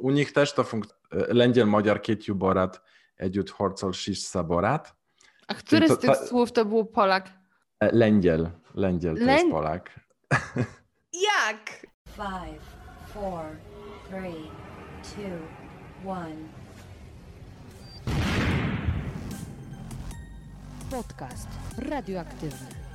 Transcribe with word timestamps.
u 0.00 0.10
nich 0.10 0.32
też 0.32 0.52
to 0.52 0.64
funkcjonuje. 0.64 0.98
Lengyel 1.34 1.66
magyar 1.66 2.00
két 2.00 2.36
borát 2.36 2.82
együtt 3.16 3.50
harcol 3.50 3.92
saborat. 4.14 4.94
A 5.48 5.54
który 5.54 5.88
to, 5.88 5.94
z 5.94 5.98
tych 5.98 6.10
ta... 6.10 6.26
słów 6.26 6.52
to 6.52 6.64
był 6.64 6.84
Polak? 6.84 7.30
Lengyel. 7.80 8.50
Lengyel 8.74 9.16
to 9.16 9.24
Leń... 9.24 9.36
jest 9.36 9.50
Polak. 9.50 9.90
Jak? 11.12 11.86
Five, 12.08 12.62
four, 13.14 13.44
three, 14.08 14.50
two, 15.02 15.38
one. 16.04 16.48
Podcast 20.90 21.48
radioaktywny. 21.78 22.87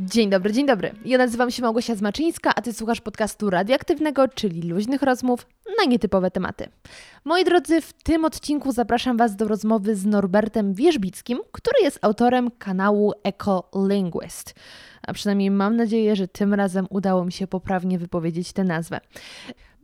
Dzień 0.00 0.30
dobry, 0.30 0.52
dzień 0.52 0.66
dobry. 0.66 0.94
Ja 1.04 1.18
nazywam 1.18 1.50
się 1.50 1.62
Małgosia 1.62 1.94
Zmaczyńska, 1.94 2.52
a 2.56 2.62
Ty 2.62 2.72
słuchasz 2.72 3.00
podcastu 3.00 3.50
radioaktywnego, 3.50 4.28
czyli 4.28 4.62
luźnych 4.62 5.02
rozmów 5.02 5.46
na 5.78 5.84
nietypowe 5.90 6.30
tematy. 6.30 6.68
Moi 7.24 7.44
drodzy, 7.44 7.80
w 7.80 7.92
tym 7.92 8.24
odcinku 8.24 8.72
zapraszam 8.72 9.16
Was 9.16 9.36
do 9.36 9.48
rozmowy 9.48 9.96
z 9.96 10.06
Norbertem 10.06 10.74
Wierzbickim, 10.74 11.38
który 11.52 11.82
jest 11.82 11.98
autorem 12.02 12.50
kanału 12.50 13.12
Ecolinguist. 13.22 14.54
A 15.02 15.12
przynajmniej 15.12 15.50
mam 15.50 15.76
nadzieję, 15.76 16.16
że 16.16 16.28
tym 16.28 16.54
razem 16.54 16.86
udało 16.90 17.24
mi 17.24 17.32
się 17.32 17.46
poprawnie 17.46 17.98
wypowiedzieć 17.98 18.52
tę 18.52 18.64
nazwę. 18.64 19.00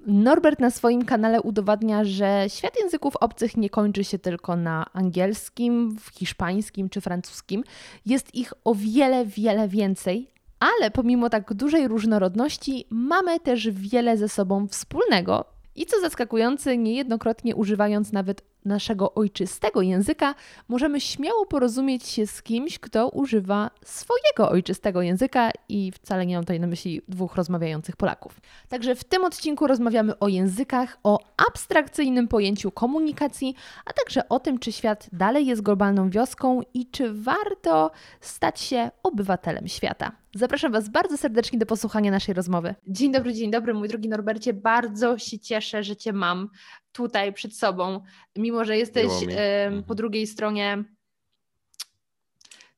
Norbert 0.07 0.61
na 0.61 0.71
swoim 0.71 1.05
kanale 1.05 1.43
udowadnia, 1.43 2.05
że 2.05 2.45
świat 2.49 2.81
języków 2.81 3.17
obcych 3.17 3.57
nie 3.57 3.71
kończy 3.71 4.05
się 4.05 4.19
tylko 4.19 4.57
na 4.57 4.87
angielskim, 4.93 5.97
hiszpańskim 6.13 6.89
czy 6.89 7.01
francuskim. 7.01 7.65
Jest 8.07 8.35
ich 8.35 8.53
o 8.65 8.75
wiele, 8.75 9.27
wiele 9.27 9.69
więcej, 9.69 10.31
ale 10.61 10.91
pomimo 10.91 11.31
tak 11.31 11.55
dużej 11.55 11.89
różnorodności 11.89 12.87
mamy 12.91 13.41
też 13.41 13.71
wiele 13.71 14.17
ze 14.17 14.29
sobą 14.29 14.69
wspólnego. 14.69 15.45
I 15.77 15.87
co 15.87 16.01
zaskakujące, 16.01 16.77
niejednokrotnie 16.77 17.57
używając 17.57 18.13
nawet 18.13 18.43
naszego 18.65 19.15
ojczystego 19.15 19.83
języka, 19.83 20.35
możemy 20.69 21.01
śmiało 21.01 21.47
porozumieć 21.47 22.07
się 22.07 22.27
z 22.27 22.43
kimś, 22.43 22.79
kto 22.79 23.09
używa 23.09 23.71
swojego 23.85 24.51
ojczystego 24.51 25.03
języka 25.03 25.51
i 25.69 25.93
wcale 25.93 26.27
nie 26.27 26.35
mam 26.35 26.45
tutaj 26.45 26.61
na 26.61 26.67
myśli 26.67 27.03
dwóch 27.09 27.37
rozmawiających 27.37 27.97
Polaków. 27.97 28.41
Także 28.69 28.95
w 28.95 29.05
tym 29.05 29.25
odcinku 29.25 29.67
rozmawiamy 29.67 30.19
o 30.19 30.29
językach, 30.29 30.99
o 31.03 31.19
abstrakcyjnym 31.49 32.29
pojęciu 32.29 32.71
komunikacji, 32.71 33.55
a 33.85 33.93
także 33.93 34.29
o 34.29 34.41
tym, 34.41 34.59
czy 34.59 34.73
świat 34.73 35.09
dalej 35.13 35.47
jest 35.47 35.63
globalną 35.63 36.11
wioską 36.11 36.61
i 36.75 36.87
czy 36.91 37.13
warto 37.15 37.91
stać 38.21 38.61
się 38.61 38.91
obywatelem 39.03 39.69
świata. 39.69 40.13
Zapraszam 40.35 40.73
Was 40.73 40.89
bardzo 40.89 41.17
serdecznie 41.17 41.59
do 41.59 41.67
posłuchania 41.67 42.11
naszej 42.11 42.35
rozmowy. 42.35 42.75
Dzień 42.87 43.13
dobry, 43.13 43.35
dzień 43.35 43.51
dobry, 43.51 43.75
mój 43.75 43.89
drogi 43.89 44.09
Norbercie. 44.09 44.53
Bardzo 44.53 45.19
się 45.19 45.39
cieszę, 45.39 45.83
że 45.83 45.97
Cię 45.97 46.13
mam 46.13 46.49
tutaj 46.95 47.33
przed 47.33 47.57
sobą, 47.57 48.01
mimo 48.37 48.65
że 48.65 48.77
jesteś 48.77 49.07
y, 49.23 49.83
po 49.83 49.95
drugiej 49.95 50.27
stronie. 50.27 50.85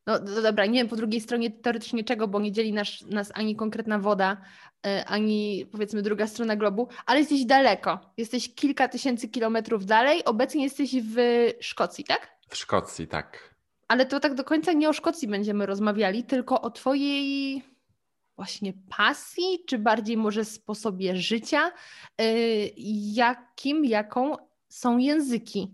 No, 0.07 0.19
no, 0.19 0.43
dobra, 0.43 0.67
nie 0.67 0.81
wiem 0.81 0.89
po 0.89 0.97
drugiej 0.97 1.21
stronie 1.21 1.51
teoretycznie 1.51 2.05
czego, 2.05 2.29
bo 2.29 2.41
nie 2.41 2.53
dzieli 2.53 2.73
nas, 2.73 2.89
nas 3.11 3.33
ani 3.35 3.57
konkretna 3.57 3.99
woda, 3.99 4.37
y, 4.87 5.05
ani 5.05 5.67
powiedzmy 5.73 6.03
druga 6.03 6.27
strona 6.27 6.57
globu, 6.57 6.89
ale 7.07 7.19
jesteś 7.19 7.45
daleko. 7.45 7.99
Jesteś 8.17 8.55
kilka 8.55 8.89
tysięcy 8.89 9.29
kilometrów 9.29 9.87
dalej. 9.87 10.25
Obecnie 10.25 10.65
jesteś 10.65 10.91
w 11.03 11.17
Szkocji, 11.61 12.05
tak? 12.05 12.37
W 12.49 12.57
Szkocji, 12.57 13.09
tak. 13.09 13.55
Ale 13.89 14.07
to 14.07 14.21
tak 14.21 14.35
do 14.35 14.45
końca 14.45 14.73
nie 14.73 14.89
o 14.89 14.93
Szkocji 14.93 15.29
będziemy 15.29 15.67
rozmawiali, 15.67 16.25
tylko 16.25 16.61
o 16.61 16.71
Twojej 16.71 17.63
właśnie 18.37 18.73
pasji, 18.97 19.65
czy 19.67 19.79
bardziej 19.79 20.17
może 20.17 20.45
sposobie 20.45 21.17
życia, 21.17 21.73
y, 22.21 22.73
jakim, 23.15 23.85
jaką 23.85 24.37
są 24.69 24.99
języki 24.99 25.71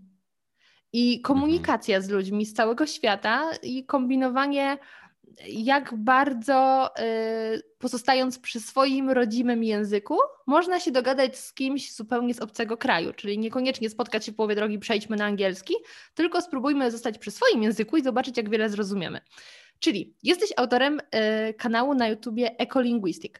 i 0.93 1.21
komunikacja 1.21 2.01
z 2.01 2.09
ludźmi 2.09 2.45
z 2.45 2.53
całego 2.53 2.87
świata 2.87 3.51
i 3.63 3.85
kombinowanie, 3.85 4.77
jak 5.47 5.93
bardzo 5.97 6.89
y, 6.99 7.61
pozostając 7.79 8.39
przy 8.39 8.59
swoim 8.59 9.09
rodzimym 9.09 9.63
języku, 9.63 10.17
można 10.47 10.79
się 10.79 10.91
dogadać 10.91 11.37
z 11.37 11.53
kimś 11.53 11.93
zupełnie 11.95 12.33
z 12.33 12.39
obcego 12.39 12.77
kraju, 12.77 13.13
czyli 13.13 13.39
niekoniecznie 13.39 13.89
spotkać 13.89 14.25
się 14.25 14.31
w 14.31 14.35
połowie 14.35 14.55
drogi, 14.55 14.79
przejdźmy 14.79 15.17
na 15.17 15.25
angielski, 15.25 15.73
tylko 16.13 16.41
spróbujmy 16.41 16.91
zostać 16.91 17.17
przy 17.17 17.31
swoim 17.31 17.63
języku 17.63 17.97
i 17.97 18.03
zobaczyć, 18.03 18.37
jak 18.37 18.49
wiele 18.49 18.69
zrozumiemy. 18.69 19.21
Czyli 19.83 20.13
jesteś 20.23 20.53
autorem 20.57 20.99
y, 20.99 21.53
kanału 21.53 21.93
na 21.93 22.07
YouTubie 22.07 22.57
Ecolinguistic. 22.57 23.33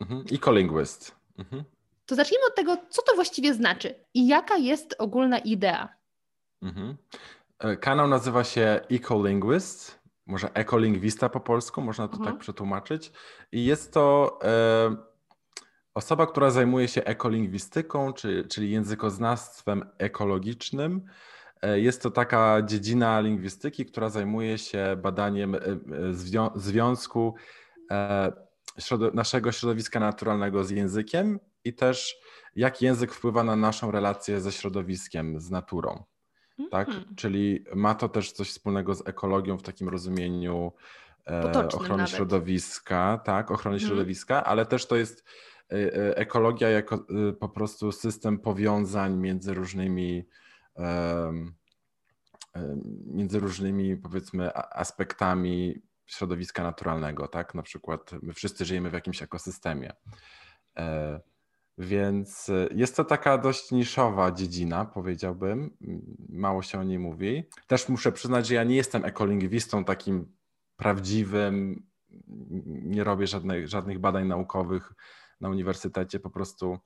Mhm. 0.00 0.24
Ecolinguist. 0.32 1.14
Mhm. 1.38 1.64
To 2.06 2.14
zacznijmy 2.14 2.46
od 2.46 2.54
tego, 2.54 2.76
co 2.88 3.02
to 3.02 3.14
właściwie 3.14 3.54
znaczy 3.54 3.94
i 4.14 4.26
jaka 4.26 4.56
jest 4.56 4.94
ogólna 4.98 5.38
idea. 5.38 5.88
Mhm. 6.62 6.96
E, 7.58 7.76
kanał 7.76 8.08
nazywa 8.08 8.44
się 8.44 8.80
Ecolinguist, 8.90 10.00
może 10.26 10.54
ekolingwista 10.54 11.28
po 11.28 11.40
polsku, 11.40 11.80
można 11.80 12.08
to 12.08 12.12
tak 12.12 12.20
mhm. 12.20 12.36
tak 12.36 12.42
przetłumaczyć. 12.42 13.12
I 13.52 13.64
jest 13.64 13.92
to 13.92 14.38
e, 14.42 14.96
osoba, 15.94 16.26
która 16.26 16.50
zajmuje 16.50 16.88
się 16.88 17.04
ekolingwistyką, 17.04 18.12
czy, 18.12 18.46
czyli 18.50 18.70
językoznawstwem 18.70 19.90
ekologicznym 19.98 21.06
jest 21.74 22.02
to 22.02 22.10
taka 22.10 22.62
dziedzina 22.62 23.20
lingwistyki, 23.20 23.86
która 23.86 24.10
zajmuje 24.10 24.58
się 24.58 24.96
badaniem 25.02 25.54
e, 25.54 25.58
e, 25.58 25.70
związku 26.54 27.34
naszego 29.14 29.52
środowiska 29.52 30.00
naturalnego 30.00 30.64
z 30.64 30.70
językiem 30.70 31.40
i 31.64 31.74
też 31.74 32.16
jak 32.56 32.82
język 32.82 33.12
wpływa 33.12 33.44
na 33.44 33.56
naszą 33.56 33.90
relację 33.90 34.40
ze 34.40 34.52
środowiskiem, 34.52 35.40
z 35.40 35.50
naturą. 35.50 36.04
Tak? 36.70 36.88
Mm. 36.88 37.04
Czyli 37.16 37.64
ma 37.74 37.94
to 37.94 38.08
też 38.08 38.32
coś 38.32 38.50
wspólnego 38.50 38.94
z 38.94 39.08
ekologią 39.08 39.58
w 39.58 39.62
takim 39.62 39.88
rozumieniu 39.88 40.72
Potocznym 41.42 41.82
ochrony 41.82 42.02
nawet. 42.02 42.16
środowiska, 42.16 43.20
tak, 43.24 43.50
ochrony 43.50 43.76
mm. 43.76 43.88
środowiska, 43.88 44.44
ale 44.44 44.66
też 44.66 44.86
to 44.86 44.96
jest 44.96 45.24
ekologia 46.14 46.68
jako 46.70 47.06
po 47.40 47.48
prostu 47.48 47.92
system 47.92 48.38
powiązań 48.38 49.16
między 49.16 49.54
różnymi 49.54 50.24
między 53.06 53.40
różnymi 53.40 53.96
powiedzmy 53.96 54.54
aspektami 54.54 55.82
środowiska 56.06 56.62
naturalnego, 56.62 57.28
tak? 57.28 57.54
Na 57.54 57.62
przykład 57.62 58.12
my 58.22 58.32
wszyscy 58.32 58.64
żyjemy 58.64 58.90
w 58.90 58.92
jakimś 58.92 59.22
ekosystemie. 59.22 59.92
E, 60.78 61.20
więc 61.78 62.50
jest 62.74 62.96
to 62.96 63.04
taka 63.04 63.38
dość 63.38 63.70
niszowa 63.70 64.32
dziedzina, 64.32 64.84
powiedziałbym. 64.84 65.76
Mało 66.28 66.62
się 66.62 66.80
o 66.80 66.82
niej 66.82 66.98
mówi. 66.98 67.44
Też 67.66 67.88
muszę 67.88 68.12
przyznać, 68.12 68.46
że 68.46 68.54
ja 68.54 68.64
nie 68.64 68.76
jestem 68.76 69.04
ekolingwistą 69.04 69.84
takim 69.84 70.32
prawdziwym. 70.76 71.86
Nie 72.66 73.04
robię 73.04 73.26
żadnych, 73.26 73.68
żadnych 73.68 73.98
badań 73.98 74.26
naukowych 74.26 74.92
na 75.40 75.48
uniwersytecie. 75.48 76.20
Po 76.20 76.30
prostu 76.30 76.78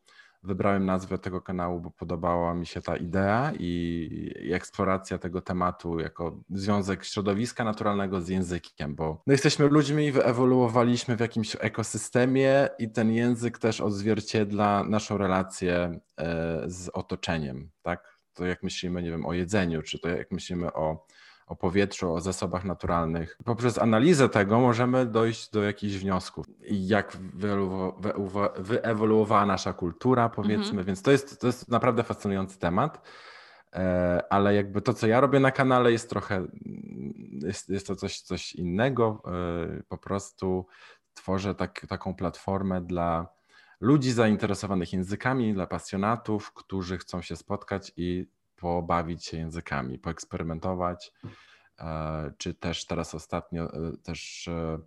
wybrałem 0.43 0.87
nazwę 0.87 1.19
tego 1.19 1.41
kanału, 1.41 1.81
bo 1.81 1.91
podobała 1.91 2.55
mi 2.55 2.67
się 2.67 2.83
ta 2.83 2.97
idea 2.97 3.53
i, 3.59 4.51
eksploracja 4.53 5.19
tego 5.19 5.41
tematu 5.41 6.01
jako 6.01 6.41
związek 6.51 7.05
środowiska 7.05 7.65
naturalnego 7.65 8.21
z 8.21 8.29
językiem, 8.29 8.95
bo 8.95 9.23
no 9.27 9.33
jesteśmy 9.33 9.69
ludźmi 9.69 10.07
i 10.07 10.13
wyewoluowaliśmy 10.13 11.17
w 11.17 11.21
jakimś 11.21 11.57
ekosystemie 11.61 12.69
i 12.79 12.91
ten 12.91 13.13
język 13.13 13.59
też 13.59 13.81
odzwierciedla 13.81 14.85
naszą 14.85 15.19
relację 15.19 16.01
e, 16.17 16.63
z 16.67 16.89
otoczeniem, 16.89 17.71
tak? 17.83 18.19
To 18.35 18.47
jak 18.47 18.63
myślimy, 18.63 19.03
nie 19.03 19.11
wiem, 19.11 19.27
o 19.27 19.33
jedzeniu, 19.33 19.83
czy 19.83 19.99
to 19.99 20.09
jak 20.09 20.31
myślimy 20.31 20.73
o 20.73 21.07
o 21.49 21.57
powietrzu, 21.57 22.13
o 22.13 22.21
zasobach 22.21 22.65
naturalnych. 22.65 23.39
Poprzez 23.45 23.79
analizę 23.79 24.29
tego 24.29 24.61
możemy 24.61 25.07
dojść 25.07 25.51
do 25.51 25.63
jakichś 25.63 25.95
wniosków. 25.95 26.47
Jak 26.71 27.17
wyewoluowała 28.59 29.47
nasza 29.47 29.73
kultura, 29.73 30.29
powiedzmy, 30.29 30.69
mhm. 30.69 30.85
więc 30.85 31.03
to 31.03 31.11
jest, 31.11 31.41
to 31.41 31.47
jest 31.47 31.69
naprawdę 31.69 32.03
fascynujący 32.03 32.59
temat. 32.59 33.09
E, 33.73 34.23
ale 34.31 34.55
jakby 34.55 34.83
to, 34.83 34.95
co 34.95 35.07
ja 35.07 35.21
robię 35.21 35.41
na 35.41 35.51
kanale, 35.51 35.93
jest 35.93 36.11
trochę, 36.11 36.47
jest, 37.43 37.69
jest 37.69 37.87
to 37.87 37.97
coś, 37.97 38.21
coś 38.21 38.53
innego. 38.53 39.23
E, 39.27 39.83
po 39.89 39.99
prostu 39.99 40.67
tworzę 41.15 41.55
tak, 41.55 41.87
taką 41.89 42.15
platformę 42.15 42.81
dla 42.81 43.27
ludzi 43.81 44.13
zainteresowanych 44.13 44.93
językami, 44.93 45.55
dla 45.55 45.67
pasjonatów, 45.67 46.53
którzy 46.53 46.99
chcą 46.99 47.23
się 47.23 47.37
spotkać 47.37 47.93
i 47.97 48.27
pobawić 48.57 49.25
się 49.25 49.37
językami, 49.37 49.99
poeksperymentować, 49.99 51.13
czy 52.39 52.55
też 52.55 52.87
teraz 52.87 53.15
ostatnio 53.15 53.73
e, 53.73 53.97
też 54.03 54.49
e, 54.49 54.79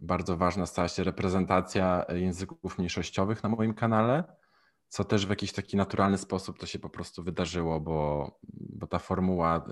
bardzo 0.00 0.36
ważna 0.36 0.66
stała 0.66 0.88
się 0.88 1.04
reprezentacja 1.04 2.04
języków 2.08 2.78
mniejszościowych 2.78 3.42
na 3.42 3.48
moim 3.48 3.74
kanale, 3.74 4.24
co 4.88 5.04
też 5.04 5.26
w 5.26 5.30
jakiś 5.30 5.52
taki 5.52 5.76
naturalny 5.76 6.18
sposób 6.18 6.58
to 6.58 6.66
się 6.66 6.78
po 6.78 6.90
prostu 6.90 7.22
wydarzyło, 7.22 7.80
bo, 7.80 8.30
bo 8.52 8.86
ta 8.86 8.98
formuła 8.98 9.66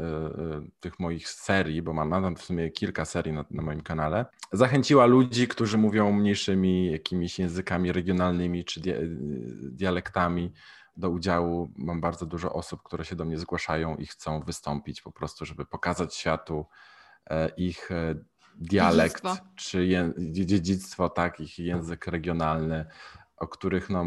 tych 0.80 1.00
moich 1.00 1.28
serii, 1.28 1.82
bo 1.82 1.92
mam, 1.92 2.08
mam 2.08 2.36
w 2.36 2.42
sumie 2.42 2.70
kilka 2.70 3.04
serii 3.04 3.32
na, 3.32 3.44
na, 3.50 3.62
moim 3.62 3.80
kanale, 3.80 4.26
zachęciła 4.52 5.06
ludzi, 5.06 5.48
którzy 5.48 5.78
mówią 5.78 6.12
mniejszymi 6.12 6.92
jakimiś 6.92 7.38
językami 7.38 7.92
regionalnymi 7.92 8.64
czy 8.64 8.80
dia, 8.80 8.94
dialektami 9.62 10.52
do 10.96 11.10
udziału. 11.10 11.70
Mam 11.76 12.00
bardzo 12.00 12.26
dużo 12.26 12.52
osób, 12.52 12.82
które 12.82 13.04
się 13.04 13.16
do 13.16 13.24
mnie 13.24 13.38
zgłaszają 13.38 13.96
i 13.96 14.06
chcą 14.06 14.40
wystąpić 14.40 15.02
po 15.02 15.12
prostu, 15.12 15.44
żeby 15.44 15.66
pokazać 15.66 16.14
światu 16.14 16.66
e, 17.30 17.48
ich 17.48 17.90
e, 17.90 18.14
dialekt 18.54 19.22
dziedzictwo. 19.22 19.46
czy 19.56 19.86
je, 19.86 20.12
dziedzictwo, 20.18 21.08
tak, 21.08 21.40
ich 21.40 21.58
język 21.58 22.06
regionalny, 22.06 22.86
o 23.36 23.48
których 23.48 23.90
no, 23.90 24.04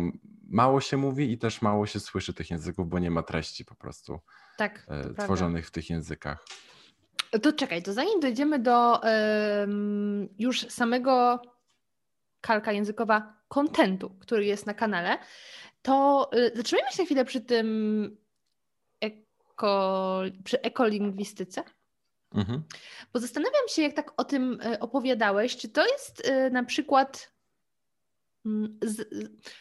mało 0.50 0.82
się 0.82 0.98
mówi 0.98 1.32
i 1.32 1.38
też 1.38 1.62
mało 1.62 1.86
się 1.86 2.00
słyszy 2.00 2.34
tych 2.34 2.52
języków, 2.52 2.90
bo 2.90 3.00
nie 3.00 3.12
ma 3.12 3.24
treści 3.24 3.66
po 3.66 3.76
prostu 3.76 4.20
tak, 4.58 4.86
e, 4.88 5.14
tworzonych 5.14 5.64
prawda. 5.64 5.68
w 5.68 5.72
tych 5.72 5.90
językach. 5.90 6.46
To 7.42 7.54
czekaj, 7.54 7.84
to 7.84 7.94
zanim 7.94 8.20
dojdziemy 8.20 8.60
do 8.60 9.02
już 10.40 10.60
samego 10.70 11.42
kalka 12.42 12.72
językowa 12.72 13.34
kontentu, 13.48 14.10
który 14.10 14.46
jest 14.46 14.66
na 14.66 14.74
kanale, 14.74 15.18
to 15.82 16.30
y, 16.34 16.52
zatrzymajmy 16.56 16.92
się 16.92 17.04
na 17.04 17.06
chwilę 17.06 17.26
przy 17.26 17.42
tym 17.42 18.18
eko, 19.02 20.22
przy 20.44 20.62
ekolingwistyce. 20.62 21.64
Mhm. 22.36 22.64
Bo 23.14 23.20
zastanawiam 23.20 23.68
się, 23.68 23.82
jak 23.82 23.94
tak 23.94 24.14
o 24.18 24.24
tym 24.24 24.62
y, 24.62 24.80
opowiadałeś, 24.80 25.58
czy 25.58 25.70
to 25.70 25.88
jest 25.88 26.28
y, 26.28 26.52
na 26.52 26.64
przykład 26.64 27.32
mm, 28.46 28.80
z, 28.82 29.10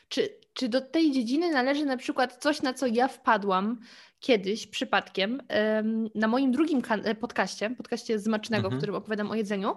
czy, 0.09 0.29
czy 0.53 0.69
do 0.69 0.81
tej 0.81 1.13
dziedziny 1.13 1.53
należy 1.53 1.85
na 1.85 1.97
przykład 1.97 2.37
coś, 2.37 2.63
na 2.63 2.75
co 2.75 2.87
ja 2.87 3.09
wpadłam 3.09 3.81
kiedyś 4.21 4.67
przypadkiem 4.67 5.43
na 6.15 6.29
moim 6.29 6.53
drugim 6.53 6.83
podcaście, 7.21 7.71
podcaście 7.71 8.19
Zmacznego, 8.19 8.65
mhm. 8.65 8.75
w 8.75 8.79
którym 8.79 8.95
opowiadam 8.95 9.31
o 9.31 9.35
jedzeniu, 9.35 9.77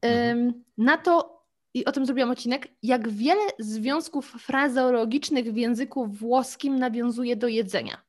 mhm. 0.00 0.64
na 0.78 0.98
to, 0.98 1.33
i 1.74 1.84
o 1.84 1.92
tym 1.92 2.06
zrobiłam 2.06 2.30
odcinek, 2.30 2.68
jak 2.82 3.08
wiele 3.08 3.42
związków 3.58 4.30
frazeologicznych 4.30 5.52
w 5.52 5.56
języku 5.56 6.06
włoskim 6.06 6.78
nawiązuje 6.78 7.36
do 7.36 7.48
jedzenia. 7.48 8.02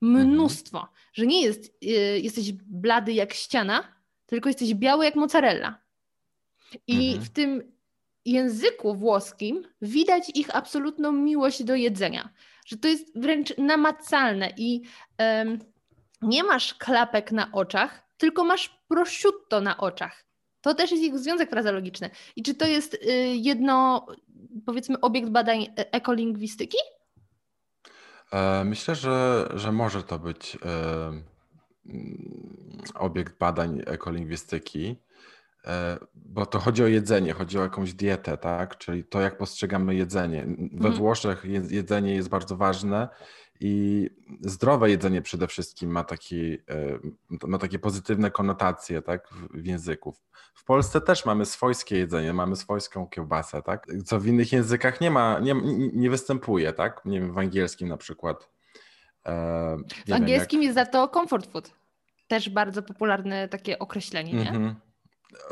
Mnóstwo. 0.00 0.78
Mhm. 0.78 0.96
Że 1.12 1.26
nie 1.26 1.42
jest, 1.42 1.66
y, 1.84 1.86
jesteś 2.20 2.52
blady 2.52 3.12
jak 3.12 3.32
ściana, 3.32 3.84
tylko 4.26 4.48
jesteś 4.48 4.74
biały 4.74 5.04
jak 5.04 5.16
mozzarella. 5.16 5.78
I 6.86 7.06
mhm. 7.06 7.24
w 7.24 7.30
tym 7.30 7.72
języku 8.24 8.94
włoskim 8.94 9.68
widać 9.82 10.30
ich 10.34 10.56
absolutną 10.56 11.12
miłość 11.12 11.64
do 11.64 11.74
jedzenia. 11.74 12.28
Że 12.66 12.76
to 12.76 12.88
jest 12.88 13.18
wręcz 13.18 13.58
namacalne 13.58 14.52
i 14.56 14.82
nie 16.22 16.44
masz 16.44 16.74
klapek 16.74 17.32
na 17.32 17.52
oczach, 17.52 18.02
tylko 18.16 18.44
masz 18.44 18.68
prosciutto 18.88 19.60
na 19.60 19.76
oczach. 19.76 20.24
To 20.62 20.74
też 20.74 20.90
jest 20.90 21.02
ich 21.02 21.18
związek 21.18 21.50
frazeologiczny. 21.50 22.10
I 22.36 22.42
czy 22.42 22.54
to 22.54 22.66
jest 22.66 22.94
y, 22.94 22.98
jedno, 23.36 24.06
powiedzmy, 24.66 25.00
obiekt 25.00 25.28
badań 25.28 25.62
e, 25.62 25.92
ekolingwistyki? 25.92 26.78
E, 28.32 28.64
myślę, 28.64 28.94
że, 28.94 29.48
że 29.54 29.72
może 29.72 30.02
to 30.02 30.18
być 30.18 30.58
e, 30.64 31.22
obiekt 32.94 33.38
badań 33.38 33.82
ekolingwistyki, 33.86 34.96
bo 36.14 36.46
to 36.46 36.58
chodzi 36.58 36.84
o 36.84 36.86
jedzenie, 36.86 37.32
chodzi 37.32 37.58
o 37.58 37.62
jakąś 37.62 37.94
dietę, 37.94 38.38
tak? 38.38 38.78
Czyli 38.78 39.04
to, 39.04 39.20
jak 39.20 39.38
postrzegamy 39.38 39.94
jedzenie. 39.94 40.44
We 40.46 40.76
mhm. 40.76 40.94
Włoszech 40.94 41.44
jedzenie 41.70 42.14
jest 42.14 42.28
bardzo 42.28 42.56
ważne 42.56 43.08
i 43.62 44.10
zdrowe 44.40 44.90
jedzenie 44.90 45.22
przede 45.22 45.46
wszystkim 45.46 45.90
ma, 45.90 46.04
taki, 46.04 46.52
e, 46.54 46.98
ma 47.46 47.58
takie 47.58 47.78
pozytywne 47.78 48.30
konotacje 48.30 49.02
tak, 49.02 49.28
w 49.54 49.66
języku. 49.66 50.14
W 50.54 50.64
Polsce 50.64 51.00
też 51.00 51.24
mamy 51.26 51.46
swojskie 51.46 51.98
jedzenie, 51.98 52.32
mamy 52.32 52.56
swojską 52.56 53.06
kiełbasę, 53.06 53.62
tak? 53.62 53.86
co 54.04 54.20
w 54.20 54.26
innych 54.26 54.52
językach 54.52 55.00
nie 55.00 55.10
ma, 55.10 55.38
nie, 55.38 55.54
nie 55.92 56.10
występuje, 56.10 56.72
tak? 56.72 57.04
Nie 57.04 57.20
wiem, 57.20 57.32
w 57.32 57.38
angielskim 57.38 57.88
na 57.88 57.96
przykład. 57.96 58.48
E, 59.26 59.76
w 60.08 60.12
angielskim 60.12 60.60
wiem, 60.60 60.68
jak... 60.68 60.76
jest 60.76 60.92
za 60.92 60.92
to 60.92 61.08
comfort 61.08 61.52
food. 61.52 61.72
Też 62.28 62.50
bardzo 62.50 62.82
popularne 62.82 63.48
takie 63.48 63.78
określenie, 63.78 64.32
nie? 64.32 64.50
Mm 64.50 64.62
-hmm. 64.62 64.91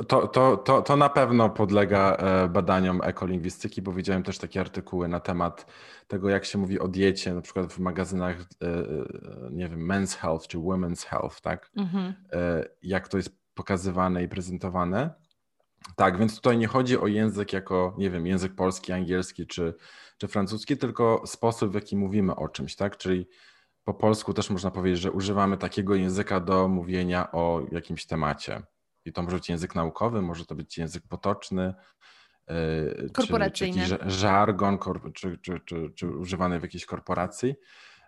To, 0.08 0.28
to, 0.28 0.56
to, 0.56 0.82
to 0.82 0.96
na 0.96 1.08
pewno 1.08 1.50
podlega 1.50 2.16
e, 2.16 2.48
badaniom 2.48 3.00
ekolingwistyki, 3.04 3.82
bo 3.82 3.92
widziałem 3.92 4.22
też 4.22 4.38
takie 4.38 4.60
artykuły 4.60 5.08
na 5.08 5.20
temat 5.20 5.66
tego, 6.08 6.28
jak 6.28 6.44
się 6.44 6.58
mówi 6.58 6.80
o 6.80 6.88
diecie, 6.88 7.34
na 7.34 7.40
przykład 7.40 7.72
w 7.72 7.78
magazynach, 7.78 8.36
e, 8.40 8.66
e, 8.66 8.84
nie 9.50 9.68
wiem, 9.68 9.88
Men's 9.88 10.16
Health 10.16 10.46
czy 10.46 10.58
Women's 10.58 11.06
Health, 11.06 11.40
tak? 11.40 11.70
Mhm. 11.76 12.14
Jak 12.82 13.08
to 13.08 13.16
jest 13.16 13.40
pokazywane 13.54 14.22
i 14.22 14.28
prezentowane. 14.28 15.14
Tak, 15.96 16.18
więc 16.18 16.36
tutaj 16.36 16.58
nie 16.58 16.66
chodzi 16.66 16.98
o 16.98 17.06
język 17.06 17.52
jako, 17.52 17.94
nie 17.98 18.10
wiem, 18.10 18.26
język 18.26 18.54
polski, 18.54 18.92
angielski 18.92 19.46
czy, 19.46 19.74
czy 20.18 20.28
francuski, 20.28 20.76
tylko 20.76 21.22
sposób, 21.26 21.70
w 21.70 21.74
jaki 21.74 21.96
mówimy 21.96 22.36
o 22.36 22.48
czymś, 22.48 22.76
tak? 22.76 22.96
Czyli 22.96 23.28
po 23.84 23.94
polsku 23.94 24.34
też 24.34 24.50
można 24.50 24.70
powiedzieć, 24.70 25.00
że 25.00 25.12
używamy 25.12 25.56
takiego 25.56 25.94
języka 25.94 26.40
do 26.40 26.68
mówienia 26.68 27.32
o 27.32 27.62
jakimś 27.72 28.06
temacie. 28.06 28.62
I 29.04 29.12
to 29.12 29.22
może 29.22 29.36
być 29.36 29.48
język 29.48 29.74
naukowy, 29.74 30.22
może 30.22 30.46
to 30.46 30.54
być 30.54 30.78
język 30.78 31.02
potoczny, 31.08 31.74
korporacyjny. 33.12 33.86
Czy, 33.86 33.98
czy 33.98 34.10
żargon, 34.10 34.78
czy, 35.14 35.38
czy, 35.38 35.60
czy, 35.64 35.90
czy 35.94 36.08
używany 36.08 36.60
w 36.60 36.62
jakiejś 36.62 36.86
korporacji. 36.86 37.54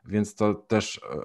Więc 0.04 0.34
to 0.34 0.54
też 0.54 1.00
e, 1.02 1.16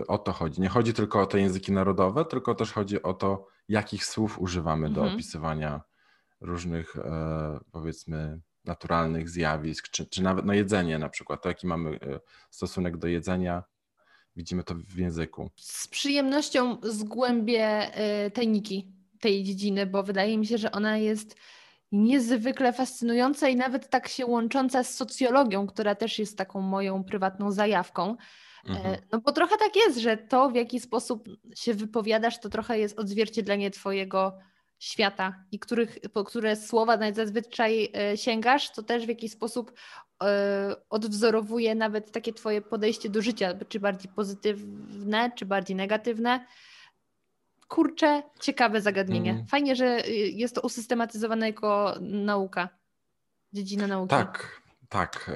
e, 0.00 0.06
o 0.06 0.18
to 0.18 0.32
chodzi. 0.32 0.60
Nie 0.60 0.68
chodzi 0.68 0.94
tylko 0.94 1.20
o 1.20 1.26
te 1.26 1.40
języki 1.40 1.72
narodowe, 1.72 2.24
tylko 2.24 2.54
też 2.54 2.72
chodzi 2.72 3.02
o 3.02 3.14
to, 3.14 3.46
jakich 3.68 4.04
słów 4.04 4.38
używamy 4.38 4.86
mhm. 4.86 4.94
do 5.06 5.14
opisywania 5.14 5.80
różnych, 6.40 6.96
e, 6.96 7.58
powiedzmy, 7.72 8.40
naturalnych 8.64 9.30
zjawisk, 9.30 9.88
czy, 9.88 10.06
czy 10.06 10.22
nawet 10.22 10.44
no 10.44 10.52
jedzenie 10.52 10.98
na 10.98 11.08
przykład, 11.08 11.42
to 11.42 11.48
jaki 11.48 11.66
mamy 11.66 11.98
stosunek 12.50 12.96
do 12.96 13.06
jedzenia, 13.06 13.62
widzimy 14.38 14.64
to 14.64 14.74
w 14.74 14.98
języku. 14.98 15.50
Z 15.56 15.88
przyjemnością 15.88 16.76
zgłębię 16.82 17.90
tajniki 18.34 18.92
tej 19.20 19.44
dziedziny, 19.44 19.86
bo 19.86 20.02
wydaje 20.02 20.38
mi 20.38 20.46
się, 20.46 20.58
że 20.58 20.72
ona 20.72 20.98
jest 20.98 21.36
niezwykle 21.92 22.72
fascynująca 22.72 23.48
i 23.48 23.56
nawet 23.56 23.90
tak 23.90 24.08
się 24.08 24.26
łącząca 24.26 24.84
z 24.84 24.94
socjologią, 24.94 25.66
która 25.66 25.94
też 25.94 26.18
jest 26.18 26.38
taką 26.38 26.60
moją 26.60 27.04
prywatną 27.04 27.52
zajawką. 27.52 28.16
E, 28.66 28.70
mhm. 28.70 28.96
No 29.12 29.20
bo 29.20 29.32
trochę 29.32 29.56
tak 29.56 29.76
jest, 29.76 29.98
że 29.98 30.16
to 30.16 30.50
w 30.50 30.54
jaki 30.54 30.80
sposób 30.80 31.28
się 31.54 31.74
wypowiadasz, 31.74 32.40
to 32.40 32.48
trochę 32.48 32.78
jest 32.78 32.98
odzwierciedlenie 32.98 33.70
twojego 33.70 34.38
świata 34.78 35.44
i 35.52 35.58
których, 35.58 35.98
po 36.12 36.24
które 36.24 36.56
słowa 36.56 36.96
nawet 36.96 37.16
zazwyczaj 37.16 37.88
e, 37.94 38.16
sięgasz, 38.16 38.70
to 38.70 38.82
też 38.82 39.06
w 39.06 39.08
jakiś 39.08 39.32
sposób 39.32 39.72
e, 40.22 40.74
odwzorowuje 40.90 41.74
nawet 41.74 42.12
takie 42.12 42.32
twoje 42.32 42.62
podejście 42.62 43.08
do 43.08 43.22
życia, 43.22 43.54
czy 43.68 43.80
bardziej 43.80 44.12
pozytywne, 44.12 45.32
czy 45.36 45.46
bardziej 45.46 45.76
negatywne 45.76 46.44
kurczę, 47.68 48.22
ciekawe 48.40 48.80
zagadnienie. 48.80 49.30
Mm. 49.30 49.46
Fajnie, 49.46 49.76
że 49.76 50.08
y, 50.08 50.12
jest 50.12 50.54
to 50.54 50.60
usystematyzowane 50.60 51.46
jako 51.46 51.94
nauka, 52.00 52.68
dziedzina 53.52 53.86
nauki. 53.86 54.10
Tak, 54.10 54.62
tak, 54.88 55.30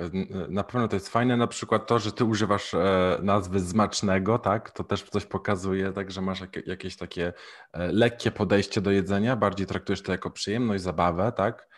na 0.48 0.64
pewno 0.64 0.88
to 0.88 0.96
jest 0.96 1.08
fajne. 1.08 1.36
Na 1.36 1.46
przykład 1.46 1.86
to, 1.86 1.98
że 1.98 2.12
ty 2.12 2.24
używasz 2.24 2.74
e, 2.74 3.18
nazwy 3.22 3.60
zmacznego, 3.60 4.38
tak, 4.38 4.70
to 4.70 4.84
też 4.84 5.02
coś 5.02 5.26
pokazuje, 5.26 5.92
tak, 5.92 6.10
że 6.10 6.20
masz 6.20 6.42
jakieś 6.66 6.96
takie 6.96 7.32
e, 7.72 7.92
lekkie 7.92 8.30
podejście 8.30 8.80
do 8.80 8.90
jedzenia, 8.90 9.36
bardziej 9.36 9.66
traktujesz 9.66 10.02
to 10.02 10.12
jako 10.12 10.30
przyjemność, 10.30 10.82
zabawę, 10.82 11.32
tak, 11.36 11.68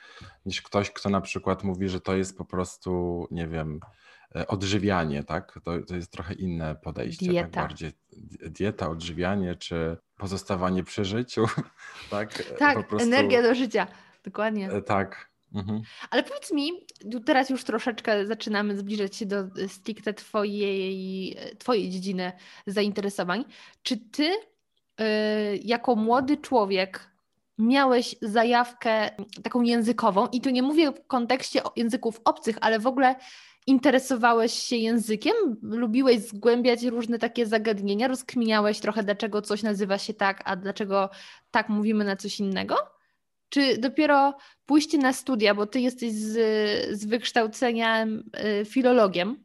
niż 0.47 0.63
ktoś, 0.63 0.91
kto 0.91 1.11
na 1.11 1.21
przykład 1.21 1.65
mówi, 1.65 1.89
że 1.89 2.01
to 2.01 2.17
jest 2.17 2.39
po 2.39 2.45
prostu, 2.45 3.27
nie 3.31 3.49
wiem, 3.49 3.81
e, 4.37 4.47
odżywianie, 4.47 5.25
tak, 5.25 5.59
to, 5.65 5.83
to 5.89 5.95
jest 5.95 6.13
trochę 6.13 6.35
inne 6.35 6.75
podejście, 6.75 7.27
tak? 7.27 7.35
dieta. 7.35 7.51
tak, 7.51 7.69
bardziej 7.69 7.93
dieta, 8.47 8.89
odżywianie, 8.89 9.55
czy 9.57 9.97
pozostawanie 10.17 10.85
przy 10.85 11.05
życiu, 11.05 11.47
tak? 12.11 12.43
Tak, 12.59 12.89
prostu... 12.89 13.09
energia 13.09 13.43
do 13.43 13.55
życia, 13.55 13.87
dokładnie. 14.25 14.71
E, 14.71 14.83
tak. 14.83 15.34
Mhm. 15.55 15.83
Ale 16.11 16.23
powiedz 16.23 16.53
mi, 16.53 16.71
teraz 17.27 17.51
już 17.51 17.65
troszeczkę 17.65 18.27
zaczynamy 18.27 18.77
zbliżać 18.77 19.17
się 19.17 19.27
do 19.27 19.39
e, 19.39 19.69
stricte 19.69 20.15
twojej, 20.15 21.37
e, 21.39 21.57
twojej 21.57 21.91
dziedziny 21.91 22.33
zainteresowań. 22.67 23.45
Czy 23.83 23.97
ty 23.97 24.31
jako 25.65 25.97
młody 25.97 26.37
człowiek 26.37 27.11
miałeś 27.59 28.17
zajawkę 28.23 29.11
taką 29.43 29.63
językową 29.63 30.27
i 30.27 30.41
tu 30.41 30.51
nie 30.51 30.63
mówię 30.63 30.93
w 30.93 31.07
kontekście 31.07 31.63
języków 31.77 32.21
obcych, 32.25 32.57
ale 32.61 32.79
w 32.79 32.87
ogóle 32.87 33.15
interesowałeś 33.67 34.53
się 34.53 34.77
językiem? 34.77 35.35
Lubiłeś 35.63 36.21
zgłębiać 36.21 36.83
różne 36.83 37.19
takie 37.19 37.47
zagadnienia? 37.47 38.09
Rozkminiałeś 38.09 38.81
trochę, 38.81 39.03
dlaczego 39.03 39.43
coś 39.43 39.63
nazywa 39.63 39.99
się 39.99 40.15
tak, 40.15 40.43
a 40.45 40.57
dlaczego 40.57 41.11
tak 41.51 41.69
mówimy 41.69 42.05
na 42.05 42.17
coś 42.17 42.41
innego? 42.41 42.94
Czy 43.55 43.79
dopiero 43.79 44.37
pójście 44.67 44.99
na 44.99 45.13
studia, 45.13 45.55
bo 45.55 45.67
ty 45.67 45.81
jesteś 45.81 46.13
z, 46.13 46.37
z 46.99 47.05
wykształcenia 47.05 48.07
y, 48.07 48.65
filologiem, 48.65 49.45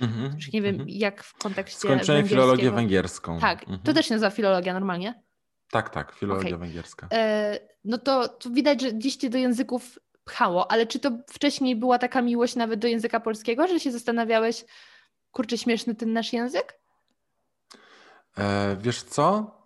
Mhm, 0.00 0.34
Już 0.34 0.52
nie 0.52 0.62
wiem, 0.62 0.74
mhm. 0.74 0.88
jak 0.90 1.22
w 1.22 1.34
kontekście 1.34 1.78
Skończyłem 1.78 2.28
filologię 2.28 2.70
węgierską. 2.70 3.40
Tak, 3.40 3.64
to 3.64 3.70
mhm. 3.70 3.94
też 3.94 4.06
się 4.06 4.14
nazywa 4.14 4.30
filologia 4.30 4.72
normalnie? 4.72 5.22
Tak, 5.70 5.90
tak, 5.90 6.12
filologia 6.12 6.48
okay. 6.48 6.58
węgierska. 6.58 7.08
E, 7.12 7.58
no 7.84 7.98
to, 7.98 8.28
to 8.28 8.50
widać, 8.50 8.80
że 8.80 8.98
dziś 8.98 9.16
cię 9.16 9.30
do 9.30 9.38
języków 9.38 9.98
pchało, 10.24 10.70
ale 10.70 10.86
czy 10.86 10.98
to 10.98 11.10
wcześniej 11.28 11.76
była 11.76 11.98
taka 11.98 12.22
miłość 12.22 12.56
nawet 12.56 12.80
do 12.80 12.88
języka 12.88 13.20
polskiego, 13.20 13.68
że 13.68 13.80
się 13.80 13.92
zastanawiałeś, 13.92 14.64
kurczę, 15.30 15.58
śmieszny 15.58 15.94
ten 15.94 16.12
nasz 16.12 16.32
język? 16.32 16.80
E, 18.38 18.76
wiesz 18.80 19.02
co? 19.02 19.57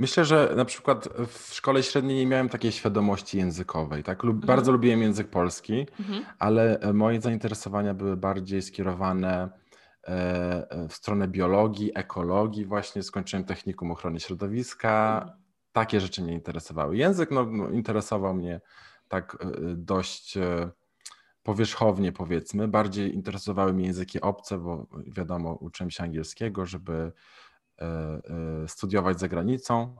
Myślę, 0.00 0.24
że 0.24 0.52
na 0.56 0.64
przykład 0.64 1.08
w 1.28 1.54
szkole 1.54 1.82
średniej 1.82 2.16
nie 2.16 2.26
miałem 2.26 2.48
takiej 2.48 2.72
świadomości 2.72 3.38
językowej. 3.38 4.02
Tak? 4.02 4.22
Lub, 4.22 4.36
mhm. 4.36 4.46
Bardzo 4.46 4.72
lubiłem 4.72 5.02
język 5.02 5.28
polski, 5.28 5.86
mhm. 5.98 6.24
ale 6.38 6.80
e, 6.80 6.92
moje 6.92 7.20
zainteresowania 7.20 7.94
były 7.94 8.16
bardziej 8.16 8.62
skierowane 8.62 9.48
e, 10.04 10.10
e, 10.70 10.88
w 10.88 10.94
stronę 10.94 11.28
biologii, 11.28 11.90
ekologii. 11.94 12.64
Właśnie 12.64 13.02
skończyłem 13.02 13.44
technikum 13.44 13.90
ochrony 13.90 14.20
środowiska. 14.20 15.20
Mhm. 15.22 15.40
Takie 15.72 16.00
rzeczy 16.00 16.22
mnie 16.22 16.32
interesowały. 16.32 16.96
Język 16.96 17.30
no, 17.30 17.44
no, 17.44 17.70
interesował 17.70 18.34
mnie 18.34 18.60
tak 19.08 19.36
dość 19.76 20.38
powierzchownie, 21.42 22.12
powiedzmy. 22.12 22.68
Bardziej 22.68 23.14
interesowały 23.14 23.72
mnie 23.72 23.86
języki 23.86 24.20
obce, 24.20 24.58
bo 24.58 24.86
wiadomo, 25.06 25.52
uczyłem 25.52 25.90
się 25.90 26.02
angielskiego, 26.04 26.66
żeby 26.66 27.12
studiować 28.66 29.20
za 29.20 29.28
granicą. 29.28 29.96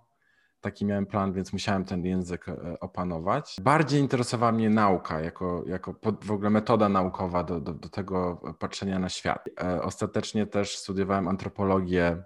Taki 0.61 0.85
miałem 0.85 1.07
plan, 1.07 1.33
więc 1.33 1.53
musiałem 1.53 1.85
ten 1.85 2.05
język 2.05 2.49
e, 2.49 2.81
opanować. 2.81 3.57
Bardziej 3.63 4.01
interesowała 4.01 4.53
mnie 4.53 4.71
nauka, 4.71 5.21
jako, 5.21 5.65
jako 5.67 5.95
w 6.23 6.31
ogóle 6.31 6.51
metoda 6.51 6.89
naukowa 6.89 7.45
do, 7.45 7.61
do, 7.61 7.75
do 7.75 7.89
tego 7.89 8.43
patrzenia 8.59 8.99
na 8.99 9.09
świat. 9.09 9.49
Ostatecznie 9.83 10.47
też 10.47 10.79
studiowałem 10.79 11.29
antropologię 11.29 12.23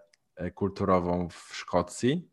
kulturową 0.54 1.28
w 1.28 1.50
Szkocji. 1.52 2.30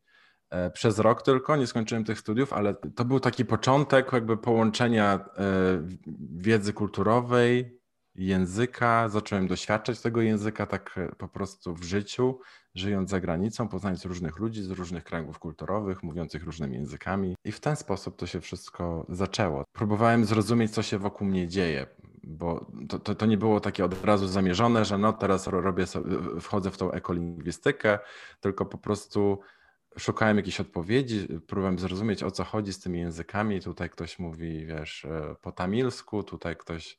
Przez 0.73 0.99
rok 0.99 1.21
tylko, 1.21 1.55
nie 1.55 1.67
skończyłem 1.67 2.03
tych 2.03 2.19
studiów, 2.19 2.53
ale 2.53 2.73
to 2.73 3.05
był 3.05 3.19
taki 3.19 3.45
początek 3.45 4.13
jakby 4.13 4.37
połączenia 4.37 5.29
wiedzy 6.37 6.73
kulturowej, 6.73 7.81
języka. 8.15 9.09
Zacząłem 9.09 9.47
doświadczać 9.47 10.01
tego 10.01 10.21
języka 10.21 10.65
tak 10.65 10.99
po 11.17 11.27
prostu 11.27 11.75
w 11.75 11.83
życiu 11.83 12.39
żyjąc 12.75 13.09
za 13.09 13.19
granicą, 13.19 13.67
poznając 13.67 14.05
różnych 14.05 14.39
ludzi 14.39 14.63
z 14.63 14.71
różnych 14.71 15.03
kręgów 15.03 15.39
kulturowych, 15.39 16.03
mówiących 16.03 16.43
różnymi 16.43 16.75
językami. 16.75 17.35
I 17.43 17.51
w 17.51 17.59
ten 17.59 17.75
sposób 17.75 18.15
to 18.15 18.27
się 18.27 18.41
wszystko 18.41 19.05
zaczęło. 19.09 19.63
Próbowałem 19.73 20.25
zrozumieć, 20.25 20.71
co 20.71 20.81
się 20.81 20.97
wokół 20.97 21.27
mnie 21.27 21.47
dzieje, 21.47 21.87
bo 22.23 22.65
to, 22.89 22.99
to, 22.99 23.15
to 23.15 23.25
nie 23.25 23.37
było 23.37 23.59
takie 23.59 23.85
od 23.85 24.05
razu 24.05 24.27
zamierzone, 24.27 24.85
że 24.85 24.97
no 24.97 25.13
teraz 25.13 25.47
robię 25.47 25.87
sobie, 25.87 26.17
wchodzę 26.41 26.71
w 26.71 26.77
tą 26.77 26.91
ekolingwistykę, 26.91 27.99
tylko 28.39 28.65
po 28.65 28.77
prostu 28.77 29.39
szukałem 29.97 30.37
jakiejś 30.37 30.59
odpowiedzi, 30.59 31.27
próbowałem 31.47 31.79
zrozumieć, 31.79 32.23
o 32.23 32.31
co 32.31 32.43
chodzi 32.43 32.73
z 32.73 32.79
tymi 32.79 32.99
językami. 32.99 33.61
Tutaj 33.61 33.89
ktoś 33.89 34.19
mówi, 34.19 34.65
wiesz, 34.65 35.05
e, 35.05 35.35
po 35.41 35.51
tamilsku, 35.51 36.23
tutaj 36.23 36.55
ktoś 36.55 36.97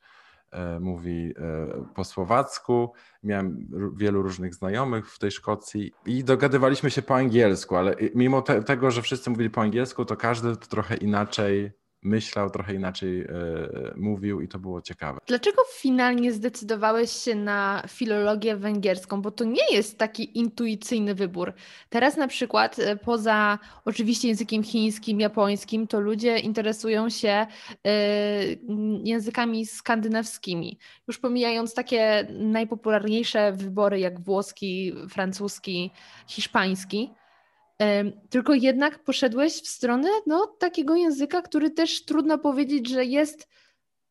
mówi 0.80 1.34
e, 1.38 1.84
po 1.94 2.04
słowacku. 2.04 2.92
Miałem 3.22 3.68
wielu 3.96 4.22
różnych 4.22 4.54
znajomych 4.54 5.10
w 5.10 5.18
tej 5.18 5.30
Szkocji 5.30 5.92
i 6.06 6.24
dogadywaliśmy 6.24 6.90
się 6.90 7.02
po 7.02 7.16
angielsku, 7.16 7.76
ale 7.76 7.96
mimo 8.14 8.42
te, 8.42 8.62
tego, 8.62 8.90
że 8.90 9.02
wszyscy 9.02 9.30
mówili 9.30 9.50
po 9.50 9.60
angielsku, 9.60 10.04
to 10.04 10.16
każdy 10.16 10.56
trochę 10.56 10.96
inaczej 10.96 11.72
myślał, 12.02 12.50
trochę 12.50 12.74
inaczej 12.74 13.20
e, 13.20 13.28
mówił 13.96 14.40
i 14.40 14.48
to 14.48 14.58
było 14.58 14.82
ciekawe. 14.82 15.20
Dlaczego 15.26 15.62
finalnie 15.74 16.32
zdecydowałeś 16.32 17.10
się 17.10 17.34
na 17.34 17.82
filologię 17.88 18.56
węgierską? 18.56 19.22
Bo 19.22 19.30
to 19.30 19.44
nie 19.44 19.72
jest 19.72 19.98
taki 19.98 20.38
intuicyjny 20.38 21.14
wybór. 21.14 21.52
Teraz 21.88 22.16
na 22.16 22.28
przykład 22.28 22.78
e, 22.78 22.96
poza 22.96 23.58
oczywiście 23.84 24.28
językiem 24.28 24.62
chińskim, 24.62 25.20
japońskim, 25.20 25.86
to 25.86 26.00
ludzie 26.00 26.38
interesują 26.38 27.10
się 27.10 27.46
e, 27.86 27.96
językami 29.04 29.66
skandynawskimi. 29.66 30.78
Już 31.08 31.18
pomijając 31.18 31.74
takie 31.74 32.26
najpopularniejsze 32.30 33.52
wybory 33.52 34.00
jak 34.00 34.20
włoski, 34.20 34.92
francuski, 35.08 35.90
hiszpański, 36.26 37.10
tylko 38.30 38.54
jednak 38.54 39.04
poszedłeś 39.04 39.52
w 39.52 39.66
stronę 39.66 40.08
no, 40.26 40.46
takiego 40.58 40.96
języka, 40.96 41.42
który 41.42 41.70
też 41.70 42.04
trudno 42.04 42.38
powiedzieć, 42.38 42.88
że 42.88 43.04
jest 43.04 43.48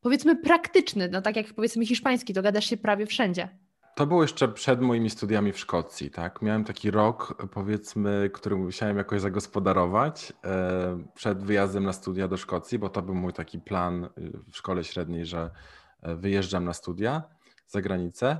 powiedzmy 0.00 0.36
praktyczny. 0.36 1.08
No 1.12 1.22
tak 1.22 1.36
jak 1.36 1.54
powiedzmy 1.54 1.86
hiszpański, 1.86 2.34
to 2.34 2.42
gadasz 2.42 2.66
się 2.66 2.76
prawie 2.76 3.06
wszędzie. 3.06 3.48
To 3.94 4.06
było 4.06 4.22
jeszcze 4.22 4.48
przed 4.48 4.80
moimi 4.80 5.10
studiami 5.10 5.52
w 5.52 5.58
Szkocji, 5.58 6.10
tak? 6.10 6.42
Miałem 6.42 6.64
taki 6.64 6.90
rok, 6.90 7.48
powiedzmy, 7.52 8.30
który 8.32 8.56
musiałem 8.56 8.96
jakoś 8.96 9.20
zagospodarować 9.20 10.32
przed 11.14 11.42
wyjazdem 11.44 11.84
na 11.84 11.92
studia 11.92 12.28
do 12.28 12.36
Szkocji, 12.36 12.78
bo 12.78 12.88
to 12.88 13.02
był 13.02 13.14
mój 13.14 13.32
taki 13.32 13.60
plan 13.60 14.04
y, 14.04 14.10
w 14.52 14.56
szkole 14.56 14.84
średniej, 14.84 15.26
że 15.26 15.50
e, 16.02 16.14
wyjeżdżam 16.14 16.64
na 16.64 16.72
studia 16.72 17.22
za 17.66 17.80
granicę. 17.80 18.38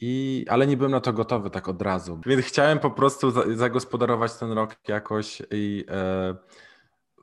I, 0.00 0.44
ale 0.48 0.66
nie 0.66 0.76
byłem 0.76 0.92
na 0.92 1.00
to 1.00 1.12
gotowy 1.12 1.50
tak 1.50 1.68
od 1.68 1.82
razu. 1.82 2.20
Więc 2.26 2.46
chciałem 2.46 2.78
po 2.78 2.90
prostu 2.90 3.30
za, 3.30 3.42
zagospodarować 3.56 4.34
ten 4.34 4.52
rok 4.52 4.76
jakoś 4.88 5.42
i 5.50 5.84
e, 5.88 6.34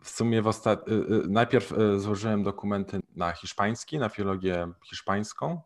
w 0.02 0.10
sumie 0.10 0.42
w 0.42 0.48
ostat... 0.48 0.90
Y, 0.90 0.92
y, 0.92 1.04
najpierw 1.30 1.72
y, 1.72 2.00
złożyłem 2.00 2.44
dokumenty 2.44 3.00
na 3.16 3.32
hiszpański, 3.32 4.00
na 4.00 4.10
filologię 4.10 4.68
hiszpańską, 4.90 5.62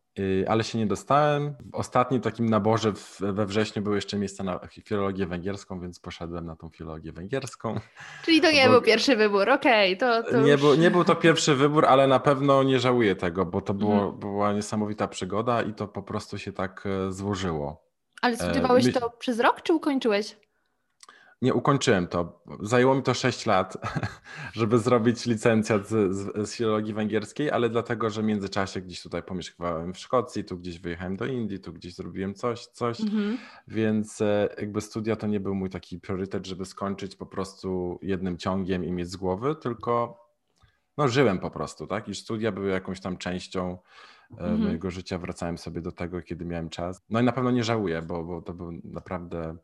ale 0.47 0.63
się 0.63 0.77
nie 0.77 0.87
dostałem. 0.87 1.55
W 1.71 1.75
ostatnim 1.75 2.21
takim 2.21 2.49
naborze 2.49 2.93
we 3.19 3.45
wrześniu 3.45 3.81
były 3.81 3.95
jeszcze 3.95 4.17
miejsca 4.17 4.43
na 4.43 4.59
filologię 4.83 5.25
węgierską, 5.25 5.79
więc 5.79 5.99
poszedłem 5.99 6.45
na 6.45 6.55
tą 6.55 6.69
filologię 6.69 7.11
węgierską. 7.11 7.79
Czyli 8.25 8.41
to 8.41 8.51
nie 8.51 8.65
bo... 8.65 8.71
był 8.71 8.81
pierwszy 8.81 9.15
wybór, 9.15 9.49
okej. 9.49 9.97
Okay, 9.97 10.23
to, 10.23 10.31
to 10.31 10.41
nie, 10.41 10.51
już... 10.51 10.61
był, 10.61 10.75
nie 10.75 10.91
był 10.91 11.03
to 11.03 11.15
pierwszy 11.15 11.55
wybór, 11.55 11.85
ale 11.85 12.07
na 12.07 12.19
pewno 12.19 12.63
nie 12.63 12.79
żałuję 12.79 13.15
tego, 13.15 13.45
bo 13.45 13.61
to 13.61 13.73
było, 13.73 13.93
mhm. 13.93 14.19
była 14.19 14.53
niesamowita 14.53 15.07
przygoda 15.07 15.61
i 15.61 15.73
to 15.73 15.87
po 15.87 16.03
prostu 16.03 16.37
się 16.37 16.51
tak 16.51 16.83
e, 16.85 17.11
złożyło. 17.11 17.91
Ale 18.21 18.37
studiowałeś 18.37 18.87
e, 18.87 18.91
to 18.91 19.09
przez 19.09 19.39
rok, 19.39 19.61
czy 19.61 19.73
ukończyłeś? 19.73 20.37
Nie 21.41 21.53
ukończyłem 21.53 22.07
to. 22.07 22.43
Zajęło 22.59 22.95
mi 22.95 23.03
to 23.03 23.13
6 23.13 23.45
lat, 23.45 23.77
żeby 24.53 24.79
zrobić 24.79 25.25
licencjat 25.25 25.87
z, 25.87 26.15
z, 26.15 26.49
z, 26.49 26.55
filologii 26.55 26.93
węgierskiej, 26.93 27.51
ale 27.51 27.69
dlatego, 27.69 28.09
że 28.09 28.21
w 28.21 28.25
międzyczasie 28.25 28.81
gdzieś 28.81 29.01
tutaj 29.01 29.23
pomieszkałem 29.23 29.93
w 29.93 29.97
Szkocji, 29.97 30.43
tu 30.43 30.57
gdzieś 30.57 30.79
wyjechałem 30.79 31.17
do 31.17 31.25
Indii, 31.25 31.59
tu 31.59 31.73
gdzieś 31.73 31.95
zrobiłem 31.95 32.33
coś, 32.33 32.65
coś, 32.65 33.01
mhm. 33.01 33.37
więc 33.67 34.21
e, 34.21 34.49
jakby 34.57 34.81
studia 34.81 35.15
to 35.15 35.27
nie 35.27 35.39
był 35.39 35.55
mój 35.55 35.69
taki 35.69 35.99
priorytet, 35.99 36.47
żeby 36.47 36.65
skończyć 36.65 37.15
po 37.15 37.25
prostu 37.25 37.99
jednym 38.01 38.37
ciągiem 38.37 38.85
i 38.85 38.91
mieć 38.91 39.09
z 39.09 39.15
głowy, 39.15 39.55
tylko 39.55 40.21
no 40.97 41.07
żyłem 41.07 41.39
po 41.39 41.51
prostu, 41.51 41.87
tak? 41.87 42.07
I 42.07 42.15
studia 42.15 42.51
były 42.51 42.69
jakąś 42.69 42.99
tam 43.01 43.17
częścią 43.17 43.77
e, 44.31 44.39
mhm. 44.39 44.59
mojego 44.59 44.91
życia, 44.91 45.17
wracałem 45.17 45.57
sobie 45.57 45.81
do 45.81 45.91
tego, 45.91 46.21
kiedy 46.21 46.45
miałem 46.45 46.69
czas. 46.69 47.01
No 47.09 47.21
i 47.21 47.23
na 47.23 47.31
pewno 47.31 47.51
nie 47.51 47.63
żałuję, 47.63 48.01
bo, 48.01 48.23
bo 48.23 48.41
to 48.41 48.53
był 48.53 48.71
naprawdę 48.83 49.57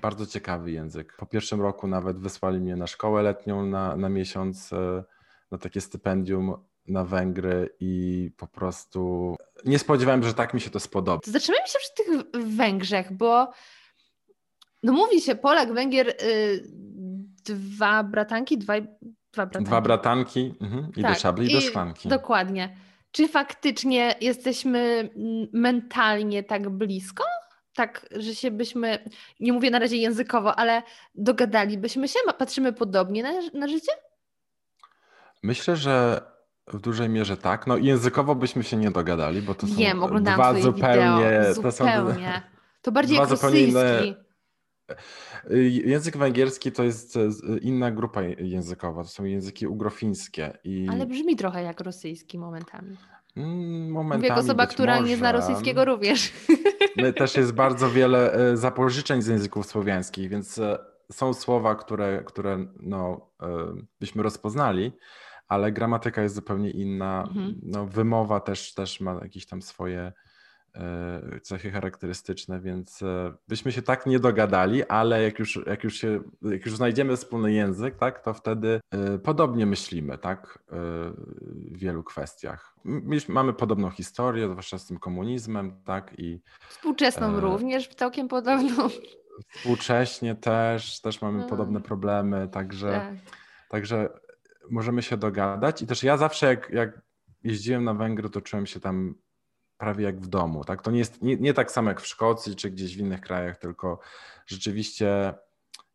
bardzo 0.00 0.26
ciekawy 0.26 0.70
język. 0.70 1.16
Po 1.16 1.26
pierwszym 1.26 1.60
roku 1.60 1.86
nawet 1.86 2.18
wysłali 2.18 2.60
mnie 2.60 2.76
na 2.76 2.86
szkołę 2.86 3.22
letnią 3.22 3.66
na, 3.66 3.96
na 3.96 4.08
miesiąc, 4.08 4.72
e, 4.72 5.04
na 5.50 5.58
takie 5.58 5.80
stypendium 5.80 6.56
na 6.86 7.04
Węgry 7.04 7.74
i 7.80 8.30
po 8.36 8.46
prostu 8.46 9.34
nie 9.64 9.78
spodziewałem, 9.78 10.22
że 10.22 10.34
tak 10.34 10.54
mi 10.54 10.60
się 10.60 10.70
to 10.70 10.80
spodoba. 10.80 11.20
Zatrzymajmy 11.24 11.68
się 11.68 11.78
przy 11.78 11.94
tych 11.94 12.42
Węgrzech, 12.56 13.12
bo 13.12 13.50
no 14.82 14.92
mówi 14.92 15.20
się 15.20 15.34
Polak, 15.34 15.72
Węgier, 15.72 16.08
y, 16.08 16.64
dwa 17.44 18.04
bratanki, 18.04 18.58
dwa, 18.58 18.80
dwa 18.80 19.46
bratanki. 19.46 19.68
Dwa 19.68 19.80
bratanki 19.80 20.54
mhm. 20.60 20.92
i 20.96 21.02
tak, 21.02 21.12
do 21.12 21.18
szabli 21.18 21.50
i 21.50 21.54
do 21.54 21.60
szklanki. 21.60 22.08
Dokładnie. 22.08 22.76
Czy 23.12 23.28
faktycznie 23.28 24.14
jesteśmy 24.20 25.10
mentalnie 25.52 26.42
tak 26.42 26.70
blisko? 26.70 27.24
Tak, 27.74 28.06
że 28.16 28.34
się 28.34 28.50
byśmy, 28.50 29.04
nie 29.40 29.52
mówię 29.52 29.70
na 29.70 29.78
razie 29.78 29.96
językowo, 29.96 30.58
ale 30.58 30.82
dogadalibyśmy 31.14 32.08
się, 32.08 32.18
patrzymy 32.38 32.72
podobnie 32.72 33.22
na, 33.22 33.32
na 33.54 33.68
życie? 33.68 33.92
Myślę, 35.42 35.76
że 35.76 36.22
w 36.66 36.80
dużej 36.80 37.08
mierze 37.08 37.36
tak. 37.36 37.66
No 37.66 37.76
językowo 37.76 38.34
byśmy 38.34 38.64
się 38.64 38.76
nie 38.76 38.90
dogadali, 38.90 39.42
bo 39.42 39.54
to 39.54 39.66
są 39.66 39.74
Wiem, 39.74 40.00
dwa 40.22 40.60
zupełnie, 40.60 41.40
wideo. 41.40 41.62
to 41.62 41.70
zupełnie. 41.70 42.32
Są 42.34 42.60
to 42.82 42.92
bardziej 42.92 43.16
jak 43.16 43.30
rosyjski. 43.30 43.68
Inne... 43.68 44.14
Język 45.84 46.16
węgierski 46.16 46.72
to 46.72 46.84
jest 46.84 47.18
inna 47.62 47.90
grupa 47.90 48.22
językowa, 48.22 49.02
to 49.02 49.08
są 49.08 49.24
języki 49.24 49.66
ugrofińskie. 49.66 50.58
I... 50.64 50.86
Ale 50.90 51.06
brzmi 51.06 51.36
trochę 51.36 51.62
jak 51.62 51.80
rosyjski 51.80 52.38
momentami. 52.38 52.96
Mm, 53.36 53.90
momentami 53.90 54.30
Mówię 54.30 54.40
osoba, 54.40 54.66
która 54.66 54.96
może. 54.96 55.08
nie 55.08 55.16
zna 55.16 55.32
rosyjskiego 55.32 55.84
również. 55.84 56.32
Też 57.16 57.36
jest 57.36 57.52
bardzo 57.52 57.90
wiele 57.90 58.32
e, 58.32 58.56
zapożyczeń 58.56 59.22
z 59.22 59.26
języków 59.26 59.66
słowiańskich, 59.66 60.28
więc 60.28 60.58
e, 60.58 60.78
są 61.12 61.34
słowa, 61.34 61.74
które, 61.74 62.22
które 62.24 62.66
no, 62.80 63.30
e, 63.42 63.46
byśmy 64.00 64.22
rozpoznali, 64.22 64.92
ale 65.48 65.72
gramatyka 65.72 66.22
jest 66.22 66.34
zupełnie 66.34 66.70
inna. 66.70 67.24
Mhm. 67.28 67.60
No, 67.62 67.86
wymowa 67.86 68.40
też, 68.40 68.74
też 68.74 69.00
ma 69.00 69.18
jakieś 69.22 69.46
tam 69.46 69.62
swoje 69.62 70.12
cechy 71.42 71.70
charakterystyczne, 71.70 72.60
więc 72.60 73.02
e, 73.02 73.32
byśmy 73.48 73.72
się 73.72 73.82
tak 73.82 74.06
nie 74.06 74.18
dogadali, 74.18 74.84
ale 74.84 75.22
jak 75.22 75.38
już, 75.38 75.60
jak 75.66 75.84
już, 75.84 75.94
się, 75.94 76.20
jak 76.42 76.66
już 76.66 76.76
znajdziemy 76.76 77.16
wspólny 77.16 77.52
język, 77.52 77.96
tak, 77.96 78.20
to 78.24 78.34
wtedy 78.34 78.80
podobnie 79.22 79.66
myślimy, 79.66 80.18
tak, 80.18 80.58
w 80.68 81.78
wielu 81.78 82.02
kwestiach. 82.02 82.74
Mamy 83.28 83.52
podobną 83.52 83.90
historię, 83.90 84.48
zwłaszcza 84.48 84.78
z 84.78 84.86
tym 84.86 84.98
komunizmem, 84.98 85.82
tak, 85.84 86.18
i... 86.18 86.40
Współczesną 86.68 87.36
e... 87.36 87.40
również 87.40 87.88
całkiem 87.88 88.28
podobną. 88.28 88.88
Współcześnie 89.48 90.34
też, 90.34 91.00
też 91.00 91.22
mamy 91.22 91.38
no. 91.38 91.46
podobne 91.46 91.80
problemy, 91.80 92.48
także, 92.48 92.90
tak. 92.90 93.14
także 93.68 94.08
możemy 94.70 95.02
się 95.02 95.16
dogadać 95.16 95.82
i 95.82 95.86
też 95.86 96.02
ja 96.02 96.16
zawsze 96.16 96.46
jak, 96.46 96.70
jak 96.70 97.00
jeździłem 97.44 97.84
na 97.84 97.94
Węgry, 97.94 98.30
to 98.30 98.40
czułem 98.40 98.66
się 98.66 98.80
tam 98.80 99.14
prawie 99.80 100.04
jak 100.04 100.20
w 100.20 100.28
domu. 100.28 100.64
Tak? 100.64 100.82
To 100.82 100.90
nie 100.90 100.98
jest 100.98 101.22
nie, 101.22 101.36
nie 101.36 101.54
tak 101.54 101.70
samo 101.70 101.88
jak 101.88 102.00
w 102.00 102.06
Szkocji 102.06 102.56
czy 102.56 102.70
gdzieś 102.70 102.96
w 102.96 103.00
innych 103.00 103.20
krajach, 103.20 103.58
tylko 103.58 103.98
rzeczywiście 104.46 105.34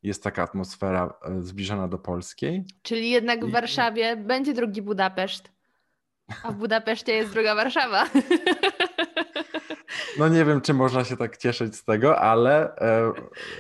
jest 0.04 0.24
taka 0.24 0.44
atmosfera 0.44 1.14
e, 1.22 1.42
zbliżona 1.42 1.88
do 1.88 1.98
polskiej. 1.98 2.66
Czyli 2.82 3.10
jednak 3.10 3.46
w 3.46 3.52
Warszawie 3.52 4.18
będzie 4.18 4.54
drugi 4.54 4.82
Budapeszt, 4.82 5.52
a 6.44 6.52
w 6.52 6.56
Budapeszcie 6.56 7.14
jest 7.14 7.34
druga 7.34 7.56
Warszawa. 7.56 8.06
No 10.18 10.28
nie 10.28 10.46
wiem, 10.46 10.62
czy 10.62 10.74
można 10.74 11.04
się 11.04 11.18
tak 11.18 11.38
cieszyć 11.38 11.76
z 11.76 11.84
tego, 11.84 12.20
ale, 12.20 12.76
e, 12.76 13.12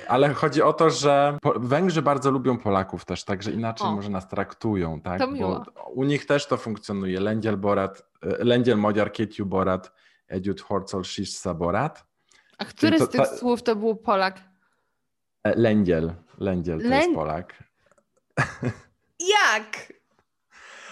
ale 0.08 0.34
chodzi 0.34 0.62
o 0.62 0.74
to, 0.74 0.90
że 0.90 1.38
Węgrzy 1.56 2.02
bardzo 2.02 2.32
lubią 2.32 2.58
Polaków 2.58 3.06
też, 3.06 3.24
także 3.24 3.52
inaczej 3.52 3.88
o, 3.88 3.92
może 3.92 4.10
nas 4.10 4.28
traktują, 4.28 5.02
tak? 5.02 5.20
To 5.20 5.28
miło. 5.28 5.64
Bo 5.76 5.90
u 5.90 6.04
nich 6.04 6.26
też 6.26 6.48
to 6.48 6.58
funkcjonuje. 6.58 7.20
Lendziel 7.20 7.58
Borat, 7.58 8.04
e, 8.24 8.44
Lendziel 8.44 8.78
Magyar 8.78 9.12
Kétjú 9.12 9.46
Borat, 9.46 9.92
Együtt 10.28 10.62
Horcol 10.62 11.04
Sissa 11.04 11.54
Borat. 11.54 12.06
A 12.58 12.66
który 12.66 12.98
to, 12.98 13.06
z 13.06 13.10
tych 13.10 13.22
ta... 13.22 13.38
słów 13.38 13.64
to 13.64 13.76
był 13.76 13.96
Polak? 13.96 14.42
E, 15.44 15.56
Lendziel. 15.56 16.14
Lendziel 16.38 16.82
to 16.82 16.88
jest 16.88 17.14
Polak. 17.16 17.64
Jak? 19.20 19.94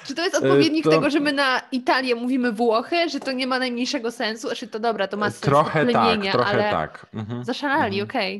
Czy 0.05 0.15
to 0.15 0.23
jest 0.23 0.35
odpowiednik 0.35 0.83
to... 0.83 0.89
tego, 0.89 1.09
że 1.09 1.19
my 1.19 1.33
na 1.33 1.61
Italię 1.71 2.15
mówimy 2.15 2.51
Włochy, 2.51 3.09
że 3.09 3.19
to 3.19 3.31
nie 3.31 3.47
ma 3.47 3.59
najmniejszego 3.59 4.11
sensu? 4.11 4.47
Znaczy 4.47 4.67
to 4.67 4.79
dobra, 4.79 5.07
to 5.07 5.17
ma 5.17 5.29
sens 5.29 5.41
Trochę 5.41 5.85
tak, 5.85 6.31
trochę 6.31 6.57
tak. 6.71 7.05
Mhm. 7.13 7.43
Zaszalali, 7.43 7.99
mhm. 7.99 8.09
okej. 8.09 8.37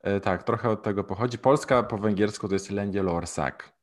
Okay. 0.00 0.20
Tak, 0.20 0.42
trochę 0.42 0.70
od 0.70 0.82
tego 0.82 1.04
pochodzi. 1.04 1.38
Polska 1.38 1.82
po 1.82 1.98
węgiersku 1.98 2.48
to 2.48 2.54
jest 2.54 2.70
Lendziel 2.70 3.08
Orsak. 3.08 3.73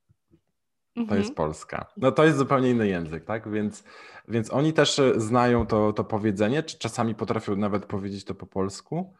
To 0.95 1.01
mhm. 1.01 1.21
jest 1.21 1.35
Polska. 1.35 1.85
No 1.97 2.11
to 2.11 2.25
jest 2.25 2.37
zupełnie 2.37 2.69
inny 2.69 2.87
język, 2.87 3.25
tak? 3.25 3.51
Więc, 3.51 3.83
więc 4.27 4.53
oni 4.53 4.73
też 4.73 4.99
e, 4.99 5.19
znają 5.19 5.67
to, 5.67 5.93
to 5.93 6.03
powiedzenie, 6.03 6.63
czy 6.63 6.77
czasami 6.77 7.15
potrafią 7.15 7.55
nawet 7.55 7.85
powiedzieć 7.85 8.25
to 8.25 8.35
po 8.35 8.45
polsku. 8.45 9.13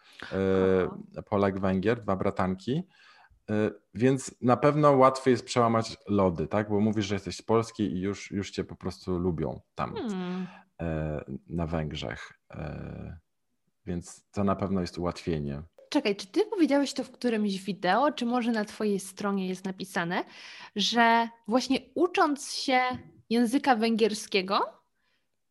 E, 1.18 1.22
Polak, 1.24 1.60
Węgier, 1.60 2.02
dwa 2.02 2.16
bratanki. 2.16 2.84
E, 3.50 3.72
więc 3.94 4.36
na 4.42 4.58
pewno 4.58 4.92
łatwiej 4.92 5.32
jest 5.32 5.46
przełamać 5.46 5.98
lody, 6.08 6.48
tak? 6.48 6.70
Bo 6.70 6.80
mówisz, 6.80 7.06
że 7.06 7.16
jesteś 7.16 7.36
z 7.36 7.42
Polski 7.42 7.84
i 7.84 8.02
już, 8.02 8.32
już 8.32 8.52
cię 8.52 8.64
po 8.64 8.76
prostu 8.76 9.20
lubią 9.20 9.60
tam 9.76 9.96
hmm. 9.96 10.48
na 11.50 11.68
Węgrzech. 11.68 12.34
Więc 13.86 14.26
to 14.32 14.44
na 14.44 14.56
pewno 14.56 14.82
jest 14.82 14.98
ułatwienie. 14.98 15.64
Czekaj, 15.92 16.16
czy 16.16 16.28
ty 16.28 16.46
powiedziałeś 16.46 16.94
to 16.94 17.04
w 17.04 17.12
którymś 17.12 17.58
wideo, 17.58 18.12
czy 18.12 18.26
może 18.26 18.52
na 18.52 18.66
twojej 18.66 19.00
stronie 19.00 19.48
jest 19.48 19.66
napisane, 19.66 20.24
że 20.76 21.30
właśnie 21.48 21.80
ucząc 21.96 22.54
się 22.54 22.82
języka 23.30 23.76
węgierskiego, 23.76 24.82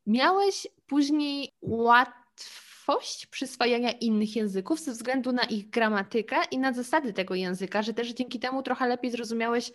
miałeś 0.07 0.67
później 0.87 1.53
łatwość 1.63 3.27
przyswajania 3.27 3.91
innych 3.91 4.37
języków 4.37 4.81
ze 4.81 4.93
względu 4.93 5.33
na 5.33 5.43
ich 5.43 5.71
gramatykę 5.71 6.37
i 6.51 6.59
na 6.59 6.73
zasady 6.73 7.13
tego 7.13 7.35
języka, 7.35 7.83
że 7.83 7.95
też 7.95 8.09
dzięki 8.09 8.39
temu 8.39 8.63
trochę 8.63 8.89
lepiej 8.89 9.11
zrozumiałeś 9.11 9.73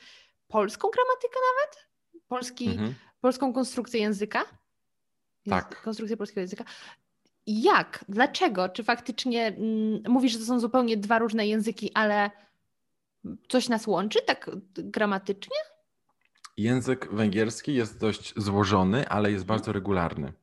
polską 0.47 0.87
gramatykę 0.89 1.39
nawet? 1.53 1.87
Polski, 2.27 2.67
mhm. 2.67 2.95
Polską 3.21 3.53
konstrukcję 3.53 3.99
języka? 3.99 4.45
Tak. 5.49 5.81
Konstrukcję 5.81 6.17
polskiego 6.17 6.41
języka. 6.41 6.63
Jak? 7.47 8.05
Dlaczego? 8.09 8.69
Czy 8.69 8.83
faktycznie 8.83 9.47
mm, 9.47 10.01
mówisz, 10.07 10.31
że 10.31 10.39
to 10.39 10.45
są 10.45 10.59
zupełnie 10.59 10.97
dwa 10.97 11.19
różne 11.19 11.47
języki, 11.47 11.91
ale 11.93 12.31
coś 13.47 13.69
nas 13.69 13.87
łączy 13.87 14.19
tak 14.21 14.51
gramatycznie? 14.75 15.57
Język 16.57 17.07
węgierski 17.11 17.73
jest 17.73 17.99
dość 17.99 18.33
złożony, 18.37 19.09
ale 19.09 19.31
jest 19.31 19.45
bardzo 19.45 19.71
regularny. 19.71 20.33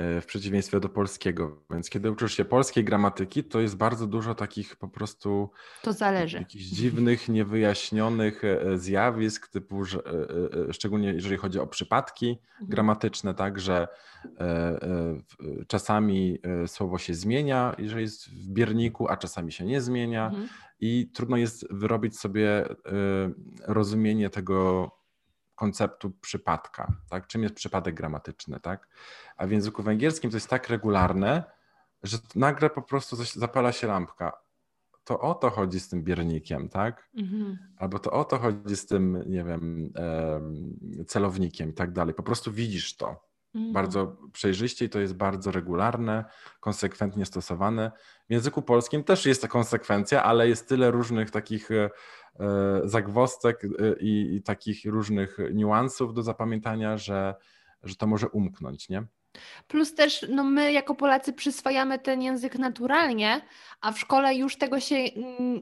E, 0.00 0.20
w 0.20 0.26
przeciwieństwie 0.26 0.80
do 0.80 0.88
polskiego. 0.88 1.62
Więc 1.70 1.90
kiedy 1.90 2.10
uczysz 2.10 2.36
się 2.36 2.44
polskiej 2.44 2.84
gramatyki, 2.84 3.44
to 3.44 3.60
jest 3.60 3.76
bardzo 3.76 4.06
dużo 4.06 4.34
takich 4.34 4.76
po 4.76 4.88
prostu 4.88 5.50
to 5.82 5.92
zależy. 5.92 6.38
jakichś 6.38 6.64
dziwnych, 6.64 7.28
niewyjaśnionych 7.28 8.44
e, 8.44 8.78
zjawisk, 8.78 9.48
typu, 9.48 9.84
że, 9.84 9.98
e, 10.68 10.72
szczególnie 10.72 11.12
jeżeli 11.12 11.36
chodzi 11.36 11.58
o 11.58 11.66
przypadki 11.66 12.28
mhm. 12.28 12.70
gramatyczne, 12.70 13.34
tak, 13.34 13.60
że 13.60 13.88
czasami 15.66 16.38
słowo 16.66 16.98
się 16.98 17.14
zmienia, 17.14 17.74
jeżeli 17.78 18.02
jest 18.02 18.28
w 18.28 18.48
bierniku, 18.48 19.08
a 19.08 19.16
czasami 19.16 19.52
się 19.52 19.64
nie 19.64 19.80
zmienia 19.80 20.26
mhm. 20.26 20.48
i 20.80 21.10
trudno 21.14 21.36
jest 21.36 21.72
wyrobić 21.72 22.18
sobie 22.18 22.64
rozumienie 23.66 24.30
tego 24.30 24.90
konceptu 25.60 26.10
przypadka, 26.10 26.92
tak? 27.10 27.26
Czym 27.26 27.42
jest 27.42 27.54
przypadek 27.54 27.94
gramatyczny, 27.94 28.60
tak? 28.60 28.88
A 29.36 29.46
w 29.46 29.50
języku 29.50 29.82
węgierskim 29.82 30.30
to 30.30 30.36
jest 30.36 30.48
tak 30.48 30.68
regularne, 30.68 31.44
że 32.02 32.18
nagle 32.34 32.70
po 32.70 32.82
prostu 32.82 33.16
zapala 33.16 33.72
się 33.72 33.86
lampka. 33.86 34.32
To 35.04 35.20
o 35.20 35.34
to 35.34 35.50
chodzi 35.50 35.80
z 35.80 35.88
tym 35.88 36.02
biernikiem, 36.02 36.68
tak? 36.68 37.08
Mhm. 37.16 37.58
Albo 37.76 37.98
to 37.98 38.10
o 38.10 38.24
to 38.24 38.38
chodzi 38.38 38.76
z 38.76 38.86
tym, 38.86 39.24
nie 39.26 39.44
wiem, 39.44 39.92
celownikiem 41.06 41.70
i 41.70 41.72
tak 41.72 41.92
dalej. 41.92 42.14
Po 42.14 42.22
prostu 42.22 42.52
widzisz 42.52 42.96
to. 42.96 43.29
Mhm. 43.54 43.72
Bardzo 43.72 44.16
przejrzyście 44.32 44.84
i 44.84 44.88
to 44.88 45.00
jest 45.00 45.14
bardzo 45.14 45.50
regularne, 45.50 46.24
konsekwentnie 46.60 47.26
stosowane. 47.26 47.92
W 48.28 48.32
języku 48.32 48.62
polskim 48.62 49.04
też 49.04 49.26
jest 49.26 49.42
ta 49.42 49.48
konsekwencja, 49.48 50.22
ale 50.22 50.48
jest 50.48 50.68
tyle 50.68 50.90
różnych 50.90 51.30
takich 51.30 51.70
e, 51.70 51.90
E, 52.40 52.80
zagwostek 52.88 53.64
e, 53.64 53.68
i, 54.00 54.34
i 54.34 54.42
takich 54.42 54.84
różnych 54.84 55.38
niuansów 55.52 56.14
do 56.14 56.22
zapamiętania, 56.22 56.98
że, 56.98 57.34
że 57.82 57.96
to 57.96 58.06
może 58.06 58.28
umknąć, 58.28 58.88
nie? 58.88 59.02
Plus 59.68 59.94
też 59.94 60.26
no 60.28 60.44
my 60.44 60.72
jako 60.72 60.94
Polacy 60.94 61.32
przyswajamy 61.32 61.98
ten 61.98 62.22
język 62.22 62.58
naturalnie, 62.58 63.40
a 63.80 63.92
w 63.92 63.98
szkole 63.98 64.34
już 64.34 64.56
tego 64.56 64.80
się 64.80 64.96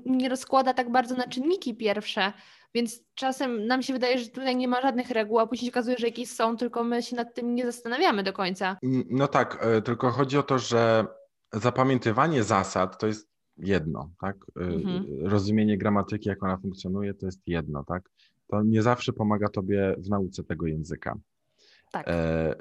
nie 0.06 0.28
rozkłada 0.28 0.74
tak 0.74 0.92
bardzo 0.92 1.14
na 1.14 1.28
czynniki 1.28 1.74
pierwsze, 1.74 2.32
więc 2.74 3.00
czasem 3.14 3.66
nam 3.66 3.82
się 3.82 3.92
wydaje, 3.92 4.18
że 4.18 4.28
tutaj 4.28 4.56
nie 4.56 4.68
ma 4.68 4.82
żadnych 4.82 5.10
reguł, 5.10 5.38
a 5.38 5.46
później 5.46 5.66
się 5.66 5.72
okazuje, 5.72 5.96
że 5.98 6.06
jakieś 6.06 6.30
są, 6.30 6.56
tylko 6.56 6.84
my 6.84 7.02
się 7.02 7.16
nad 7.16 7.34
tym 7.34 7.54
nie 7.54 7.66
zastanawiamy 7.66 8.22
do 8.22 8.32
końca. 8.32 8.76
No 9.10 9.28
tak, 9.28 9.58
e, 9.60 9.82
tylko 9.82 10.10
chodzi 10.10 10.38
o 10.38 10.42
to, 10.42 10.58
że 10.58 11.06
zapamiętywanie 11.52 12.44
zasad 12.44 12.98
to 12.98 13.06
jest 13.06 13.28
jedno, 13.58 14.10
tak? 14.20 14.36
Y, 14.60 14.64
mhm. 14.64 15.04
Rozumienie 15.22 15.78
gramatyki, 15.78 16.28
jak 16.28 16.42
ona 16.42 16.56
funkcjonuje, 16.56 17.14
to 17.14 17.26
jest 17.26 17.40
jedno, 17.46 17.84
tak? 17.84 18.10
To 18.48 18.62
nie 18.62 18.82
zawsze 18.82 19.12
pomaga 19.12 19.48
tobie 19.48 19.94
w 19.98 20.08
nauce 20.08 20.44
tego 20.44 20.66
języka. 20.66 21.18
Tak. 21.92 22.08
E, 22.08 22.54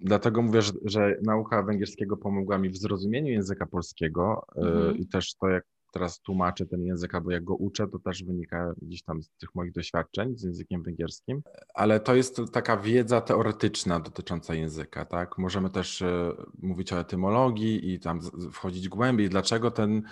dlatego 0.00 0.42
mówię, 0.42 0.62
że, 0.62 0.72
że, 0.84 1.16
nauka 1.22 1.62
węgierskiego 1.62 2.16
pomogła 2.16 2.58
mi 2.58 2.70
w 2.70 2.76
zrozumieniu 2.76 3.32
języka 3.32 3.66
polskiego 3.66 4.46
e, 4.56 4.60
mhm. 4.60 4.96
i 4.96 5.06
też 5.06 5.34
to, 5.34 5.48
jak 5.48 5.64
teraz 5.92 6.20
tłumaczę 6.20 6.66
ten 6.66 6.84
język, 6.84 7.14
albo 7.14 7.30
jak 7.30 7.44
go 7.44 7.54
uczę, 7.54 7.88
to 7.88 7.98
też 7.98 8.24
wynika 8.24 8.74
gdzieś 8.82 9.02
tam 9.02 9.22
z 9.22 9.30
tych 9.30 9.54
moich 9.54 9.72
doświadczeń 9.72 10.36
z 10.36 10.42
językiem 10.42 10.82
węgierskim. 10.82 11.42
Ale 11.74 12.00
to 12.00 12.14
jest 12.14 12.40
taka 12.52 12.76
wiedza 12.76 13.20
teoretyczna 13.20 14.00
dotycząca 14.00 14.54
języka, 14.54 15.04
tak? 15.04 15.38
Możemy 15.38 15.70
też 15.70 16.02
e, 16.02 16.32
mówić 16.62 16.92
o 16.92 17.00
etymologii 17.00 17.92
i 17.92 18.00
tam 18.00 18.20
wchodzić 18.52 18.88
głębiej, 18.88 19.28
dlaczego 19.28 19.70
ten, 19.70 20.02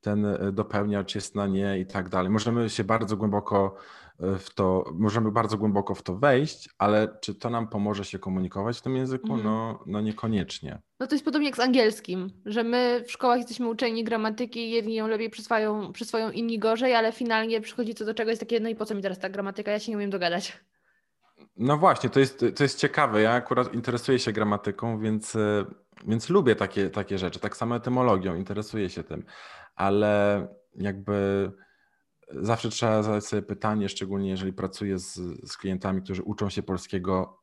ten 0.00 0.26
e, 0.26 0.52
dopełniacz 0.52 1.14
jest 1.14 1.34
na 1.34 1.46
nie 1.46 1.78
i 1.80 1.86
tak 1.86 2.08
dalej. 2.08 2.30
Możemy 2.30 2.70
się 2.70 2.84
bardzo 2.84 3.16
głęboko 3.16 3.76
w 4.18 4.54
to, 4.54 4.84
możemy 4.94 5.32
bardzo 5.32 5.58
głęboko 5.58 5.94
w 5.94 6.02
to 6.02 6.16
wejść, 6.16 6.68
ale 6.78 7.18
czy 7.20 7.34
to 7.34 7.50
nam 7.50 7.68
pomoże 7.68 8.04
się 8.04 8.18
komunikować 8.18 8.78
w 8.78 8.82
tym 8.82 8.96
języku? 8.96 9.26
Mhm. 9.26 9.44
No, 9.44 9.82
no 9.86 10.00
niekoniecznie. 10.00 10.82
No 11.00 11.06
to 11.06 11.14
jest 11.14 11.24
podobnie 11.24 11.48
jak 11.48 11.56
z 11.56 11.60
angielskim, 11.60 12.30
że 12.46 12.64
my 12.64 13.04
w 13.06 13.12
szkołach 13.12 13.38
jesteśmy 13.38 13.68
uczeni 13.68 14.04
gramatyki, 14.04 14.70
jedni 14.70 14.94
ją 14.94 15.08
lepiej 15.08 15.30
przyswają, 15.30 15.92
przyswają 15.92 16.30
inni 16.30 16.58
gorzej, 16.58 16.94
ale 16.94 17.12
finalnie 17.12 17.60
przychodzi 17.60 17.94
co 17.94 18.04
do 18.04 18.14
czego 18.14 18.30
jest 18.30 18.40
takie, 18.40 18.60
no 18.60 18.68
i 18.68 18.74
po 18.74 18.84
co 18.84 18.94
mi 18.94 19.02
teraz 19.02 19.18
ta 19.18 19.28
gramatyka, 19.28 19.70
ja 19.70 19.78
się 19.78 19.92
nie 19.92 19.96
umiem 19.96 20.10
dogadać. 20.10 20.60
No 21.56 21.76
właśnie, 21.76 22.10
to 22.10 22.20
jest, 22.20 22.44
to 22.56 22.62
jest 22.62 22.78
ciekawe. 22.78 23.22
Ja 23.22 23.32
akurat 23.32 23.74
interesuję 23.74 24.18
się 24.18 24.32
gramatyką, 24.32 25.00
więc, 25.00 25.36
więc 26.06 26.28
lubię 26.30 26.56
takie, 26.56 26.90
takie 26.90 27.18
rzeczy. 27.18 27.40
Tak 27.40 27.56
samo 27.56 27.76
etymologią, 27.76 28.34
interesuję 28.34 28.90
się 28.90 29.04
tym, 29.04 29.24
ale 29.76 30.46
jakby 30.74 31.50
zawsze 32.30 32.68
trzeba 32.68 33.02
zadać 33.02 33.26
sobie 33.26 33.42
pytanie, 33.42 33.88
szczególnie 33.88 34.30
jeżeli 34.30 34.52
pracuję 34.52 34.98
z, 34.98 35.14
z 35.50 35.56
klientami, 35.56 36.02
którzy 36.02 36.22
uczą 36.22 36.50
się 36.50 36.62
polskiego 36.62 37.38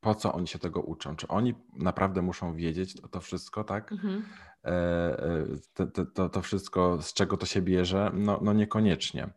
po 0.00 0.14
co 0.14 0.32
oni 0.32 0.46
się 0.46 0.58
tego 0.58 0.80
uczą? 0.80 1.16
Czy 1.16 1.28
oni 1.28 1.54
naprawdę 1.72 2.22
muszą 2.22 2.56
wiedzieć 2.56 3.00
to, 3.00 3.08
to 3.08 3.20
wszystko, 3.20 3.64
tak? 3.64 3.92
Mhm. 3.92 4.24
E, 4.64 4.70
e, 4.70 5.46
to, 5.74 6.04
to, 6.14 6.28
to, 6.28 6.42
wszystko, 6.42 7.02
z 7.02 7.12
czego 7.12 7.36
to 7.36 7.46
się 7.46 7.62
bierze? 7.62 8.10
No, 8.14 8.38
no 8.42 8.52
niekoniecznie. 8.52 9.28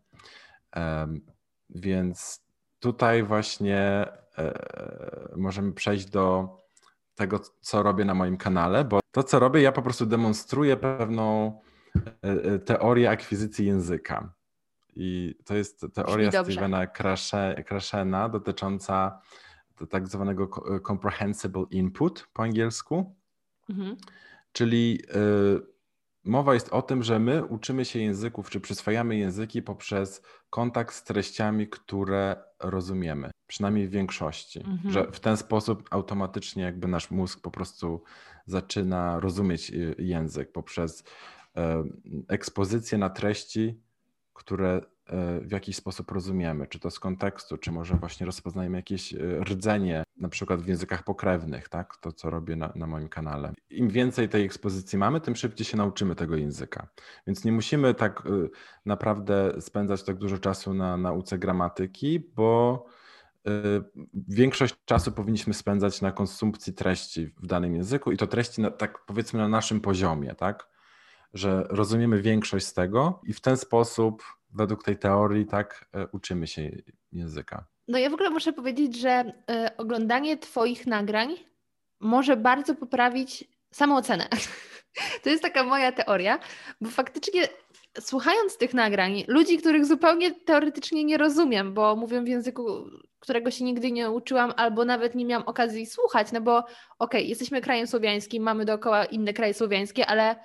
Więc 1.70 2.46
tutaj 2.80 3.24
właśnie 3.24 4.08
możemy 5.36 5.74
przejść 5.74 6.06
do 6.06 6.58
tego, 7.16 7.40
co 7.62 7.84
robię 7.84 8.06
na 8.06 8.14
moim 8.14 8.38
kanale, 8.38 8.86
bo 8.86 9.00
to, 9.12 9.24
co 9.24 9.40
robię, 9.40 9.62
ja 9.62 9.72
po 9.72 9.82
prostu 9.82 10.06
demonstruję 10.06 10.78
pewną 10.78 11.60
teorię 12.66 13.10
akwizycji 13.10 13.66
języka. 13.66 14.34
I 14.96 15.36
to 15.46 15.56
jest 15.56 15.86
teoria 15.94 16.32
Stevena 16.32 16.88
Krashena 17.66 18.30
dotycząca 18.30 19.22
tak 19.90 20.08
zwanego 20.08 20.50
comprehensible 20.88 21.66
input 21.72 22.28
po 22.34 22.44
angielsku. 22.44 23.16
Mhm. 23.70 23.98
Czyli 24.52 25.00
y, 25.16 25.72
mowa 26.24 26.54
jest 26.54 26.70
o 26.70 26.82
tym, 26.82 27.04
że 27.04 27.20
my 27.20 27.46
uczymy 27.46 27.86
się 27.86 28.00
języków, 28.00 28.50
czy 28.50 28.60
przyswajamy 28.60 29.18
języki 29.18 29.62
poprzez 29.62 30.22
kontakt 30.50 30.96
z 30.96 31.04
treściami, 31.04 31.68
które 31.68 32.44
rozumiemy, 32.60 33.32
przynajmniej 33.48 33.88
w 33.88 33.92
większości. 33.92 34.60
Mhm. 34.60 34.92
Że 34.92 35.12
w 35.12 35.20
ten 35.20 35.38
sposób 35.38 35.88
automatycznie 35.92 36.64
jakby 36.64 36.88
nasz 36.88 37.12
mózg 37.12 37.42
po 37.42 37.52
prostu 37.52 38.04
zaczyna 38.46 39.20
rozumieć 39.20 39.70
y, 39.70 39.96
język 40.00 40.52
poprzez 40.52 41.00
y, 41.02 41.04
ekspozycję 42.28 42.98
na 42.98 43.10
treści, 43.10 43.82
które 44.34 44.82
E, 45.12 45.40
w 45.40 45.52
jakiś 45.52 45.76
sposób 45.76 46.12
rozumiemy, 46.12 46.68
czy 46.68 46.80
to 46.80 46.92
z 46.92 47.00
kontekstu, 47.00 47.58
czy 47.58 47.72
może 47.72 47.96
właśnie 47.96 48.26
rozpoznajemy 48.26 48.78
jakieś 48.78 49.14
e, 49.14 49.18
rdzenie, 49.44 50.04
na 50.18 50.30
przykład 50.30 50.62
w 50.62 50.68
językach 50.68 51.04
pokrewnych, 51.04 51.70
tak? 51.70 51.98
To, 51.98 52.12
co 52.12 52.30
robię 52.30 52.56
na, 52.56 52.72
na 52.76 52.88
moim 52.88 53.10
kanale. 53.10 53.54
Im 53.70 53.90
więcej 53.90 54.30
tej 54.30 54.46
ekspozycji 54.46 54.98
mamy, 54.98 55.22
tym 55.22 55.36
szybciej 55.36 55.66
się 55.66 55.78
nauczymy 55.78 56.16
tego 56.16 56.36
języka. 56.36 56.88
Więc 57.28 57.46
nie 57.46 57.52
musimy 57.52 57.94
tak 57.94 58.24
e, 58.26 58.30
naprawdę 58.86 59.62
spędzać 59.62 60.04
tak 60.04 60.18
dużo 60.18 60.38
czasu 60.38 60.74
na 60.74 60.98
nauce 60.98 61.38
gramatyki, 61.38 62.20
bo 62.36 62.86
większość 64.14 64.76
czasu 64.86 65.12
powinniśmy 65.12 65.54
spędzać 65.54 66.02
na 66.02 66.12
konsumpcji 66.12 66.74
treści 66.74 67.28
w 67.28 67.48
danym 67.48 67.76
języku 67.76 68.12
i 68.12 68.18
to 68.18 68.28
treści 68.28 68.62
na, 68.62 68.72
tak 68.72 69.06
powiedzmy 69.06 69.40
na 69.40 69.48
naszym 69.48 69.82
poziomie, 69.82 70.36
tak? 70.36 70.71
Że 71.34 71.64
rozumiemy 71.70 72.22
większość 72.22 72.66
z 72.66 72.74
tego 72.74 73.22
i 73.24 73.34
w 73.34 73.42
ten 73.42 73.58
sposób 73.58 74.24
według 74.54 74.84
tej 74.84 74.98
teorii 74.98 75.46
tak 75.46 75.86
e, 75.94 76.08
uczymy 76.08 76.48
się 76.48 76.72
języka. 77.12 77.66
No 77.88 77.98
ja 77.98 78.10
w 78.10 78.14
ogóle 78.14 78.30
muszę 78.30 78.54
powiedzieć, 78.54 79.00
że 79.00 79.34
y, 79.66 79.78
oglądanie 79.78 80.38
Twoich 80.38 80.88
nagrań 80.88 81.36
może 82.00 82.38
bardzo 82.38 82.76
poprawić 82.76 83.46
samoocenę. 83.74 84.28
to 85.24 85.30
jest 85.30 85.44
taka 85.44 85.64
moja 85.64 85.92
teoria, 85.92 86.40
bo 86.82 86.90
faktycznie 86.90 87.48
słuchając 88.00 88.58
tych 88.58 88.74
nagrań, 88.74 89.24
ludzi, 89.28 89.58
których 89.58 89.86
zupełnie 89.86 90.32
teoretycznie 90.34 91.04
nie 91.04 91.18
rozumiem, 91.18 91.74
bo 91.74 91.96
mówią 91.96 92.24
w 92.24 92.28
języku, 92.28 92.90
którego 93.20 93.52
się 93.52 93.64
nigdy 93.64 93.92
nie 93.92 94.12
uczyłam, 94.12 94.54
albo 94.58 94.86
nawet 94.86 95.16
nie 95.16 95.26
miałam 95.26 95.48
okazji 95.48 95.86
słuchać, 95.86 96.32
no 96.32 96.42
bo 96.42 96.58
okej, 96.58 96.70
okay, 97.00 97.22
jesteśmy 97.22 97.62
krajem 97.62 97.88
słowiańskim, 97.88 98.44
mamy 98.44 98.66
dookoła 98.66 99.06
inne 99.06 99.34
kraje 99.34 99.54
słowiańskie, 99.54 100.06
ale 100.06 100.36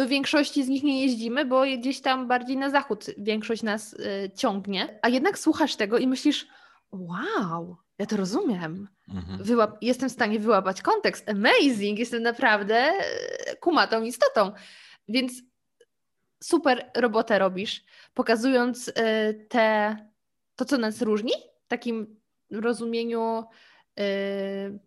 do 0.00 0.08
większości 0.08 0.64
z 0.64 0.68
nich 0.68 0.82
nie 0.82 1.02
jeździmy, 1.02 1.44
bo 1.44 1.62
gdzieś 1.78 2.00
tam 2.00 2.28
bardziej 2.28 2.56
na 2.56 2.70
zachód 2.70 3.06
większość 3.18 3.62
nas 3.62 3.92
y, 3.92 4.30
ciągnie. 4.36 4.98
A 5.02 5.08
jednak 5.08 5.38
słuchasz 5.38 5.76
tego 5.76 5.98
i 5.98 6.06
myślisz, 6.06 6.46
wow, 6.92 7.76
ja 7.98 8.06
to 8.06 8.16
rozumiem. 8.16 8.88
Mhm. 9.08 9.42
Wyłap- 9.42 9.76
jestem 9.80 10.08
w 10.08 10.12
stanie 10.12 10.38
wyłapać 10.38 10.82
kontekst. 10.82 11.28
Amazing, 11.28 11.98
jestem 11.98 12.22
naprawdę 12.22 12.92
y, 13.52 13.56
kumatą 13.56 14.02
istotą. 14.02 14.52
Więc 15.08 15.32
super 16.42 16.90
robotę 16.96 17.38
robisz, 17.38 17.84
pokazując 18.14 18.88
y, 18.88 18.92
te, 19.48 19.96
to, 20.56 20.64
co 20.64 20.78
nas 20.78 21.02
różni, 21.02 21.32
w 21.64 21.68
takim 21.68 22.20
rozumieniu 22.50 23.44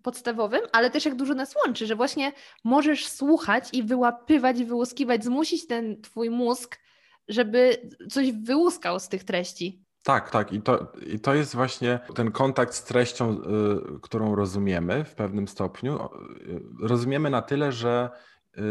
podstawowym, 0.02 0.62
ale 0.72 0.90
też 0.90 1.06
jak 1.06 1.16
dużo 1.16 1.34
nas 1.34 1.56
łączy, 1.56 1.88
że 1.88 1.96
właśnie 1.96 2.32
możesz 2.64 3.08
słuchać 3.08 3.70
i 3.74 3.84
wyłapywać, 3.84 4.64
wyłuskiwać, 4.64 5.24
zmusić 5.24 5.68
ten 5.68 6.02
twój 6.02 6.30
mózg, 6.30 6.80
żeby 7.28 7.90
coś 8.10 8.32
wyłuskał 8.32 9.00
z 9.00 9.10
tych 9.10 9.24
treści. 9.24 9.84
Tak, 10.04 10.32
tak. 10.32 10.54
I 10.54 10.62
to, 10.62 10.92
I 11.08 11.20
to 11.20 11.34
jest 11.34 11.56
właśnie 11.56 12.00
ten 12.16 12.32
kontakt 12.32 12.74
z 12.74 12.84
treścią, 12.84 13.32
y, 13.34 14.00
którą 14.02 14.36
rozumiemy 14.36 15.04
w 15.04 15.16
pewnym 15.16 15.48
stopniu. 15.48 15.96
Y, 15.96 16.88
rozumiemy 16.88 17.30
na 17.30 17.42
tyle, 17.42 17.72
że 17.72 18.10
y, 18.58 18.62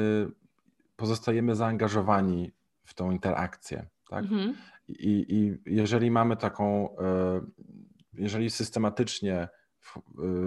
pozostajemy 0.96 1.54
zaangażowani 1.54 2.50
w 2.84 2.94
tą 2.94 3.10
interakcję. 3.10 3.86
Tak? 4.10 4.24
Mhm. 4.24 4.54
I, 4.88 5.26
I 5.28 5.58
jeżeli 5.66 6.10
mamy 6.10 6.36
taką, 6.36 6.88
y, 6.88 6.92
jeżeli 8.12 8.50
systematycznie 8.50 9.48
Y, 9.48 9.61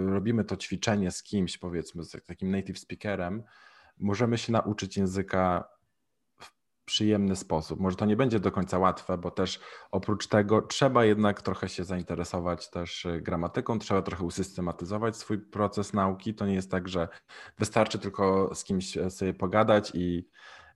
robimy 0.06 0.44
to 0.44 0.56
ćwiczenie 0.56 1.10
z 1.10 1.22
kimś, 1.22 1.58
powiedzmy, 1.58 2.04
z 2.04 2.26
takim 2.26 2.50
native 2.50 2.78
speakerem, 2.78 3.42
możemy 3.98 4.38
się 4.38 4.52
nauczyć 4.52 4.96
języka 4.96 5.68
w 6.40 6.52
przyjemny 6.84 7.36
sposób. 7.36 7.80
Może 7.80 7.96
to 7.96 8.06
nie 8.06 8.16
będzie 8.16 8.40
do 8.40 8.52
końca 8.52 8.78
łatwe, 8.78 9.18
bo 9.18 9.30
też 9.30 9.60
oprócz 9.90 10.26
tego 10.26 10.62
trzeba 10.62 11.04
jednak 11.04 11.42
trochę 11.42 11.68
się 11.68 11.84
zainteresować 11.84 12.70
też 12.70 13.04
y, 13.04 13.20
gramatyką, 13.20 13.78
trzeba 13.78 14.02
trochę 14.02 14.24
usystematyzować 14.24 15.16
swój 15.16 15.38
proces 15.38 15.92
nauki. 15.92 16.34
To 16.34 16.46
nie 16.46 16.54
jest 16.54 16.70
tak, 16.70 16.88
że 16.88 17.08
wystarczy 17.58 17.98
tylko 17.98 18.54
z 18.54 18.64
kimś 18.64 18.96
e, 18.96 19.10
sobie 19.10 19.34
pogadać 19.34 19.92
i 19.94 20.28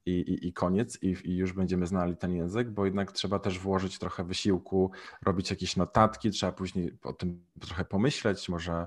i, 0.07 0.11
i, 0.11 0.49
i 0.49 0.53
koniec, 0.53 1.03
i, 1.03 1.17
i, 1.25 1.37
już 1.37 1.53
będziemy 1.53 1.87
znali 1.87 2.17
ten 2.17 2.35
język, 2.35 2.71
bo 2.71 2.85
jednak 2.85 3.13
trzeba 3.13 3.39
też 3.39 3.59
włożyć 3.59 3.99
trochę 3.99 4.25
wysiłku, 4.25 4.91
robić 5.25 5.51
jakieś 5.51 5.77
notatki, 5.77 6.31
trzeba 6.31 6.53
później 6.53 6.99
o 7.03 7.13
tym 7.13 7.45
trochę 7.61 7.85
pomyśleć, 7.85 8.49
może 8.49 8.87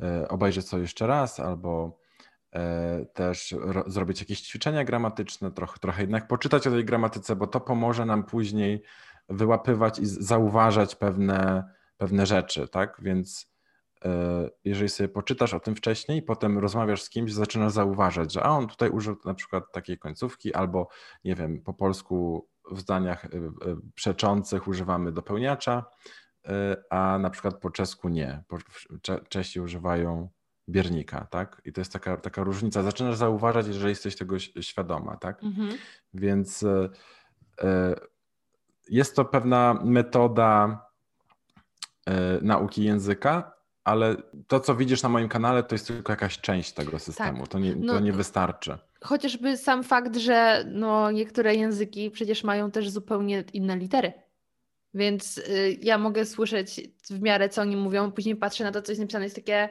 e, 0.00 0.28
obejrzeć 0.28 0.70
to 0.70 0.78
jeszcze 0.78 1.06
raz, 1.06 1.40
albo 1.40 1.98
e, 2.54 3.06
też 3.14 3.54
zrobić 3.86 4.20
jakieś 4.20 4.40
ćwiczenia 4.40 4.84
gramatyczne, 4.84 5.50
trochę, 5.52 5.78
trochę 5.78 6.02
jednak 6.02 6.28
poczytać 6.28 6.66
o 6.66 6.70
tej 6.70 6.84
gramatyce, 6.84 7.36
bo 7.36 7.46
to 7.46 7.60
pomoże 7.60 8.04
nam 8.04 8.24
później 8.24 8.82
wyłapywać 9.28 9.98
i 9.98 10.06
zauważać 10.06 10.94
pewne, 10.94 11.64
pewne 11.96 12.26
rzeczy, 12.26 12.68
tak? 12.68 12.96
Więc 13.02 13.57
jeżeli 14.64 14.88
sobie 14.88 15.08
poczytasz 15.08 15.54
o 15.54 15.60
tym 15.60 15.76
wcześniej, 15.76 16.22
potem 16.22 16.58
rozmawiasz 16.58 17.02
z 17.02 17.10
kimś, 17.10 17.32
zaczynasz 17.32 17.72
zauważać, 17.72 18.32
że 18.32 18.42
a 18.42 18.48
on 18.50 18.68
tutaj 18.68 18.90
użył 18.90 19.16
na 19.24 19.34
przykład 19.34 19.72
takiej 19.72 19.98
końcówki, 19.98 20.54
albo 20.54 20.88
nie 21.24 21.34
wiem, 21.34 21.62
po 21.62 21.74
polsku 21.74 22.48
w 22.70 22.80
zdaniach 22.80 23.24
e, 23.24 23.28
e, 23.28 23.30
przeczących 23.94 24.68
używamy 24.68 25.12
dopełniacza, 25.12 25.84
a 26.90 27.18
na 27.18 27.30
przykład 27.30 27.60
po 27.60 27.70
czesku 27.70 28.08
nie. 28.08 28.42
Czesi 29.28 29.60
używają 29.60 30.28
biernika, 30.68 31.26
tak? 31.30 31.62
I 31.64 31.72
to 31.72 31.80
jest 31.80 31.92
taka, 31.92 32.16
taka 32.16 32.42
różnica. 32.42 32.82
Zaczynasz 32.82 33.16
zauważać, 33.16 33.66
jeżeli 33.66 33.88
jesteś 33.88 34.16
tego 34.16 34.38
świadoma, 34.38 35.16
tak? 35.16 35.44
Mhm. 35.44 35.70
Więc 36.14 36.64
jest 38.88 39.16
to 39.16 39.24
pewna 39.24 39.80
metoda 39.84 40.80
nauki 42.42 42.84
języka, 42.84 43.57
ale 43.88 44.16
to, 44.46 44.60
co 44.60 44.74
widzisz 44.74 45.02
na 45.02 45.08
moim 45.08 45.28
kanale, 45.28 45.62
to 45.62 45.74
jest 45.74 45.86
tylko 45.86 46.12
jakaś 46.12 46.38
część 46.38 46.72
tego 46.72 46.98
systemu. 46.98 47.40
Tak. 47.40 47.48
To, 47.48 47.58
nie, 47.58 47.76
no, 47.76 47.92
to 47.92 48.00
nie 48.00 48.12
wystarczy. 48.12 48.78
Chociażby 49.00 49.56
sam 49.56 49.82
fakt, 49.82 50.16
że 50.16 50.64
no, 50.66 51.10
niektóre 51.10 51.54
języki 51.54 52.10
przecież 52.10 52.44
mają 52.44 52.70
też 52.70 52.90
zupełnie 52.90 53.44
inne 53.52 53.76
litery. 53.76 54.12
Więc 54.94 55.38
y, 55.38 55.78
ja 55.82 55.98
mogę 55.98 56.24
słyszeć 56.24 56.80
w 57.10 57.20
miarę, 57.20 57.48
co 57.48 57.62
oni 57.62 57.76
mówią, 57.76 58.12
później 58.12 58.36
patrzę 58.36 58.64
na 58.64 58.72
to, 58.72 58.82
co 58.82 58.92
jest 58.92 59.00
napisane, 59.00 59.24
jest 59.24 59.36
takie. 59.36 59.68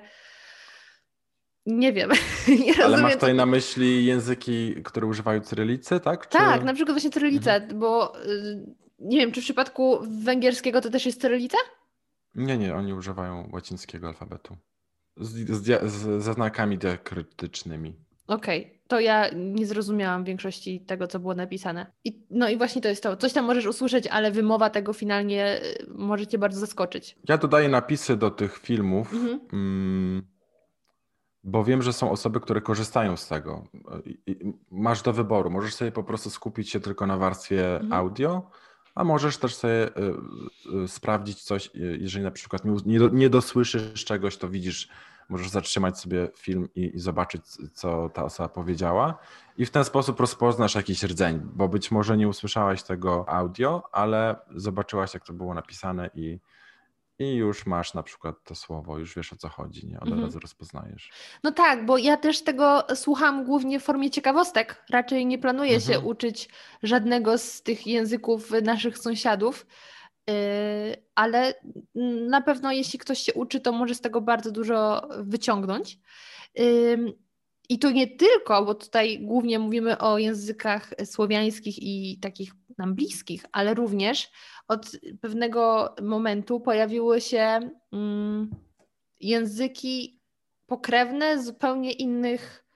Nie 1.65 1.93
wiem. 1.93 2.11
nie 2.65 2.83
Ale 2.83 3.01
masz 3.01 3.13
tutaj 3.13 3.33
na 3.33 3.45
myśli 3.45 4.05
języki, 4.05 4.75
które 4.83 5.07
używają 5.07 5.41
cyrylicy, 5.41 5.99
tak? 5.99 6.29
Czy... 6.29 6.37
Tak, 6.37 6.63
na 6.63 6.73
przykład 6.73 6.93
właśnie 6.93 7.11
cyrylica, 7.11 7.55
mhm. 7.55 7.79
bo 7.79 8.21
y, 8.25 8.75
nie 8.99 9.17
wiem, 9.17 9.31
czy 9.31 9.41
w 9.41 9.43
przypadku 9.43 9.99
węgierskiego 10.01 10.81
to 10.81 10.89
też 10.89 11.05
jest 11.05 11.21
cyrylica? 11.21 11.57
Nie, 12.37 12.57
nie, 12.57 12.75
oni 12.75 12.93
używają 12.93 13.49
łacińskiego 13.53 14.07
alfabetu. 14.07 14.57
Z, 15.17 15.49
z, 15.49 15.91
z, 15.91 16.23
ze 16.23 16.33
znakami 16.33 16.77
diakrytycznymi. 16.77 17.95
Okej, 18.27 18.61
okay. 18.65 18.79
to 18.87 18.99
ja 18.99 19.29
nie 19.35 19.65
zrozumiałam 19.65 20.23
większości 20.23 20.81
tego, 20.81 21.07
co 21.07 21.19
było 21.19 21.35
napisane. 21.35 21.91
I, 22.03 22.25
no 22.29 22.49
i 22.49 22.57
właśnie 22.57 22.81
to 22.81 22.89
jest 22.89 23.03
to. 23.03 23.17
Coś 23.17 23.33
tam 23.33 23.45
możesz 23.45 23.65
usłyszeć, 23.65 24.07
ale 24.07 24.31
wymowa 24.31 24.69
tego 24.69 24.93
finalnie 24.93 25.61
y, 25.63 25.85
może 25.89 26.27
cię 26.27 26.37
bardzo 26.37 26.59
zaskoczyć. 26.59 27.17
Ja 27.29 27.37
dodaję 27.37 27.69
napisy 27.69 28.15
do 28.15 28.31
tych 28.31 28.57
filmów, 28.57 29.13
mhm. 29.13 29.39
mm, 29.53 30.27
bo 31.43 31.63
wiem, 31.63 31.81
że 31.81 31.93
są 31.93 32.11
osoby, 32.11 32.39
które 32.39 32.61
korzystają 32.61 33.17
z 33.17 33.27
tego. 33.27 33.67
I, 34.05 34.17
i 34.31 34.53
masz 34.71 35.01
do 35.01 35.13
wyboru. 35.13 35.49
Możesz 35.49 35.75
sobie 35.75 35.91
po 35.91 36.03
prostu 36.03 36.29
skupić 36.29 36.69
się 36.69 36.79
tylko 36.79 37.07
na 37.07 37.17
warstwie 37.17 37.75
mhm. 37.75 37.93
audio, 37.93 38.49
a 38.97 39.03
możesz 39.03 39.37
też 39.37 39.55
sobie 39.55 39.89
sprawdzić 40.87 41.43
coś, 41.43 41.71
jeżeli 41.99 42.23
na 42.23 42.31
przykład 42.31 42.61
nie, 42.85 42.99
nie 43.11 43.29
dosłyszysz 43.29 44.05
czegoś, 44.05 44.37
to 44.37 44.49
widzisz 44.49 44.89
możesz 45.29 45.49
zatrzymać 45.49 45.99
sobie 45.99 46.27
film 46.37 46.69
i, 46.75 46.95
i, 46.95 46.99
zobaczyć, 46.99 47.41
co 47.73 48.09
ta 48.09 48.23
osoba 48.23 48.49
powiedziała, 48.49 49.17
i 49.57 49.65
w 49.65 49.71
ten 49.71 49.83
sposób 49.83 50.19
rozpoznasz 50.19 50.75
jakiś 50.75 51.03
rdzeń, 51.03 51.41
bo 51.53 51.67
być 51.67 51.91
może 51.91 52.17
nie 52.17 52.27
usłyszałaś 52.27 52.83
tego 52.83 53.29
audio, 53.29 53.83
ale 53.91 54.35
zobaczyłaś, 54.55 55.13
jak 55.13 55.25
to 55.25 55.33
było 55.33 55.53
napisane 55.53 56.09
i, 56.15 56.39
i 57.19 57.35
już 57.35 57.65
masz 57.65 57.93
na 57.93 58.03
przykład 58.03 58.35
to 58.43 58.55
słowo, 58.55 58.97
już 58.97 59.15
wiesz 59.15 59.33
o 59.33 59.35
co 59.35 59.49
chodzi, 59.49 59.87
nie? 59.87 59.99
Od 59.99 60.07
mhm. 60.07 60.21
razu 60.21 60.39
rozpoznajesz. 60.39 61.11
No 61.43 61.51
tak, 61.51 61.85
bo 61.85 61.97
ja 61.97 62.17
też 62.17 62.43
tego 62.43 62.83
słucham 62.95 63.45
głównie 63.45 63.79
w 63.79 63.83
formie 63.83 64.09
ciekawostek. 64.09 64.83
Raczej 64.89 65.25
nie 65.25 65.37
planuję 65.37 65.75
mhm. 65.75 65.93
się 65.93 65.99
uczyć 65.99 66.49
żadnego 66.83 67.37
z 67.37 67.61
tych 67.63 67.87
języków 67.87 68.51
naszych 68.63 68.97
sąsiadów. 68.97 69.65
Yy, 70.27 70.33
ale 71.15 71.53
na 72.29 72.41
pewno 72.41 72.71
jeśli 72.71 72.99
ktoś 72.99 73.19
się 73.19 73.33
uczy, 73.33 73.59
to 73.59 73.71
może 73.71 73.95
z 73.95 74.01
tego 74.01 74.21
bardzo 74.21 74.51
dużo 74.51 75.07
wyciągnąć. 75.19 75.99
I 77.69 77.79
to 77.79 77.91
nie 77.91 78.07
tylko, 78.07 78.65
bo 78.65 78.75
tutaj 78.75 79.19
głównie 79.19 79.59
mówimy 79.59 79.97
o 79.97 80.17
językach 80.17 80.89
słowiańskich 81.05 81.83
i 81.83 82.19
takich 82.21 82.51
nam 82.77 82.95
bliskich, 82.95 83.45
ale 83.51 83.73
również 83.73 84.31
od 84.67 84.91
pewnego 85.21 85.95
momentu 86.01 86.59
pojawiły 86.59 87.21
się 87.21 87.69
mm, 87.93 88.49
języki 89.19 90.19
pokrewne 90.67 91.43
zupełnie 91.43 91.91
innych 91.91 92.67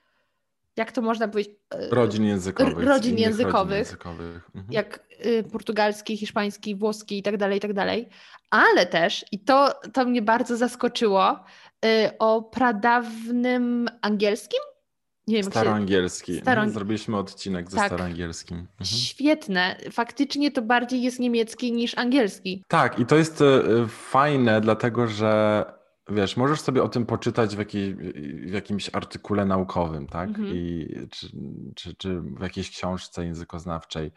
jak 0.76 0.92
to 0.92 1.02
można 1.02 1.28
powiedzieć? 1.28 1.54
E, 1.70 1.88
rodzin 1.90 2.24
językowych. 2.24 2.86
Rodzin 2.86 3.18
językowych, 3.18 3.58
rodzin 3.58 3.78
językowych. 3.78 4.46
Mhm. 4.54 4.66
jak 4.70 5.00
y, 5.26 5.44
portugalski, 5.52 6.16
hiszpański, 6.16 6.76
włoski 6.76 7.18
i 7.18 7.22
tak 7.22 7.36
dalej, 7.36 7.58
i 7.58 7.60
tak 7.60 7.72
dalej. 7.72 8.08
Ale 8.50 8.86
też, 8.86 9.24
i 9.32 9.38
to, 9.38 9.80
to 9.92 10.04
mnie 10.04 10.22
bardzo 10.22 10.56
zaskoczyło, 10.56 11.44
y, 11.84 12.18
o 12.18 12.42
pradawnym 12.42 13.88
angielskim? 14.02 14.60
Nie 15.26 15.36
wiem, 15.36 15.44
staroangielski. 15.44 16.40
Staro... 16.40 16.68
Zrobiliśmy 16.68 17.16
odcinek 17.16 17.70
ze 17.70 17.76
tak. 17.76 17.86
staroangielskim. 17.86 18.58
Mhm. 18.58 18.84
Świetne. 18.84 19.76
Faktycznie 19.92 20.50
to 20.50 20.62
bardziej 20.62 21.02
jest 21.02 21.20
niemiecki 21.20 21.72
niż 21.72 21.98
angielski. 21.98 22.64
Tak, 22.68 22.98
i 22.98 23.06
to 23.06 23.16
jest 23.16 23.40
y, 23.40 23.44
fajne, 23.88 24.60
dlatego 24.60 25.06
że 25.06 25.64
wiesz, 26.08 26.36
możesz 26.36 26.60
sobie 26.60 26.82
o 26.82 26.88
tym 26.88 27.06
poczytać 27.06 27.56
w, 27.56 27.58
jakiej, 27.58 27.94
w 28.46 28.52
jakimś 28.52 28.90
artykule 28.92 29.46
naukowym, 29.46 30.06
tak? 30.06 30.28
Mhm. 30.28 30.48
I, 30.48 30.88
czy, 31.10 31.28
czy, 31.76 31.94
czy 31.94 32.20
w 32.20 32.42
jakiejś 32.42 32.70
książce 32.70 33.24
językoznawczej. 33.24 34.12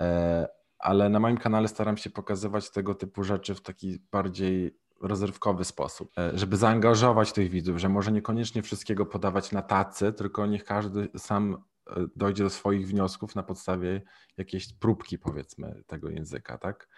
E, 0.00 0.48
ale 0.78 1.08
na 1.08 1.20
moim 1.20 1.38
kanale 1.38 1.68
staram 1.68 1.96
się 1.96 2.10
pokazywać 2.10 2.70
tego 2.70 2.94
typu 2.94 3.24
rzeczy 3.24 3.54
w 3.54 3.60
taki 3.60 3.98
bardziej 4.12 4.78
rozrywkowy 5.00 5.64
sposób, 5.64 6.12
e, 6.18 6.38
żeby 6.38 6.56
zaangażować 6.56 7.32
tych 7.32 7.50
widzów, 7.50 7.78
że 7.78 7.88
może 7.88 8.12
niekoniecznie 8.12 8.62
wszystkiego 8.62 9.06
podawać 9.06 9.52
na 9.52 9.62
tacy, 9.62 10.12
tylko 10.12 10.46
niech 10.46 10.64
każdy 10.64 11.08
sam 11.16 11.56
e, 11.90 12.06
dojdzie 12.16 12.44
do 12.44 12.50
swoich 12.50 12.88
wniosków 12.88 13.34
na 13.34 13.42
podstawie 13.42 14.02
jakiejś 14.36 14.72
próbki, 14.72 15.18
powiedzmy, 15.18 15.82
tego 15.86 16.10
języka, 16.10 16.58
tak? 16.58 16.88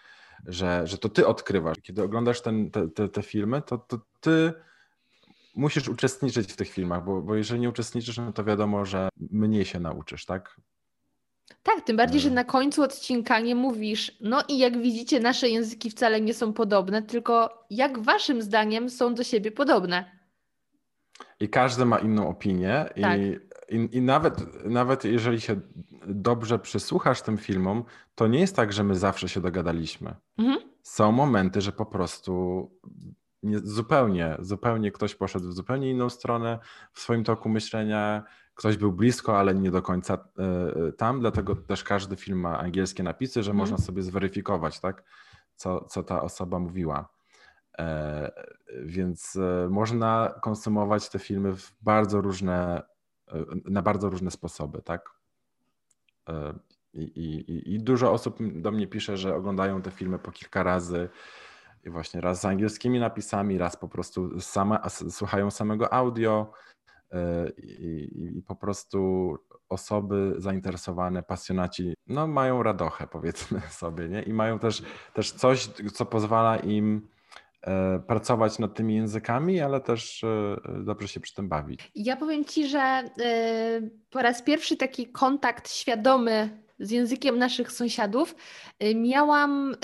że, 0.47 0.87
że 0.87 0.99
to 0.99 1.09
ty 1.09 1.27
odkrywasz. 1.27 1.79
Kiedy 1.83 2.03
oglądasz 2.03 2.41
ten, 2.41 2.71
te, 2.71 2.89
te, 2.89 3.09
te 3.09 3.23
filmy, 3.23 3.63
to, 3.63 3.79
to 3.79 3.99
ty 4.21 4.53
musisz 5.55 5.89
uczestniczyć 5.89 6.53
w 6.53 6.57
tych 6.57 6.69
filmach, 6.69 7.05
bo, 7.05 7.23
bo 7.23 7.35
jeżeli 7.35 7.61
nie 7.61 7.69
uczestniczysz, 7.69 8.17
no 8.17 8.33
to 8.33 8.45
wiadomo, 8.45 8.85
że 8.85 9.09
mniej 9.17 9.65
się 9.65 9.81
nauczysz, 9.81 10.25
tak? 10.25 10.61
Tak, 11.63 11.85
tym 11.85 11.97
bardziej, 11.97 12.21
że 12.21 12.29
e. 12.29 12.33
na 12.33 12.45
końcu 12.45 12.83
odcinka 12.83 13.41
nie 13.41 13.55
mówisz, 13.55 14.17
no 14.21 14.43
i 14.49 14.59
jak 14.59 14.79
widzicie, 14.79 15.21
nasze 15.21 15.49
języki 15.49 15.91
wcale 15.91 16.21
nie 16.21 16.35
są 16.35 16.53
podobne, 16.53 17.03
tylko 17.03 17.65
jak 17.71 17.99
waszym 17.99 18.43
zdaniem 18.43 18.91
są 18.91 19.15
do 19.15 19.25
siebie 19.25 19.53
podobne. 19.53 20.19
I 21.41 21.49
każdy 21.49 21.85
ma 21.85 21.99
inną 21.99 22.29
opinię 22.29 22.85
tak. 23.03 23.21
i, 23.21 23.39
i, 23.77 23.97
i, 23.97 24.03
nawet, 24.03 24.65
nawet 24.65 25.05
jeżeli 25.05 25.41
się 25.41 25.61
dobrze 26.07 26.59
przysłuchasz 26.59 27.23
tym 27.23 27.39
filmom, 27.39 27.85
to 28.15 28.27
nie 28.27 28.41
jest 28.41 28.57
tak, 28.57 28.73
że 28.73 28.85
my 28.85 28.95
zawsze 28.95 29.29
się 29.29 29.41
dogadaliśmy. 29.41 30.15
Mhm. 30.39 30.59
Są 30.83 31.13
momenty, 31.13 31.61
że 31.61 31.73
po 31.73 31.87
prostu 31.87 32.71
nie, 33.43 33.59
zupełnie, 33.59 34.37
zupełnie 34.39 34.93
ktoś 34.93 35.15
poszedł 35.15 35.49
w 35.49 35.53
zupełnie 35.53 35.91
inną 35.91 36.11
stronę 36.11 36.59
w 36.93 37.01
swoim 37.01 37.25
toku 37.25 37.49
myślenia, 37.49 38.25
ktoś 38.59 38.77
był 38.77 38.93
blisko, 38.93 39.39
ale 39.39 39.55
nie 39.55 39.71
do 39.71 39.83
końca 39.83 40.29
y, 40.89 40.93
tam, 40.93 41.21
dlatego 41.21 41.57
też 41.57 41.85
każdy 41.85 42.17
film 42.17 42.41
ma 42.41 42.59
angielskie 42.59 43.03
napisy, 43.03 43.43
że 43.43 43.51
mhm. 43.51 43.57
można 43.59 43.87
sobie 43.87 44.03
zweryfikować, 44.03 44.81
tak, 44.81 45.05
co, 45.57 45.85
co 45.85 46.03
ta 46.03 46.23
osoba 46.23 46.59
mówiła. 46.59 47.09
E, 47.79 48.31
więc 48.85 49.37
e, 49.37 49.69
można 49.71 50.35
konsumować 50.43 51.09
te 51.09 51.19
filmy 51.19 51.57
w 51.57 51.73
bardzo 51.81 52.21
różne, 52.21 52.83
e, 53.29 53.45
na 53.65 53.83
bardzo 53.83 54.11
różne 54.11 54.31
sposoby, 54.31 54.83
tak? 54.83 55.19
I, 56.93 57.03
i, 57.03 57.75
I, 57.75 57.81
dużo 57.81 58.13
osób 58.13 58.39
do 58.61 58.71
mnie 58.71 58.87
pisze, 58.87 59.17
że 59.17 59.35
oglądają 59.35 59.83
te 59.83 59.91
filmy 59.91 60.19
po 60.19 60.31
kilka 60.31 60.63
razy. 60.63 61.09
I 61.85 61.91
właśnie 61.91 62.21
raz 62.21 62.41
z 62.41 62.45
angielskimi 62.45 63.01
napisami, 63.01 63.59
raz 63.59 63.77
po 63.77 63.89
prostu 63.89 64.41
same, 64.41 64.81
słuchają 65.11 65.51
samego 65.51 65.93
audio. 65.93 66.53
I, 67.59 68.09
i, 68.39 68.43
po 68.43 68.57
prostu 68.57 69.35
osoby 69.69 70.35
zainteresowane, 70.37 71.23
pasjonaci, 71.23 71.95
no 72.07 72.27
mają 72.27 72.63
radochę, 72.63 73.07
powiedzmy 73.07 73.61
sobie, 73.83 74.09
nie? 74.09 74.23
I 74.23 74.33
mają 74.33 74.59
też, 74.59 74.83
też 75.15 75.33
coś, 75.33 75.67
co 75.93 76.07
pozwala 76.07 76.57
im 76.57 77.09
E, 77.67 77.99
pracować 78.07 78.59
nad 78.59 78.75
tymi 78.75 78.95
językami, 78.95 79.61
ale 79.61 79.81
też 79.81 80.25
e, 80.25 80.57
dobrze 80.85 81.09
się 81.09 81.21
przy 81.21 81.35
tym 81.35 81.49
bawić. 81.49 81.91
Ja 81.95 82.17
powiem 82.17 82.45
Ci, 82.45 82.69
że 82.69 82.79
e, 82.79 83.05
po 84.11 84.23
raz 84.23 84.43
pierwszy 84.43 84.77
taki 84.77 85.07
kontakt 85.07 85.71
świadomy 85.71 86.63
z 86.79 86.91
językiem 86.91 87.39
naszych 87.39 87.73
sąsiadów 87.73 88.35
miałam 88.95 89.75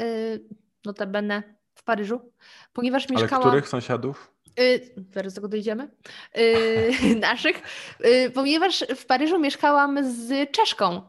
notabene 0.84 1.42
w 1.74 1.84
Paryżu, 1.84 2.32
ponieważ 2.72 3.08
mieszkałam... 3.08 3.42
Ale 3.42 3.50
których 3.50 3.68
sąsiadów? 3.68 4.33
Zaraz 5.14 5.34
do 5.34 5.40
tego 5.40 5.48
dojdziemy. 5.48 5.88
naszych. 7.20 7.62
ponieważ 8.34 8.84
w 8.96 9.06
Paryżu 9.06 9.38
mieszkałam 9.38 9.98
z 10.14 10.50
Czeszką 10.50 11.02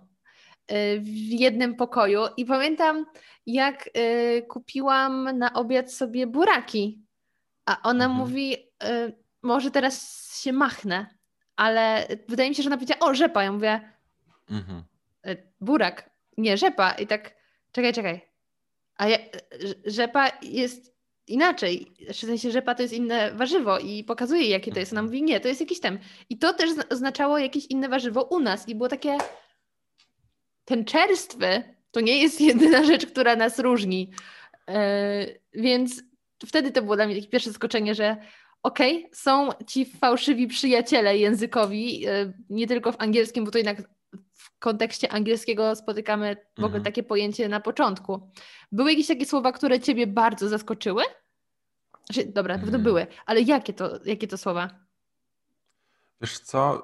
w 1.00 1.30
jednym 1.30 1.76
pokoju 1.76 2.22
i 2.38 2.46
pamiętam, 2.46 3.06
jak 3.46 3.90
y, 3.98 4.46
kupiłam 4.48 5.38
na 5.38 5.54
obiad 5.54 5.94
sobie 5.94 6.28
buraki, 6.28 7.06
a 7.66 7.82
ona 7.84 8.06
mhm. 8.06 8.22
mówi, 8.22 8.54
y, 8.54 9.18
może 9.42 9.72
teraz 9.72 10.26
się 10.42 10.54
machnę, 10.54 11.06
ale 11.56 12.08
wydaje 12.28 12.50
mi 12.50 12.56
się, 12.56 12.64
że 12.64 12.70
ona 12.70 12.78
powiedziała, 12.78 13.12
o 13.12 13.16
rzepa, 13.16 13.44
ja 13.44 13.52
mówię, 13.52 13.92
mhm. 14.50 14.84
y, 15.28 15.52
burak, 15.62 16.10
nie 16.38 16.58
rzepa 16.58 16.92
i 16.92 17.08
tak, 17.08 17.36
czekaj, 17.72 17.94
czekaj, 17.94 18.22
a 18.98 19.08
ja, 19.08 19.18
rzepa 19.86 20.32
jest 20.42 20.95
inaczej, 21.28 21.92
w 22.10 22.16
sensie 22.16 22.52
rzepa 22.52 22.76
to 22.76 22.82
jest 22.82 22.94
inne 22.94 23.32
warzywo 23.34 23.80
i 23.80 24.04
pokazuje 24.04 24.48
jakie 24.48 24.72
to 24.72 24.80
jest, 24.80 24.94
ona 24.94 25.02
mhm. 25.02 25.06
mówi 25.06 25.24
nie, 25.24 25.40
to 25.40 25.48
jest 25.48 25.62
jakiś 25.62 25.80
ten 25.80 26.00
i 26.30 26.38
to 26.38 26.54
też 26.54 26.70
oznaczało 26.90 27.38
jakieś 27.38 27.66
inne 27.66 27.90
warzywo 27.90 28.24
u 28.24 28.40
nas 28.40 28.70
i 28.70 28.76
było 28.76 28.90
takie 28.90 29.18
ten 30.66 30.86
czerstwy 30.86 31.76
to 31.96 32.02
nie 32.02 32.22
jest 32.22 32.42
jedyna 32.52 32.84
rzecz, 32.84 33.06
która 33.06 33.36
nas 33.36 33.60
różni. 33.60 34.12
E, 34.68 35.26
więc 35.54 36.04
wtedy 36.46 36.72
to 36.72 36.82
było 36.82 36.96
dla 36.96 37.06
mnie 37.06 37.16
takie 37.16 37.28
pierwsze 37.28 37.50
zaskoczenie, 37.50 37.96
że 37.96 38.18
okej, 38.64 38.98
okay, 38.98 39.10
są 39.14 39.50
ci 39.68 39.86
fałszywi 39.86 40.48
przyjaciele 40.48 41.18
językowi, 41.18 42.08
e, 42.08 42.34
nie 42.50 42.68
tylko 42.68 42.92
w 42.92 43.02
angielskim, 43.02 43.46
bo 43.46 43.52
to 43.52 43.58
jednak 43.58 43.95
kontekście 44.60 45.12
angielskiego 45.12 45.76
spotykamy 45.76 46.36
w 46.36 46.60
ogóle 46.60 46.68
mhm. 46.68 46.84
takie 46.84 47.04
pojęcie 47.04 47.50
na 47.50 47.60
początku. 47.60 48.30
Były 48.72 48.92
jakieś 48.92 49.08
takie 49.08 49.26
słowa, 49.26 49.52
które 49.52 49.80
ciebie 49.80 50.08
bardzo 50.08 50.50
zaskoczyły? 50.50 51.04
Znaczy, 52.06 52.32
dobra, 52.32 52.54
na 52.54 52.60
pewno 52.60 52.78
mhm. 52.78 52.84
były, 52.84 53.08
ale 53.26 53.42
jakie 53.42 53.74
to, 53.74 54.00
jakie 54.06 54.28
to 54.28 54.38
słowa? 54.38 54.70
Wiesz 56.22 56.40
co, 56.40 56.82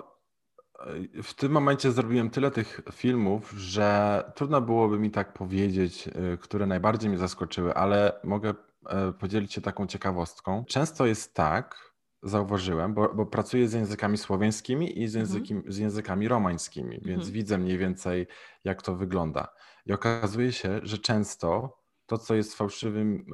w 1.23 1.33
tym 1.33 1.51
momencie 1.51 1.91
zrobiłem 1.91 2.29
tyle 2.29 2.51
tych 2.51 2.81
filmów, 2.91 3.51
że 3.57 4.23
trudno 4.35 4.61
byłoby 4.61 4.99
mi 4.99 5.11
tak 5.11 5.33
powiedzieć, 5.33 6.07
y, 6.07 6.37
które 6.37 6.65
najbardziej 6.65 7.09
mnie 7.09 7.19
zaskoczyły, 7.19 7.73
ale 7.73 8.19
mogę 8.23 8.53
e, 8.85 9.11
podzielić 9.11 9.53
się 9.53 9.61
taką 9.61 9.87
ciekawostką. 9.87 10.65
Często 10.67 11.05
jest 11.05 11.33
tak, 11.33 11.90
zauważyłem, 12.23 12.93
bo, 12.93 13.13
bo 13.13 13.25
pracuję 13.25 13.67
z 13.67 13.73
językami 13.73 14.17
słowiańskimi 14.17 15.01
i 15.01 15.07
z, 15.07 15.15
mhm. 15.15 15.33
języki, 15.33 15.71
z 15.73 15.77
językami 15.77 16.27
romańskimi, 16.27 16.99
więc 17.01 17.19
mhm. 17.19 17.31
widzę 17.31 17.57
mniej 17.57 17.77
więcej, 17.77 18.27
jak 18.63 18.81
to 18.81 18.95
wygląda. 18.95 19.47
I 19.85 19.93
okazuje 19.93 20.51
się, 20.51 20.79
że 20.83 20.97
często 20.97 21.77
to, 22.05 22.17
co 22.17 22.35
jest 22.35 22.55
fałszywym 22.55 23.25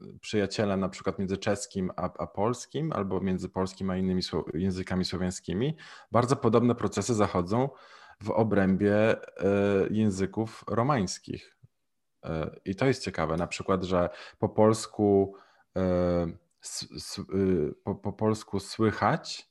e, 0.00 0.18
przyjacielem 0.20 0.80
na 0.80 0.88
przykład 0.88 1.18
między 1.18 1.36
czeskim 1.36 1.90
a, 1.96 2.10
a 2.18 2.26
polskim, 2.26 2.92
albo 2.92 3.20
między 3.20 3.48
polskim 3.48 3.90
a 3.90 3.96
innymi 3.96 4.22
językami 4.54 5.04
słowiańskimi, 5.04 5.76
bardzo 6.12 6.36
podobne 6.36 6.74
procesy 6.74 7.14
zachodzą 7.14 7.68
w 8.22 8.30
obrębie 8.30 8.94
e, 8.94 9.16
języków 9.90 10.64
romańskich. 10.68 11.56
I 12.64 12.74
to 12.74 12.86
jest 12.86 13.02
ciekawe, 13.02 13.36
na 13.36 13.46
przykład, 13.46 13.84
że 13.84 14.08
po 14.38 14.48
polsku, 14.48 15.34
po, 17.84 17.94
po 17.94 18.12
polsku 18.12 18.60
słychać, 18.60 19.50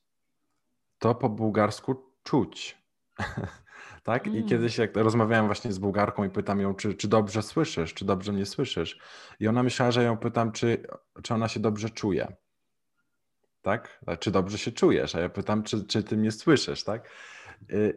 to 0.99 1.15
po 1.15 1.29
bułgarsku 1.29 2.13
czuć. 2.23 2.77
tak? 4.03 4.27
Mm. 4.27 4.39
I 4.39 4.45
kiedyś 4.45 4.77
jak 4.77 4.97
rozmawiałem 4.97 5.45
właśnie 5.45 5.73
z 5.73 5.79
Bułgarką 5.79 6.23
i 6.23 6.29
pytam 6.29 6.59
ją, 6.59 6.75
czy, 6.75 6.93
czy 6.93 7.07
dobrze 7.07 7.41
słyszysz, 7.41 7.93
czy 7.93 8.05
dobrze 8.05 8.31
mnie 8.31 8.45
słyszysz. 8.45 8.99
I 9.39 9.47
ona 9.47 9.63
myślała, 9.63 9.91
że 9.91 10.03
ją 10.03 10.17
pytam, 10.17 10.51
czy, 10.51 10.87
czy 11.23 11.33
ona 11.33 11.47
się 11.47 11.59
dobrze 11.59 11.89
czuje. 11.89 12.35
Tak? 13.61 14.05
Czy 14.19 14.31
dobrze 14.31 14.57
się 14.57 14.71
czujesz? 14.71 15.15
A 15.15 15.19
ja 15.19 15.29
pytam, 15.29 15.63
czy, 15.63 15.85
czy 15.85 16.03
ty 16.03 16.17
mnie 16.17 16.31
słyszysz, 16.31 16.83
tak? 16.83 17.09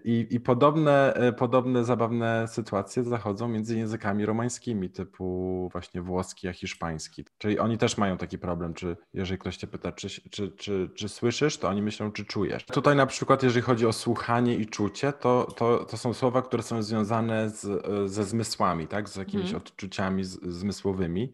I, 0.05 0.27
I, 0.31 0.41
podobne, 0.41 1.15
e, 1.15 1.33
podobne 1.33 1.85
zabawne 1.85 2.49
sytuacje 2.49 3.05
zachodzą 3.05 3.49
między 3.49 3.79
językami 3.79 4.27
romańskimi, 4.27 4.91
typu 4.91 5.69
właśnie 5.73 6.03
włoski 6.03 6.49
a 6.49 6.53
hiszpański. 6.53 7.25
Czyli 7.39 7.59
oni 7.59 7.79
też 7.79 7.99
mają 7.99 8.19
taki 8.19 8.39
problem, 8.39 8.75
czy 8.75 8.97
jeżeli 9.15 9.39
ktoś 9.39 9.57
cię 9.57 9.67
pyta, 9.67 9.93
czy, 9.93 10.09
czy, 10.31 10.49
czy, 10.51 10.91
czy 10.95 11.09
słyszysz, 11.09 11.59
to 11.59 11.69
oni 11.69 11.83
myślą, 11.83 12.13
czy 12.13 12.25
czujesz. 12.25 12.65
Tutaj 12.65 12.97
na 12.97 13.07
przykład, 13.07 13.43
jeżeli 13.43 13.63
chodzi 13.63 13.87
o 13.87 13.93
słuchanie 13.93 14.55
i 14.55 14.67
czucie, 14.67 15.13
to, 15.13 15.47
to, 15.57 15.85
to 15.85 15.97
są 15.97 16.15
słowa, 16.15 16.43
które 16.43 16.63
są 16.63 16.83
związane 16.83 17.51
z, 17.51 17.65
e, 17.65 18.09
ze 18.09 18.25
zmysłami, 18.25 18.87
tak? 18.87 19.09
z 19.09 19.17
jakimiś 19.17 19.47
hmm. 19.47 19.63
odczuciami 19.63 20.25
z, 20.25 20.41
zmysłowymi. 20.43 21.33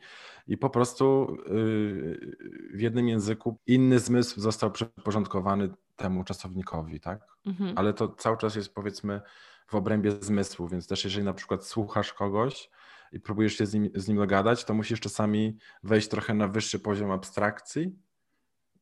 I 0.49 0.59
po 0.59 0.71
prostu 0.71 1.37
yy, 1.47 2.37
w 2.75 2.81
jednym 2.81 3.09
języku 3.09 3.59
inny 3.67 3.99
zmysł 3.99 4.41
został 4.41 4.71
przyporządkowany 4.71 5.71
temu 5.97 6.25
czasownikowi, 6.25 7.01
tak? 7.01 7.27
Mhm. 7.47 7.73
Ale 7.77 7.95
to 7.95 8.09
cały 8.09 8.37
czas 8.37 8.57
jest 8.57 8.75
powiedzmy 8.75 9.21
w 9.67 9.75
obrębie 9.75 10.11
zmysłu, 10.11 10.69
więc 10.69 10.87
też 10.87 11.05
jeżeli 11.05 11.25
na 11.25 11.35
przykład 11.35 11.67
słuchasz 11.67 12.13
kogoś 12.13 12.71
i 13.13 13.21
próbujesz 13.21 13.59
się 13.59 13.67
z 13.67 13.75
nim, 13.75 13.91
z 13.95 14.09
nim 14.09 14.17
dogadać, 14.17 14.65
to 14.65 14.75
musisz 14.75 15.01
czasami 15.01 15.59
wejść 15.83 16.09
trochę 16.09 16.35
na 16.35 16.49
wyższy 16.49 16.81
poziom 16.81 17.11
abstrakcji, 17.11 17.99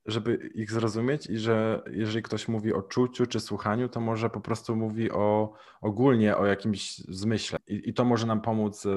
żeby 0.06 0.50
ich 0.54 0.70
zrozumieć 0.70 1.26
i 1.26 1.38
że 1.38 1.82
jeżeli 1.90 2.22
ktoś 2.22 2.48
mówi 2.48 2.74
o 2.74 2.82
czuciu 2.82 3.26
czy 3.26 3.40
słuchaniu, 3.40 3.88
to 3.88 4.00
może 4.00 4.30
po 4.30 4.40
prostu 4.40 4.76
mówi 4.76 5.10
o 5.10 5.52
ogólnie 5.80 6.36
o 6.36 6.46
jakimś 6.46 6.98
zmyśle 6.98 7.58
i, 7.66 7.88
i 7.88 7.94
to 7.94 8.04
może 8.04 8.26
nam 8.26 8.40
pomóc 8.40 8.86
e, 8.86 8.90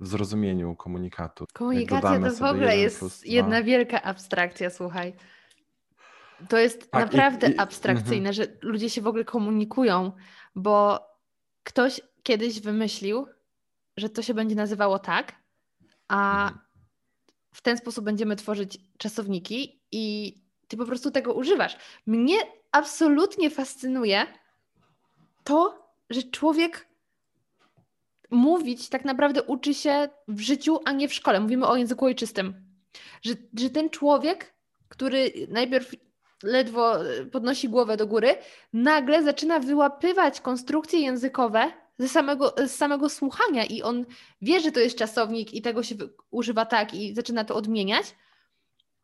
w 0.00 0.06
zrozumieniu 0.08 0.76
komunikatu. 0.76 1.46
Komunikacja 1.52 2.20
to 2.20 2.30
w 2.30 2.42
ogóle 2.42 2.78
jest 2.78 3.26
jedna 3.26 3.62
wielka 3.62 4.02
abstrakcja, 4.02 4.70
słuchaj. 4.70 5.14
To 6.48 6.58
jest 6.58 6.90
tak, 6.90 7.04
naprawdę 7.04 7.48
i, 7.48 7.50
i, 7.50 7.58
abstrakcyjne, 7.58 8.30
mm 8.30 8.32
-hmm. 8.32 8.36
że 8.36 8.46
ludzie 8.62 8.90
się 8.90 9.00
w 9.00 9.06
ogóle 9.06 9.24
komunikują, 9.24 10.12
bo 10.54 11.00
ktoś 11.62 12.00
kiedyś 12.22 12.60
wymyślił, 12.60 13.26
że 13.96 14.08
to 14.08 14.22
się 14.22 14.34
będzie 14.34 14.54
nazywało 14.54 14.98
tak, 14.98 15.32
a 16.08 16.50
-hmm. 16.50 16.58
w 17.52 17.60
ten 17.62 17.78
sposób 17.78 18.04
będziemy 18.04 18.36
tworzyć 18.36 18.78
czasowniki 18.98 19.80
i 19.92 20.34
ty 20.68 20.76
po 20.76 20.84
prostu 20.84 21.10
tego 21.10 21.34
używasz. 21.34 21.76
Mnie 22.06 22.36
absolutnie 22.72 23.50
fascynuje 23.50 24.26
to, 25.44 25.84
że 26.10 26.22
człowiek 26.22 26.88
mówić 28.30 28.88
tak 28.88 29.04
naprawdę 29.04 29.42
uczy 29.42 29.74
się 29.74 30.08
w 30.28 30.40
życiu, 30.40 30.78
a 30.84 30.92
nie 30.92 31.08
w 31.08 31.14
szkole. 31.14 31.40
Mówimy 31.40 31.66
o 31.66 31.76
języku 31.76 32.04
ojczystym. 32.04 32.64
Że, 33.22 33.34
że 33.58 33.70
ten 33.70 33.90
człowiek, 33.90 34.54
który 34.88 35.32
najpierw 35.48 35.94
ledwo 36.44 37.06
e, 37.06 37.26
podnosi 37.26 37.68
głowę 37.68 37.96
do 37.96 38.06
góry, 38.06 38.36
nagle 38.72 39.22
zaczyna 39.22 39.58
wyłapywać 39.58 40.40
konstrukcje 40.40 41.00
językowe 41.00 41.72
ze 41.98 42.08
samego, 42.08 42.54
z 42.66 42.70
samego 42.70 43.08
słuchania 43.08 43.64
i 43.64 43.82
on 43.82 44.06
wie, 44.42 44.60
że 44.60 44.72
to 44.72 44.80
jest 44.80 44.98
czasownik 44.98 45.54
i 45.54 45.62
tego 45.62 45.82
się 45.82 45.94
używa 46.30 46.66
tak 46.66 46.94
i 46.94 47.14
zaczyna 47.14 47.44
to 47.44 47.54
odmieniać, 47.54 48.06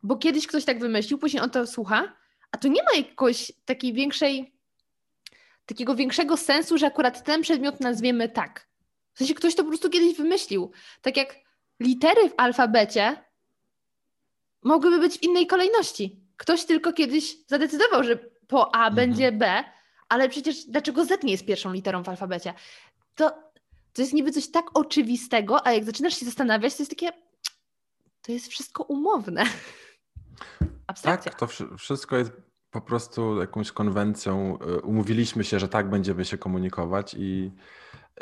bo 0.03 0.17
kiedyś 0.17 0.47
ktoś 0.47 0.65
tak 0.65 0.79
wymyślił, 0.79 1.19
później 1.19 1.43
on 1.43 1.51
to 1.51 1.67
słucha, 1.67 2.13
a 2.53 2.59
to 2.59 2.69
nie 2.69 2.83
ma 2.83 2.91
jakoś 2.97 3.53
takiej 3.65 3.93
większej, 3.93 4.53
takiego 5.67 5.95
większego 5.95 6.37
sensu, 6.37 6.79
że 6.79 6.87
akurat 6.87 7.25
ten 7.25 7.43
przedmiot 7.43 7.81
nazwiemy 7.81 8.29
tak. 8.29 8.69
W 9.15 9.19
sensie 9.19 9.35
ktoś 9.35 9.55
to 9.55 9.63
po 9.63 9.69
prostu 9.69 9.91
kiedyś 9.91 10.17
wymyślił. 10.17 10.71
Tak 11.03 11.17
jak 11.17 11.37
litery 11.81 12.29
w 12.29 12.35
alfabecie 12.37 13.25
mogłyby 14.63 14.99
być 14.99 15.19
w 15.19 15.23
innej 15.23 15.47
kolejności. 15.47 16.21
Ktoś 16.41 16.65
tylko 16.65 16.93
kiedyś 16.93 17.37
zadecydował, 17.47 18.05
że 18.05 18.17
po 18.49 18.75
A 18.75 18.79
mhm. 18.79 18.95
będzie 18.95 19.33
B, 19.33 19.65
ale 20.09 20.29
przecież 20.29 20.65
dlaczego 20.65 21.05
Z 21.05 21.23
nie 21.23 21.33
jest 21.33 21.47
pierwszą 21.47 21.73
literą 21.73 22.03
w 22.03 22.09
alfabecie? 22.09 22.55
To, 23.15 23.31
to 23.93 24.03
jest 24.03 24.13
niby 24.13 24.33
coś 24.33 24.51
tak 24.51 24.65
oczywistego, 24.75 25.67
a 25.67 25.73
jak 25.73 25.85
zaczynasz 25.85 26.19
się 26.19 26.27
zastanawiać, 26.27 26.77
to 26.77 26.83
jest 26.83 26.91
takie, 26.91 27.13
to 28.23 28.33
jest 28.33 28.49
wszystko 28.49 28.83
umowne. 28.85 29.45
Abstrakcja. 30.87 31.33
Tak, 31.33 31.41
to 31.41 31.47
wszystko 31.77 32.17
jest 32.17 32.33
po 32.71 32.81
prostu 32.81 33.41
jakąś 33.41 33.73
konwencją. 33.73 34.59
Y, 34.79 34.81
umówiliśmy 34.81 35.45
się, 35.45 35.59
że 35.59 35.69
tak 35.69 35.91
będziemy 35.91 36.25
się 36.25 36.39
komunikować 36.39 37.15
i, 37.19 37.51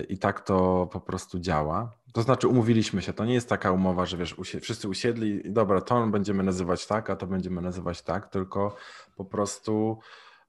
i 0.08 0.18
tak 0.18 0.40
to 0.40 0.88
po 0.92 1.00
prostu 1.00 1.38
działa. 1.38 1.92
To 2.12 2.22
znaczy 2.22 2.48
umówiliśmy 2.48 3.02
się, 3.02 3.12
to 3.12 3.24
nie 3.24 3.34
jest 3.34 3.48
taka 3.48 3.72
umowa, 3.72 4.06
że 4.06 4.16
wiesz, 4.16 4.36
wszyscy 4.60 4.88
usiedli 4.88 5.46
i 5.46 5.52
dobra, 5.52 5.80
to 5.80 6.06
będziemy 6.06 6.42
nazywać 6.42 6.86
tak, 6.86 7.10
a 7.10 7.16
to 7.16 7.26
będziemy 7.26 7.60
nazywać 7.60 8.02
tak, 8.02 8.28
tylko 8.28 8.76
po 9.16 9.24
prostu 9.24 9.98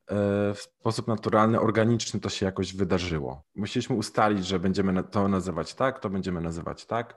e, 0.07 0.15
w 0.53 0.59
sposób 0.59 1.07
naturalny, 1.07 1.59
organiczny 1.59 2.19
to 2.19 2.29
się 2.29 2.45
jakoś 2.45 2.75
wydarzyło. 2.75 3.43
Musieliśmy 3.55 3.95
ustalić, 3.95 4.45
że 4.45 4.59
będziemy 4.59 5.03
to 5.03 5.27
nazywać 5.27 5.73
tak, 5.73 5.99
to 5.99 6.09
będziemy 6.09 6.41
nazywać 6.41 6.85
tak, 6.85 7.15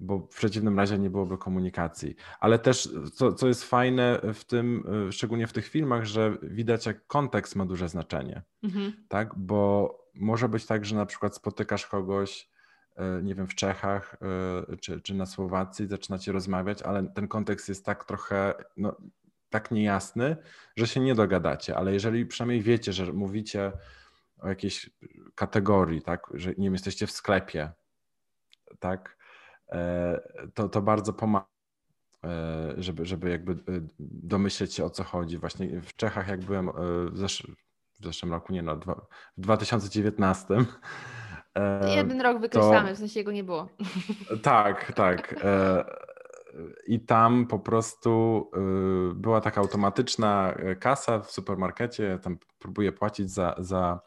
bo 0.00 0.18
w 0.18 0.28
przeciwnym 0.28 0.78
razie 0.78 0.98
nie 0.98 1.10
byłoby 1.10 1.38
komunikacji. 1.38 2.16
Ale 2.40 2.58
też, 2.58 2.88
co, 3.14 3.32
co 3.32 3.48
jest 3.48 3.64
fajne 3.64 4.20
w 4.34 4.44
tym, 4.44 4.84
e, 5.08 5.12
szczególnie 5.12 5.46
w 5.46 5.52
tych 5.52 5.68
filmach, 5.68 6.04
że 6.04 6.36
widać, 6.42 6.86
jak 6.86 7.06
kontekst 7.06 7.56
ma 7.56 7.66
duże 7.66 7.88
znaczenie. 7.88 8.42
Mhm. 8.62 8.92
Tak, 9.08 9.34
bo 9.36 9.99
może 10.14 10.48
być 10.48 10.66
tak, 10.66 10.84
że 10.84 10.96
na 10.96 11.06
przykład 11.06 11.36
spotykasz 11.36 11.86
kogoś, 11.86 12.50
E, 13.00 13.22
nie 13.22 13.34
wiem, 13.34 13.46
w 13.46 13.54
Czechach 13.54 14.16
e, 14.70 14.76
czy, 14.76 15.00
czy 15.00 15.14
na 15.14 15.26
Słowacji, 15.26 15.86
zaczynacie 15.86 16.32
rozmawiać, 16.32 16.82
ale 16.82 17.08
ten 17.08 17.28
kontekst 17.28 17.68
jest 17.68 17.84
tak 17.84 18.04
trochę, 18.04 18.54
no, 18.76 18.96
tak 19.50 19.70
niejasny, 19.70 20.36
że 20.76 20.86
się 20.86 21.00
nie 21.00 21.14
dogadacie, 21.14 21.76
ale 21.76 21.92
jeżeli 21.92 22.26
przynajmniej 22.26 22.62
wiecie, 22.62 22.92
że 22.92 23.12
mówicie 23.12 23.72
o 24.38 24.48
jakiejś 24.48 24.90
kategorii, 25.34 26.02
tak, 26.02 26.26
że 26.34 26.50
nie 26.50 26.66
wiem, 26.66 26.72
jesteście 26.72 27.06
w 27.06 27.10
sklepie, 27.10 27.72
tak, 28.78 29.16
e, 29.72 30.20
to, 30.54 30.68
to 30.68 30.82
bardzo 30.82 31.12
pomaga 31.12 31.50
żeby, 32.76 33.06
żeby 33.06 33.30
jakby 33.30 33.56
domyśleć 33.98 34.74
się 34.74 34.84
o 34.84 34.90
co 34.90 35.04
chodzi. 35.04 35.38
Właśnie 35.38 35.80
w 35.80 35.96
Czechach, 35.96 36.28
jak 36.28 36.40
byłem 36.40 36.70
w, 38.00 38.04
zesz 38.04 38.12
w 38.12 38.14
zeszłym 38.14 38.32
roku, 38.32 38.52
nie 38.52 38.62
no, 38.62 38.76
w 39.36 39.40
2019, 39.40 40.54
E, 41.54 41.94
Jeden 41.96 42.20
rok 42.20 42.40
wykreślamy, 42.40 42.88
to... 42.88 42.94
w 42.94 42.98
sensie 42.98 43.20
jego 43.20 43.32
nie 43.32 43.44
było. 43.44 43.68
Tak, 44.42 44.92
tak. 44.92 45.34
E, 45.44 45.84
I 46.86 47.00
tam 47.00 47.46
po 47.46 47.58
prostu 47.58 48.50
y, 49.10 49.14
była 49.14 49.40
taka 49.40 49.60
automatyczna 49.60 50.54
kasa 50.80 51.20
w 51.20 51.30
supermarkecie. 51.30 52.18
Tam 52.22 52.38
próbuję 52.58 52.92
płacić 52.92 53.30
za, 53.30 53.54
za 53.58 54.00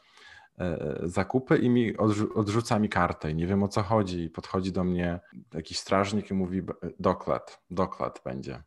e, 0.60 1.00
zakupy 1.04 1.58
i 1.58 1.70
mi 1.70 1.98
odrzuca 2.36 2.80
mi 2.80 2.90
kartę 2.90 3.32
i 3.32 3.36
nie 3.36 3.48
wiem 3.48 3.64
o 3.64 3.68
co 3.68 3.84
chodzi. 3.84 4.30
Podchodzi 4.30 4.72
do 4.72 4.84
mnie 4.84 5.20
jakiś 5.54 5.80
strażnik 5.80 6.32
i 6.32 6.34
mówi 6.34 6.62
doklad, 7.00 7.64
doklad 7.70 8.22
będzie, 8.26 8.64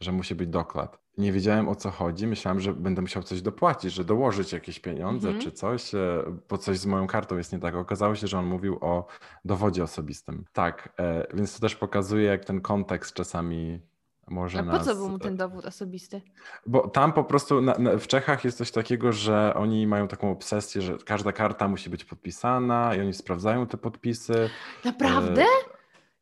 że 0.00 0.12
musi 0.12 0.34
być 0.34 0.48
doklad 0.48 1.01
nie 1.18 1.32
wiedziałem 1.32 1.68
o 1.68 1.74
co 1.74 1.90
chodzi. 1.90 2.26
Myślałem, 2.26 2.60
że 2.60 2.74
będę 2.74 3.02
musiał 3.02 3.22
coś 3.22 3.42
dopłacić, 3.42 3.92
że 3.92 4.04
dołożyć 4.04 4.52
jakieś 4.52 4.80
pieniądze 4.80 5.28
-hmm. 5.28 5.42
czy 5.42 5.52
coś, 5.52 5.94
e, 5.94 6.24
bo 6.48 6.58
coś 6.58 6.78
z 6.78 6.86
moją 6.86 7.06
kartą 7.06 7.36
jest 7.36 7.52
nie 7.52 7.58
tak. 7.58 7.74
Okazało 7.74 8.14
się, 8.14 8.26
że 8.26 8.38
on 8.38 8.46
mówił 8.46 8.78
o 8.80 9.06
dowodzie 9.44 9.82
osobistym. 9.82 10.44
Tak, 10.52 10.92
e, 10.98 11.26
więc 11.34 11.54
to 11.54 11.60
też 11.60 11.76
pokazuje, 11.76 12.24
jak 12.24 12.44
ten 12.44 12.60
kontekst 12.60 13.14
czasami 13.14 13.80
może 14.28 14.58
A 14.58 14.62
po 14.62 14.72
nas... 14.72 14.84
co 14.84 14.94
był 14.94 15.08
mu 15.08 15.18
ten 15.18 15.36
dowód 15.36 15.64
osobisty? 15.64 16.22
Bo 16.66 16.88
tam 16.88 17.12
po 17.12 17.24
prostu 17.24 17.60
na, 17.60 17.78
na, 17.78 17.96
w 17.96 18.06
Czechach 18.06 18.44
jest 18.44 18.58
coś 18.58 18.70
takiego, 18.70 19.12
że 19.12 19.54
oni 19.54 19.86
mają 19.86 20.08
taką 20.08 20.30
obsesję, 20.30 20.82
że 20.82 20.96
każda 21.04 21.32
karta 21.32 21.68
musi 21.68 21.90
być 21.90 22.04
podpisana 22.04 22.94
i 22.94 23.00
oni 23.00 23.14
sprawdzają 23.14 23.66
te 23.66 23.76
podpisy. 23.76 24.50
Naprawdę? 24.84 25.44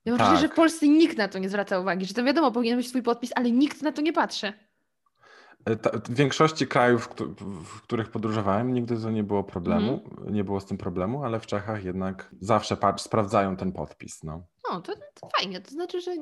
Ja 0.05 0.12
mam 0.12 0.18
tak. 0.18 0.26
wrażenie, 0.26 0.48
że 0.48 0.48
w 0.48 0.57
Polsce 0.57 0.88
nikt 0.88 1.19
na 1.19 1.29
to 1.29 1.38
nie 1.38 1.48
zwraca 1.48 1.79
uwagi, 1.79 2.06
że 2.06 2.15
to 2.15 2.25
wiadomo, 2.25 2.52
powinien 2.52 2.77
być 2.77 2.88
twój 2.88 3.02
podpis, 3.02 3.31
ale 3.35 3.50
nikt 3.50 3.83
na 3.83 3.92
to 3.92 4.02
nie 4.02 4.12
patrzy. 4.12 4.52
E, 5.65 6.00
w 6.04 6.15
większości 6.15 6.67
krajów, 6.67 7.08
w 7.65 7.83
których 7.83 8.11
podróżowałem, 8.11 8.75
nigdy 8.75 9.00
to 9.00 9.11
nie 9.11 9.23
było 9.23 9.44
problemu, 9.44 10.04
mm. 10.19 10.35
nie 10.35 10.44
było 10.44 10.61
z 10.61 10.67
tym 10.67 10.79
problemu, 10.79 11.25
ale 11.25 11.40
w 11.40 11.46
Czechach 11.46 11.85
jednak 11.85 12.31
zawsze 12.40 12.77
patrz, 12.77 13.02
sprawdzają 13.02 13.56
ten 13.56 13.73
podpis. 13.73 14.23
No, 14.23 14.42
no 14.71 14.81
to, 14.81 14.92
to 15.15 15.29
fajnie, 15.38 15.61
to 15.61 15.71
znaczy, 15.71 16.00
że 16.00 16.13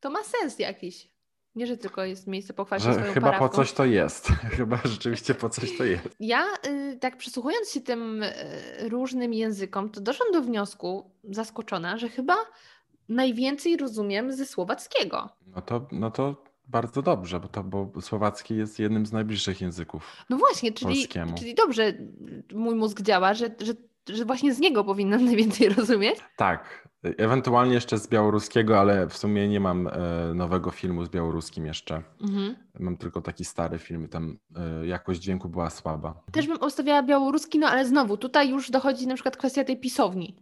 to 0.00 0.10
ma 0.10 0.24
sens 0.24 0.58
jakiś. 0.58 1.16
Nie, 1.54 1.66
że 1.66 1.76
tylko 1.76 2.04
jest 2.04 2.26
miejsce 2.26 2.54
pochwalić 2.54 2.84
że 2.84 2.94
swoją 2.94 3.12
Chyba 3.12 3.26
parawką. 3.26 3.48
po 3.48 3.54
coś 3.54 3.72
to 3.72 3.84
jest. 3.84 4.28
chyba 4.56 4.78
rzeczywiście 4.84 5.34
po 5.34 5.48
coś 5.48 5.78
to 5.78 5.84
jest. 5.84 6.08
Ja 6.20 6.44
y, 6.66 6.98
tak 7.00 7.16
przysłuchując 7.16 7.70
się 7.70 7.80
tym 7.80 8.22
y, 8.22 8.32
różnym 8.88 9.34
językom, 9.34 9.90
to 9.90 10.00
doszłam 10.00 10.32
do 10.32 10.42
wniosku, 10.42 11.10
zaskoczona, 11.24 11.98
że 11.98 12.08
chyba 12.08 12.36
najwięcej 13.08 13.76
rozumiem 13.76 14.32
ze 14.32 14.46
słowackiego. 14.46 15.28
No 15.46 15.62
to, 15.62 15.86
no 15.92 16.10
to 16.10 16.44
bardzo 16.66 17.02
dobrze, 17.02 17.40
bo 17.40 17.48
to 17.48 17.64
bo 17.64 18.00
słowacki 18.00 18.56
jest 18.56 18.78
jednym 18.78 19.06
z 19.06 19.12
najbliższych 19.12 19.60
języków. 19.60 20.24
No 20.30 20.36
właśnie, 20.36 20.72
czyli, 20.72 21.08
czyli 21.38 21.54
dobrze 21.54 21.92
mój 22.54 22.74
mózg 22.74 23.02
działa, 23.02 23.34
że, 23.34 23.50
że, 23.60 23.72
że 24.08 24.24
właśnie 24.24 24.54
z 24.54 24.58
niego 24.58 24.84
powinnam 24.84 25.24
najwięcej 25.30 25.68
rozumieć. 25.68 26.16
Tak, 26.36 26.88
ewentualnie 27.02 27.74
jeszcze 27.74 27.98
z 27.98 28.08
białoruskiego, 28.08 28.80
ale 28.80 29.08
w 29.08 29.16
sumie 29.16 29.48
nie 29.48 29.60
mam 29.60 29.86
e, 29.86 29.90
nowego 30.34 30.70
filmu 30.70 31.04
z 31.04 31.08
białoruskim 31.08 31.66
jeszcze. 31.66 32.02
Mhm. 32.20 32.56
Mam 32.78 32.96
tylko 32.96 33.22
taki 33.22 33.44
stary 33.44 33.78
film, 33.78 34.08
tam 34.08 34.38
e, 34.56 34.86
jakość 34.86 35.20
dźwięku 35.20 35.48
była 35.48 35.70
słaba. 35.70 36.22
Też 36.32 36.46
bym 36.46 36.56
obstawiała 36.56 37.02
białoruski, 37.02 37.58
no 37.58 37.68
ale 37.68 37.86
znowu, 37.86 38.16
tutaj 38.16 38.50
już 38.50 38.70
dochodzi 38.70 39.06
na 39.06 39.14
przykład 39.14 39.36
kwestia 39.36 39.64
tej 39.64 39.76
pisowni. 39.76 40.36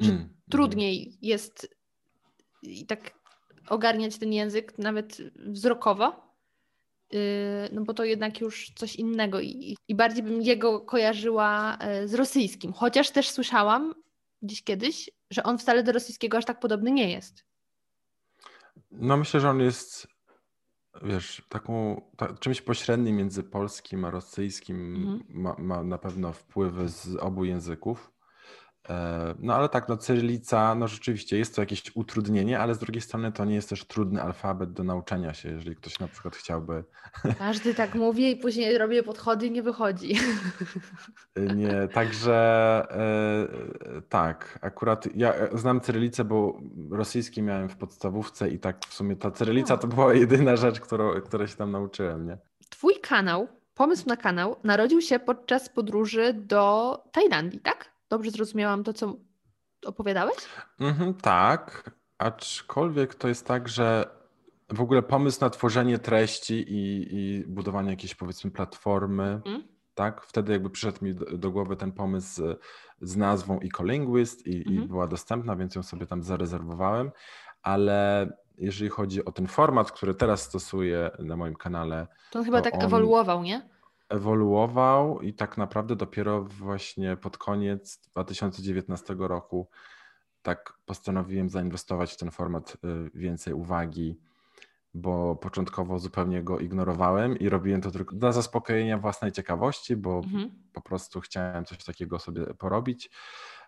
Że 0.00 0.12
mm. 0.12 0.28
trudniej 0.50 1.02
mm. 1.02 1.18
jest 1.22 1.76
i 2.62 2.86
tak 2.86 3.19
ogarniać 3.70 4.18
ten 4.18 4.32
język 4.32 4.78
nawet 4.78 5.18
wzrokowo, 5.36 6.34
yy, 7.12 7.18
no 7.72 7.84
bo 7.84 7.94
to 7.94 8.04
jednak 8.04 8.40
już 8.40 8.72
coś 8.76 8.96
innego 8.96 9.40
i, 9.40 9.76
i 9.88 9.94
bardziej 9.94 10.22
bym 10.22 10.42
jego 10.42 10.80
kojarzyła 10.80 11.76
e, 11.80 12.08
z 12.08 12.14
rosyjskim. 12.14 12.72
Chociaż 12.72 13.10
też 13.10 13.30
słyszałam 13.30 13.94
gdzieś 14.42 14.62
kiedyś, 14.62 15.10
że 15.30 15.42
on 15.42 15.58
wcale 15.58 15.82
do 15.82 15.92
rosyjskiego 15.92 16.38
aż 16.38 16.44
tak 16.44 16.60
podobny 16.60 16.90
nie 16.90 17.10
jest. 17.10 17.44
No 18.90 19.16
myślę, 19.16 19.40
że 19.40 19.50
on 19.50 19.60
jest, 19.60 20.08
wiesz, 21.02 21.42
taką, 21.48 22.02
ta, 22.16 22.34
czymś 22.34 22.62
pośrednim 22.62 23.16
między 23.16 23.42
polskim 23.42 24.04
a 24.04 24.10
rosyjskim. 24.10 24.94
Mhm. 24.96 25.22
Ma, 25.28 25.54
ma 25.58 25.82
na 25.82 25.98
pewno 25.98 26.32
wpływy 26.32 26.88
z 26.88 27.16
obu 27.16 27.44
języków. 27.44 28.10
E, 28.88 29.34
no 29.38 29.54
ale 29.54 29.68
tak, 29.68 29.88
no 29.88 29.96
cyrylica, 29.96 30.74
no 30.74 30.88
rzeczywiście 30.88 31.38
jest 31.38 31.56
to 31.56 31.62
jakieś 31.62 31.82
utrudnienie, 31.94 32.60
ale 32.60 32.74
z 32.74 32.78
drugiej 32.78 33.00
strony 33.00 33.32
to 33.32 33.44
nie 33.44 33.54
jest 33.54 33.68
też 33.68 33.84
trudny 33.84 34.22
alfabet 34.22 34.72
do 34.72 34.84
nauczenia 34.84 35.34
się, 35.34 35.48
jeżeli 35.48 35.76
ktoś 35.76 35.98
na 35.98 36.08
przykład 36.08 36.36
chciałby. 36.36 36.84
Każdy 37.38 37.74
tak 37.74 37.94
mówi 37.94 38.30
i 38.30 38.36
później 38.36 38.78
robię 38.78 39.02
podchody 39.02 39.46
i 39.46 39.50
nie 39.50 39.62
wychodzi. 39.62 40.16
Nie, 41.56 41.88
także 41.88 42.32
e, 42.90 44.02
tak, 44.08 44.58
akurat 44.62 45.16
ja 45.16 45.34
znam 45.54 45.80
cyrylicę, 45.80 46.24
bo 46.24 46.60
rosyjski 46.90 47.42
miałem 47.42 47.68
w 47.68 47.76
podstawówce 47.76 48.48
i 48.48 48.58
tak 48.58 48.86
w 48.86 48.94
sumie 48.94 49.16
ta 49.16 49.30
cyrylica 49.30 49.76
to 49.76 49.86
była 49.86 50.14
jedyna 50.14 50.56
rzecz, 50.56 50.80
którą, 50.80 51.20
której 51.20 51.48
się 51.48 51.56
tam 51.56 51.70
nauczyłem, 51.70 52.26
nie? 52.26 52.38
Twój 52.70 52.94
kanał, 53.02 53.48
pomysł 53.74 54.08
na 54.08 54.16
kanał 54.16 54.56
narodził 54.64 55.00
się 55.00 55.18
podczas 55.18 55.68
podróży 55.68 56.34
do 56.34 56.98
Tajlandii, 57.12 57.60
tak? 57.60 57.90
Dobrze 58.10 58.30
zrozumiałam 58.30 58.84
to, 58.84 58.92
co 58.92 59.16
opowiadałeś? 59.86 60.36
Mhm, 60.80 61.14
tak, 61.14 61.90
aczkolwiek 62.18 63.14
to 63.14 63.28
jest 63.28 63.46
tak, 63.46 63.68
że 63.68 64.10
w 64.68 64.80
ogóle 64.80 65.02
pomysł 65.02 65.40
na 65.40 65.50
tworzenie 65.50 65.98
treści 65.98 66.54
i, 66.54 67.08
i 67.10 67.44
budowanie 67.46 67.90
jakiejś 67.90 68.14
powiedzmy 68.14 68.50
platformy, 68.50 69.24
mhm. 69.24 69.62
tak? 69.94 70.22
Wtedy 70.22 70.52
jakby 70.52 70.70
przyszedł 70.70 71.04
mi 71.04 71.14
do, 71.14 71.38
do 71.38 71.50
głowy 71.50 71.76
ten 71.76 71.92
pomysł 71.92 72.34
z, 72.34 72.60
z 73.00 73.16
nazwą 73.16 73.60
Ecolinguist 73.60 74.46
i, 74.46 74.56
mhm. 74.56 74.76
i 74.76 74.88
była 74.88 75.06
dostępna, 75.06 75.56
więc 75.56 75.74
ją 75.74 75.82
sobie 75.82 76.06
tam 76.06 76.22
zarezerwowałem, 76.22 77.10
ale 77.62 78.28
jeżeli 78.58 78.90
chodzi 78.90 79.24
o 79.24 79.32
ten 79.32 79.46
format, 79.46 79.92
który 79.92 80.14
teraz 80.14 80.42
stosuję 80.42 81.10
na 81.18 81.36
moim 81.36 81.54
kanale. 81.54 82.06
To 82.30 82.38
on 82.38 82.44
chyba 82.44 82.58
to 82.58 82.64
tak 82.64 82.74
on... 82.74 82.80
ewoluował, 82.82 83.42
nie? 83.42 83.68
Ewoluował 84.10 85.20
i 85.20 85.34
tak 85.34 85.58
naprawdę 85.58 85.96
dopiero 85.96 86.44
właśnie 86.44 87.16
pod 87.16 87.38
koniec 87.38 88.00
2019 88.12 89.16
roku 89.18 89.68
tak 90.42 90.72
postanowiłem 90.86 91.50
zainwestować 91.50 92.12
w 92.12 92.16
ten 92.16 92.30
format 92.30 92.74
y, 92.74 93.10
więcej 93.14 93.54
uwagi, 93.54 94.18
bo 94.94 95.36
początkowo 95.36 95.98
zupełnie 95.98 96.42
go 96.42 96.58
ignorowałem 96.58 97.38
i 97.38 97.48
robiłem 97.48 97.80
to 97.80 97.90
tylko 97.90 98.16
dla 98.16 98.32
zaspokojenia 98.32 98.98
własnej 98.98 99.32
ciekawości, 99.32 99.96
bo 99.96 100.16
mhm. 100.18 100.50
po 100.72 100.80
prostu 100.80 101.20
chciałem 101.20 101.64
coś 101.64 101.84
takiego 101.84 102.18
sobie 102.18 102.46
porobić. 102.46 103.10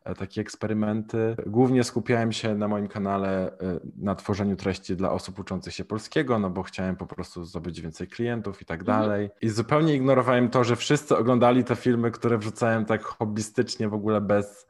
E, 0.05 0.15
takie 0.15 0.41
eksperymenty. 0.41 1.37
Głównie 1.47 1.85
skupiałem 1.85 2.33
się 2.33 2.55
na 2.55 2.69
moim 2.69 2.89
kanale 2.89 3.59
e, 3.59 3.81
na 3.97 4.15
tworzeniu 4.15 4.57
treści 4.57 4.97
dla 4.97 5.11
osób 5.11 5.39
uczących 5.39 5.75
się 5.75 5.85
polskiego, 5.85 6.39
no 6.39 6.51
bo 6.51 6.63
chciałem 6.63 6.97
po 6.97 7.07
prostu 7.07 7.45
zdobyć 7.45 7.81
więcej 7.81 8.09
klientów 8.09 8.63
i 8.63 8.65
tak 8.65 8.81
mhm. 8.81 9.01
dalej. 9.01 9.31
I 9.43 9.49
zupełnie 9.49 9.95
ignorowałem 9.95 10.51
to, 10.51 10.65
że 10.65 10.77
wszyscy 10.77 11.17
oglądali 11.17 11.65
te 11.65 11.77
filmy, 11.77 12.11
które 12.11 12.39
wrzucałem 12.39 12.85
tak 12.85 13.03
hobbystycznie, 13.03 13.89
w 13.89 13.95
ogóle 13.95 14.21
bez, 14.21 14.67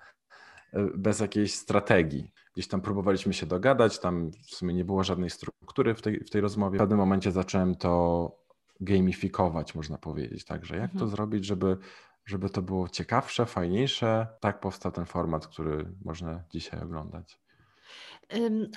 e, 0.73 0.85
bez 0.95 1.21
jakiejś 1.21 1.55
strategii. 1.55 2.33
Gdzieś 2.55 2.69
tam 2.69 2.81
próbowaliśmy 2.81 3.33
się 3.33 3.47
dogadać, 3.47 3.99
tam 3.99 4.31
w 4.31 4.55
sumie 4.55 4.75
nie 4.75 4.85
było 4.85 5.05
żadnej 5.05 5.31
struktury 5.31 5.95
w 5.95 6.03
tej, 6.03 6.21
w 6.21 6.31
tej 6.31 6.41
rozmowie. 6.41 6.79
W 6.79 6.81
pewnym 6.81 6.99
momencie 6.99 7.33
zacząłem 7.33 7.75
to 7.75 8.43
gamifikować, 8.81 9.75
można 9.75 9.99
powiedzieć. 9.99 10.45
Także 10.45 10.77
jak 10.77 10.91
mhm. 10.91 11.01
to 11.01 11.07
zrobić, 11.07 11.45
żeby 11.45 11.77
żeby 12.25 12.51
to 12.51 12.63
było 12.63 12.89
ciekawsze, 12.89 13.47
fajniejsze. 13.47 14.27
Tak 14.41 14.61
powstał 14.61 14.93
ten 14.93 15.07
format, 15.07 15.47
który 15.47 15.87
można 16.05 16.45
dzisiaj 16.51 16.81
oglądać. 16.83 17.39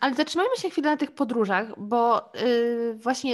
Ale 0.01 0.15
zatrzymajmy 0.15 0.55
się 0.57 0.69
chwilę 0.69 0.91
na 0.91 0.97
tych 0.97 1.11
podróżach, 1.11 1.67
bo 1.77 2.33
y, 2.41 2.95
właśnie 2.95 3.33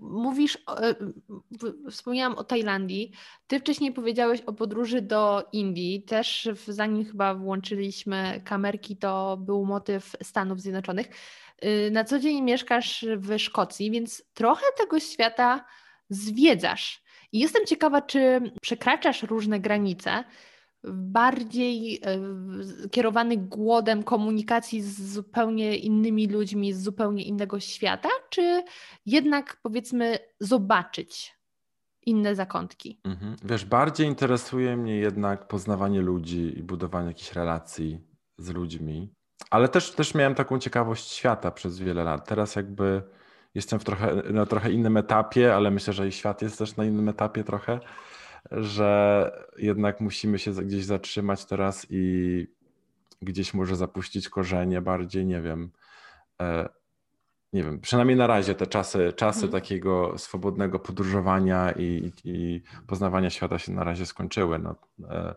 mówisz, 0.00 0.54
y, 0.54 1.90
wspomniałam 1.90 2.38
o 2.38 2.44
Tajlandii. 2.44 3.12
Ty 3.46 3.60
wcześniej 3.60 3.92
powiedziałeś 3.92 4.40
o 4.40 4.52
podróży 4.52 5.02
do 5.02 5.48
Indii. 5.52 6.02
Też 6.02 6.48
zanim 6.68 7.04
chyba 7.04 7.34
włączyliśmy 7.34 8.42
kamerki, 8.44 8.96
to 8.96 9.36
był 9.36 9.64
motyw 9.64 10.16
Stanów 10.22 10.60
Zjednoczonych. 10.60 11.06
Y, 11.64 11.90
na 11.90 12.04
co 12.04 12.18
dzień 12.18 12.42
mieszkasz 12.42 13.06
w 13.16 13.38
Szkocji, 13.38 13.90
więc 13.90 14.22
trochę 14.34 14.64
tego 14.78 15.00
świata 15.00 15.64
zwiedzasz. 16.10 17.05
I 17.36 17.38
jestem 17.38 17.66
ciekawa, 17.66 18.02
czy 18.02 18.40
przekraczasz 18.62 19.22
różne 19.22 19.60
granice, 19.60 20.24
bardziej 20.92 22.00
e, 22.04 22.20
kierowany 22.90 23.36
głodem 23.36 24.02
komunikacji 24.02 24.82
z 24.82 25.12
zupełnie 25.12 25.76
innymi 25.76 26.26
ludźmi 26.26 26.72
z 26.72 26.82
zupełnie 26.82 27.24
innego 27.24 27.60
świata, 27.60 28.08
czy 28.30 28.62
jednak 29.06 29.56
powiedzmy 29.62 30.18
zobaczyć 30.40 31.36
inne 32.06 32.34
zakątki? 32.34 33.00
Mhm. 33.04 33.36
Wiesz, 33.44 33.64
bardziej 33.64 34.06
interesuje 34.06 34.76
mnie 34.76 34.96
jednak 34.96 35.48
poznawanie 35.48 36.00
ludzi 36.00 36.58
i 36.58 36.62
budowanie 36.62 37.08
jakichś 37.08 37.32
relacji 37.32 38.00
z 38.38 38.50
ludźmi, 38.50 39.14
ale 39.50 39.68
też, 39.68 39.92
też 39.92 40.14
miałem 40.14 40.34
taką 40.34 40.58
ciekawość 40.58 41.10
świata 41.10 41.50
przez 41.50 41.78
wiele 41.78 42.04
lat. 42.04 42.28
Teraz 42.28 42.56
jakby 42.56 43.02
jestem 43.56 43.78
w 43.78 43.84
trochę, 43.84 44.14
na 44.14 44.46
trochę 44.46 44.72
innym 44.72 44.96
etapie, 44.96 45.54
ale 45.54 45.70
myślę, 45.70 45.92
że 45.92 46.08
i 46.08 46.12
świat 46.12 46.42
jest 46.42 46.58
też 46.58 46.76
na 46.76 46.84
innym 46.84 47.08
etapie 47.08 47.44
trochę, 47.44 47.80
że 48.50 49.30
jednak 49.58 50.00
musimy 50.00 50.38
się 50.38 50.50
gdzieś 50.52 50.84
zatrzymać 50.84 51.44
teraz 51.44 51.86
i 51.90 52.46
gdzieś 53.22 53.54
może 53.54 53.76
zapuścić 53.76 54.28
korzenie 54.28 54.80
bardziej, 54.80 55.26
nie 55.26 55.42
wiem. 55.42 55.70
E, 56.40 56.68
nie 57.52 57.64
wiem, 57.64 57.80
przynajmniej 57.80 58.16
na 58.16 58.26
razie 58.26 58.54
te 58.54 58.66
czasy, 58.66 59.12
czasy 59.16 59.40
hmm. 59.40 59.52
takiego 59.52 60.18
swobodnego 60.18 60.78
podróżowania 60.78 61.72
i, 61.72 62.12
i, 62.24 62.62
poznawania 62.86 63.30
świata 63.30 63.58
się 63.58 63.72
na 63.72 63.84
razie 63.84 64.06
skończyły, 64.06 64.58
no, 64.58 64.74
e, 65.10 65.34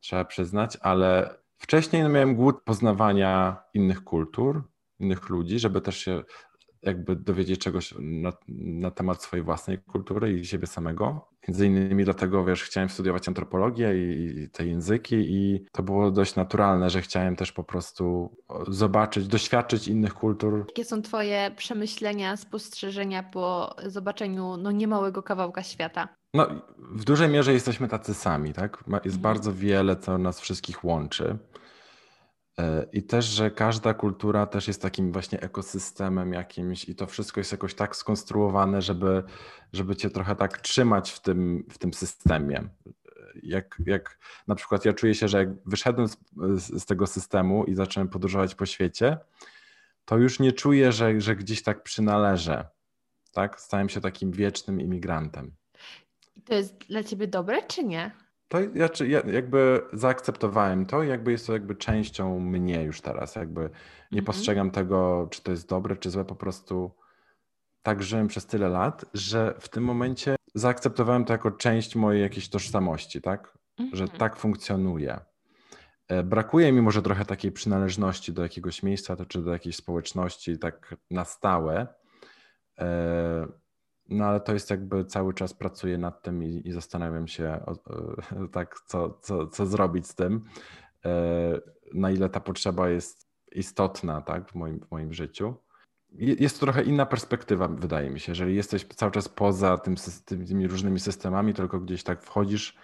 trzeba 0.00 0.24
przyznać, 0.24 0.78
ale 0.80 1.38
wcześniej 1.56 2.02
no, 2.02 2.08
miałem 2.08 2.36
głód 2.36 2.62
poznawania 2.64 3.56
innych 3.74 4.04
kultur, 4.04 4.62
innych 4.98 5.28
ludzi, 5.28 5.58
żeby 5.58 5.80
też 5.80 5.98
się 5.98 6.22
jakby 6.86 7.16
dowiedzieć 7.16 7.60
czegoś 7.60 7.94
na, 7.98 8.32
na, 8.48 8.90
temat 8.90 9.22
swojej 9.22 9.44
własnej 9.44 9.78
kultury 9.78 10.32
i 10.32 10.44
siebie 10.44 10.66
samego. 10.66 11.28
Między 11.48 11.66
innymi 11.66 12.04
dlatego, 12.04 12.44
wiesz, 12.44 12.62
chciałem 12.62 12.88
studiować 12.88 13.28
antropologię 13.28 13.94
i, 13.94 14.38
i, 14.38 14.50
te 14.50 14.66
języki 14.66 15.16
i 15.16 15.64
to 15.72 15.82
było 15.82 16.10
dość 16.10 16.36
naturalne, 16.36 16.90
że 16.90 17.02
chciałem 17.02 17.36
też 17.36 17.52
po 17.52 17.64
prostu 17.64 18.36
zobaczyć, 18.68 19.26
doświadczyć 19.26 19.88
innych 19.88 20.14
kultur. 20.14 20.64
Jakie 20.68 20.84
są 20.84 21.02
twoje 21.02 21.50
przemyślenia, 21.56 22.36
spostrzeżenia 22.36 23.22
po 23.22 23.76
zobaczeniu 23.86 24.56
no, 24.56 24.70
niemałego 24.70 25.22
kawałka 25.22 25.62
świata? 25.62 26.08
No, 26.34 26.46
w 26.78 27.04
dużej 27.04 27.28
mierze 27.28 27.52
jesteśmy 27.52 27.88
tacy 27.88 28.14
sami, 28.14 28.52
tak? 28.52 28.84
Jest 28.86 29.16
mhm. 29.16 29.20
bardzo 29.22 29.52
wiele, 29.52 29.96
co 29.96 30.18
nas 30.18 30.40
wszystkich 30.40 30.84
łączy. 30.84 31.38
E, 32.58 32.86
I 32.92 33.02
też, 33.02 33.24
że 33.24 33.50
każda 33.50 33.94
kultura 33.94 34.46
też 34.46 34.68
jest 34.68 34.82
takim 34.82 35.12
właśnie 35.12 35.40
ekosystemem 35.40 36.32
jakimś 36.32 36.88
i 36.88 36.94
to 36.94 37.06
wszystko 37.06 37.40
jest 37.40 37.52
jakoś 37.52 37.74
tak 37.74 37.96
skonstruowane, 37.96 38.82
żeby, 38.82 39.22
żeby 39.72 39.96
cię 39.96 40.10
trochę 40.10 40.36
tak 40.36 40.58
trzymać 40.58 41.10
w 41.10 41.20
tym, 41.20 41.64
w 41.70 41.78
tym 41.78 41.94
systemie. 41.94 42.68
Jak, 43.42 43.82
jak 43.86 44.18
na 44.46 44.54
przykład 44.54 44.84
ja 44.84 44.92
czuję 44.92 45.14
się, 45.14 45.28
że 45.28 45.38
jak 45.38 45.48
wyszedłem 45.66 46.08
z, 46.08 46.16
z 46.82 46.86
tego 46.86 47.06
systemu 47.06 47.64
i 47.64 47.74
zacząłem 47.74 48.08
podróżować 48.08 48.54
po 48.54 48.66
świecie, 48.66 49.18
to 50.04 50.18
już 50.18 50.40
nie 50.40 50.52
czuję, 50.52 50.92
że, 50.92 51.20
że 51.20 51.36
gdzieś 51.36 51.62
tak 51.62 51.82
przynależę. 51.82 52.68
Tak? 53.32 53.60
Stałem 53.60 53.88
się 53.88 54.00
takim 54.00 54.32
wiecznym 54.32 54.80
imigrantem. 54.80 55.54
I 56.36 56.42
to 56.42 56.54
jest 56.54 56.76
dla 56.78 57.02
ciebie 57.02 57.26
dobre, 57.26 57.62
czy 57.62 57.84
nie? 57.84 58.10
To 58.48 58.60
ja, 58.60 58.88
ja 59.06 59.20
jakby 59.32 59.82
zaakceptowałem 59.92 60.86
to 60.86 61.02
i 61.02 61.08
jakby 61.08 61.32
jest 61.32 61.46
to 61.46 61.52
jakby 61.52 61.74
częścią 61.74 62.40
mnie 62.40 62.82
już 62.82 63.00
teraz. 63.00 63.34
Jakby 63.34 63.60
nie 64.12 64.20
mhm. 64.20 64.24
postrzegam 64.24 64.70
tego, 64.70 65.28
czy 65.30 65.42
to 65.42 65.50
jest 65.50 65.68
dobre, 65.68 65.96
czy 65.96 66.10
złe, 66.10 66.24
po 66.24 66.34
prostu 66.34 66.90
tak 67.82 68.02
żyłem 68.02 68.28
przez 68.28 68.46
tyle 68.46 68.68
lat, 68.68 69.04
że 69.14 69.54
w 69.58 69.68
tym 69.68 69.84
momencie 69.84 70.36
zaakceptowałem 70.54 71.24
to 71.24 71.32
jako 71.32 71.50
część 71.50 71.96
mojej 71.96 72.22
jakiejś 72.22 72.48
tożsamości, 72.48 73.20
tak? 73.20 73.58
Mhm. 73.78 73.96
Że 73.96 74.08
tak 74.08 74.36
funkcjonuje. 74.36 75.20
E, 76.08 76.22
brakuje 76.22 76.72
mi 76.72 76.82
może 76.82 77.02
trochę 77.02 77.24
takiej 77.24 77.52
przynależności 77.52 78.32
do 78.32 78.42
jakiegoś 78.42 78.82
miejsca 78.82 79.16
czy 79.28 79.42
do 79.42 79.52
jakiejś 79.52 79.76
społeczności 79.76 80.58
tak 80.58 80.96
na 81.10 81.24
stałe. 81.24 81.86
E, 84.10 84.14
no 84.14 84.24
ale 84.24 84.40
to 84.40 84.52
jest 84.52 84.70
jakby 84.70 85.04
cały 85.04 85.34
czas 85.34 85.54
pracuję 85.54 85.98
nad 85.98 86.22
tym 86.22 86.42
i, 86.42 86.62
i 86.64 86.72
zastanawiam 86.72 87.28
się 87.28 87.44
e, 87.44 87.74
tak, 88.52 88.80
co, 88.86 89.18
co, 89.20 89.46
co 89.46 89.66
zrobić 89.66 90.06
z 90.06 90.14
tym, 90.14 90.44
na 91.94 92.10
ile 92.10 92.28
ta 92.28 92.40
potrzeba 92.40 92.88
jest 92.88 93.28
istotna 93.52 94.20
tak, 94.20 94.48
w, 94.50 94.54
moim, 94.54 94.80
w 94.80 94.90
moim 94.90 95.12
życiu. 95.12 95.54
Jest 96.12 96.60
to 96.60 96.66
trochę 96.66 96.82
inna 96.82 97.06
perspektywa, 97.06 97.68
wydaje 97.68 98.10
mi 98.10 98.20
się. 98.20 98.32
Jeżeli 98.32 98.56
jesteś 98.56 98.84
cały 98.84 99.12
czas 99.12 99.28
poza 99.28 99.78
tym, 99.78 99.94
tymi 100.24 100.68
różnymi 100.68 101.00
systemami, 101.00 101.54
tylko 101.54 101.80
gdzieś 101.80 102.02
tak 102.02 102.22
wchodzisz 102.22 102.76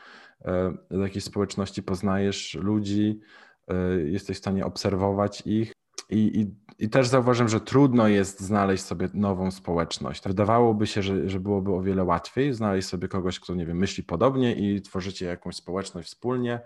E, 0.45 0.73
do 0.91 1.03
jakiejś 1.03 1.25
społeczności 1.25 1.83
poznajesz 1.83 2.55
ludzi, 2.55 3.21
e, 3.69 4.01
jesteś 4.01 4.37
w 4.37 4.41
stanie 4.41 4.67
obserwować 4.67 5.43
ich. 5.47 5.73
I, 6.11 6.41
i, 6.41 6.55
I 6.85 6.89
też 6.91 7.09
zauważyłem, 7.09 7.49
że 7.49 7.61
trudno 7.61 8.09
jest 8.09 8.41
znaleźć 8.41 8.85
sobie 8.85 9.09
nową 9.15 9.51
społeczność. 9.51 10.23
Wydawałoby 10.27 10.87
się, 10.87 11.03
że, 11.03 11.29
że 11.29 11.41
byłoby 11.41 11.75
o 11.75 11.83
wiele 11.83 12.05
łatwiej 12.05 12.55
znaleźć 12.55 12.89
sobie 12.89 13.09
kogoś, 13.09 13.41
kto 13.41 13.55
nie 13.55 13.67
wiem, 13.67 13.77
myśli 13.77 14.05
podobnie 14.05 14.55
i 14.55 14.83
tworzycie 14.83 15.27
jakąś 15.27 15.57
społeczność 15.57 16.09
wspólnie. 16.09 16.61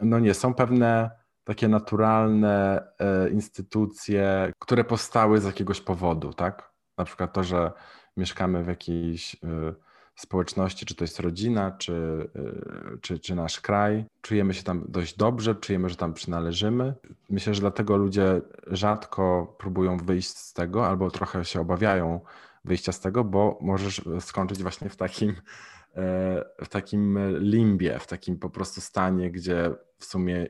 No 0.00 0.18
nie, 0.18 0.34
są 0.34 0.54
pewne 0.54 1.10
takie 1.44 1.68
naturalne 1.68 2.82
e, 2.98 3.30
instytucje, 3.30 4.52
które 4.58 4.84
powstały 4.84 5.40
z 5.40 5.44
jakiegoś 5.44 5.80
powodu, 5.80 6.32
tak? 6.32 6.72
Na 6.98 7.04
przykład 7.04 7.32
to, 7.32 7.44
że 7.44 7.72
mieszkamy 8.16 8.64
w 8.64 8.68
jakiejś 8.68 9.36
społeczności, 10.18 10.86
czy 10.86 10.94
to 10.94 11.04
jest 11.04 11.20
rodzina, 11.20 11.70
czy, 11.70 11.92
y, 12.94 12.98
czy, 13.00 13.18
czy 13.18 13.34
nasz 13.34 13.60
kraj. 13.60 14.04
Czujemy 14.22 14.54
się 14.54 14.62
tam 14.62 14.84
dość 14.88 15.16
dobrze, 15.16 15.54
czujemy, 15.54 15.88
że 15.88 15.96
tam 15.96 16.14
przynależymy. 16.14 16.94
Myślę, 17.30 17.54
że 17.54 17.60
dlatego 17.60 17.96
ludzie 17.96 18.40
rzadko 18.66 19.54
próbują 19.58 19.96
wyjść 19.96 20.28
z 20.28 20.52
tego, 20.52 20.86
albo 20.86 21.10
trochę 21.10 21.44
się 21.44 21.60
obawiają 21.60 22.20
wyjścia 22.64 22.92
z 22.92 23.00
tego, 23.00 23.24
bo 23.24 23.58
możesz 23.60 24.02
skończyć 24.20 24.62
właśnie 24.62 24.88
w 24.88 24.96
takim, 24.96 25.30
e, 25.96 26.44
w 26.64 26.68
takim 26.68 27.18
limbie, 27.40 27.98
w 28.00 28.06
takim 28.06 28.38
po 28.38 28.50
prostu 28.50 28.80
stanie, 28.80 29.30
gdzie 29.30 29.70
w 29.98 30.04
sumie 30.04 30.46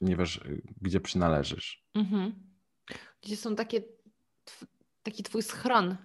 nie 0.00 0.16
wiesz, 0.16 0.40
gdzie 0.82 1.00
przynależysz. 1.00 1.84
Mhm. 1.94 2.32
Gdzie 3.22 3.36
są 3.36 3.56
takie, 3.56 3.82
taki 5.02 5.22
twój 5.22 5.42
schron, 5.42 5.96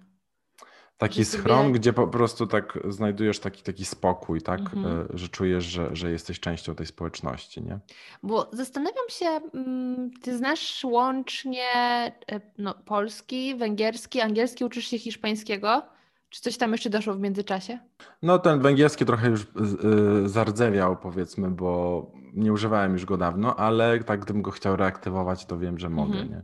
Taki 1.00 1.26
schron, 1.26 1.66
sobie... 1.66 1.80
gdzie 1.80 1.94
po 1.94 2.08
prostu 2.08 2.48
tak 2.48 2.80
znajdujesz 2.90 3.40
taki, 3.40 3.64
taki 3.64 3.86
spokój, 3.86 4.42
tak? 4.42 4.60
Mhm. 4.60 4.86
E, 4.86 5.18
że 5.18 5.30
czujesz, 5.30 5.66
że, 5.66 5.96
że 5.96 6.12
jesteś 6.12 6.40
częścią 6.40 6.76
tej 6.76 6.86
społeczności, 6.86 7.62
nie? 7.62 7.80
Bo 8.24 8.50
zastanawiam 8.54 9.10
się, 9.10 9.26
mm, 9.54 10.12
ty 10.22 10.38
znasz 10.38 10.84
łącznie 10.84 11.64
e, 12.32 12.42
no, 12.58 12.74
polski, 12.86 13.56
węgierski, 13.56 14.22
angielski, 14.22 14.66
uczysz 14.66 14.88
się 14.88 15.00
hiszpańskiego? 15.00 15.82
Czy 16.30 16.42
coś 16.42 16.58
tam 16.58 16.72
jeszcze 16.72 16.90
doszło 16.90 17.14
w 17.14 17.20
międzyczasie? 17.20 17.80
No 18.22 18.40
ten 18.40 18.60
węgierski 18.60 19.06
trochę 19.06 19.30
już 19.30 19.42
e, 19.42 19.46
zardzewiał 20.30 20.98
powiedzmy, 20.98 21.52
bo 21.52 22.12
nie 22.34 22.54
używałem 22.54 22.94
już 22.94 23.06
go 23.06 23.18
dawno, 23.18 23.56
ale 23.56 24.04
tak 24.04 24.20
gdybym 24.20 24.42
go 24.42 24.52
chciał 24.52 24.76
reaktywować, 24.76 25.46
to 25.46 25.60
wiem, 25.60 25.80
że 25.80 25.90
mogę, 25.90 26.20
mhm. 26.20 26.30
nie? 26.30 26.44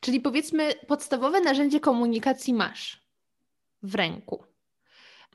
Czyli 0.00 0.20
powiedzmy 0.20 0.74
podstawowe 0.86 1.40
narzędzie 1.40 1.80
komunikacji 1.80 2.54
masz 2.54 3.05
w 3.86 3.94
ręku. 3.94 4.44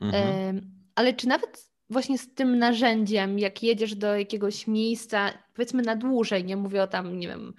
Mhm. 0.00 0.60
Ale 0.94 1.14
czy 1.14 1.28
nawet 1.28 1.72
właśnie 1.90 2.18
z 2.18 2.34
tym 2.34 2.58
narzędziem, 2.58 3.38
jak 3.38 3.62
jedziesz 3.62 3.94
do 3.94 4.16
jakiegoś 4.18 4.66
miejsca, 4.66 5.30
powiedzmy 5.54 5.82
na 5.82 5.96
dłużej, 5.96 6.44
nie 6.44 6.56
mówię 6.56 6.82
o 6.82 6.86
tam, 6.86 7.18
nie 7.18 7.28
wiem, 7.28 7.54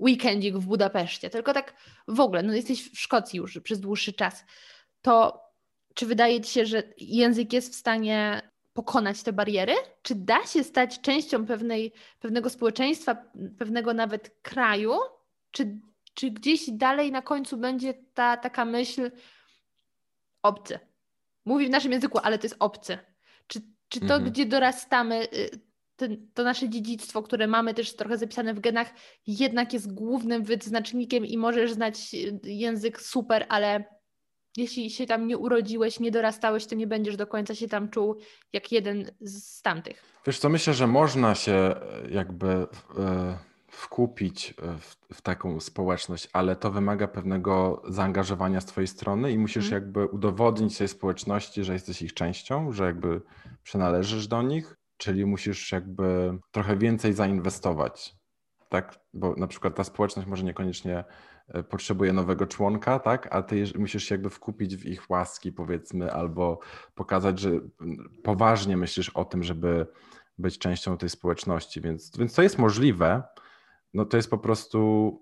weekendzik 0.00 0.56
w 0.56 0.66
Budapeszcie, 0.66 1.30
tylko 1.30 1.52
tak 1.52 1.74
w 2.08 2.20
ogóle, 2.20 2.42
no 2.42 2.54
jesteś 2.54 2.90
w 2.90 2.98
Szkocji 2.98 3.36
już 3.36 3.60
przez 3.60 3.80
dłuższy 3.80 4.12
czas, 4.12 4.44
to 5.02 5.40
czy 5.94 6.06
wydaje 6.06 6.40
ci 6.40 6.52
się, 6.52 6.66
że 6.66 6.82
język 6.98 7.52
jest 7.52 7.72
w 7.72 7.76
stanie 7.76 8.42
pokonać 8.72 9.22
te 9.22 9.32
bariery? 9.32 9.74
Czy 10.02 10.14
da 10.14 10.46
się 10.46 10.64
stać 10.64 11.00
częścią 11.00 11.46
pewnej, 11.46 11.92
pewnego 12.20 12.50
społeczeństwa, 12.50 13.16
pewnego 13.58 13.94
nawet 13.94 14.30
kraju? 14.42 14.92
Czy, 15.50 15.78
czy 16.14 16.30
gdzieś 16.30 16.70
dalej 16.70 17.12
na 17.12 17.22
końcu 17.22 17.56
będzie 17.56 17.94
ta 18.14 18.36
taka 18.36 18.64
myśl, 18.64 19.10
obcy. 20.48 20.78
Mówi 21.44 21.66
w 21.66 21.70
naszym 21.70 21.92
języku, 21.92 22.18
ale 22.22 22.38
to 22.38 22.46
jest 22.46 22.56
obcy. 22.58 22.98
Czy, 23.46 23.60
czy 23.88 24.00
to, 24.00 24.14
mhm. 24.14 24.24
gdzie 24.24 24.46
dorastamy, 24.46 25.28
y, 25.32 25.50
ten, 25.96 26.30
to 26.34 26.44
nasze 26.44 26.68
dziedzictwo, 26.68 27.22
które 27.22 27.46
mamy 27.46 27.74
też 27.74 27.96
trochę 27.96 28.18
zapisane 28.18 28.54
w 28.54 28.60
genach, 28.60 28.88
jednak 29.26 29.72
jest 29.72 29.94
głównym 29.94 30.44
wyznacznikiem 30.44 31.26
i 31.26 31.38
możesz 31.38 31.72
znać 31.72 32.14
y, 32.14 32.40
język 32.44 33.00
super, 33.00 33.46
ale 33.48 33.84
jeśli 34.56 34.90
się 34.90 35.06
tam 35.06 35.26
nie 35.26 35.38
urodziłeś, 35.38 36.00
nie 36.00 36.10
dorastałeś, 36.10 36.66
to 36.66 36.74
nie 36.74 36.86
będziesz 36.86 37.16
do 37.16 37.26
końca 37.26 37.54
się 37.54 37.68
tam 37.68 37.88
czuł 37.88 38.16
jak 38.52 38.72
jeden 38.72 39.10
z 39.20 39.62
tamtych. 39.62 40.02
Wiesz 40.26 40.38
co, 40.38 40.48
myślę, 40.48 40.74
że 40.74 40.86
można 40.86 41.34
się 41.34 41.52
e, 41.52 41.74
jakby... 42.10 42.66
Wkupić 43.70 44.54
e, 44.62 44.78
w, 44.78 44.96
w, 45.12 45.22
taką 45.22 45.60
społeczność, 45.60 46.28
ale 46.32 46.56
to 46.56 46.70
wymaga 46.70 47.08
pewnego 47.08 47.82
zaangażowania 47.88 48.60
z 48.60 48.66
Twojej 48.66 48.88
strony 48.88 49.32
i 49.32 49.38
musisz 49.38 49.66
mm. 49.66 49.74
jakby 49.74 50.06
udowodnić 50.06 50.78
tej 50.78 50.88
społeczności, 50.88 51.64
że 51.64 51.72
jesteś 51.72 52.02
ich 52.02 52.14
częścią, 52.14 52.72
że 52.72 52.84
jakby 52.84 53.20
przynależysz 53.62 54.26
do 54.26 54.42
nich, 54.42 54.76
czyli 54.96 55.26
musisz 55.26 55.72
jakby 55.72 56.38
trochę 56.50 56.76
więcej 56.76 57.12
zainwestować, 57.12 58.16
tak? 58.68 58.98
Bo 59.14 59.34
na 59.34 59.46
przykład 59.46 59.74
ta 59.74 59.84
społeczność 59.84 60.28
może 60.28 60.44
niekoniecznie 60.44 61.04
e, 61.48 61.62
potrzebuje 61.62 62.12
nowego 62.12 62.46
członka, 62.46 62.98
tak? 62.98 63.28
A 63.34 63.42
ty 63.42 63.64
musisz 63.78 64.04
się 64.04 64.14
jakby 64.14 64.30
wkupić 64.30 64.76
w 64.76 64.86
ich 64.86 65.10
łaski, 65.10 65.52
powiedzmy, 65.52 66.12
albo 66.12 66.58
pokazać, 66.94 67.38
że 67.38 67.50
poważnie 68.24 68.76
myślisz 68.76 69.10
o 69.10 69.24
tym, 69.24 69.42
żeby 69.42 69.86
być 70.38 70.58
częścią 70.58 70.98
tej 70.98 71.08
społeczności, 71.08 71.80
więc, 71.80 72.16
więc 72.18 72.34
to 72.34 72.42
jest 72.42 72.58
możliwe, 72.58 73.22
no 73.94 74.04
to 74.04 74.16
jest 74.16 74.30
po 74.30 74.38
prostu 74.38 75.12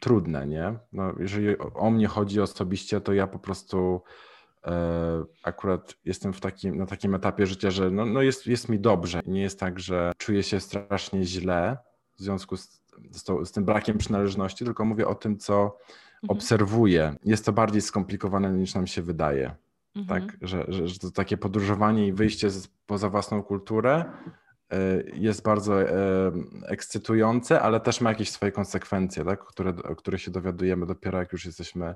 trudne, 0.00 0.46
nie? 0.46 0.78
No, 0.92 1.14
jeżeli 1.18 1.58
o 1.58 1.90
mnie 1.90 2.06
chodzi 2.06 2.40
osobiście, 2.40 3.00
to 3.00 3.12
ja 3.12 3.26
po 3.26 3.38
prostu 3.38 4.02
e, 4.64 5.24
akurat 5.42 5.94
jestem 6.04 6.32
w 6.32 6.40
takim, 6.40 6.76
na 6.76 6.86
takim 6.86 7.14
etapie 7.14 7.46
życia, 7.46 7.70
że 7.70 7.90
no, 7.90 8.06
no 8.06 8.22
jest, 8.22 8.46
jest 8.46 8.68
mi 8.68 8.78
dobrze. 8.78 9.20
Nie 9.26 9.42
jest 9.42 9.60
tak, 9.60 9.80
że 9.80 10.12
czuję 10.18 10.42
się 10.42 10.60
strasznie 10.60 11.24
źle 11.24 11.76
w 12.16 12.20
związku 12.20 12.56
z, 12.56 12.82
z, 13.10 13.24
to, 13.24 13.44
z 13.44 13.52
tym 13.52 13.64
brakiem 13.64 13.98
przynależności, 13.98 14.64
tylko 14.64 14.84
mówię 14.84 15.08
o 15.08 15.14
tym, 15.14 15.38
co 15.38 15.62
mhm. 15.62 15.78
obserwuję. 16.28 17.16
Jest 17.24 17.44
to 17.44 17.52
bardziej 17.52 17.82
skomplikowane 17.82 18.52
niż 18.52 18.74
nam 18.74 18.86
się 18.86 19.02
wydaje. 19.02 19.54
Mhm. 19.96 20.20
Tak, 20.20 20.38
że, 20.42 20.64
że, 20.68 20.88
że 20.88 20.98
to 20.98 21.10
takie 21.10 21.36
podróżowanie 21.36 22.06
i 22.06 22.12
wyjście 22.12 22.50
z, 22.50 22.68
poza 22.86 23.08
własną 23.08 23.42
kulturę 23.42 24.04
jest 25.14 25.42
bardzo 25.42 25.82
e, 25.82 26.32
ekscytujące, 26.66 27.60
ale 27.60 27.80
też 27.80 28.00
ma 28.00 28.10
jakieś 28.10 28.30
swoje 28.30 28.52
konsekwencje, 28.52 29.24
tak? 29.24 29.44
które, 29.44 29.70
o 29.70 29.96
których 29.96 30.22
się 30.22 30.30
dowiadujemy 30.30 30.86
dopiero 30.86 31.18
jak 31.18 31.32
już 31.32 31.44
jesteśmy 31.44 31.94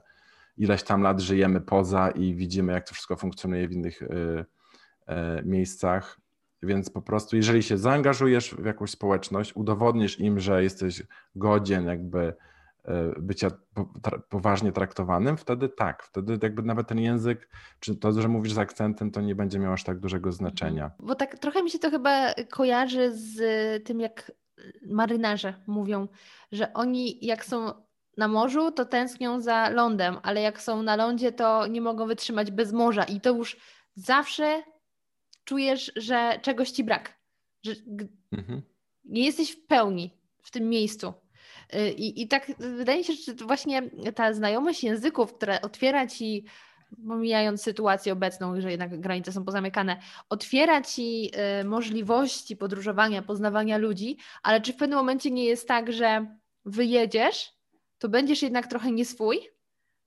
ileś 0.56 0.82
tam 0.82 1.02
lat 1.02 1.20
żyjemy 1.20 1.60
poza 1.60 2.10
i 2.10 2.34
widzimy, 2.34 2.72
jak 2.72 2.88
to 2.88 2.94
wszystko 2.94 3.16
funkcjonuje 3.16 3.68
w 3.68 3.72
innych 3.72 4.02
e, 4.02 5.42
miejscach. 5.44 6.20
Więc 6.62 6.90
po 6.90 7.02
prostu, 7.02 7.36
jeżeli 7.36 7.62
się 7.62 7.78
zaangażujesz 7.78 8.54
w 8.54 8.64
jakąś 8.64 8.90
społeczność, 8.90 9.56
udowodnisz 9.56 10.20
im, 10.20 10.40
że 10.40 10.62
jesteś 10.62 11.02
godzien 11.34 11.86
jakby 11.86 12.18
E, 12.28 12.34
bycia 13.18 13.50
poważnie 14.28 14.72
traktowanym, 14.72 15.36
wtedy 15.36 15.68
tak, 15.68 16.02
wtedy 16.02 16.38
jakby 16.42 16.62
nawet 16.62 16.88
ten 16.88 16.98
język, 16.98 17.48
czy 17.80 17.96
to, 17.96 18.12
że 18.12 18.28
mówisz 18.28 18.52
z 18.52 18.58
akcentem, 18.58 19.10
to 19.10 19.20
nie 19.20 19.34
będzie 19.34 19.58
miało 19.58 19.74
aż 19.74 19.84
tak 19.84 20.00
dużego 20.00 20.32
znaczenia. 20.32 20.90
Bo 20.98 21.14
tak 21.14 21.38
trochę 21.38 21.62
mi 21.62 21.70
się 21.70 21.78
to 21.78 21.90
chyba 21.90 22.34
kojarzy 22.50 23.12
z 23.12 23.38
tym, 23.84 24.00
jak 24.00 24.32
marynarze 24.86 25.54
mówią, 25.66 26.08
że 26.52 26.72
oni 26.72 27.26
jak 27.26 27.44
są 27.44 27.72
na 28.16 28.28
morzu, 28.28 28.72
to 28.72 28.84
tęsknią 28.84 29.40
za 29.40 29.68
lądem, 29.68 30.16
ale 30.22 30.40
jak 30.40 30.62
są 30.62 30.82
na 30.82 30.96
lądzie, 30.96 31.32
to 31.32 31.66
nie 31.66 31.80
mogą 31.80 32.06
wytrzymać 32.06 32.50
bez 32.50 32.72
morza 32.72 33.04
i 33.04 33.20
to 33.20 33.36
już 33.36 33.56
zawsze 33.94 34.62
czujesz, 35.44 35.92
że 35.96 36.38
czegoś 36.42 36.70
ci 36.70 36.84
brak, 36.84 37.18
że 37.62 37.72
mhm. 38.32 38.62
nie 39.04 39.24
jesteś 39.24 39.50
w 39.50 39.66
pełni 39.66 40.10
w 40.42 40.50
tym 40.50 40.68
miejscu. 40.68 41.12
Y, 41.74 41.90
I, 41.90 42.22
I 42.22 42.28
tak 42.28 42.52
wydaje 42.58 42.98
mi 42.98 43.04
się, 43.04 43.12
że 43.12 43.34
właśnie 43.46 43.82
ta 44.14 44.32
znajomość 44.32 44.84
języków, 44.84 45.34
która 45.34 45.60
otwiera 45.60 46.06
ci 46.06 46.44
pomijając 47.08 47.62
sytuację 47.62 48.12
obecną, 48.12 48.60
że 48.60 48.70
jednak 48.70 49.00
granice 49.00 49.32
są 49.32 49.44
pozamykane, 49.44 49.96
otwiera 50.28 50.82
ci 50.82 51.30
y, 51.60 51.64
możliwości 51.64 52.56
podróżowania, 52.56 53.22
poznawania 53.22 53.78
ludzi, 53.78 54.16
ale 54.42 54.60
czy 54.60 54.72
w 54.72 54.76
pewnym 54.76 54.98
momencie 54.98 55.30
nie 55.30 55.44
jest 55.44 55.68
tak, 55.68 55.92
że 55.92 56.26
wyjedziesz, 56.64 57.52
to 57.98 58.08
będziesz 58.08 58.42
jednak 58.42 58.66
trochę 58.66 58.92
nieswój, 58.92 59.40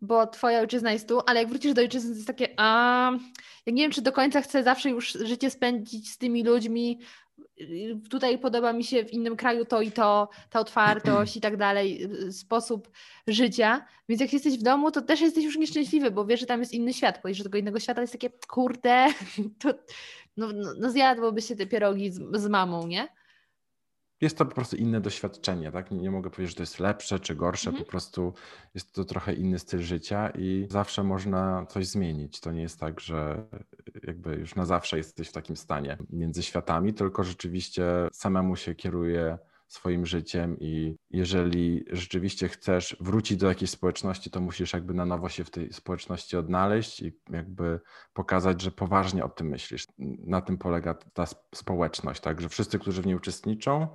bo 0.02 0.28
twoja 0.28 0.60
ojczyzna 0.60 0.92
jest 0.92 1.08
tu, 1.08 1.20
ale 1.26 1.40
jak 1.40 1.50
wrócisz 1.50 1.74
do 1.74 1.82
ojczyzny, 1.82 2.10
to 2.10 2.16
jest 2.16 2.28
takie, 2.28 2.48
a 2.58 3.12
ja 3.66 3.74
nie 3.74 3.84
wiem, 3.84 3.92
czy 3.92 4.02
do 4.02 4.12
końca 4.12 4.42
chcę 4.42 4.64
zawsze 4.64 4.90
już 4.90 5.12
życie 5.12 5.50
spędzić 5.50 6.12
z 6.12 6.18
tymi 6.18 6.44
ludźmi, 6.44 7.00
tutaj 8.10 8.40
podoba 8.40 8.74
mi 8.74 8.84
się 8.84 9.06
w 9.06 9.14
innym 9.14 9.36
kraju 9.36 9.66
to 9.66 9.82
i 9.82 9.92
to, 9.92 10.30
ta 10.50 10.60
otwartość 10.60 11.38
i 11.38 11.42
tak 11.42 11.58
dalej, 11.58 12.10
sposób 12.32 12.90
życia. 13.28 13.86
Więc 14.10 14.22
jak 14.22 14.34
jesteś 14.34 14.58
w 14.58 14.64
domu, 14.64 14.92
to 14.92 15.02
też 15.02 15.22
jesteś 15.22 15.44
już 15.44 15.58
nieszczęśliwy, 15.58 16.12
bo 16.12 16.26
wiesz, 16.26 16.40
że 16.40 16.46
tam 16.46 16.60
jest 16.60 16.74
inny 16.74 16.94
świat. 16.94 17.22
Powiesz, 17.22 17.38
że 17.38 17.44
tego 17.44 17.58
innego 17.58 17.80
świata 17.80 18.02
jest 18.02 18.14
takie, 18.14 18.30
kurde, 18.48 19.08
to 19.62 19.74
no, 20.38 20.48
no, 20.54 20.74
no 20.80 20.92
zjadłoby 20.92 21.42
się 21.42 21.56
te 21.56 21.66
pierogi 21.66 22.12
z, 22.12 22.20
z 22.34 22.48
mamą, 22.48 22.88
nie? 22.88 23.08
Jest 24.22 24.38
to 24.38 24.46
po 24.46 24.56
prostu 24.56 24.76
inne 24.76 25.02
doświadczenie, 25.02 25.72
tak? 25.72 25.92
Nie, 25.92 25.98
nie 25.98 26.12
mogę 26.12 26.30
powiedzieć, 26.30 26.50
że 26.50 26.56
to 26.56 26.64
jest 26.64 26.80
lepsze 26.80 27.20
czy 27.20 27.36
gorsze, 27.36 27.70
mhm. 27.70 27.86
po 27.86 27.92
prostu 27.92 28.34
jest 28.76 28.94
to 28.94 29.06
trochę 29.06 29.34
inny 29.34 29.60
styl 29.60 29.80
życia 29.80 30.30
i 30.30 30.68
zawsze 30.70 31.04
można 31.04 31.66
coś 31.66 31.88
zmienić. 31.88 32.40
To 32.40 32.52
nie 32.52 32.62
jest 32.62 32.80
tak, 32.80 33.00
że 33.00 33.46
jakby 34.04 34.36
już 34.36 34.56
na 34.56 34.66
zawsze 34.66 34.98
jesteś 34.98 35.30
w 35.30 35.32
takim 35.32 35.56
stanie 35.56 35.98
między 36.10 36.44
światami, 36.44 36.94
tylko 36.94 37.24
rzeczywiście 37.24 37.84
samemu 38.12 38.56
się 38.56 38.76
kieruje 38.76 39.38
swoim 39.70 40.06
życiem 40.06 40.58
i 40.60 40.96
jeżeli 41.10 41.86
rzeczywiście 41.92 42.48
chcesz 42.48 42.98
wrócić 43.00 43.38
do 43.38 43.48
jakiejś 43.48 43.72
społeczności, 43.72 44.30
to 44.30 44.42
musisz 44.42 44.74
jakby 44.74 44.94
na 44.94 45.06
nowo 45.06 45.30
się 45.30 45.44
w 45.44 45.50
tej 45.50 45.74
społeczności 45.74 46.38
odnaleźć 46.38 47.02
i 47.02 47.18
jakby 47.30 47.80
pokazać, 48.14 48.62
że 48.62 48.72
poważnie 48.72 49.26
o 49.26 49.30
tym 49.30 49.48
myślisz. 49.48 49.88
Na 50.26 50.42
tym 50.42 50.58
polega 50.58 50.94
ta 51.14 51.26
społeczność, 51.56 52.22
tak, 52.22 52.42
że 52.42 52.50
wszyscy, 52.50 52.80
którzy 52.80 53.02
w 53.02 53.06
niej 53.06 53.16
uczestniczą, 53.16 53.88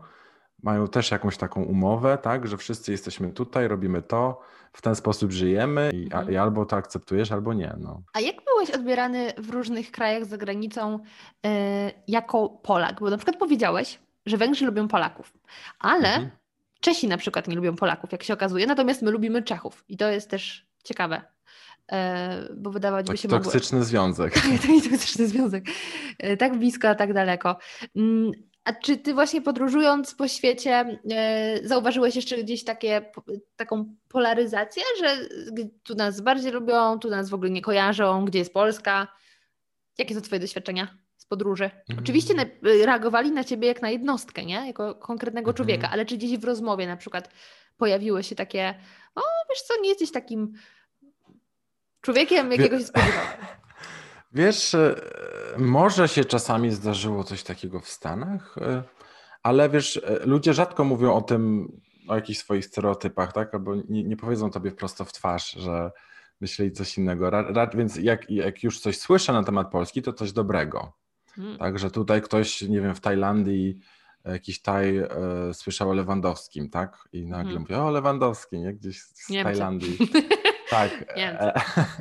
mają 0.63 0.89
też 0.89 1.11
jakąś 1.11 1.37
taką 1.37 1.63
umowę, 1.63 2.19
tak, 2.23 2.47
że 2.47 2.57
wszyscy 2.57 2.93
jesteśmy 2.93 3.33
tutaj, 3.33 3.69
robimy 3.69 4.03
to, 4.03 4.41
w 4.73 4.83
ten 4.83 4.95
sposób 4.95 5.33
żyjemy 5.33 5.91
i, 5.95 6.05
mhm. 6.05 6.31
i 6.33 6.37
albo 6.37 6.67
to 6.67 6.77
akceptujesz, 6.77 7.33
albo 7.33 7.53
nie. 7.53 7.77
No. 7.79 8.03
A 8.13 8.21
jak 8.21 8.37
byłeś 8.45 8.71
odbierany 8.71 9.33
w 9.39 9.51
różnych 9.51 9.91
krajach 9.91 10.25
za 10.25 10.37
granicą 10.39 10.99
yy, 11.45 11.51
jako 12.09 12.49
Polak? 12.49 13.01
Bo 13.01 13.11
na 13.11 13.17
przykład 13.17 13.37
powiedziałeś, 13.37 13.99
że 14.27 14.37
Węgrzy 14.37 14.67
lubią 14.67 14.89
Polaków, 14.89 15.33
ale 15.79 16.09
mhm. 16.09 16.31
Czesi 16.81 17.09
na 17.09 17.17
przykład 17.17 17.49
nie 17.49 17.57
lubią 17.57 17.77
Polaków, 17.77 18.13
jak 18.13 18.23
się 18.23 18.35
okazuje, 18.35 18.67
natomiast 18.67 19.03
my 19.03 19.11
lubimy 19.11 19.43
Czechów 19.43 19.85
i 19.89 19.97
to 19.97 20.09
jest 20.09 20.31
też 20.31 20.67
ciekawe. 20.85 21.23
E, 21.93 22.49
bo 22.57 22.71
wydawać 22.71 23.07
by 23.07 23.17
się 23.17 23.29
mogło... 23.29 23.53
Toksyczny 23.53 23.85
związek. 23.85 24.35
Taki 24.63 24.83
toksyczny 24.91 25.27
związek. 25.27 25.65
E, 26.19 26.37
tak 26.37 26.59
blisko, 26.59 26.89
a 26.89 26.95
tak 26.95 27.13
daleko. 27.13 27.57
Mm, 27.97 28.33
a 28.65 28.73
czy 28.73 28.97
ty 28.97 29.15
właśnie 29.15 29.43
podróżując 29.43 30.15
po 30.15 30.29
świecie 30.29 30.99
e, 31.11 31.61
zauważyłeś 31.65 32.17
jeszcze 32.17 32.43
gdzieś 32.43 32.65
takie, 32.65 33.13
taką 33.57 33.95
polaryzację, 34.09 34.83
że 35.01 35.17
tu 35.83 35.95
nas 35.95 36.21
bardziej 36.21 36.53
lubią, 36.53 36.99
tu 36.99 37.11
nas 37.11 37.31
w 37.31 37.35
ogóle 37.35 37.51
nie 37.51 37.63
kojarzą, 37.63 38.25
gdzie 38.25 38.39
jest 38.39 38.53
Polska? 38.53 39.09
Jakie 39.99 40.15
są 40.15 40.21
twoje 40.21 40.41
doświadczenia? 40.41 41.04
Z 41.25 41.29
podróży. 41.29 41.65
Mhm. 41.65 41.99
Oczywiście 41.99 42.35
na, 42.35 42.45
reagowali 42.85 43.31
na 43.31 43.45
ciebie 43.45 43.69
jak 43.69 43.83
na 43.83 43.91
jednostkę, 43.91 44.45
nie? 44.45 44.67
Jako 44.67 44.95
konkretnego 44.95 45.51
mhm. 45.51 45.57
człowieka, 45.57 45.91
ale 45.91 46.07
czy 46.07 46.17
gdzieś 46.17 46.39
w 46.39 46.45
rozmowie 46.45 46.87
na 46.87 46.97
przykład 46.97 47.31
pojawiły 47.77 48.23
się 48.23 48.35
takie, 48.35 48.75
o 49.15 49.21
wiesz 49.51 49.63
co, 49.63 49.75
nie 49.83 49.89
jesteś 49.89 50.13
takim 50.13 50.53
człowiekiem, 52.01 52.53
jakiego 52.53 52.79
się 52.79 52.85
spodziewałem. 52.85 53.29
Wiesz, 54.33 54.75
e, 54.75 54.95
może 55.59 56.09
się 56.09 56.25
czasami 56.25 56.71
zdarzyło 56.71 57.25
coś 57.25 57.43
takiego 57.43 57.81
w 57.81 57.89
Stanach, 57.89 58.59
e, 58.59 58.83
ale 59.43 59.69
wiesz, 59.69 60.01
e, 60.05 60.27
ludzie 60.27 60.55
rzadko 60.55 60.85
mówią 60.85 61.15
o 61.15 61.23
tym, 61.23 61.73
o 62.09 62.15
jakichś 62.15 62.39
swoich 62.39 62.65
stereotypach, 62.65 63.33
tak? 63.33 63.55
Albo 63.55 63.75
nie, 63.75 64.05
nie 64.05 64.17
powiedzą 64.17 64.51
tobie 64.51 64.71
prosto 64.71 65.05
w 65.05 65.13
twarz, 65.13 65.51
że 65.51 65.91
myśleli 66.41 66.73
coś 66.73 66.99
innego. 66.99 67.31
Więc 67.75 67.97
jak, 67.97 68.31
jak 68.31 68.63
już 68.63 68.81
coś 68.81 68.99
słyszę 68.99 69.33
na 69.33 69.45
temat 69.45 69.71
Polski, 69.71 70.03
to 70.03 70.13
coś 70.13 70.33
dobrego. 70.33 70.93
Hmm. 71.37 71.59
Także 71.59 71.91
tutaj 71.91 72.23
ktoś, 72.23 72.63
nie 72.63 72.81
wiem, 72.81 72.95
w 72.95 73.01
Tajlandii 73.01 73.81
jakiś 74.25 74.63
Taj 74.63 74.99
e, 74.99 75.09
słyszał 75.53 75.91
o 75.91 75.93
Lewandowskim, 75.93 76.71
tak? 76.71 77.09
I 77.13 77.27
nagle 77.27 77.45
hmm. 77.45 77.61
mówi, 77.61 77.75
o 77.75 77.91
Lewandowski, 77.91 78.59
nie? 78.59 78.73
Gdzieś 78.73 79.03
z 79.03 79.31
Niemcy. 79.31 79.45
Tajlandii. 79.45 79.99
Tak. 80.71 81.05
E, 81.17 81.53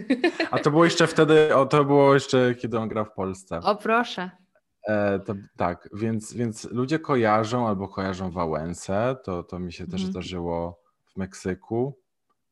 a 0.51 0.59
to 0.59 0.71
było 0.71 0.85
jeszcze 0.85 1.07
wtedy, 1.07 1.55
o, 1.55 1.65
to 1.65 1.85
było 1.85 2.13
jeszcze, 2.13 2.55
kiedy 2.55 2.79
on 2.79 2.87
grał 2.87 3.05
w 3.05 3.11
Polsce. 3.11 3.59
O 3.59 3.75
proszę. 3.75 4.31
E, 4.87 5.19
to, 5.19 5.33
tak, 5.57 5.89
więc, 5.93 6.33
więc 6.33 6.63
ludzie 6.71 6.99
kojarzą 6.99 7.67
albo 7.67 7.87
kojarzą 7.87 8.31
Wałęsę, 8.31 9.15
to, 9.23 9.43
to 9.43 9.59
mi 9.59 9.73
się 9.73 9.85
też 9.85 10.01
hmm. 10.01 10.11
zdarzyło 10.11 10.81
w 11.13 11.17
Meksyku, 11.17 11.99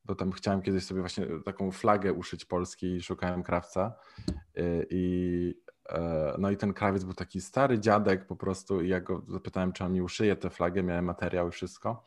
bo 0.06 0.16
tam 0.16 0.32
chciałem 0.32 0.62
kiedyś 0.62 0.84
sobie 0.84 1.02
właśnie 1.02 1.28
taką 1.46 1.72
flagę 1.72 2.14
uszyć 2.14 2.46
Polski 2.46 2.96
i 2.96 3.02
szukałem 3.02 3.44
krawca 3.44 3.94
e, 4.56 4.64
i 4.90 5.54
E, 5.70 5.71
no 6.38 6.52
i 6.52 6.58
ten 6.58 6.74
krawiec 6.74 7.04
był 7.04 7.14
taki 7.14 7.42
stary 7.42 7.80
dziadek 7.80 8.28
po 8.28 8.36
prostu 8.36 8.82
i 8.82 8.90
ja 8.90 9.02
go 9.02 9.22
zapytałem, 9.28 9.74
czy 9.74 9.84
on 9.84 9.94
mi 9.94 10.02
uszyje 10.02 10.36
tę 10.36 10.50
flagę, 10.50 10.84
miałem 10.84 11.06
materiał 11.06 11.48
i 11.48 11.52
wszystko. 11.52 12.04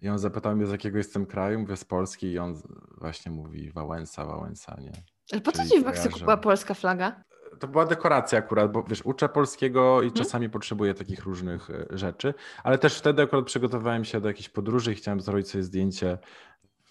I 0.00 0.08
on 0.08 0.18
zapytał 0.18 0.56
mnie, 0.56 0.66
z 0.66 0.70
jakiego 0.70 0.98
jestem 0.98 1.26
kraju, 1.26 1.60
mówię 1.60 1.76
z 1.76 1.84
Polski 1.84 2.26
i 2.26 2.38
on 2.38 2.62
właśnie 2.98 3.32
mówi 3.32 3.70
Wałęsa, 3.70 4.26
Wałęsa, 4.26 4.76
nie? 4.80 4.92
Ale 5.32 5.40
po 5.40 5.52
co 5.52 5.68
ci 5.68 5.80
w 5.80 5.84
Meksyku 5.84 6.18
była 6.18 6.36
polska 6.36 6.74
flaga? 6.74 7.22
To 7.60 7.68
była 7.68 7.86
dekoracja 7.86 8.38
akurat, 8.38 8.72
bo 8.72 8.82
wiesz, 8.82 9.02
uczę 9.04 9.28
polskiego 9.28 10.02
i 10.02 10.06
hmm? 10.06 10.24
czasami 10.24 10.50
potrzebuję 10.50 10.94
takich 10.94 11.24
różnych 11.24 11.70
e, 11.70 11.86
rzeczy, 11.90 12.34
ale 12.64 12.78
też 12.78 12.98
wtedy 12.98 13.22
akurat 13.22 13.44
przygotowałem 13.44 14.04
się 14.04 14.20
do 14.20 14.28
jakiejś 14.28 14.48
podróży 14.48 14.92
i 14.92 14.94
chciałem 14.94 15.20
zrobić 15.20 15.50
sobie 15.50 15.64
zdjęcie 15.64 16.18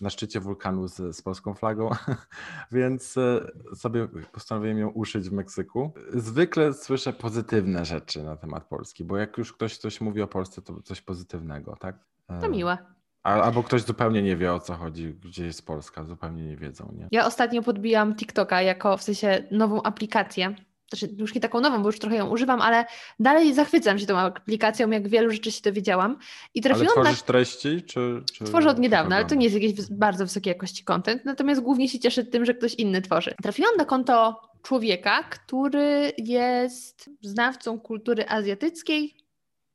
na 0.04 0.10
szczycie 0.10 0.40
wulkanu 0.40 0.88
z, 0.88 1.16
z 1.16 1.22
polską 1.22 1.54
flagą, 1.54 1.90
więc 2.72 3.18
e, 3.18 3.52
sobie 3.76 4.08
postanowiłem 4.32 4.78
ją 4.78 4.90
uszyć 4.90 5.30
w 5.30 5.34
Meksyku. 5.34 5.94
Zwykle 6.14 6.74
słyszę 6.74 7.14
pozytywne 7.14 7.86
rzeczy 7.86 8.24
na 8.24 8.38
temat 8.38 8.64
Polski, 8.68 9.04
bo 9.04 9.18
jak 9.18 9.38
już 9.38 9.54
ktoś 9.54 9.78
coś 9.78 10.02
mówi 10.02 10.22
o 10.22 10.28
Polsce, 10.28 10.62
to 10.62 10.82
coś 10.82 11.02
pozytywnego, 11.02 11.76
tak? 11.76 11.96
E, 12.28 12.40
to 12.42 12.50
miłe. 12.50 12.78
Albo 13.24 13.64
ktoś 13.64 13.82
zupełnie 13.82 14.22
nie 14.22 14.38
wie 14.38 14.54
o 14.54 14.60
co 14.60 14.74
chodzi, 14.74 15.14
gdzie 15.14 15.46
jest 15.46 15.66
Polska, 15.66 16.04
zupełnie 16.04 16.46
nie 16.46 16.58
wiedzą. 16.58 16.94
Nie? 16.98 17.08
Ja 17.12 17.26
ostatnio 17.26 17.62
podbijam 17.62 18.16
TikToka 18.16 18.62
jako 18.62 18.98
w 18.98 19.04
sensie 19.04 19.48
nową 19.52 19.84
aplikację 19.84 20.56
znaczy 20.94 21.16
już 21.18 21.36
nie 21.36 21.42
taką 21.42 21.60
nową, 21.62 21.82
bo 21.84 21.90
już 21.90 22.00
trochę 22.00 22.16
ją 22.16 22.30
używam, 22.30 22.62
ale 22.62 22.86
dalej 23.20 23.54
zachwycam 23.54 24.00
się 24.00 24.06
tą 24.06 24.18
aplikacją, 24.18 24.90
jak 24.90 25.08
wielu 25.08 25.32
rzeczy 25.32 25.52
się 25.52 25.62
dowiedziałam. 25.62 26.18
I 26.54 26.62
trafiłam 26.62 26.94
ale 26.96 27.04
tworzysz 27.04 27.22
na... 27.22 27.28
treści? 27.28 27.84
Czy, 27.84 28.24
czy... 28.34 28.44
Tworzę 28.44 28.70
od 28.70 28.80
niedawna, 28.80 29.16
ale 29.16 29.26
to 29.26 29.36
nie 29.36 29.44
jest 29.46 29.56
jakiś 29.56 29.92
bardzo 29.92 30.26
wysokiej 30.26 30.52
jakości 30.52 30.84
content, 30.84 31.26
natomiast 31.26 31.62
głównie 31.62 31.90
się 31.90 32.00
cieszę 32.00 32.24
tym, 32.24 32.46
że 32.46 32.54
ktoś 32.54 32.74
inny 32.74 33.02
tworzy. 33.02 33.36
Trafiłam 33.42 33.76
na 33.78 33.86
konto 33.86 34.42
człowieka, 34.64 35.24
który 35.24 36.14
jest 36.18 37.10
znawcą 37.22 37.80
kultury 37.80 38.28
azjatyckiej 38.28 39.18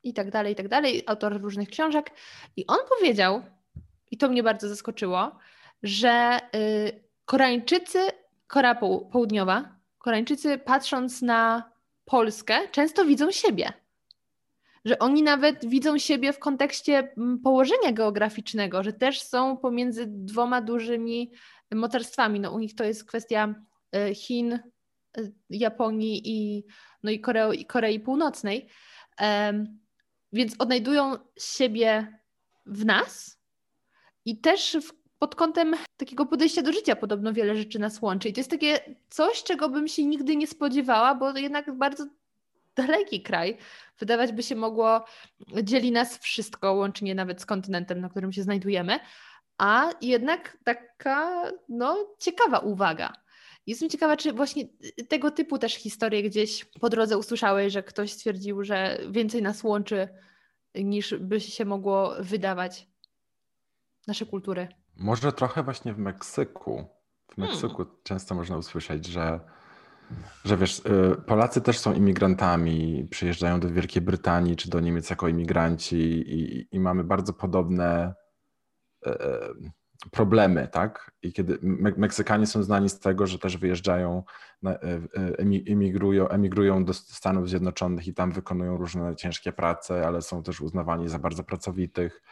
i 0.02 0.14
tak 0.14 0.30
dalej, 0.30 0.52
i 0.52 0.56
tak 0.56 0.68
dalej, 0.68 1.02
autor 1.06 1.40
różnych 1.42 1.68
książek 1.68 2.10
i 2.56 2.66
on 2.66 2.78
powiedział, 2.98 3.42
i 4.10 4.18
to 4.18 4.28
mnie 4.28 4.42
bardzo 4.42 4.68
zaskoczyło, 4.68 5.38
że 5.82 6.38
y, 6.56 7.08
Koreańczycy, 7.24 7.98
Korea 8.46 8.74
Południowa, 9.12 9.78
Koreańczycy 10.09 10.59
patrząc 10.59 11.22
na 11.22 11.72
Polskę 12.04 12.68
często 12.68 13.04
widzą 13.04 13.30
siebie. 13.30 13.72
Że 14.84 14.98
oni 14.98 15.22
nawet 15.22 15.68
widzą 15.68 15.98
siebie 15.98 16.32
w 16.32 16.38
kontekście 16.38 17.12
mm, 17.16 17.38
położenia 17.38 17.92
geograficznego, 17.92 18.82
że 18.82 18.92
też 18.92 19.22
są 19.22 19.56
pomiędzy 19.56 20.04
dwoma 20.06 20.61
dużymi 20.61 21.32
mocarstwami. 21.74 22.40
No, 22.40 22.52
u 22.52 22.59
nich 22.59 22.74
to 22.74 22.84
jest 22.84 23.04
kwestia 23.04 23.54
e, 23.92 24.14
Chin, 24.14 24.52
e, 24.52 24.61
Japonii 25.50 26.22
i, 26.24 26.64
no 27.02 27.11
i, 27.11 27.20
Korei, 27.20 27.66
Korei 27.66 28.00
Północnej. 28.00 28.68
Um, 29.20 29.78
więc 30.32 30.54
odnajdują 30.59 31.16
siebie 31.38 32.18
w 32.66 32.84
nas 32.84 33.40
i 34.24 34.40
też 34.40 34.76
w 34.82 34.97
pod 35.18 35.34
kątem 35.34 35.74
takiego 35.96 36.26
podejścia 36.26 36.62
do 36.62 36.72
życia 36.72 36.96
podobno 36.96 37.32
wiele 37.32 37.56
rzeczy 37.56 37.78
nas 37.78 38.02
łączy. 38.02 38.28
I 38.28 38.32
to 38.32 38.40
jest 38.40 38.50
takie 38.50 38.80
coś, 39.10 39.42
czego 39.42 39.68
bym 39.68 39.88
się 39.88 40.04
nigdy 40.04 40.36
nie 40.36 40.46
spodziewała, 40.46 41.14
bo 41.14 41.38
jednak 41.38 41.72
bardzo 41.72 42.06
daleki 42.76 43.22
kraj. 43.22 43.56
Wydawać 43.98 44.32
by 44.32 44.42
się 44.42 44.56
mogło, 44.56 45.04
dzieli 45.62 45.92
nas 45.92 46.18
wszystko, 46.18 46.72
łącznie 46.72 47.14
nawet 47.14 47.42
z 47.42 47.46
kontynentem, 47.46 48.00
na 48.00 48.08
którym 48.08 48.32
się 48.32 48.42
znajdujemy. 48.42 48.98
A 49.58 49.90
jednak 50.00 50.58
taka 50.64 51.42
no, 51.68 52.14
ciekawa 52.18 52.58
uwaga. 52.58 53.12
Jestem 53.66 53.88
ciekawa, 53.88 54.16
czy 54.16 54.32
właśnie 54.32 54.64
tego 55.08 55.30
typu 55.30 55.58
też 55.58 55.74
historie 55.74 56.22
gdzieś 56.22 56.64
po 56.64 56.88
drodze 56.88 57.18
usłyszałeś, 57.18 57.72
że 57.72 57.82
ktoś 57.82 58.12
stwierdził, 58.12 58.64
że 58.64 58.98
więcej 59.10 59.42
nas 59.42 59.64
łączy 59.64 60.08
niż 60.74 61.14
by 61.14 61.40
się 61.40 61.64
mogło 61.64 62.14
wydawać 62.20 62.86
nasze 64.06 64.26
kultury. 64.26 64.68
Może 64.99 65.32
trochę 65.32 65.62
właśnie 65.62 65.94
w 65.94 65.99
Meksyku. 65.99 66.84
W 67.30 67.34
w 67.34 67.38
Meksyku 67.38 67.76
hmm. 67.76 67.94
często 68.03 68.34
można 68.34 68.57
usłyszeć, 68.57 69.07
że, 69.07 69.40
że 70.44 70.57
wiesz, 70.57 70.78
y, 70.78 71.22
Polacy 71.26 71.61
też 71.61 71.78
są 71.78 71.92
imigrantami, 71.92 73.09
przyjeżdżają 73.11 73.61
do 73.61 73.70
Wielkiej 73.70 74.03
Brytanii 74.03 74.57
czy 74.57 74.70
do 74.70 74.80
Niemiec 74.80 75.11
jako 75.11 75.28
imigranci 75.28 75.96
i, 75.96 76.68
i 76.76 76.80
mamy 76.80 77.05
bardzo 77.05 77.32
podobne 77.32 78.14
e, 79.07 79.20
e, 79.20 79.49
problemy, 80.11 80.68
tak? 80.72 81.11
I 81.22 81.32
kiedy 81.32 81.59
Meksykanie 81.96 82.46
są 82.46 82.62
znani 82.62 82.88
z 82.88 83.01
tego, 83.01 83.26
że 83.26 83.38
też 83.38 83.57
wyjeżdżają, 83.57 84.22
e, 84.66 84.78
emigrują, 85.66 86.28
emigrują 86.28 86.84
do 86.84 86.94
Stanów 86.94 87.49
Zjednoczonych 87.49 88.07
i 88.07 88.14
tam 88.14 88.32
wykonują 88.32 88.76
różne 88.76 89.16
ciężkie 89.16 89.53
prace, 89.53 90.07
ale 90.07 90.22
są 90.22 90.42
też 90.42 90.61
uznawani 90.61 91.09
za 91.09 91.18
bardzo 91.18 91.44
pracowitych. 91.44 92.22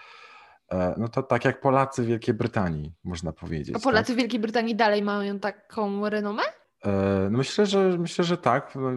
E, 0.72 0.94
no 0.98 1.08
to 1.08 1.22
tak 1.22 1.44
jak 1.44 1.60
Polacy 1.60 2.02
w 2.02 2.06
Wielkiej 2.06 2.34
Brytanii, 2.34 2.92
można 3.04 3.32
powiedzieć. 3.32 3.76
A 3.76 3.78
Polacy 3.78 4.06
tak? 4.06 4.16
w 4.16 4.18
Wielkiej 4.18 4.40
Brytanii 4.40 4.76
dalej 4.76 5.02
mają 5.02 5.38
taką 5.38 6.08
renomę? 6.08 6.42
E, 6.84 7.28
no 7.30 7.38
myślę, 7.38 7.66
że 7.66 7.98
myślę, 7.98 8.24
że 8.24 8.36
tak. 8.36 8.74
No, 8.74 8.90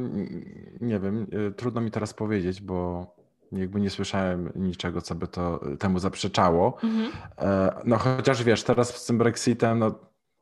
nie 0.82 1.00
wiem, 1.00 1.28
trudno 1.58 1.82
mi 1.82 1.92
teraz 1.92 2.14
powiedzieć, 2.14 2.62
bo 2.62 3.08
jakby 3.52 3.82
nie 3.82 3.90
słyszałem 3.90 4.52
niczego, 4.56 5.02
co 5.02 5.16
by 5.16 5.28
to 5.28 5.60
temu 5.80 6.00
zaprzeczało. 6.00 6.78
Mhm. 6.84 7.12
E, 7.38 7.82
no 7.86 7.98
chociaż 7.98 8.44
wiesz, 8.44 8.64
teraz 8.64 8.96
z 8.96 9.06
tym 9.06 9.18
Brexitem, 9.18 9.80
no 9.80 10.00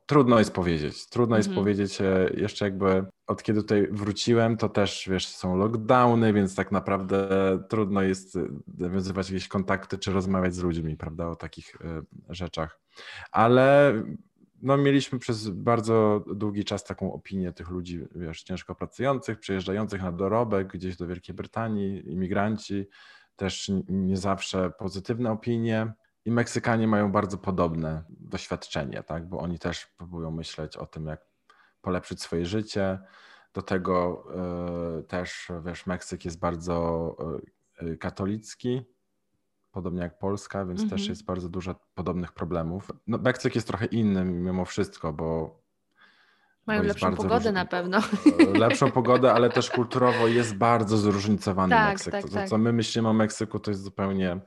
trudno 0.08 0.40
jest 0.40 0.54
powiedzieć. 0.54 1.10
Trudno 1.10 1.38
jest 1.38 1.50
mhm. 1.50 1.64
powiedzieć, 1.64 2.02
e, 2.02 2.30
jeszcze 2.38 2.66
jakby 2.66 3.06
od 3.28 3.44
kiedy 3.44 3.62
tutaj 3.62 3.88
wróciłem, 3.92 4.58
to 4.58 4.70
też 4.70 5.08
wiesz, 5.12 5.28
są 5.28 5.56
lockdowny, 5.56 6.34
więc 6.34 6.56
tak 6.56 6.72
naprawdę 6.72 7.30
trudno 7.70 8.02
jest 8.02 8.36
e, 8.36 8.48
nawiązywać 8.78 9.30
jakieś 9.30 9.48
kontakty 9.48 9.98
czy 9.98 10.12
rozmawiać 10.12 10.56
z 10.56 10.64
ludźmi, 10.64 10.98
prawda, 10.98 11.28
o 11.28 11.36
takich 11.36 11.76
rzeczach. 12.30 12.80
Ale 13.32 13.94
no, 14.62 14.78
mieliśmy 14.78 15.20
przez 15.20 15.50
bardzo 15.50 16.24
długi 16.36 16.66
czas 16.66 16.84
taką 16.84 17.14
opinię 17.14 17.54
tych 17.54 17.70
ludzi, 17.70 18.06
wiesz, 18.16 18.44
ciężko 18.44 18.76
pracujących, 18.76 19.40
przyjeżdżających 19.40 20.02
na 20.02 20.12
dorobek 20.12 20.68
gdzieś 20.68 20.98
do 20.98 21.08
Wielkiej 21.08 21.36
Brytanii, 21.36 22.12
imigranci, 22.12 22.86
też 23.36 23.72
nie 23.90 24.18
zawsze 24.18 24.72
pozytywne 24.80 25.32
opinie. 25.32 25.94
I 26.28 26.32
Meksykanie 26.32 26.88
mają 26.88 27.12
bardzo 27.12 27.38
podobne 27.38 28.04
doświadczenie, 28.10 29.04
tak? 29.04 29.30
bo 29.30 29.40
oni 29.40 29.60
też 29.60 29.86
próbują 29.86 30.32
myśleć 30.32 30.78
o 30.78 30.86
tym, 30.86 31.06
jak 31.06 31.22
polepszyć 31.82 32.22
swoje 32.22 32.46
życie. 32.46 33.00
Do 33.54 33.62
tego 33.62 34.24
y, 35.00 35.04
też, 35.04 35.52
wiesz, 35.66 35.86
Meksyk 35.86 36.26
jest 36.26 36.40
bardzo 36.40 37.16
y, 37.82 37.98
katolicki, 37.98 38.82
podobnie 39.72 40.02
jak 40.02 40.20
Polska, 40.20 40.66
więc 40.66 40.82
też 40.82 40.92
mhm. 40.92 41.10
jest 41.10 41.26
bardzo 41.26 41.50
dużo 41.50 41.76
podobnych 41.94 42.32
problemów. 42.32 42.92
No, 43.08 43.18
Meksyk 43.18 43.56
jest 43.56 43.68
trochę 43.68 43.86
inny 43.86 44.26
mimo 44.26 44.66
wszystko, 44.66 45.14
bo. 45.14 45.60
Mają 46.66 46.82
bo 46.82 46.88
lepszą 46.88 47.16
pogodę 47.16 47.52
na 47.52 47.66
pewno. 47.66 48.02
Lepszą 48.54 48.92
pogodę, 48.92 49.34
ale 49.34 49.50
też 49.50 49.70
kulturowo 49.70 50.28
jest 50.28 50.56
bardzo 50.56 50.98
zróżnicowany 50.98 51.76
tak, 51.76 51.90
Meksyk. 51.90 52.12
Tak, 52.12 52.24
to, 52.26 52.30
tak. 52.30 52.50
co 52.50 52.58
my 52.58 52.74
myślimy 52.74 53.10
o 53.10 53.14
Meksyku, 53.14 53.60
to 53.60 53.72
jest 53.72 53.84
zupełnie 53.84 54.40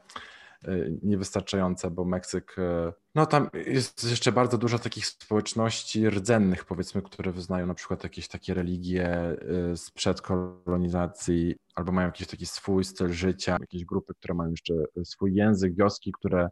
niewystarczające, 1.02 1.90
bo 1.90 2.04
Meksyk, 2.04 2.58
y, 2.58 2.92
no 3.14 3.26
tam 3.26 3.50
jest 3.66 4.10
jeszcze 4.10 4.32
bardzo 4.32 4.58
dużo 4.58 4.78
takich 4.78 5.06
społeczności 5.06 6.10
rdzennych, 6.10 6.64
powiedzmy, 6.64 7.02
które 7.02 7.32
wyznają 7.32 7.66
na 7.66 7.74
przykład 7.74 8.04
jakieś 8.04 8.28
takie 8.28 8.54
religie 8.54 9.36
sprzed 9.76 10.20
kolonizacji, 10.20 11.56
albo 11.74 11.92
mają 11.92 12.08
jakiś 12.08 12.26
taki 12.26 12.46
swój 12.46 12.84
styl 12.84 13.12
życia, 13.12 13.56
jakieś 13.60 13.84
grupy, 13.84 14.14
które 14.14 14.34
mają 14.34 14.50
jeszcze 14.50 14.74
swój 15.04 15.34
język, 15.34 15.74
wioski, 15.74 16.12
które 16.12 16.48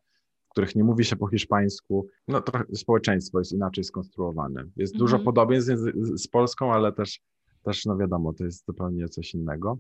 których 0.59 0.77
nie 0.77 0.85
mówi 0.85 1.05
się 1.05 1.17
po 1.17 1.29
hiszpańsku, 1.29 2.07
no 2.29 2.41
to 2.41 2.53
społeczeństwo 2.75 3.39
jest 3.39 3.53
inaczej 3.53 3.85
skonstruowane. 3.85 4.65
Jest 4.77 4.97
dużo 4.97 5.17
mm 5.17 5.23
-hmm. 5.23 5.25
podobieństw 5.25 5.73
z, 5.73 6.23
z 6.23 6.29
Polską, 6.29 6.75
ale 6.75 6.93
też 6.93 7.21
też 7.63 7.87
no 7.87 7.97
wiadomo, 7.97 8.33
to 8.33 8.45
jest 8.45 8.67
zupełnie 8.67 9.09
coś 9.09 9.35
innego. 9.35 9.79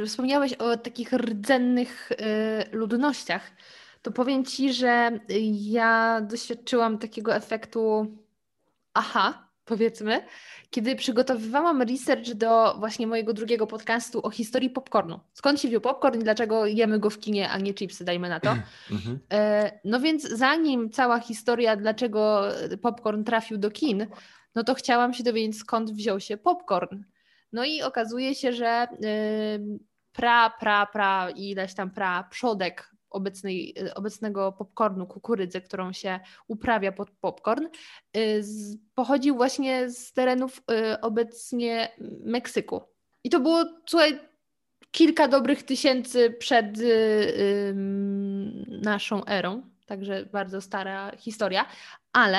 Y, 0.00 0.06
wspomniałeś 0.06 0.52
o 0.52 0.76
takich 0.76 1.12
rdzennych 1.12 2.12
y, 2.12 2.16
ludnościach. 2.72 3.50
To 4.02 4.10
powiem 4.10 4.44
Ci, 4.44 4.72
że 4.72 5.20
ja 5.52 6.20
doświadczyłam 6.20 6.98
takiego 6.98 7.34
efektu 7.34 8.06
aha, 8.94 9.48
powiedzmy, 9.64 10.24
kiedy 10.70 10.96
przygotowywałam 10.96 11.82
research 11.82 12.34
do 12.34 12.76
właśnie 12.78 13.06
mojego 13.06 13.32
drugiego 13.32 13.66
podcastu 13.66 14.26
o 14.26 14.30
historii 14.30 14.70
popcornu. 14.70 15.20
Skąd 15.32 15.60
się 15.60 15.68
wziął 15.68 15.80
popcorn 15.80 16.20
i 16.20 16.24
dlaczego 16.24 16.66
jemy 16.66 16.98
go 16.98 17.10
w 17.10 17.18
kinie, 17.18 17.50
a 17.50 17.58
nie 17.58 17.74
chipsy, 17.74 18.04
dajmy 18.04 18.28
na 18.28 18.40
to. 18.40 18.56
Mhm. 18.90 19.18
No 19.84 20.00
więc 20.00 20.22
zanim 20.22 20.90
cała 20.90 21.20
historia, 21.20 21.76
dlaczego 21.76 22.42
popcorn 22.82 23.24
trafił 23.24 23.58
do 23.58 23.70
kin, 23.70 24.06
no 24.54 24.64
to 24.64 24.74
chciałam 24.74 25.14
się 25.14 25.24
dowiedzieć, 25.24 25.58
skąd 25.58 25.90
wziął 25.90 26.20
się 26.20 26.36
popcorn. 26.36 27.02
No 27.52 27.64
i 27.64 27.82
okazuje 27.82 28.34
się, 28.34 28.52
że 28.52 28.86
pra, 30.12 30.50
pra, 30.50 30.86
pra 30.86 31.30
ileś 31.30 31.74
tam 31.74 31.90
pra 31.90 32.24
przodek 32.30 32.90
obecnej, 33.10 33.74
obecnego 33.94 34.52
popcornu, 34.52 35.06
kukurydzy, 35.06 35.60
którą 35.60 35.92
się 35.92 36.20
uprawia 36.48 36.92
pod 36.92 37.10
popcorn, 37.10 37.66
y, 38.16 38.42
pochodził 38.94 39.36
właśnie 39.36 39.90
z 39.90 40.12
terenów 40.12 40.58
y, 40.58 41.00
obecnie 41.00 41.92
Meksyku. 42.24 42.80
I 43.24 43.30
to 43.30 43.40
było, 43.40 43.64
słuchaj, 43.86 44.20
kilka 44.90 45.28
dobrych 45.28 45.62
tysięcy 45.62 46.30
przed 46.30 46.78
y, 46.78 47.74
naszą 48.82 49.24
erą, 49.24 49.62
także 49.86 50.26
bardzo 50.32 50.60
stara 50.60 51.12
historia, 51.16 51.66
ale 52.12 52.38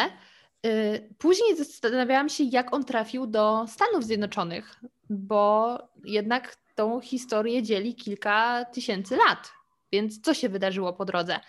Później 1.18 1.58
zastanawiałam 1.58 2.30
się, 2.30 2.44
jak 2.44 2.74
on 2.74 2.86
trafił 2.86 3.28
do 3.28 3.66
Stanów 3.68 4.04
Zjednoczonych, 4.04 4.80
bo 5.10 5.78
jednak 6.06 6.56
tą 6.76 7.02
historię 7.02 7.64
dzieli 7.64 7.96
kilka 7.96 8.66
tysięcy 8.66 9.16
lat. 9.16 9.52
Więc 9.92 10.22
co 10.22 10.34
się 10.34 10.50
wydarzyło 10.50 10.94
po 10.94 11.06
drodze? 11.06 11.40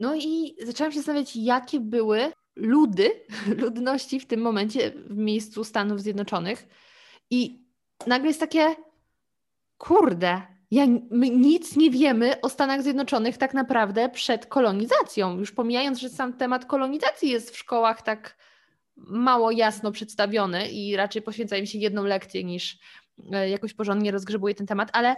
No 0.00 0.14
i 0.16 0.56
zaczęłam 0.62 0.92
się 0.92 0.98
zastanawiać, 0.98 1.36
jakie 1.36 1.80
były 1.80 2.32
ludy, 2.56 3.10
ludności 3.62 4.20
w 4.20 4.26
tym 4.26 4.40
momencie 4.40 4.90
w 4.90 5.16
miejscu 5.16 5.64
Stanów 5.64 6.00
Zjednoczonych. 6.00 6.66
I 7.30 7.64
nagle 8.06 8.28
jest 8.28 8.40
takie, 8.40 8.76
kurde, 9.78 10.42
ja, 10.70 10.86
my 11.10 11.30
nic 11.30 11.76
nie 11.76 11.90
wiemy 11.90 12.40
o 12.40 12.48
Stanach 12.48 12.82
Zjednoczonych 12.82 13.38
tak 13.38 13.54
naprawdę 13.54 14.08
przed 14.08 14.46
kolonizacją. 14.46 15.38
Już 15.38 15.52
pomijając, 15.52 15.98
że 15.98 16.08
sam 16.08 16.32
temat 16.32 16.64
kolonizacji 16.64 17.30
jest 17.30 17.50
w 17.50 17.58
szkołach 17.58 18.02
tak 18.02 18.36
mało 18.96 19.50
jasno 19.50 19.92
przedstawiony 19.92 20.68
i 20.70 20.96
raczej 20.96 21.22
poświęca 21.22 21.56
im 21.56 21.66
się 21.66 21.78
jedną 21.78 22.04
lekcję 22.04 22.44
niż 22.44 22.78
e, 23.32 23.50
jakoś 23.50 23.74
porządnie 23.74 24.10
rozgrzebuje 24.10 24.54
ten 24.54 24.66
temat, 24.66 24.88
ale 24.92 25.16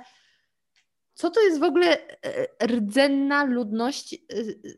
co 1.14 1.30
to 1.30 1.40
jest 1.40 1.60
w 1.60 1.62
ogóle 1.62 1.98
e, 2.22 2.66
rdzenna 2.66 3.44
ludność 3.44 4.14
e, 4.14 4.18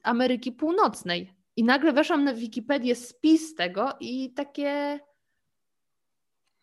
Ameryki 0.03 0.53
Północnej? 0.53 1.33
I 1.57 1.65
nagle 1.65 1.93
weszłam 1.93 2.25
na 2.25 2.35
Wikipedię 2.35 2.95
spis 2.95 3.55
tego 3.55 3.93
i 4.01 4.35
takie 4.35 5.01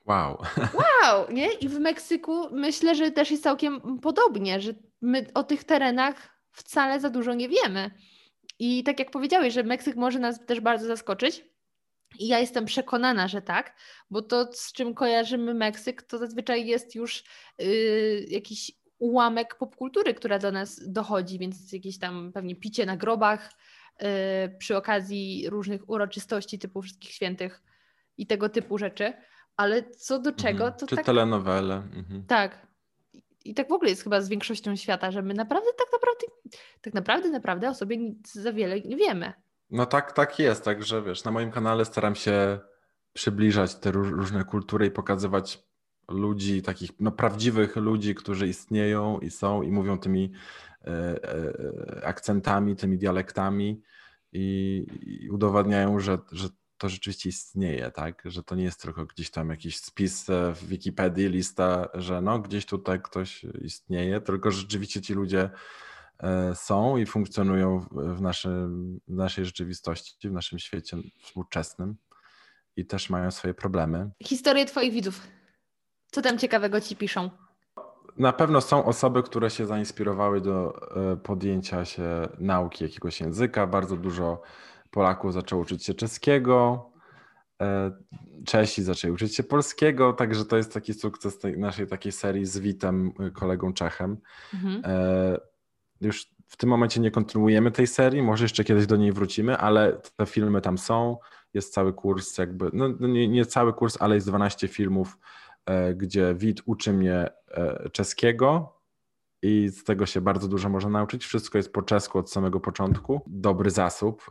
Wow. 0.09 0.37
Wow, 0.79 1.31
nie? 1.31 1.53
I 1.53 1.69
w 1.69 1.79
Meksyku 1.79 2.47
myślę, 2.51 2.95
że 2.95 3.11
też 3.11 3.31
jest 3.31 3.43
całkiem 3.43 3.99
podobnie, 3.99 4.61
że 4.61 4.73
my 5.01 5.25
o 5.33 5.43
tych 5.43 5.63
terenach 5.63 6.29
wcale 6.51 6.99
za 6.99 7.09
dużo 7.09 7.33
nie 7.33 7.49
wiemy. 7.49 7.91
I 8.59 8.83
tak 8.83 8.99
jak 8.99 9.11
powiedziałeś, 9.11 9.53
że 9.53 9.63
Meksyk 9.63 9.95
może 9.95 10.19
nas 10.19 10.45
też 10.45 10.59
bardzo 10.59 10.87
zaskoczyć. 10.87 11.45
I 12.19 12.27
ja 12.27 12.39
jestem 12.39 12.65
przekonana, 12.65 13.27
że 13.27 13.41
tak, 13.41 13.75
bo 14.09 14.21
to, 14.21 14.53
z 14.53 14.73
czym 14.73 14.93
kojarzymy 14.93 15.53
Meksyk, 15.53 16.01
to 16.01 16.17
zazwyczaj 16.17 16.67
jest 16.67 16.95
już 16.95 17.23
yy, 17.59 18.25
jakiś 18.29 18.71
ułamek 18.99 19.55
popkultury, 19.55 20.13
która 20.13 20.39
do 20.39 20.51
nas 20.51 20.91
dochodzi, 20.91 21.39
więc 21.39 21.71
jakieś 21.73 21.99
tam 21.99 22.31
pewnie 22.33 22.55
picie 22.55 22.85
na 22.85 22.97
grobach 22.97 23.51
yy, 24.01 24.07
przy 24.59 24.77
okazji 24.77 25.49
różnych 25.49 25.89
uroczystości 25.89 26.59
typu 26.59 26.81
Wszystkich 26.81 27.11
Świętych 27.11 27.61
i 28.17 28.27
tego 28.27 28.49
typu 28.49 28.77
rzeczy 28.77 29.13
ale 29.59 29.83
co 29.83 30.19
do 30.19 30.31
czego, 30.31 30.63
mhm. 30.63 30.79
to 30.79 30.87
Czy 30.87 30.95
tak... 30.95 31.05
telenowele. 31.05 31.75
Mhm. 31.75 32.23
Tak. 32.27 32.67
I 33.45 33.53
tak 33.53 33.69
w 33.69 33.71
ogóle 33.71 33.89
jest 33.89 34.03
chyba 34.03 34.21
z 34.21 34.29
większością 34.29 34.75
świata, 34.75 35.11
że 35.11 35.21
my 35.21 35.33
naprawdę 35.33 35.67
tak 35.77 35.87
naprawdę, 35.93 36.25
tak 36.81 36.93
naprawdę, 36.93 37.29
naprawdę 37.29 37.69
o 37.69 37.73
sobie 37.73 37.97
nic 37.97 38.33
za 38.33 38.53
wiele 38.53 38.81
nie 38.81 38.95
wiemy. 38.95 39.33
No 39.71 39.85
tak, 39.85 40.11
tak 40.11 40.39
jest, 40.39 40.63
także 40.63 41.01
wiesz, 41.01 41.23
na 41.23 41.31
moim 41.31 41.51
kanale 41.51 41.85
staram 41.85 42.15
się 42.15 42.59
przybliżać 43.13 43.75
te 43.75 43.91
różne 43.91 44.43
kultury 44.43 44.85
i 44.85 44.91
pokazywać 44.91 45.63
ludzi, 46.09 46.61
takich 46.61 46.91
no, 46.99 47.11
prawdziwych 47.11 47.75
ludzi, 47.75 48.15
którzy 48.15 48.47
istnieją 48.47 49.19
i 49.19 49.29
są 49.29 49.61
i 49.61 49.71
mówią 49.71 49.97
tymi 49.97 50.31
e, 50.85 50.89
e, 50.89 52.05
akcentami, 52.05 52.75
tymi 52.75 52.97
dialektami 52.97 53.81
i, 54.31 54.85
i 55.23 55.29
udowadniają, 55.29 55.99
że, 55.99 56.17
że 56.31 56.49
to 56.79 56.89
rzeczywiście 56.89 57.29
istnieje, 57.29 57.91
tak? 57.91 58.21
Że 58.25 58.43
to 58.43 58.55
nie 58.55 58.63
jest 58.63 58.81
tylko 58.81 59.05
gdzieś 59.05 59.31
tam 59.31 59.49
jakiś 59.49 59.77
spis 59.77 60.29
e, 60.29 60.53
w 60.55 60.67
Wikipedii, 60.67 61.29
lista, 61.29 61.89
że 61.93 62.21
no 62.21 62.39
gdzieś 62.39 62.65
tutaj 62.65 63.01
ktoś 63.01 63.43
istnieje, 63.61 64.21
tylko 64.21 64.51
rzeczywiście 64.51 65.01
ci 65.01 65.13
ludzie 65.13 65.49
e, 66.19 66.55
są 66.55 66.97
i 66.97 67.05
funkcjonują 67.05 67.79
w, 67.91 68.21
naszym, 68.21 68.99
w 69.07 69.15
naszej 69.15 69.45
rzeczywistości, 69.45 70.29
w 70.29 70.31
naszym 70.31 70.59
świecie 70.59 70.97
współczesnym. 71.21 71.95
i 72.75 72.85
też 72.85 73.09
mają 73.09 73.31
swoje 73.31 73.53
problemy. 73.53 74.09
Historie 74.23 74.65
Twoich 74.65 74.93
widzów. 74.93 75.27
Co 76.11 76.21
tam 76.21 76.37
ciekawego 76.37 76.81
Ci 76.81 76.95
piszą? 76.95 77.29
Na 78.17 78.33
pewno 78.33 78.61
są 78.61 78.85
osoby, 78.85 79.23
które 79.23 79.49
się 79.49 79.65
zainspirowały 79.65 80.41
do 80.41 80.73
e, 81.13 81.17
podjęcia 81.17 81.85
się 81.85 82.27
nauki 82.39 82.83
jakiegoś 82.83 83.21
języka. 83.21 83.67
Bardzo 83.67 83.97
dużo 83.97 84.41
Polaków 84.91 85.33
zaczęło 85.33 85.61
uczyć 85.61 85.85
się 85.85 85.93
czeskiego, 85.93 86.89
e, 87.61 87.91
Czesi 88.45 88.83
zaczęli 88.83 89.13
uczyć 89.13 89.35
się 89.35 89.43
polskiego, 89.43 90.13
także 90.13 90.45
to 90.45 90.57
jest 90.57 90.73
taki 90.73 90.93
sukces 90.93 91.37
tej 91.37 91.57
naszej 91.57 91.87
takiej 91.87 92.11
serii 92.11 92.45
z 92.45 92.57
Witem, 92.57 93.11
e, 93.19 93.31
kolegą 93.31 93.73
Czechem. 93.73 94.17
Mhm. 94.53 94.81
Już 96.01 96.27
w 96.47 96.57
tym 96.57 96.69
momencie 96.69 96.99
nie 96.99 97.11
kontynuujemy 97.11 97.71
tej 97.71 97.87
serii, 97.87 98.21
może 98.21 98.45
jeszcze 98.45 98.63
kiedyś 98.63 98.87
do 98.87 98.95
niej 98.95 99.11
wrócimy, 99.11 99.57
ale 99.57 100.01
te 100.15 100.25
filmy 100.25 100.61
tam 100.61 100.77
są. 100.77 101.17
Jest 101.53 101.73
cały 101.73 101.93
kurs, 101.93 102.37
jakby, 102.37 102.69
no, 102.73 102.89
no 102.99 103.07
nie, 103.07 103.27
nie 103.27 103.45
cały 103.45 103.73
kurs, 103.73 103.97
ale 103.99 104.15
jest 104.15 104.27
12 104.27 104.67
filmów 104.67 105.17
E, 105.69 105.93
gdzie 105.93 106.35
Wit 106.35 106.61
uczy 106.65 106.93
mnie 106.93 107.29
e, 107.51 107.89
czeskiego 107.89 108.78
i 109.41 109.69
z 109.69 109.83
tego 109.83 110.05
się 110.05 110.21
bardzo 110.21 110.47
dużo 110.47 110.69
można 110.69 110.89
nauczyć. 110.89 111.25
Wszystko 111.25 111.57
jest 111.57 111.73
po 111.73 111.81
czesku 111.81 112.17
od 112.17 112.31
samego 112.31 112.59
początku. 112.59 113.21
Dobry 113.27 113.69
zasób 113.69 114.23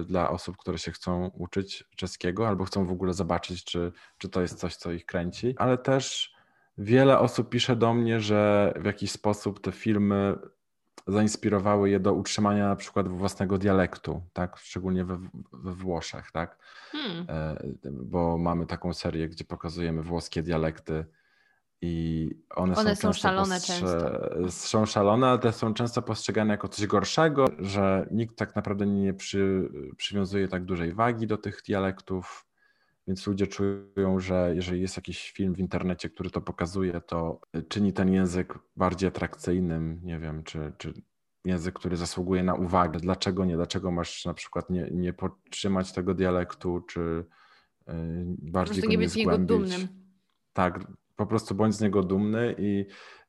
e, 0.00 0.04
dla 0.04 0.30
osób, 0.30 0.56
które 0.56 0.78
się 0.78 0.92
chcą 0.92 1.30
uczyć 1.34 1.84
czeskiego 1.96 2.48
albo 2.48 2.64
chcą 2.64 2.86
w 2.86 2.92
ogóle 2.92 3.14
zobaczyć, 3.14 3.64
czy, 3.64 3.92
czy 4.18 4.28
to 4.28 4.40
jest 4.40 4.58
coś, 4.58 4.76
co 4.76 4.92
ich 4.92 5.06
kręci. 5.06 5.54
Ale 5.58 5.78
też 5.78 6.34
wiele 6.78 7.18
osób 7.18 7.48
pisze 7.48 7.76
do 7.76 7.94
mnie, 7.94 8.20
że 8.20 8.72
w 8.80 8.84
jakiś 8.84 9.10
sposób 9.10 9.60
te 9.60 9.72
filmy 9.72 10.38
zainspirowały 11.06 11.90
je 11.90 12.00
do 12.00 12.12
utrzymania 12.12 12.68
na 12.68 12.76
przykład 12.76 13.08
własnego 13.08 13.58
dialektu, 13.58 14.22
tak? 14.32 14.56
szczególnie 14.56 15.04
we, 15.04 15.18
we 15.52 15.74
Włoszech, 15.74 16.30
tak? 16.32 16.58
Hmm. 16.92 17.26
E, 17.28 17.56
bo 17.92 18.38
mamy 18.38 18.66
taką 18.66 18.94
serię, 18.94 19.28
gdzie 19.28 19.44
pokazujemy 19.44 20.02
włoskie 20.02 20.42
dialekty 20.42 21.04
i 21.82 22.30
one, 22.54 22.74
one 22.76 22.96
są, 22.96 23.02
są 23.02 23.12
szalone 23.12 23.60
często. 23.60 24.50
Są 24.50 24.86
szalone, 24.86 25.26
ale 25.26 25.38
te 25.38 25.52
są 25.52 25.74
często 25.74 26.02
postrzegane 26.02 26.54
jako 26.54 26.68
coś 26.68 26.86
gorszego, 26.86 27.46
że 27.58 28.08
nikt 28.10 28.36
tak 28.36 28.56
naprawdę 28.56 28.86
nie 28.86 29.14
przy, 29.14 29.68
przywiązuje 29.96 30.48
tak 30.48 30.64
dużej 30.64 30.94
wagi 30.94 31.26
do 31.26 31.38
tych 31.38 31.62
dialektów. 31.66 32.46
Więc 33.06 33.26
ludzie 33.26 33.46
czują, 33.46 34.20
że 34.20 34.52
jeżeli 34.54 34.80
jest 34.80 34.96
jakiś 34.96 35.30
film 35.30 35.54
w 35.54 35.58
internecie, 35.58 36.10
który 36.10 36.30
to 36.30 36.40
pokazuje, 36.40 37.00
to 37.00 37.40
czyni 37.68 37.92
ten 37.92 38.12
język 38.12 38.58
bardziej 38.76 39.08
atrakcyjnym. 39.08 40.00
Nie 40.02 40.18
wiem, 40.18 40.42
czy, 40.42 40.72
czy 40.78 40.92
język, 41.44 41.74
który 41.74 41.96
zasługuje 41.96 42.42
na 42.42 42.54
uwagę. 42.54 43.00
Dlaczego 43.00 43.44
nie? 43.44 43.56
Dlaczego 43.56 43.90
masz 43.90 44.24
na 44.24 44.34
przykład 44.34 44.70
nie, 44.70 44.88
nie 44.92 45.12
podtrzymać 45.12 45.92
tego 45.92 46.14
dialektu, 46.14 46.80
czy 46.80 47.24
yy, 47.86 47.94
bardziej 48.38 48.82
go 48.82 48.88
nie, 48.88 48.98
być 48.98 49.14
niego 49.14 49.38
dumnym. 49.38 49.88
Tak, 50.52 50.80
po 51.18 51.26
prostu 51.26 51.54
bądź 51.54 51.74
z 51.74 51.80
niego 51.80 52.02
dumny 52.02 52.54
i 52.58 52.86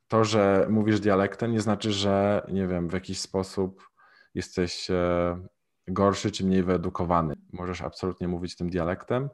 to, 0.08 0.24
że 0.24 0.68
mówisz 0.70 1.00
dialektem 1.00 1.52
nie 1.52 1.62
znaczy, 1.62 1.92
że 1.92 2.46
nie 2.52 2.68
wiem, 2.68 2.90
w 2.90 2.94
jakiś 2.94 3.20
sposób 3.20 3.90
jesteś 4.34 4.90
e, 4.90 5.40
gorszy 5.88 6.32
czy 6.32 6.46
mniej 6.46 6.64
wyedukowany. 6.64 7.36
Możesz 7.54 7.82
absolutnie 7.82 8.28
mówić 8.28 8.56
tym 8.56 8.70
dialektem 8.70 9.30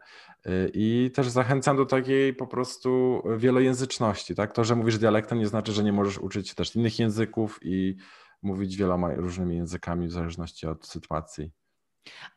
y, 0.45 0.71
i 0.73 1.11
też 1.15 1.29
zachęcam 1.29 1.77
do 1.77 1.85
takiej 1.85 2.33
po 2.33 2.47
prostu 2.47 3.21
wielojęzyczności. 3.37 4.35
Tak? 4.35 4.53
To, 4.53 4.63
że 4.63 4.75
mówisz 4.75 4.97
dialektem 4.97 5.39
nie 5.39 5.47
znaczy, 5.47 5.71
że 5.71 5.83
nie 5.83 5.93
możesz 5.93 6.17
uczyć 6.17 6.53
też 6.53 6.75
innych 6.75 6.99
języków 6.99 7.59
i 7.61 7.95
mówić 8.41 8.75
wieloma 8.77 9.15
różnymi 9.15 9.55
językami 9.55 10.07
w 10.07 10.11
zależności 10.11 10.67
od 10.67 10.87
sytuacji. 10.87 11.51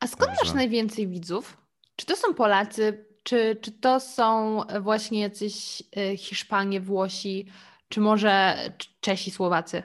A 0.01 0.07
skąd 0.07 0.31
Także... 0.31 0.45
masz 0.45 0.55
najwięcej 0.55 1.09
widzów? 1.09 1.57
Czy 1.97 2.07
to 2.07 2.17
są 2.17 2.35
Polacy, 2.35 3.07
czy, 3.23 3.57
czy 3.61 3.73
to 3.73 4.01
są 4.01 4.61
właśnie 4.81 5.21
jacyś 5.21 5.83
y, 6.13 6.17
Hiszpanie, 6.17 6.81
Włosi, 6.81 7.47
czy 7.89 8.01
może 8.01 8.57
Czesi, 9.01 9.31
Słowacy? 9.31 9.83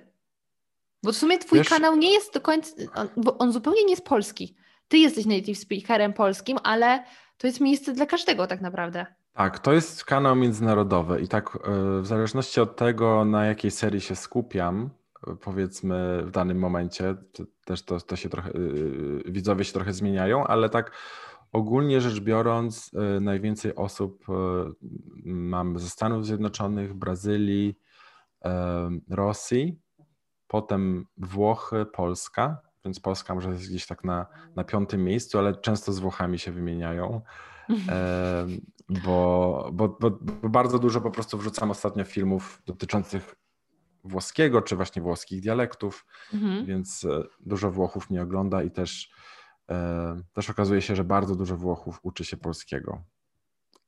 Bo 1.04 1.12
w 1.12 1.16
sumie 1.16 1.38
twój 1.38 1.60
Wiesz, 1.60 1.70
kanał 1.70 1.96
nie 1.96 2.14
jest 2.14 2.34
do 2.34 2.42
końca, 2.42 2.72
bo 3.18 3.38
on 3.38 3.52
zupełnie 3.52 3.84
nie 3.84 3.92
jest 3.92 4.06
polski. 4.06 4.56
Ty 4.88 4.98
jesteś 4.98 5.26
native 5.26 5.58
speakerem 5.58 6.14
polskim, 6.14 6.58
ale 6.64 7.04
to 7.38 7.48
jest 7.48 7.62
miejsce 7.62 7.94
dla 7.94 8.06
każdego 8.06 8.48
tak 8.48 8.62
naprawdę. 8.62 9.06
Tak, 9.34 9.60
to 9.60 9.74
jest 9.74 10.06
kanał 10.06 10.36
międzynarodowy 10.36 11.22
i 11.22 11.28
tak 11.28 11.56
e, 11.56 11.60
w 12.02 12.08
zależności 12.08 12.62
od 12.62 12.76
tego, 12.76 13.26
na 13.26 13.46
jakiej 13.46 13.72
serii 13.72 14.02
się 14.02 14.16
skupiam, 14.16 14.90
e, 15.28 15.36
powiedzmy 15.36 16.24
w 16.26 16.32
danym 16.32 16.60
momencie, 16.60 17.16
też 17.66 17.84
to, 17.84 18.00
to 18.00 18.16
się 18.16 18.30
trochę, 18.30 18.50
e, 18.50 18.54
widzowie 19.32 19.66
się 19.66 19.74
trochę 19.74 19.94
zmieniają, 19.94 20.48
ale 20.48 20.70
tak 20.70 20.92
ogólnie 21.54 22.02
rzecz 22.02 22.20
biorąc, 22.20 22.92
najwięcej 23.22 23.76
osób 23.76 24.26
mam 25.26 25.80
ze 25.80 25.90
Stanów 25.90 26.26
Zjednoczonych, 26.26 26.94
Brazylii, 26.94 27.80
Rosji, 29.10 29.80
potem 30.48 31.06
Włochy, 31.18 31.86
Polska, 31.86 32.62
więc 32.86 33.00
Polska 33.00 33.36
może 33.36 33.50
jest 33.50 33.70
gdzieś 33.70 33.88
tak 33.88 34.04
na, 34.04 34.26
na 34.56 34.64
piątym 34.64 35.04
miejscu, 35.04 35.38
ale 35.40 35.56
często 35.56 35.94
z 35.94 36.00
Włochami 36.00 36.40
się 36.40 36.52
wymieniają, 36.52 37.22
e, 37.90 38.46
bo, 39.06 39.70
bo, 39.74 39.98
bo, 40.00 40.12
bo, 40.12 40.50
bardzo 40.50 40.80
dużo 40.80 41.02
po 41.02 41.12
prostu 41.12 41.38
wrzucam 41.38 41.72
ostatnio 41.72 42.04
filmów 42.04 42.62
dotyczących 42.66 43.36
włoskiego, 44.04 44.62
czy 44.62 44.76
właśnie 44.76 45.02
włoskich 45.02 45.42
dialektów, 45.42 46.06
mhm. 46.34 46.66
więc 46.66 47.06
e, 47.06 47.24
dużo 47.40 47.72
Włochów 47.72 48.10
mnie 48.10 48.22
ogląda 48.22 48.64
i 48.64 48.72
też, 48.72 49.12
e, 49.12 49.14
też 50.34 50.50
okazuje 50.50 50.82
się, 50.82 50.96
że 50.96 51.04
bardzo 51.04 51.36
dużo 51.36 51.58
Włochów 51.58 52.00
uczy 52.04 52.26
się 52.26 52.38
polskiego. 52.38 53.02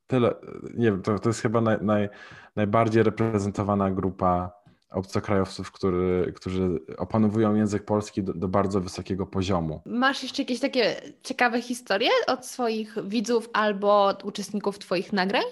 Tyle, 0.07 0.35
nie 0.73 0.85
wiem, 0.85 1.01
to, 1.01 1.19
to 1.19 1.29
jest 1.29 1.41
chyba 1.41 1.61
naj, 1.61 1.77
naj, 1.81 2.09
najbardziej 2.55 3.03
reprezentowana 3.03 3.91
grupa 3.91 4.51
obcokrajowców, 4.89 5.71
który, 5.71 6.33
którzy 6.35 6.79
opanowują 6.97 7.55
język 7.55 7.85
polski 7.85 8.23
do, 8.23 8.33
do, 8.33 8.47
bardzo 8.47 8.81
wysokiego 8.81 9.25
poziomu. 9.25 9.81
Masz 9.85 10.23
jeszcze 10.23 10.41
jakieś 10.41 10.59
takie 10.59 11.01
ciekawe 11.23 11.61
historie 11.61 12.09
od 12.27 12.45
swoich 12.45 12.95
widzów 13.07 13.49
albo 13.53 14.13
uczestników 14.23 14.79
Twoich 14.79 15.13
nagrań? 15.13 15.43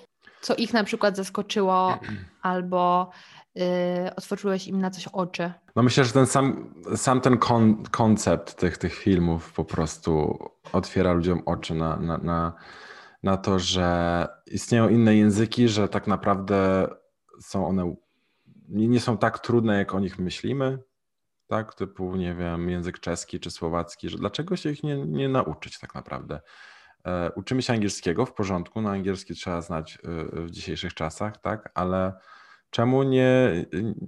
Co 0.41 0.55
ich 0.55 0.73
na 0.73 0.83
przykład 0.83 1.15
zaskoczyło 1.15 1.99
albo 2.41 3.11
otworzyłeś 4.15 4.67
im 4.67 4.81
na 4.81 4.89
coś 4.89 5.07
oczy? 5.07 5.53
No 5.75 5.83
myślę, 5.83 6.05
że 6.05 6.13
ten 6.13 6.25
sam, 6.25 6.73
sam 6.95 7.21
ten 7.21 7.37
kon, 7.37 7.83
koncept 7.83 8.55
tych, 8.55 8.77
tych 8.77 8.93
filmów 8.93 9.53
po 9.53 9.65
prostu 9.65 10.39
otwiera 10.73 11.13
ludziom 11.13 11.41
oczy 11.45 11.75
na, 11.75 11.97
na, 11.97 12.17
na, 12.17 12.53
na 13.23 13.37
to, 13.37 13.59
że 13.59 14.27
istnieją 14.51 14.89
inne 14.89 15.15
języki, 15.15 15.67
że 15.67 15.87
tak 15.87 16.07
naprawdę 16.07 16.87
są 17.41 17.67
one 17.67 17.95
nie, 18.69 18.87
nie 18.87 18.99
są 18.99 19.17
tak 19.17 19.39
trudne, 19.39 19.77
jak 19.77 19.95
o 19.95 19.99
nich 19.99 20.19
myślimy, 20.19 20.79
tak, 21.47 21.75
typu, 21.75 22.15
nie 22.15 22.35
wiem, 22.35 22.69
język 22.69 22.99
czeski 22.99 23.39
czy 23.39 23.51
słowacki, 23.51 24.09
że 24.09 24.17
dlaczego 24.17 24.55
się 24.55 24.69
ich 24.69 24.83
nie, 24.83 24.97
nie 25.05 25.29
nauczyć 25.29 25.79
tak 25.79 25.95
naprawdę. 25.95 26.41
E, 27.05 27.31
uczymy 27.35 27.61
się 27.61 27.73
angielskiego 27.73 28.25
w 28.25 28.33
porządku, 28.33 28.81
no 28.81 28.89
angielski 28.89 29.35
trzeba 29.35 29.61
znać 29.61 29.97
e, 29.97 30.41
w 30.41 30.51
dzisiejszych 30.51 30.93
czasach, 30.93 31.37
tak, 31.37 31.71
ale 31.73 32.13
czemu 32.73 33.03
nie, 33.03 33.65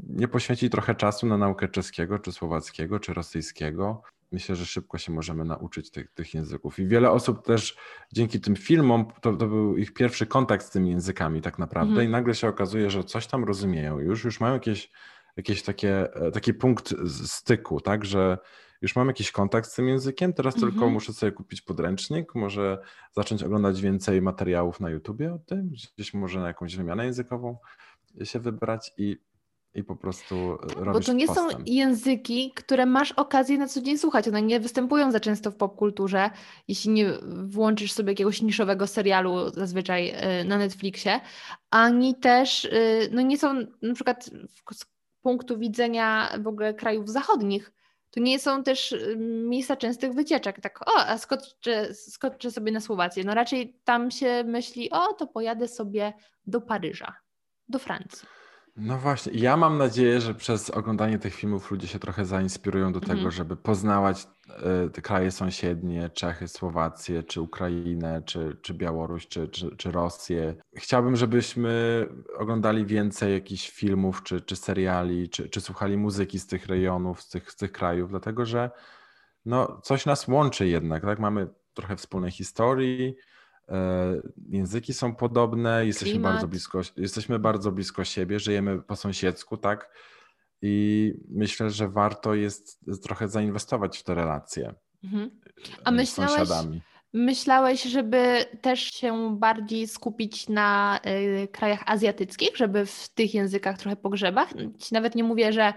nie 0.09 0.27
poświęcić 0.27 0.71
trochę 0.71 0.95
czasu 0.95 1.27
na 1.27 1.37
naukę 1.37 1.67
czeskiego, 1.67 2.19
czy 2.19 2.31
słowackiego, 2.31 2.99
czy 2.99 3.13
rosyjskiego, 3.13 4.01
myślę, 4.31 4.55
że 4.55 4.65
szybko 4.65 4.97
się 4.97 5.11
możemy 5.11 5.45
nauczyć 5.45 5.91
tych, 5.91 6.11
tych 6.11 6.33
języków. 6.33 6.79
I 6.79 6.87
wiele 6.87 7.11
osób 7.11 7.45
też 7.45 7.77
dzięki 8.13 8.41
tym 8.41 8.55
filmom, 8.55 9.05
to, 9.21 9.33
to 9.33 9.47
był 9.47 9.77
ich 9.77 9.93
pierwszy 9.93 10.25
kontakt 10.25 10.65
z 10.65 10.69
tymi 10.69 10.89
językami 10.89 11.41
tak 11.41 11.59
naprawdę 11.59 11.91
mhm. 11.91 12.07
i 12.07 12.11
nagle 12.11 12.35
się 12.35 12.47
okazuje, 12.47 12.89
że 12.89 13.03
coś 13.03 13.27
tam 13.27 13.43
rozumieją 13.43 13.99
już, 13.99 14.23
już 14.23 14.39
mają 14.39 14.53
jakieś, 14.53 14.91
jakieś 15.37 15.63
takie, 15.63 16.13
e, 16.13 16.31
taki 16.31 16.53
punkt 16.53 16.93
styku, 17.27 17.81
tak, 17.81 18.05
że 18.05 18.37
już 18.81 18.95
mam 18.95 19.07
jakiś 19.07 19.31
kontakt 19.31 19.69
z 19.69 19.75
tym 19.75 19.87
językiem, 19.87 20.33
teraz 20.33 20.55
mhm. 20.55 20.71
tylko 20.71 20.89
muszę 20.89 21.13
sobie 21.13 21.31
kupić 21.31 21.61
podręcznik, 21.61 22.35
może 22.35 22.77
zacząć 23.11 23.43
oglądać 23.43 23.81
więcej 23.81 24.21
materiałów 24.21 24.79
na 24.79 24.89
YouTubie 24.89 25.33
o 25.33 25.39
tym, 25.39 25.69
gdzieś 25.97 26.13
może 26.13 26.39
na 26.39 26.47
jakąś 26.47 26.75
wymianę 26.75 27.05
językową 27.05 27.57
się 28.23 28.39
wybrać 28.39 28.91
i 28.97 29.17
i 29.75 29.83
po 29.83 29.95
prostu 29.95 30.35
e, 30.35 30.83
robisz 30.83 30.93
Bo 30.93 30.99
to 30.99 31.13
nie 31.13 31.27
postęp. 31.27 31.51
są 31.51 31.57
języki, 31.65 32.51
które 32.55 32.85
masz 32.85 33.11
okazję 33.11 33.57
na 33.57 33.67
co 33.67 33.81
dzień 33.81 33.97
słuchać. 33.97 34.27
One 34.27 34.41
nie 34.41 34.59
występują 34.59 35.11
za 35.11 35.19
często 35.19 35.51
w 35.51 35.55
popkulturze, 35.55 36.29
jeśli 36.67 36.91
nie 36.91 37.13
włączysz 37.43 37.91
sobie 37.91 38.11
jakiegoś 38.11 38.41
niszowego 38.41 38.87
serialu 38.87 39.49
zazwyczaj 39.49 40.09
e, 40.09 40.43
na 40.43 40.57
Netflixie, 40.57 41.19
ani 41.69 42.15
też 42.15 42.65
e, 42.65 42.69
no 43.11 43.21
nie 43.21 43.37
są 43.37 43.53
na 43.81 43.93
przykład 43.93 44.29
z 44.73 44.85
punktu 45.21 45.57
widzenia 45.57 46.29
w 46.39 46.47
ogóle 46.47 46.73
krajów 46.73 47.09
zachodnich, 47.09 47.71
to 48.11 48.19
nie 48.19 48.39
są 48.39 48.63
też 48.63 48.95
miejsca 49.47 49.75
częstych 49.75 50.13
wycieczek. 50.13 50.61
Tak, 50.61 50.81
o, 50.89 50.97
a 50.97 51.17
skoczę, 51.17 51.93
skoczę 51.93 52.51
sobie 52.51 52.71
na 52.71 52.79
Słowację. 52.79 53.23
No 53.23 53.33
raczej 53.33 53.79
tam 53.83 54.11
się 54.11 54.43
myśli, 54.43 54.91
o, 54.91 55.13
to 55.13 55.27
pojadę 55.27 55.67
sobie 55.67 56.13
do 56.47 56.61
Paryża, 56.61 57.15
do 57.69 57.79
Francji. 57.79 58.27
No 58.77 58.97
właśnie, 58.97 59.33
ja 59.33 59.57
mam 59.57 59.77
nadzieję, 59.77 60.21
że 60.21 60.33
przez 60.33 60.69
oglądanie 60.69 61.19
tych 61.19 61.33
filmów 61.35 61.71
ludzie 61.71 61.87
się 61.87 61.99
trochę 61.99 62.25
zainspirują 62.25 62.93
do 62.93 62.99
tego, 62.99 63.13
Mhm. 63.13 63.31
żeby 63.31 63.55
poznawać 63.57 64.27
e, 64.49 64.89
te 64.89 65.01
kraje 65.01 65.31
sąsiednie, 65.31 66.09
Czechy, 66.09 66.47
Słowację, 66.47 67.23
czy 67.23 67.41
Ukrainę, 67.41 68.21
czy, 68.25 68.57
czy 68.61 68.73
Białoruś, 68.73 69.27
czy, 69.27 69.47
czy, 69.47 69.75
czy 69.77 69.91
Rosję. 69.91 70.55
Chciałbym, 70.75 71.15
żebyśmy 71.15 72.05
oglądali 72.37 72.85
więcej 72.85 73.33
jakichś 73.33 73.69
filmów, 73.69 74.23
czy, 74.23 74.41
czy 74.41 74.55
seriali, 74.55 75.29
czy, 75.29 75.49
czy 75.49 75.61
słuchali 75.61 75.97
muzyki 75.97 76.39
z 76.39 76.47
tych 76.47 76.65
rejonów, 76.65 77.21
z 77.21 77.29
tych, 77.29 77.51
z 77.51 77.55
tych 77.55 77.71
krajów, 77.71 78.09
dlatego 78.09 78.45
że 78.45 78.71
no, 79.45 79.81
coś 79.83 80.05
nas 80.05 80.27
łączy 80.27 80.67
jednak, 80.67 81.03
tak? 81.03 81.19
Mamy 81.19 81.47
trochę 81.73 81.95
wspólnej 81.95 82.31
historii, 82.31 83.15
języki 84.49 84.93
są 84.93 85.15
podobne, 85.15 85.85
jesteśmy 85.85 86.11
Klimat. 86.13 86.31
bardzo 86.33 86.47
blisko, 86.47 86.81
jesteśmy 86.97 87.39
bardzo 87.39 87.71
blisko 87.71 88.03
siebie, 88.03 88.39
żyjemy 88.39 88.81
po 88.81 88.95
sąsiedzku, 88.95 89.57
tak? 89.57 89.89
I 90.61 91.13
myślę, 91.29 91.69
że 91.69 91.89
warto 91.89 92.35
jest 92.35 92.79
trochę 93.03 93.27
zainwestować 93.27 93.97
w 93.97 94.03
te 94.03 94.15
relacje 94.15 94.73
Mhm. 95.03 95.31
e, 95.57 95.61
A 95.83 95.91
z 95.91 95.93
myślałeś, 95.93 96.33
sąsiadami. 96.33 96.81
myślałeś, 97.13 97.83
żeby 97.83 98.45
też 98.61 98.79
się 98.81 99.37
bardziej 99.39 99.87
skupić 99.87 100.49
na 100.49 100.99
y, 101.43 101.47
krajach 101.47 101.83
azjatyckich, 101.85 102.57
żeby 102.57 102.85
w 102.85 103.09
tych 103.09 103.33
językach 103.33 103.77
trochę 103.77 103.95
pogrzebać? 103.95 104.49
Nawet 104.91 105.15
nie 105.15 105.23
mówię, 105.23 105.53
że 105.53 105.73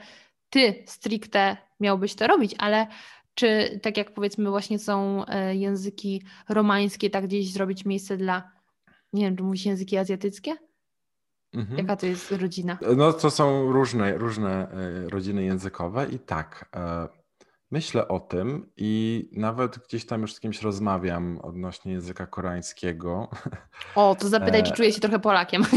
ty 0.50 0.82
stricte 0.86 1.56
miałbyś 1.80 2.14
to 2.14 2.26
robić, 2.26 2.54
ale 2.58 2.86
czy 3.38 3.80
tak 3.82 3.96
jak 3.96 4.14
powiedzmy 4.14 4.50
właśnie 4.50 4.78
są 4.78 5.24
y, 5.24 5.56
języki 5.56 6.22
romańskie, 6.48 7.10
tak 7.10 7.26
gdzieś 7.26 7.52
zrobić 7.52 7.84
miejsce 7.84 8.16
dla, 8.16 8.50
nie 9.12 9.24
wiem, 9.24 9.36
czy 9.36 9.42
mówisz 9.42 9.66
języki 9.66 9.96
azjatyckie? 9.96 10.56
Mhm. 11.54 11.78
Jaka 11.78 11.96
to 11.96 12.06
jest 12.06 12.32
rodzina? 12.32 12.78
No 12.96 13.12
to 13.12 13.30
są 13.30 13.72
różne, 13.72 14.18
różne 14.18 14.70
e, 14.70 15.08
rodziny 15.08 15.44
językowe 15.44 16.06
i 16.10 16.18
tak, 16.18 16.68
e, 16.76 17.08
myślę 17.70 18.08
o 18.08 18.20
tym 18.20 18.72
i 18.76 19.24
nawet 19.32 19.78
gdzieś 19.78 20.06
tam 20.06 20.20
już 20.20 20.34
z 20.34 20.40
kimś 20.40 20.62
rozmawiam 20.62 21.38
odnośnie 21.42 21.92
języka 21.92 22.26
koreańskiego. 22.26 23.28
O, 23.94 24.16
to 24.20 24.28
zapytaj, 24.28 24.62
czy 24.62 24.72
E, 24.72 24.76
czuję 24.76 24.92
się 24.92 25.00
trochę 25.00 25.18
Polakiem. 25.18 25.62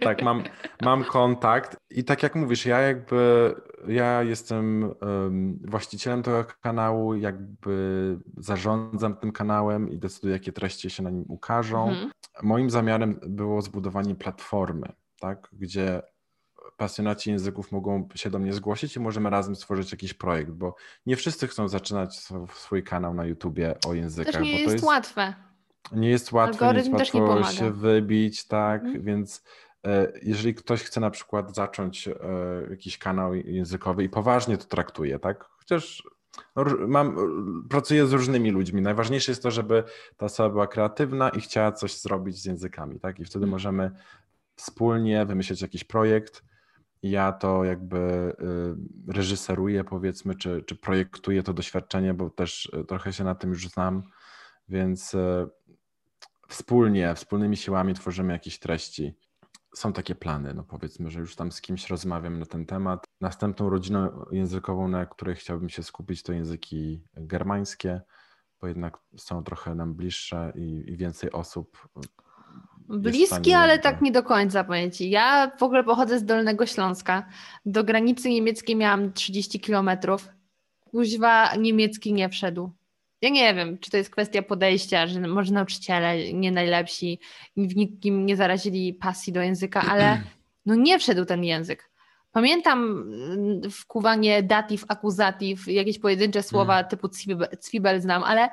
Tak, 0.00 0.22
mam, 0.22 0.42
mam 0.82 1.04
kontakt 1.04 1.76
i 1.90 2.04
tak 2.04 2.22
jak 2.22 2.34
mówisz, 2.34 2.66
ja 2.66 2.80
jakby, 2.80 3.54
ja 3.88 4.22
jestem 4.22 4.84
em, 4.84 5.58
właścicielem 5.64 6.22
tego 6.22 6.44
kanału, 6.60 7.14
jakby 7.14 8.18
zarządzam 8.36 9.16
tym 9.16 9.32
kanałem 9.32 9.90
i 9.90 9.98
decyduję, 9.98 10.32
jakie 10.32 10.52
treści 10.52 10.90
się 10.90 11.02
na 11.02 11.10
nim 11.10 11.24
ukażą. 11.28 11.88
Mhm. 11.88 12.10
Moim 12.42 12.70
zamiarem 12.70 13.20
było 13.26 13.62
zbudowanie 13.62 14.14
platformy, 14.14 14.92
tak, 15.20 15.48
gdzie 15.52 16.02
pasjonaci 16.76 17.30
języków 17.30 17.72
mogą 17.72 18.08
się 18.14 18.30
do 18.30 18.38
mnie 18.38 18.52
zgłosić 18.52 18.96
i 18.96 19.00
możemy 19.00 19.30
razem 19.30 19.56
stworzyć 19.56 19.92
jakiś 19.92 20.14
projekt, 20.14 20.50
bo 20.50 20.74
nie 21.06 21.16
wszyscy 21.16 21.48
chcą 21.48 21.68
zaczynać 21.68 22.16
sw- 22.18 22.46
swój 22.54 22.82
kanał 22.82 23.14
na 23.14 23.24
YouTubie 23.24 23.74
o 23.86 23.94
językach, 23.94 24.32
Też 24.34 24.42
nie 24.42 24.60
jest, 24.60 24.72
jest 24.72 24.84
łatwe. 24.84 25.34
nie 25.92 26.08
jest 26.08 26.32
nie 26.32 26.40
jest 26.40 26.60
Algorytm 26.62 26.92
nie 26.92 26.98
łatwo 26.98 27.18
pomaga. 27.18 27.52
się 27.52 27.70
wybić, 27.70 28.44
tak, 28.46 28.82
Mhm. 28.84 29.04
więc 29.04 29.42
jeżeli 30.22 30.54
ktoś 30.54 30.82
chce 30.82 31.00
na 31.00 31.10
przykład 31.10 31.54
zacząć 31.54 32.08
e, 32.08 32.14
jakiś 32.70 32.98
kanał 32.98 33.34
językowy 33.34 34.04
i 34.04 34.08
poważnie 34.08 34.58
to 34.58 34.64
traktuje, 34.64 35.18
tak, 35.18 35.44
chociaż 35.44 36.02
no, 36.56 36.64
mam, 36.88 37.16
pracuję 37.70 38.06
z 38.06 38.12
różnymi 38.12 38.50
ludźmi, 38.50 38.82
najważniejsze 38.82 39.32
jest 39.32 39.42
to, 39.42 39.50
żeby 39.50 39.84
ta 40.16 40.26
osoba 40.26 40.50
była 40.50 40.66
kreatywna 40.66 41.28
i 41.28 41.40
chciała 41.40 41.72
coś 41.72 42.00
zrobić 42.00 42.42
z 42.42 42.44
językami, 42.44 43.00
tak, 43.00 43.20
i 43.20 43.24
wtedy 43.24 43.44
Mhm. 43.44 43.50
możemy 43.50 43.90
wspólnie 44.56 45.26
wymyślić 45.26 45.62
jakiś 45.62 45.84
projekt, 45.84 46.44
ja 47.02 47.32
to 47.32 47.64
jakby 47.64 47.96
y, 49.08 49.12
reżyseruję, 49.12 49.84
powiedzmy, 49.84 50.34
czy, 50.34 50.62
czy 50.66 50.76
projektuję 50.76 51.42
to 51.42 51.52
doświadczenie, 51.52 52.14
bo 52.14 52.30
też 52.30 52.72
y, 52.80 52.84
trochę 52.84 53.12
się 53.12 53.24
na 53.24 53.34
tym 53.34 53.50
już 53.50 53.68
znam, 53.68 54.02
więc 54.68 55.14
y, 55.14 55.48
wspólnie, 56.48 57.14
wspólnymi 57.14 57.56
siłami 57.56 57.94
tworzymy 57.94 58.32
jakieś 58.32 58.58
treści. 58.58 59.14
Są 59.74 59.92
takie 59.92 60.14
plany, 60.14 60.54
no 60.54 60.64
powiedzmy, 60.64 61.10
że 61.10 61.20
już 61.20 61.36
tam 61.36 61.52
z 61.52 61.60
kimś 61.60 61.88
rozmawiam 61.90 62.38
na 62.38 62.46
ten 62.46 62.66
temat. 62.66 63.04
Następną 63.20 63.70
rodziną 63.70 64.24
językową, 64.32 64.88
na 64.88 65.06
której 65.06 65.36
chciałbym 65.36 65.68
się 65.68 65.82
skupić, 65.82 66.22
to 66.22 66.32
języki 66.32 67.04
germańskie, 67.16 68.00
bo 68.60 68.66
jednak 68.66 68.98
są 69.16 69.44
trochę 69.44 69.74
nam 69.74 69.94
bliższe 69.94 70.52
i, 70.56 70.84
i 70.86 70.96
więcej 70.96 71.32
osób. 71.32 71.88
jest 71.96 72.12
w 72.88 72.98
Bliski, 72.98 73.26
stanie 73.26 73.58
ale 73.58 73.78
tak 73.78 74.02
nie 74.02 74.12
do 74.12 74.22
końca, 74.22 74.64
powiem 74.64 74.90
Ci. 74.90 75.10
Ja 75.10 75.52
w 75.58 75.62
ogóle 75.62 75.84
pochodzę 75.84 76.18
z 76.18 76.24
Dolnego 76.24 76.66
Śląska. 76.66 77.28
Do 77.66 77.84
granicy 77.84 78.30
niemieckiej 78.30 78.76
miałam 78.76 79.12
30 79.12 79.60
kilometrów. 79.60 80.28
Kuźwa 80.80 81.56
niemiecki 81.56 82.12
nie 82.12 82.28
wszedł. 82.28 82.72
Ja 83.22 83.28
nie 83.28 83.54
wiem, 83.54 83.78
czy 83.78 83.90
to 83.90 83.96
jest 83.96 84.10
kwestia 84.10 84.42
podejścia, 84.42 85.06
że 85.06 85.20
może 85.20 85.52
nauczyciele 85.52 86.32
nie 86.32 86.52
najlepsi, 86.52 87.20
w 87.56 87.76
nikim 87.76 88.26
nie 88.26 88.36
zarazili 88.36 88.94
pasji 88.94 89.32
do 89.32 89.42
języka, 89.42 89.82
ale 89.90 90.22
no 90.66 90.74
nie 90.74 90.98
wszedł 90.98 91.24
ten 91.24 91.44
język. 91.44 91.90
Pamiętam 92.32 92.78
mm, 92.82 93.70
wkuwanie 93.70 94.42
datyw, 94.42 94.84
akuzatyw, 94.88 95.68
jakieś 95.68 95.98
pojedyncze 95.98 96.42
słowa 96.42 96.84
typu 96.84 97.08
cwibel, 97.08 97.48
cwibel 97.60 98.00
znam, 98.00 98.24
ale 98.24 98.48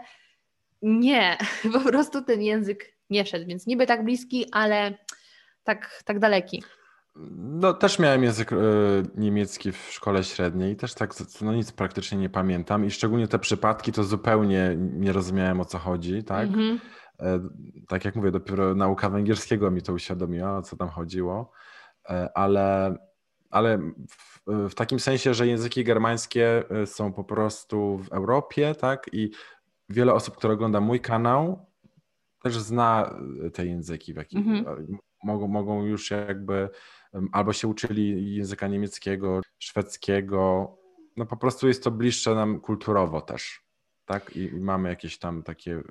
nie, 0.82 1.38
po 1.74 1.80
prostu 1.80 2.22
ten 2.22 2.42
język 2.42 2.98
nie 3.10 3.26
wszedł, 3.26 3.46
więc 3.46 3.68
niby 3.68 3.88
tak 3.88 4.04
bliski, 4.04 4.46
ale 4.52 4.98
tak, 5.64 6.04
tak 6.06 6.20
daleki. 6.20 6.64
No, 7.38 7.74
też 7.74 8.00
miałem 8.00 8.24
język 8.24 8.54
e, 8.54 8.56
niemiecki 9.16 9.72
w 9.72 9.78
szkole 9.78 10.24
średniej 10.24 10.74
i 10.74 10.76
też 10.76 10.94
tak, 10.94 11.14
no 11.42 11.54
nic 11.54 11.72
praktycznie 11.72 12.18
nie 12.18 12.30
pamiętam 12.30 12.86
i 12.86 12.92
szczególnie 12.92 13.28
te 13.28 13.40
przypadki 13.40 13.92
to 13.92 14.04
zupełnie 14.04 14.76
nie 14.78 15.12
rozumiałem 15.12 15.60
o 15.62 15.66
co 15.66 15.78
chodzi, 15.78 16.24
tak? 16.24 16.48
Mhm. 16.48 16.80
E, 17.20 17.40
Tak 17.88 18.06
jak 18.06 18.16
mówię, 18.16 18.32
dopiero 18.32 18.76
nauka 18.76 19.10
węgierskiego 19.10 19.72
mi 19.72 19.82
to 19.82 19.94
uświadomiła, 19.94 20.58
o 20.58 20.62
co 20.62 20.76
tam 20.78 20.90
chodziło, 20.90 21.52
E, 22.10 22.30
ale, 22.38 22.96
ale 23.50 23.78
w, 24.10 24.70
w 24.70 24.76
takim 24.76 25.00
sensie, 25.00 25.34
że 25.34 25.48
języki 25.48 25.84
germańskie 25.84 26.64
są 26.86 27.14
po 27.14 27.24
prostu 27.24 27.98
w 27.98 28.12
Europie, 28.12 28.76
tak? 28.76 29.06
I 29.12 29.32
wiele 29.90 30.14
osób, 30.14 30.38
które 30.38 30.54
ogląda 30.54 30.80
mój 30.82 31.00
kanał, 31.00 31.66
też 32.44 32.58
zna 32.58 33.16
te 33.54 33.66
języki, 33.66 34.14
w 34.14 34.18
jakim 34.18 34.40
Mhm. 34.40 34.98
mogą, 35.24 35.48
mogą 35.48 35.84
już 35.86 36.12
jakby 36.12 36.70
albo 37.32 37.54
się 37.54 37.68
uczyli 37.68 38.36
języka 38.36 38.68
niemieckiego, 38.68 39.42
szwedzkiego. 39.60 40.72
No 41.18 41.26
po 41.26 41.38
prostu 41.38 41.68
jest 41.68 41.84
to 41.84 41.92
bliższe 41.92 42.36
nam 42.36 42.60
kulturowo 42.60 43.22
też. 43.22 43.70
Tak? 44.06 44.36
I, 44.36 44.52
mamy 44.54 44.90
jakieś 44.90 45.20
tam 45.20 45.44
takie 45.44 45.72
y, 45.72 45.84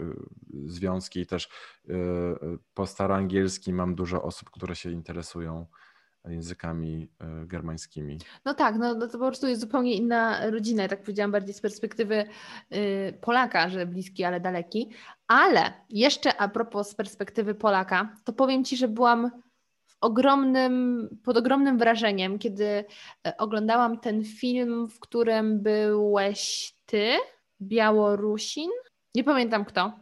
związki 0.65 1.21
i 1.21 1.27
też 1.27 1.45
y, 1.45 1.93
y, 1.93 2.59
po 2.75 2.87
staroangielskim 2.87 3.77
mam 3.77 3.95
dużo 3.95 4.23
osób, 4.23 4.51
które 4.51 4.77
się 4.77 4.91
interesują 4.91 5.67
językami 6.25 7.11
y, 7.43 7.47
germańskimi. 7.47 8.19
No 8.45 8.55
tak, 8.55 8.77
no, 8.79 8.95
no 8.95 9.07
to 9.07 9.13
po 9.13 9.27
prostu 9.27 9.47
jest 9.47 9.61
zupełnie 9.61 9.95
inna 9.95 10.51
rodzina. 10.51 10.89
Tak 10.89 11.03
powiedziałam 11.03 11.33
bardziej 11.33 11.55
z 11.55 11.61
perspektywy 11.61 12.25
y, 12.73 13.19
Polaka, 13.21 13.69
że 13.69 13.87
bliski, 13.87 14.25
ale 14.25 14.41
daleki. 14.41 14.91
Ale 15.27 15.73
jeszcze 15.91 16.37
a 16.37 16.49
propos 16.49 16.91
z 16.91 16.95
perspektywy 16.95 17.55
Polaka, 17.55 18.17
to 18.25 18.33
powiem 18.33 18.65
Ci, 18.65 18.77
że 18.77 18.89
byłam 18.89 19.31
ogromnym, 20.01 21.09
pod 21.25 21.37
ogromnym 21.37 21.79
wrażeniem, 21.79 22.39
kiedy 22.39 22.85
e, 23.27 23.37
oglądałam 23.39 23.99
ten 23.99 24.25
film, 24.25 24.89
w 24.89 25.01
którym 25.01 25.63
byłeś 25.63 26.75
Ty, 26.87 27.13
Białorusin, 27.63 28.71
nie 29.15 29.25
pamiętam 29.25 29.65
kto. 29.65 29.93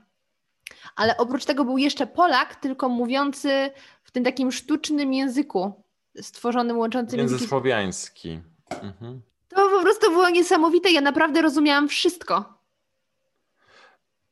Ale 0.97 1.17
oprócz 1.17 1.45
tego 1.45 1.65
był 1.65 1.79
jeszcze 1.79 2.07
Polak, 2.07 2.55
tylko 2.55 2.89
mówiący 2.89 3.71
w 4.03 4.11
tym 4.11 4.25
takim 4.25 4.53
sztucznym 4.53 5.15
języku, 5.15 5.85
stworzonym, 6.21 6.79
łączącym 6.79 7.19
Międzysłowiański. 7.19 8.41
Mhm. 8.83 9.23
to 9.49 9.69
po 9.69 9.83
prostu 9.83 10.11
było 10.11 10.31
niesamowite. 10.31 10.91
Ja 10.91 11.01
naprawdę 11.01 11.43
rozumiałam 11.43 11.89
wszystko. 11.89 12.45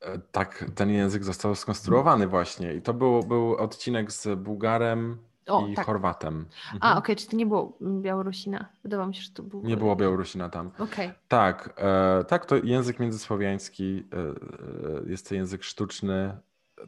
E, 0.01 0.19
Tak, 0.19 0.65
ten 0.75 0.91
język 0.91 1.25
został 1.25 1.55
skonstruowany 1.55 2.27
właśnie 2.27 2.75
i 2.75 2.83
to 2.83 2.95
był, 2.95 3.23
był 3.23 3.57
odcinek 3.57 4.13
z 4.13 4.39
Bułgarem 4.39 5.19
O, 5.47 5.67
i 5.67 5.75
tak. 5.75 5.87
Chorwatem. 5.87 6.47
A, 6.71 6.75
Mhm. 6.75 6.99
okej, 6.99 7.17
czy 7.17 7.27
to 7.27 7.37
nie 7.37 7.47
było 7.47 7.79
Białorusina? 8.01 8.69
Wydawało 8.83 9.09
mi 9.09 9.15
się, 9.15 9.23
że 9.23 9.31
to 9.31 9.43
był. 9.43 9.63
Nie 9.63 9.77
było 9.77 9.97
Białorusina 9.97 10.49
tam. 10.49 10.71
Okej. 10.79 11.13
Tak, 11.29 11.75
e, 11.77 12.25
tak, 12.25 12.47
to 12.47 12.57
język 12.57 13.01
międzysłowiański 13.01 14.05
e, 14.13 14.19
e, 14.19 15.11
jest 15.11 15.29
to 15.29 15.35
język 15.35 15.63
sztuczny, 15.65 16.39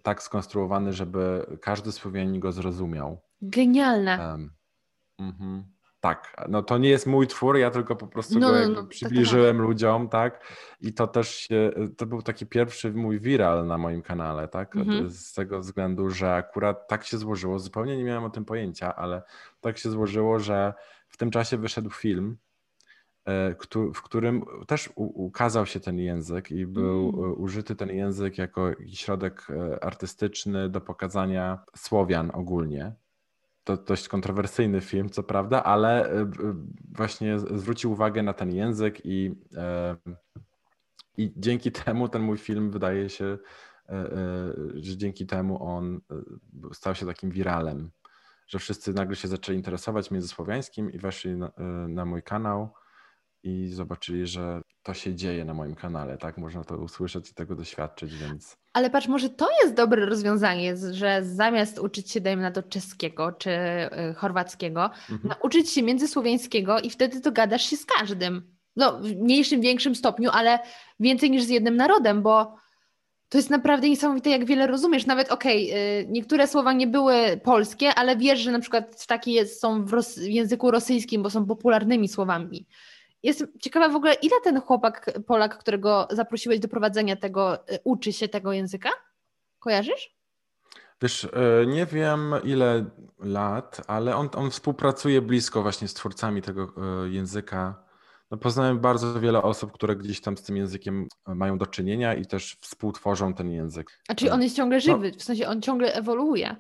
tak 0.02 0.22
skonstruowany, 0.22 0.92
żeby 0.92 1.46
każdy 1.61 1.92
Słowianin 1.92 2.40
go 2.40 2.52
zrozumiał. 2.52 3.20
Genialne. 3.42 4.32
Em, 4.34 4.50
mhm. 5.18 5.64
Tak, 6.07 6.46
no 6.48 6.62
to 6.62 6.78
nie 6.78 6.88
jest 6.88 7.07
mój 7.07 7.26
twór, 7.26 7.57
ja 7.57 7.70
tylko 7.70 7.96
po 7.96 8.07
prostu 8.07 8.38
no, 8.38 8.50
go 8.50 8.61
no, 8.61 8.68
no, 8.68 8.80
tak, 8.80 8.88
przybliżyłem 8.88 9.57
tak, 9.57 9.66
ludziom, 9.66 10.09
tak? 10.09 10.44
I 10.80 10.92
to 10.92 11.07
też 11.07 11.34
się, 11.34 11.70
to 11.96 12.07
był 12.07 12.22
taki 12.22 12.46
pierwszy 12.46 12.92
mój 12.92 13.20
viral 13.20 13.66
na 13.66 13.78
moim 13.78 14.02
kanale, 14.02 14.48
tak? 14.48 14.76
Mhm. 14.76 15.11
Z 15.11 15.32
tego 15.32 15.61
względu, 15.61 16.11
że 16.11 16.34
akurat 16.34 16.88
tak 16.88 17.04
się 17.04 17.18
złożyło, 17.18 17.59
zupełnie 17.59 17.96
nie 17.96 18.04
miałem 18.04 18.24
o 18.24 18.30
tym 18.30 18.44
pojęcia, 18.44 18.96
ale 18.96 19.22
tak 19.61 19.78
się 19.78 19.90
złożyło, 19.90 20.38
że 20.38 20.74
w 21.09 21.16
tym 21.16 21.30
czasie 21.30 21.57
wyszedł 21.57 21.90
film, 21.90 22.36
e, 23.24 23.54
w 23.94 24.02
którym 24.02 24.44
też 24.66 24.90
ukazał 24.96 25.66
się 25.66 25.80
ten 25.80 25.98
język 25.98 26.50
i 26.50 26.66
był 26.66 27.09
mm. 27.09 27.40
użyty 27.40 27.76
ten 27.76 27.88
język 27.88 28.38
jako 28.38 28.70
środek 28.86 29.46
e, 29.50 29.84
artystyczny 29.84 30.68
do 30.68 30.80
pokazania 30.80 31.64
Słowian 31.76 32.30
ogólnie 32.34 32.92
to 33.66 33.76
dość 33.76 34.08
kontrowersyjny 34.08 34.80
film, 34.80 35.10
co 35.10 35.22
prawda, 35.22 35.64
ale 35.64 36.10
e, 36.10 36.30
właśnie 36.94 37.38
zwrócił 37.38 37.92
uwagę 37.92 38.22
na 38.22 38.32
ten 38.32 38.54
język 38.54 39.00
i, 39.04 39.34
e, 39.56 39.96
i 41.16 41.32
dzięki 41.36 41.72
temu 41.84 42.08
ten 42.08 42.22
mój 42.22 42.38
film 42.38 42.70
wydaje 42.70 43.08
się, 43.08 43.38
e, 43.88 44.08
że 44.74 44.96
dzięki 44.96 45.26
temu 45.26 45.64
on 45.64 46.00
stał 46.72 46.94
się 46.94 47.06
takim 47.06 47.30
wiralem, 47.30 47.90
że 48.48 48.58
wszyscy 48.58 48.92
nagle 48.92 49.16
się 49.16 49.28
zaczęli 49.28 49.56
interesować 49.56 50.10
międzysłowiańskim 50.10 50.92
i 50.92 50.98
weszli 50.98 51.36
na, 51.36 51.52
na 51.88 52.04
mój 52.04 52.22
kanał 52.22 52.74
i 53.43 53.68
zobaczyli, 53.68 54.26
że 54.26 54.62
to 54.82 54.95
się 54.95 55.14
dzieje 55.14 55.45
na 55.45 55.55
moim 55.55 55.74
kanale, 55.74 56.18
tak? 56.18 56.39
Można 56.39 56.64
to 56.64 56.76
usłyszeć 56.76 57.30
i 57.30 57.34
tego 57.34 57.55
doświadczyć, 57.55 58.14
więc. 58.14 58.57
Ale 58.72 58.91
patrz, 58.91 59.09
może 59.09 59.30
to 59.30 59.49
jest 59.62 59.74
dobre 59.74 60.07
rozwiązanie, 60.07 60.76
że 60.93 61.24
zamiast 61.24 61.78
uczyć 61.78 62.11
się, 62.11 62.20
dajmy 62.20 62.43
na 62.43 62.51
to, 62.51 62.62
czeskiego 62.62 63.32
czy 63.32 63.51
y, 63.51 64.14
chorwackiego, 64.14 64.91
mhm. 65.11 65.20
nauczyć 65.28 65.70
się 65.70 65.82
międzysłowiańskiego 65.82 66.80
i 66.80 66.91
wtedy 66.91 67.20
to 67.20 67.32
gadasz 67.32 67.62
się 67.70 67.76
z 67.76 67.87
każdym. 67.87 68.57
No, 68.76 68.99
w 69.01 69.16
mniejszym, 69.16 69.61
większym 69.61 69.95
stopniu, 69.95 70.30
ale 70.32 70.59
więcej 71.01 71.30
niż 71.30 71.43
z 71.43 71.49
jednym 71.49 71.76
narodem, 71.76 72.22
bo 72.22 72.57
to 73.28 73.39
jest 73.39 73.51
naprawdę 73.51 73.89
niesamowite, 73.89 74.30
jak 74.30 74.45
wiele 74.45 74.66
rozumiesz. 74.66 75.07
Nawet 75.07 75.28
okej, 75.32 75.70
okay, 75.70 76.12
niektóre 76.12 76.47
słowa 76.47 76.72
nie 76.72 76.87
były 76.87 77.41
polskie, 77.45 77.95
ale 77.95 78.16
wiesz, 78.16 78.41
że 78.41 78.53
na 78.53 78.61
przykład 78.61 79.07
takie 79.07 79.47
są 79.47 79.84
w, 79.84 79.91
w 79.91 80.22
języku 80.22 80.70
rosyjskim, 80.70 81.22
bo 81.22 81.30
są 81.30 81.47
popularnymi 81.47 82.09
słowami. 82.09 82.66
Jestem 83.27 83.49
ciekawa 83.61 83.89
w 83.89 83.97
ogóle, 83.97 84.14
ile 84.14 84.41
ten 84.45 84.61
chłopak, 84.61 85.11
Polak, 85.27 85.59
którego 85.59 86.09
zaprosiłeś 86.11 86.61
do 86.61 86.68
prowadzenia 86.68 87.16
tego, 87.16 87.68
y, 87.70 87.79
uczy 87.85 88.12
się 88.12 88.29
tego 88.29 88.53
języka? 88.53 88.91
Kojarzysz? 89.59 90.16
Wiesz, 91.03 91.24
y, 91.24 91.66
nie 91.66 91.87
wiem 91.87 92.35
ile 92.45 92.85
lat, 93.18 93.81
ale 93.87 94.16
on, 94.16 94.29
on 94.35 94.51
współpracuje 94.51 95.22
blisko 95.22 95.62
właśnie 95.62 95.89
z 95.89 95.95
twórcami 95.95 96.43
tego 96.43 96.72
y, 97.07 97.11
języka. 97.11 97.85
No, 98.31 98.37
poznałem 98.37 98.81
bardzo 98.81 99.20
wiele 99.20 99.43
osób, 99.43 99.72
które 99.72 99.97
gdzieś 99.97 100.20
tam 100.20 100.37
z 100.37 100.43
tym 100.43 100.57
językiem 100.57 101.09
mają 101.27 101.59
do 101.59 101.66
czynienia 101.66 102.14
i 102.14 102.27
też 102.27 102.57
współtworzą 102.61 103.35
ten 103.35 103.51
język. 103.51 104.01
A 104.09 104.14
czyli 104.14 104.31
on 104.31 104.43
jest 104.43 104.57
ciągle 104.57 104.77
no. 104.77 104.81
żywy, 104.81 105.11
no, 105.12 105.18
w 105.18 105.22
sensie 105.22 105.49
on 105.49 105.62
ciągle 105.62 105.95
ewoluuje. 105.95 106.57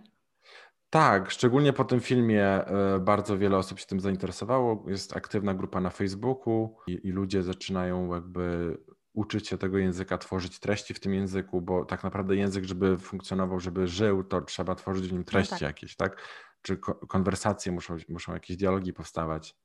Tak, 0.96 1.30
szczególnie 1.30 1.72
po 1.72 1.84
tym 1.84 2.00
filmie 2.00 2.44
e, 2.44 2.98
bardzo 2.98 3.38
wiele 3.38 3.56
osób 3.56 3.78
się 3.78 3.86
tym 3.86 4.00
zainteresowało. 4.00 4.84
Jest 4.86 5.16
aktywna 5.16 5.54
grupa 5.54 5.80
na 5.80 5.90
Facebooku 5.90 6.76
i, 6.86 7.00
i 7.04 7.12
ludzie 7.12 7.42
zaczynają 7.42 8.14
jakby 8.14 8.76
uczyć 9.12 9.48
się 9.48 9.58
tego 9.58 9.78
języka, 9.78 10.18
tworzyć 10.18 10.60
treści 10.60 10.94
w 10.94 11.00
tym 11.00 11.14
języku, 11.14 11.62
bo 11.62 11.84
tak 11.84 12.04
naprawdę 12.04 12.36
język, 12.36 12.64
żeby 12.64 12.98
funkcjonował, 12.98 13.60
żeby 13.60 13.88
żył, 13.88 14.24
to 14.24 14.40
trzeba 14.40 14.74
tworzyć 14.74 15.08
w 15.08 15.12
nim 15.12 15.20
no 15.20 15.24
treści 15.24 15.54
no 15.54 15.58
tak. 15.58 15.68
jakieś, 15.68 15.96
tak? 15.96 16.22
Czy 16.62 16.76
konwersacje, 17.08 17.72
muszą, 17.72 17.96
muszą 18.08 18.32
jakieś 18.32 18.56
dialogi 18.56 18.92
powstawać. 18.92 19.56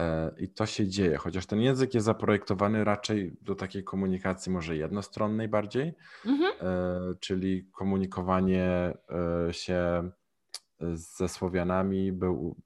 E, 0.00 0.34
I 0.38 0.48
to 0.48 0.66
się 0.66 0.88
dzieje, 0.88 1.16
chociaż 1.16 1.46
ten 1.46 1.60
język 1.60 1.94
jest 1.94 2.06
zaprojektowany 2.06 2.84
raczej 2.84 3.36
do 3.40 3.54
takiej 3.54 3.84
komunikacji 3.84 4.52
może 4.52 4.76
jednostronnej 4.76 5.48
bardziej, 5.48 5.94
mhm. 6.26 6.52
E, 6.60 7.14
czyli 7.20 7.70
komunikowanie 7.72 8.94
się 9.50 10.10
ze 10.92 11.28
Słowianami 11.28 12.12
był, 12.12 12.56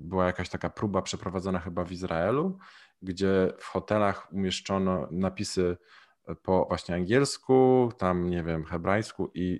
była 0.00 0.26
jakaś 0.26 0.48
taka 0.48 0.70
próba 0.70 1.02
przeprowadzona 1.02 1.60
chyba 1.60 1.84
w 1.84 1.92
Izraelu, 1.92 2.58
gdzie 3.02 3.52
w 3.58 3.64
hotelach 3.64 4.32
umieszczono 4.32 5.08
napisy 5.10 5.76
po 6.42 6.64
właśnie 6.68 6.94
angielsku, 6.94 7.92
tam 7.98 8.30
nie 8.30 8.42
wiem, 8.42 8.64
hebrajsku 8.64 9.30
i 9.34 9.58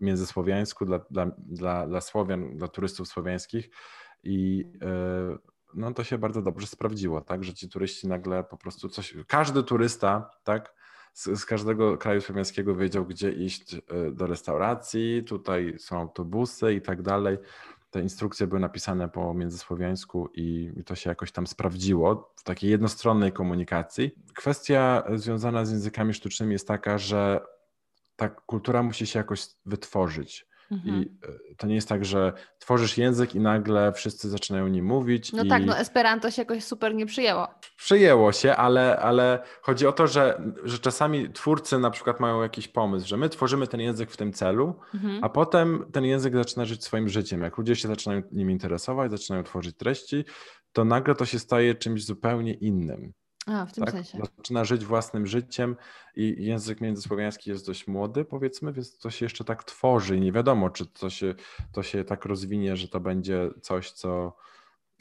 międzysłowiańsku 0.00 0.84
dla, 0.84 0.98
dla, 1.10 1.26
dla, 1.38 1.86
dla 1.86 2.00
Słowian, 2.00 2.56
dla 2.56 2.68
turystów 2.68 3.08
słowiańskich. 3.08 3.70
I 4.22 4.64
e, 4.82 5.36
no 5.74 5.94
to 5.94 6.04
się 6.04 6.18
bardzo 6.18 6.42
dobrze 6.42 6.66
sprawdziło, 6.66 7.20
tak, 7.20 7.44
że 7.44 7.54
ci 7.54 7.68
turyści 7.68 8.08
nagle 8.08 8.44
po 8.44 8.56
prostu 8.56 8.88
coś, 8.88 9.14
każdy 9.26 9.62
turysta, 9.62 10.30
tak, 10.44 10.74
z, 11.12 11.24
z, 11.40 11.44
każdego 11.44 11.98
kraju 11.98 12.20
słowiańskiego 12.20 12.74
wiedział, 12.74 13.06
gdzie 13.06 13.32
iść 13.32 13.74
e, 13.74 13.80
do 14.12 14.26
restauracji, 14.26 15.24
tutaj 15.24 15.74
są 15.78 16.00
autobusy 16.00 16.74
i 16.74 16.80
tak 16.80 17.02
dalej. 17.02 17.38
Te 17.90 18.02
instrukcje 18.02 18.46
były 18.46 18.60
napisane 18.60 19.08
po 19.08 19.34
międzysłowiańsku 19.34 20.28
i 20.34 20.72
to 20.86 20.94
się 20.94 21.10
jakoś 21.10 21.32
tam 21.32 21.46
sprawdziło 21.46 22.32
w 22.36 22.42
takiej 22.42 22.70
jednostronnej 22.70 23.32
komunikacji. 23.32 24.10
Kwestia 24.34 25.02
związana 25.14 25.64
z 25.64 25.70
językami 25.70 26.14
sztucznymi 26.14 26.52
jest 26.52 26.68
taka, 26.68 26.98
że 26.98 27.40
ta 28.16 28.28
kultura 28.28 28.82
musi 28.82 29.06
się 29.06 29.18
jakoś 29.18 29.46
wytworzyć. 29.66 30.46
Mhm. 30.72 31.02
I 31.02 31.06
e, 31.52 31.54
to 31.56 31.66
nie 31.66 31.74
jest 31.74 31.88
tak, 31.88 32.04
że 32.04 32.32
tworzysz 32.58 32.98
język 32.98 33.34
i 33.34 33.40
nagle 33.40 33.92
wszyscy 33.92 34.28
zaczynają 34.28 34.68
nim 34.68 34.84
mówić. 34.84 35.32
No 35.32 35.44
i... 35.44 35.48
tak, 35.48 35.64
no 35.64 35.78
Esperanto 35.78 36.30
się 36.30 36.42
jakoś 36.42 36.64
super 36.64 36.94
nie 36.94 37.06
przyjęło. 37.06 37.48
Przyjęło 37.76 38.32
się, 38.32 38.56
ale, 38.56 38.96
ale 38.96 39.42
chodzi 39.62 39.86
o 39.86 39.92
to, 39.92 40.06
że, 40.06 40.42
że 40.64 40.78
czasami 40.78 41.32
twórcy 41.32 41.78
na 41.78 41.90
przykład 41.90 42.20
mają 42.20 42.42
jakiś 42.42 42.68
pomysł, 42.68 43.08
że 43.08 43.16
my 43.16 43.28
tworzymy 43.28 43.66
ten 43.66 43.80
język 43.80 44.10
w 44.10 44.16
tym 44.16 44.32
celu, 44.32 44.74
mhm. 44.94 45.24
a 45.24 45.28
potem 45.28 45.84
ten 45.92 46.04
język 46.04 46.34
zaczyna 46.34 46.64
żyć 46.64 46.84
swoim 46.84 47.08
życiem. 47.08 47.42
Jak 47.42 47.58
ludzie 47.58 47.76
się 47.76 47.88
zaczynają 47.88 48.22
nim 48.32 48.50
interesować, 48.50 49.10
zaczynają 49.10 49.44
tworzyć 49.44 49.76
treści, 49.76 50.24
to 50.72 50.84
nagle 50.84 51.14
to 51.14 51.24
się 51.24 51.38
staje 51.38 51.74
czymś 51.74 52.04
zupełnie 52.04 52.54
innym. 52.54 53.12
A, 53.46 53.66
w 53.66 53.72
tym 53.72 53.84
tak? 53.84 53.94
sensie. 53.94 54.18
Zaczyna 54.36 54.64
żyć 54.64 54.84
własnym 54.84 55.26
życiem 55.26 55.76
i 56.16 56.44
język 56.44 56.80
międzysłowiański 56.80 57.50
jest 57.50 57.66
dość 57.66 57.86
młody, 57.86 58.24
powiedzmy, 58.24 58.72
więc 58.72 58.98
to 58.98 59.10
się 59.10 59.24
jeszcze 59.24 59.44
tak 59.44 59.64
tworzy 59.64 60.16
i 60.16 60.20
nie 60.20 60.32
wiadomo, 60.32 60.70
czy 60.70 60.86
to 60.86 61.10
się, 61.10 61.34
to 61.72 61.82
się 61.82 62.04
tak 62.04 62.24
rozwinie, 62.24 62.76
że 62.76 62.88
to 62.88 63.00
będzie 63.00 63.50
coś, 63.62 63.90
co 63.90 64.36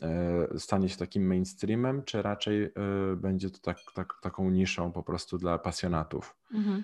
e, 0.01 0.59
stanie 0.59 0.89
się 0.89 0.97
takim 0.97 1.27
mainstreamem, 1.27 2.03
czy 2.03 2.21
raczej 2.21 2.63
e, 2.63 2.71
będzie 3.15 3.49
to 3.49 3.59
tak, 3.59 3.77
tak, 3.93 4.13
taką 4.21 4.49
niszą 4.49 4.91
po 4.91 5.03
prostu 5.03 5.37
dla 5.37 5.59
pasjonatów. 5.59 6.35
Mhm. 6.53 6.83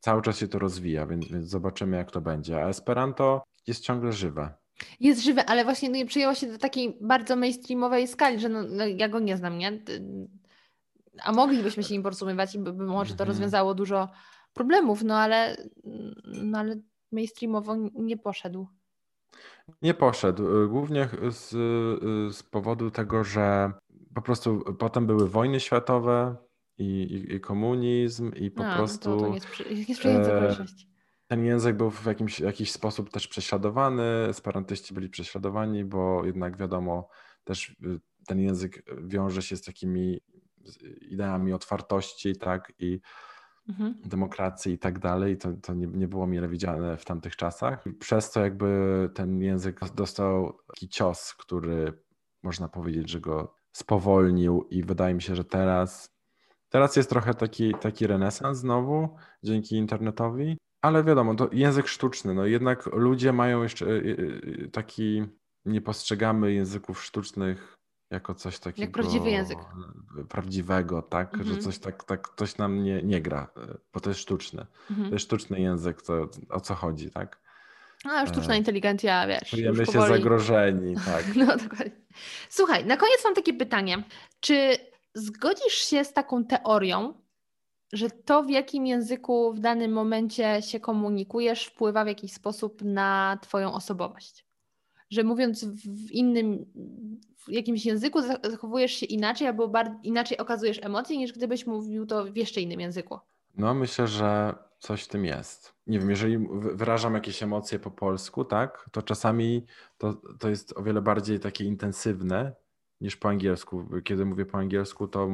Cały 0.00 0.22
czas 0.22 0.38
się 0.38 0.48
to 0.48 0.58
rozwija, 0.58 1.06
więc, 1.06 1.28
więc 1.28 1.46
zobaczymy, 1.46 1.96
jak 1.96 2.10
to 2.10 2.20
będzie. 2.20 2.64
A 2.64 2.68
Esperanto 2.68 3.44
jest 3.66 3.82
ciągle 3.82 4.12
żywe. 4.12 4.54
Jest 5.00 5.22
żywe, 5.22 5.44
ale 5.44 5.64
właśnie 5.64 5.90
no, 5.90 6.06
przyjęło 6.06 6.34
się 6.34 6.46
do 6.46 6.58
takiej 6.58 6.98
bardzo 7.00 7.36
mainstreamowej 7.36 8.08
skali, 8.08 8.40
że 8.40 8.48
no, 8.48 8.62
no, 8.62 8.86
ja 8.86 9.08
go 9.08 9.20
nie 9.20 9.36
znam, 9.36 9.58
nie? 9.58 9.72
A 11.24 11.32
moglibyśmy 11.32 11.82
się 11.82 11.94
nim 11.94 12.02
porozumiewać 12.02 12.54
i 12.54 12.58
by, 12.58 12.72
by 12.72 12.86
może 12.86 13.10
to 13.10 13.24
mhm. 13.24 13.28
rozwiązało 13.28 13.74
dużo 13.74 14.08
problemów, 14.52 15.02
no 15.02 15.16
ale, 15.16 15.56
no 16.24 16.58
ale 16.58 16.76
mainstreamowo 17.12 17.76
nie 17.94 18.16
poszedł. 18.16 18.66
Nie 19.82 19.94
poszedł. 19.94 20.68
Głównie 20.68 21.08
z, 21.30 21.50
z 22.36 22.42
powodu 22.42 22.90
tego, 22.90 23.24
że 23.24 23.72
po 24.14 24.22
prostu 24.22 24.74
potem 24.78 25.06
były 25.06 25.28
wojny 25.28 25.60
światowe 25.60 26.36
i, 26.78 26.84
i, 26.84 27.34
i 27.34 27.40
komunizm 27.40 28.34
i 28.34 28.50
po 28.50 28.66
a, 28.66 28.76
prostu... 28.76 29.10
No 29.10 29.16
to, 29.16 29.22
to 29.22 30.08
nie, 30.08 30.20
e, 30.20 30.56
Ten 31.26 31.44
język 31.44 31.76
był 31.76 31.90
w 31.90 32.06
jakimś, 32.06 32.40
jakiś 32.40 32.72
sposób 32.72 33.10
też 33.10 33.28
prześladowany, 33.28 34.02
esperantyści 34.28 34.94
byli 34.94 35.08
prześladowani, 35.08 35.84
bo 35.84 36.24
jednak 36.24 36.56
wiadomo, 36.56 37.08
też 37.44 37.68
y, 37.68 38.00
ten 38.26 38.40
język 38.40 38.82
wiąże 39.02 39.42
się 39.42 39.56
z 39.56 39.62
takimi 39.62 40.20
ideami 41.00 41.52
otwartości, 41.52 42.36
tak, 42.36 42.72
i 42.78 43.00
mhm. 43.68 43.94
demokracji 44.04 44.72
i 44.72 44.78
tak 44.78 44.98
dalej. 44.98 45.38
To, 45.38 45.52
to 45.62 45.74
nie, 45.74 45.86
nie 45.86 46.08
było 46.08 46.26
mile 46.26 46.48
widziane 46.48 46.96
w 46.96 47.04
tamtych 47.04 47.36
czasach. 47.36 47.84
Przez 47.98 48.30
to 48.30 48.40
jakby 48.40 49.10
ten 49.14 49.42
język 49.42 49.80
dostał 49.94 50.58
taki 50.66 50.88
cios, 50.88 51.34
który 51.34 51.92
można 52.42 52.68
powiedzieć, 52.68 53.10
że 53.10 53.20
go 53.20 53.54
spowolnił 53.72 54.66
i 54.70 54.82
wydaje 54.82 55.14
mi 55.14 55.22
się, 55.22 55.36
że 55.36 55.44
teraz 55.44 56.16
Teraz 56.68 56.96
jest 56.96 57.10
trochę 57.10 57.34
taki, 57.34 57.74
taki 57.74 58.06
renesans 58.06 58.58
znowu 58.58 59.16
dzięki 59.42 59.76
internetowi, 59.76 60.58
ale 60.82 61.04
wiadomo, 61.04 61.34
to 61.34 61.48
język 61.52 61.88
sztuczny, 61.88 62.34
no 62.34 62.46
jednak 62.46 62.86
ludzie 62.86 63.32
mają 63.32 63.62
jeszcze 63.62 63.86
y, 63.86 63.88
y, 63.88 64.62
y, 64.64 64.70
taki, 64.72 65.24
nie 65.64 65.80
postrzegamy 65.80 66.52
języków 66.52 67.02
sztucznych 67.02 67.76
jako 68.10 68.34
coś 68.34 68.58
takiego. 68.58 68.82
Jak 68.82 68.90
prawdziwy 68.90 69.30
język. 69.30 69.58
Prawdziwego, 70.28 71.02
tak? 71.02 71.34
Mhm. 71.34 71.54
Że 71.54 71.62
coś 71.62 71.78
tak, 71.78 72.04
tak 72.04 72.28
coś 72.36 72.58
nam 72.58 72.84
nie, 72.84 73.02
nie 73.02 73.20
gra, 73.20 73.50
bo 73.92 74.00
to 74.00 74.10
jest 74.10 74.20
sztuczne. 74.20 74.66
Mhm. 74.90 75.08
To 75.08 75.14
jest 75.14 75.24
sztuczny 75.24 75.60
język, 75.60 76.02
to 76.02 76.28
o 76.50 76.60
co 76.60 76.74
chodzi, 76.74 77.10
tak? 77.10 77.46
A, 78.04 78.26
sztuczna 78.26 78.54
e, 78.54 78.58
inteligencja, 78.58 79.26
wiesz. 79.26 79.50
Czujemy 79.50 79.86
się 79.86 79.92
powoli... 79.92 80.12
zagrożeni, 80.12 80.94
tak. 80.94 81.24
No 81.36 81.46
dokładnie. 81.46 81.90
Słuchaj, 82.48 82.86
na 82.86 82.96
koniec 82.96 83.24
mam 83.24 83.34
takie 83.34 83.54
pytanie. 83.54 84.02
Czy 84.40 84.76
zgodzisz 85.14 85.74
się 85.74 86.04
z 86.04 86.12
taką 86.12 86.44
teorią, 86.44 87.14
że 87.92 88.10
to, 88.10 88.42
w 88.42 88.50
jakim 88.50 88.86
języku 88.86 89.52
w 89.52 89.60
danym 89.60 89.92
momencie 89.92 90.62
się 90.62 90.80
komunikujesz, 90.80 91.66
wpływa 91.66 92.04
w 92.04 92.08
jakiś 92.08 92.32
sposób 92.32 92.82
na 92.82 93.38
Twoją 93.42 93.72
osobowość? 93.72 94.45
Że 95.10 95.24
mówiąc 95.24 95.64
w 95.64 96.10
innym, 96.10 96.66
w 97.38 97.48
jakimś 97.48 97.86
języku 97.86 98.22
zachowujesz 98.22 98.92
się 98.92 99.06
inaczej 99.06 99.48
albo 99.48 99.72
inaczej 100.02 100.38
okazujesz 100.38 100.78
emocje, 100.82 101.18
niż 101.18 101.32
gdybyś 101.32 101.66
mówił 101.66 102.06
to 102.06 102.24
w 102.24 102.36
jeszcze 102.36 102.60
innym 102.60 102.80
języku. 102.80 103.18
No, 103.56 103.74
myślę, 103.74 104.06
że 104.06 104.54
coś 104.78 105.02
w 105.02 105.08
tym 105.08 105.24
jest. 105.24 105.74
Nie 105.86 105.98
wiem, 105.98 106.10
jeżeli 106.10 106.38
wyrażam 106.52 107.14
jakieś 107.14 107.42
emocje 107.42 107.78
po 107.78 107.90
polsku, 107.90 108.44
tak, 108.44 108.90
to 108.92 109.02
czasami 109.02 109.66
to, 109.98 110.14
to 110.38 110.48
jest 110.48 110.78
o 110.78 110.82
wiele 110.82 111.02
bardziej 111.02 111.40
takie 111.40 111.64
intensywne 111.64 112.52
niż 113.00 113.16
po 113.16 113.28
angielsku. 113.28 113.88
Kiedy 114.04 114.24
mówię 114.24 114.46
po 114.46 114.58
angielsku, 114.58 115.08
to 115.08 115.28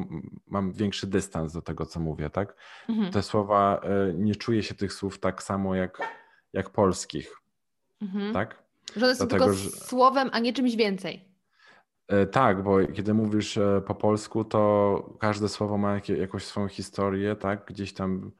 mam 0.47 0.73
większy 0.73 1.07
dystans 1.07 1.53
do 1.53 1.62
tego, 1.62 1.86
co 1.86 2.01
mówię, 2.01 2.31
tak? 2.31 2.57
Mhm. 2.89 3.12
Te 3.12 3.23
słowa, 3.23 3.81
e, 3.82 4.15
nie 4.15 4.36
czuję 4.36 4.62
się 4.62 4.74
tych 4.74 4.93
słów 4.93 5.19
tak 5.19 5.43
samo 5.43 5.74
jak, 5.74 5.99
jak 6.53 6.70
polskich, 6.70 7.36
mhm. 8.03 8.32
tak? 8.32 8.61
Że 8.97 9.06
one 9.06 9.14
są 9.14 9.27
Dlatego, 9.27 9.44
tylko 9.44 9.59
że... 9.59 9.70
słowem, 9.70 10.31
a 10.32 10.39
nie 10.39 10.52
czymś 10.52 10.77
więcej. 10.77 11.28
E, 12.09 12.27
tak, 12.27 12.62
bo 12.62 12.86
kiedy 12.86 13.14
mówisz 13.14 13.59
e, 13.59 13.82
po 13.86 13.94
polsku, 13.94 14.44
to 14.44 15.16
każde 15.20 15.48
słowo 15.48 15.78
ma 15.78 16.01
jakąś 16.19 16.44
swoją 16.44 16.69
historię, 16.69 17.36
tak? 17.36 17.64
Gdzieś 17.66 17.94
tam 17.94 18.32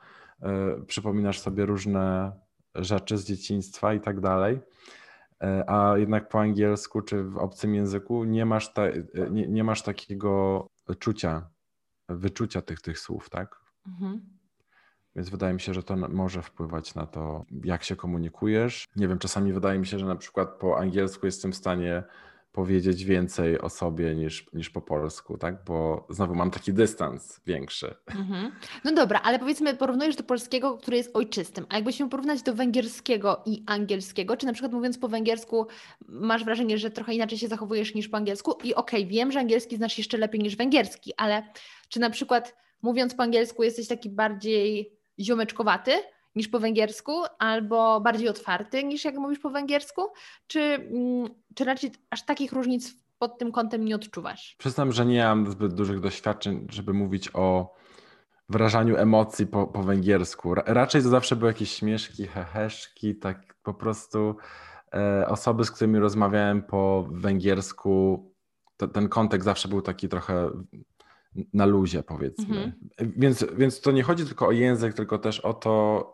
przypominasz 0.86 1.40
sobie 1.40 1.66
różne 1.66 2.32
rzeczy 2.74 3.18
z 3.18 3.24
dzieciństwa 3.24 3.94
i 3.94 4.00
tak 4.00 4.20
dalej. 4.20 4.60
A 5.66 5.94
jednak 5.96 6.28
po 6.28 6.40
angielsku 6.40 7.02
czy 7.02 7.24
w 7.24 7.38
obcym 7.38 7.74
języku 7.74 8.24
nie 8.24 8.46
masz, 8.46 8.72
ta, 8.72 8.82
nie, 9.30 9.48
nie 9.48 9.64
masz 9.64 9.82
takiego 9.82 10.66
czucia, 10.98 11.48
wyczucia 12.08 12.62
tych, 12.62 12.80
tych 12.80 12.98
słów, 12.98 13.30
tak? 13.30 13.60
Mhm. 13.86 14.31
Więc 15.16 15.28
wydaje 15.30 15.55
mi 15.55 15.60
się, 15.60 15.74
że 15.74 15.82
to 15.82 15.97
może 15.97 16.43
wpływać 16.43 16.94
na 16.94 17.06
to, 17.06 17.44
jak 17.64 17.84
się 17.84 17.97
komunikujesz. 17.97 18.89
Nie 18.97 19.09
wiem, 19.09 19.18
czasami 19.18 19.52
wydaje 19.52 19.78
mi 19.78 19.86
się, 19.86 19.98
że 19.98 20.06
na 20.06 20.16
przykład 20.16 20.48
po 20.48 20.78
angielsku 20.78 21.26
jestem 21.26 21.52
w 21.52 21.56
stanie 21.56 22.02
powiedzieć 22.52 23.05
więcej 23.05 23.60
o 23.60 23.68
sobie 23.68 24.14
niż, 24.14 24.47
niż 24.52 24.70
po 24.70 24.80
polsku, 24.80 25.39
tak? 25.39 25.64
Bo 25.64 26.06
znowu 26.10 26.34
mam 26.34 26.51
taki 26.51 26.72
dystans 26.72 27.40
większy. 27.47 27.94
Mhm. 28.06 28.52
No 28.84 28.93
dobra, 28.93 29.20
ale 29.24 29.39
powiedzmy, 29.39 29.76
porównujesz 29.76 30.16
do 30.16 30.22
polskiego, 30.22 30.78
który 30.78 30.97
jest 30.97 31.16
ojczystym, 31.16 31.66
a 31.68 31.74
jakbyśmy 31.74 32.09
porównać 32.09 32.43
do 32.43 32.55
węgierskiego 32.55 33.43
i 33.47 33.62
angielskiego, 33.66 34.36
czy 34.36 34.47
na 34.47 34.52
przykład 34.52 34.72
mówiąc 34.72 34.98
po 34.98 35.09
węgiersku 35.09 35.66
masz 36.09 36.44
wrażenie, 36.44 36.78
że 36.78 36.90
trochę 36.90 37.14
inaczej 37.14 37.39
się 37.39 37.48
zachowujesz 37.48 37.94
niż 37.94 38.09
po 38.09 38.16
angielsku 38.16 38.52
i 38.52 38.74
okej, 38.74 39.01
okay, 39.01 39.06
wiem, 39.06 39.32
że 39.32 39.40
angielski 39.40 39.76
znasz 39.76 39.98
jeszcze 39.98 40.18
lepiej 40.18 40.40
niż 40.40 40.56
węgierski, 40.56 41.12
ale 41.16 41.43
czy 41.89 42.01
na 42.01 42.10
przykład 42.10 42.56
mówiąc 42.82 43.14
po 43.14 43.22
angielsku 43.22 43.62
jesteś 43.62 43.89
taki 43.89 44.10
bardziej 44.10 44.97
ziomeczkowaty, 45.20 45.93
niż 46.34 46.48
po 46.48 46.60
węgiersku, 46.60 47.12
albo 47.39 48.01
bardziej 48.01 48.28
otwarty 48.28 48.84
niż 48.84 49.05
jak 49.05 49.16
mówisz 49.16 49.39
po 49.39 49.51
węgiersku, 49.51 50.02
czy, 50.47 50.60
mm, 50.60 51.28
czy 51.55 51.64
raczej 51.64 51.90
aż 52.10 52.24
takich 52.24 52.52
różnic 52.52 52.94
pod 53.18 53.39
tym 53.39 53.52
kątem 53.52 53.84
nie 53.84 53.97
odczuwasz? 53.97 54.56
Przyznam, 54.59 54.93
że 54.93 55.06
nie 55.06 55.24
mam 55.24 55.51
zbyt 55.51 55.74
dużych 55.74 56.01
doświadczeń, 56.01 56.66
żeby 56.70 56.93
mówić 56.93 57.30
o 57.34 57.74
wyrażaniu 58.48 58.97
emocji 58.97 59.47
po, 59.47 59.66
po 59.66 59.82
węgiersku. 59.82 60.55
Raczej 60.55 61.02
to 61.02 61.09
zawsze 61.09 61.36
były 61.36 61.51
jakieś 61.51 61.72
śmieszki, 61.72 62.26
heheszki, 62.26 63.16
tak 63.16 63.55
po 63.62 63.74
prostu 63.74 64.36
e, 64.94 65.28
osoby, 65.28 65.64
z 65.64 65.70
którymi 65.70 65.98
rozmawiałem 65.98 66.62
po 66.62 67.09
węgiersku, 67.10 68.24
to, 68.76 68.89
ten 68.89 69.09
kontekst 69.09 69.44
zawsze 69.44 69.68
był 69.68 69.82
taki 69.82 70.09
trochę 70.09 70.51
na 71.54 71.66
luzie, 71.66 72.02
powiedzmy. 72.02 72.56
Mhm. 72.56 72.72
Więc, 73.16 73.46
więc 73.56 73.80
to 73.80 73.92
nie 73.92 74.02
chodzi 74.02 74.26
tylko 74.26 74.46
o 74.46 74.52
język, 74.52 74.94
tylko 74.94 75.18
też 75.18 75.40
o 75.40 75.54
to, 75.54 76.06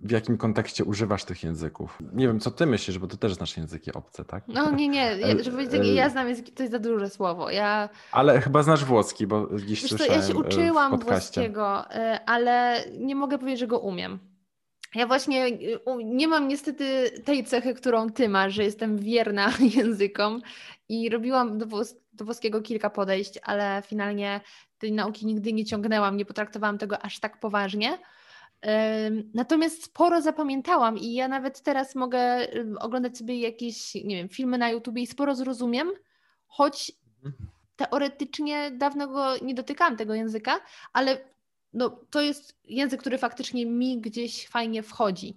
w 0.00 0.10
jakim 0.10 0.38
kontekście 0.38 0.84
używasz 0.84 1.24
tych 1.24 1.42
języków. 1.42 1.98
Nie 2.12 2.26
wiem, 2.26 2.40
co 2.40 2.50
ty 2.50 2.66
myślisz, 2.66 2.98
bo 2.98 3.06
ty 3.06 3.16
też 3.16 3.34
znasz 3.34 3.56
języki 3.56 3.92
obce, 3.92 4.24
tak? 4.24 4.44
No 4.48 4.70
nie, 4.70 4.88
nie, 4.88 5.16
ja, 5.16 5.42
żeby 5.42 5.50
powiedzieć, 5.50 5.86
ja 5.94 6.10
znam 6.10 6.28
języki, 6.28 6.52
to 6.52 6.62
jest 6.62 6.72
za 6.72 6.78
duże 6.78 7.10
słowo. 7.10 7.50
Ja... 7.50 7.88
Ale 8.12 8.40
chyba 8.40 8.62
znasz 8.62 8.84
włoski, 8.84 9.26
bo 9.26 9.46
gdzieś 9.46 9.82
Wiesz 9.82 9.90
słyszałem 9.90 10.20
Ja 10.20 10.28
się 10.28 10.34
uczyłam 10.34 10.98
włoskiego, 10.98 11.90
e, 11.90 12.20
ale 12.26 12.84
nie 12.98 13.14
mogę 13.14 13.38
powiedzieć, 13.38 13.60
że 13.60 13.66
go 13.66 13.78
umiem. 13.78 14.18
Ja 14.94 15.06
właśnie 15.06 15.46
nie 16.04 16.28
mam 16.28 16.48
niestety 16.48 17.10
tej 17.24 17.44
cechy, 17.44 17.74
którą 17.74 18.10
ty 18.10 18.28
masz, 18.28 18.54
że 18.54 18.64
jestem 18.64 18.98
wierna 18.98 19.52
językom 19.76 20.42
i 20.88 21.08
robiłam 21.08 21.58
do, 21.58 21.66
włos 21.66 21.94
do 22.12 22.24
włoskiego 22.24 22.62
kilka 22.62 22.90
podejść, 22.90 23.38
ale 23.42 23.82
finalnie 23.86 24.40
tej 24.78 24.92
nauki 24.92 25.26
nigdy 25.26 25.52
nie 25.52 25.64
ciągnęłam, 25.64 26.16
nie 26.16 26.24
potraktowałam 26.24 26.78
tego 26.78 27.02
aż 27.02 27.20
tak 27.20 27.40
poważnie. 27.40 27.98
Natomiast 29.34 29.84
sporo 29.84 30.22
zapamiętałam 30.22 30.98
i 30.98 31.14
ja 31.14 31.28
nawet 31.28 31.62
teraz 31.62 31.94
mogę 31.94 32.46
oglądać 32.80 33.18
sobie 33.18 33.40
jakieś, 33.40 33.94
nie 33.94 34.16
wiem, 34.16 34.28
filmy 34.28 34.58
na 34.58 34.70
YouTube 34.70 34.98
i 34.98 35.06
sporo 35.06 35.34
zrozumiem, 35.34 35.92
choć 36.46 36.92
mhm. 37.24 37.50
teoretycznie 37.76 38.70
dawno 38.70 39.08
go 39.08 39.36
nie 39.42 39.54
dotykałam 39.54 39.96
tego 39.96 40.14
języka, 40.14 40.60
ale 40.92 41.18
no, 41.76 41.90
to 42.10 42.20
jest 42.20 42.58
język, 42.64 43.00
który 43.00 43.18
faktycznie 43.18 43.66
mi 43.66 44.00
gdzieś 44.00 44.48
fajnie 44.48 44.82
wchodzi. 44.82 45.36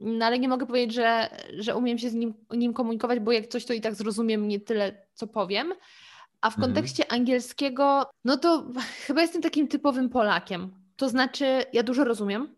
No, 0.00 0.26
ale 0.26 0.38
nie 0.38 0.48
mogę 0.48 0.66
powiedzieć, 0.66 0.94
że, 0.94 1.28
że 1.58 1.76
umiem 1.76 1.98
się 1.98 2.10
z 2.10 2.14
nim, 2.14 2.34
nim 2.50 2.72
komunikować, 2.72 3.20
bo 3.20 3.32
jak 3.32 3.46
coś, 3.46 3.64
to 3.64 3.72
i 3.72 3.80
tak 3.80 3.94
zrozumiem 3.94 4.48
nie 4.48 4.60
tyle, 4.60 5.06
co 5.14 5.26
powiem. 5.26 5.72
A 6.40 6.50
w 6.50 6.54
mhm. 6.54 6.74
kontekście 6.74 7.12
angielskiego, 7.12 8.10
no 8.24 8.36
to 8.36 8.72
chyba 9.06 9.22
jestem 9.22 9.42
takim 9.42 9.68
typowym 9.68 10.08
Polakiem. 10.08 10.70
To 10.96 11.08
znaczy, 11.08 11.64
ja 11.72 11.82
dużo 11.82 12.04
rozumiem, 12.04 12.54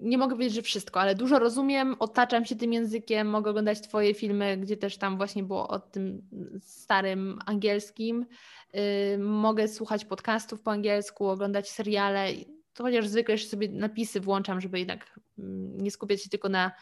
nie 0.00 0.18
mogę 0.18 0.34
powiedzieć, 0.34 0.54
że 0.54 0.62
wszystko, 0.62 1.00
ale 1.00 1.14
dużo 1.14 1.38
rozumiem, 1.38 1.96
otaczam 1.98 2.44
się 2.44 2.56
tym 2.56 2.72
językiem, 2.72 3.28
mogę 3.28 3.50
oglądać 3.50 3.80
Twoje 3.80 4.14
filmy, 4.14 4.56
gdzie 4.56 4.76
też 4.76 4.96
tam 4.96 5.16
właśnie 5.16 5.42
było 5.42 5.68
o 5.68 5.78
tym 5.78 6.22
starym 6.60 7.38
angielskim. 7.46 8.26
E, 8.72 9.18
mogę 9.18 9.68
słuchać 9.68 10.04
podcastów 10.04 10.60
po 10.60 10.70
angielsku, 10.70 11.28
oglądać 11.28 11.70
seriale. 11.70 12.28
To 12.74 12.84
chociaż 12.84 13.06
zwykle 13.06 13.34
jeszcze 13.34 13.48
sobie 13.48 13.68
napisy 13.68 14.20
włączam, 14.20 14.60
żeby 14.60 14.78
jednak 14.78 15.20
mm, 15.38 15.80
nie 15.82 15.90
skupiać 15.90 16.22
się 16.22 16.30
tylko 16.30 16.48
na 16.48 16.72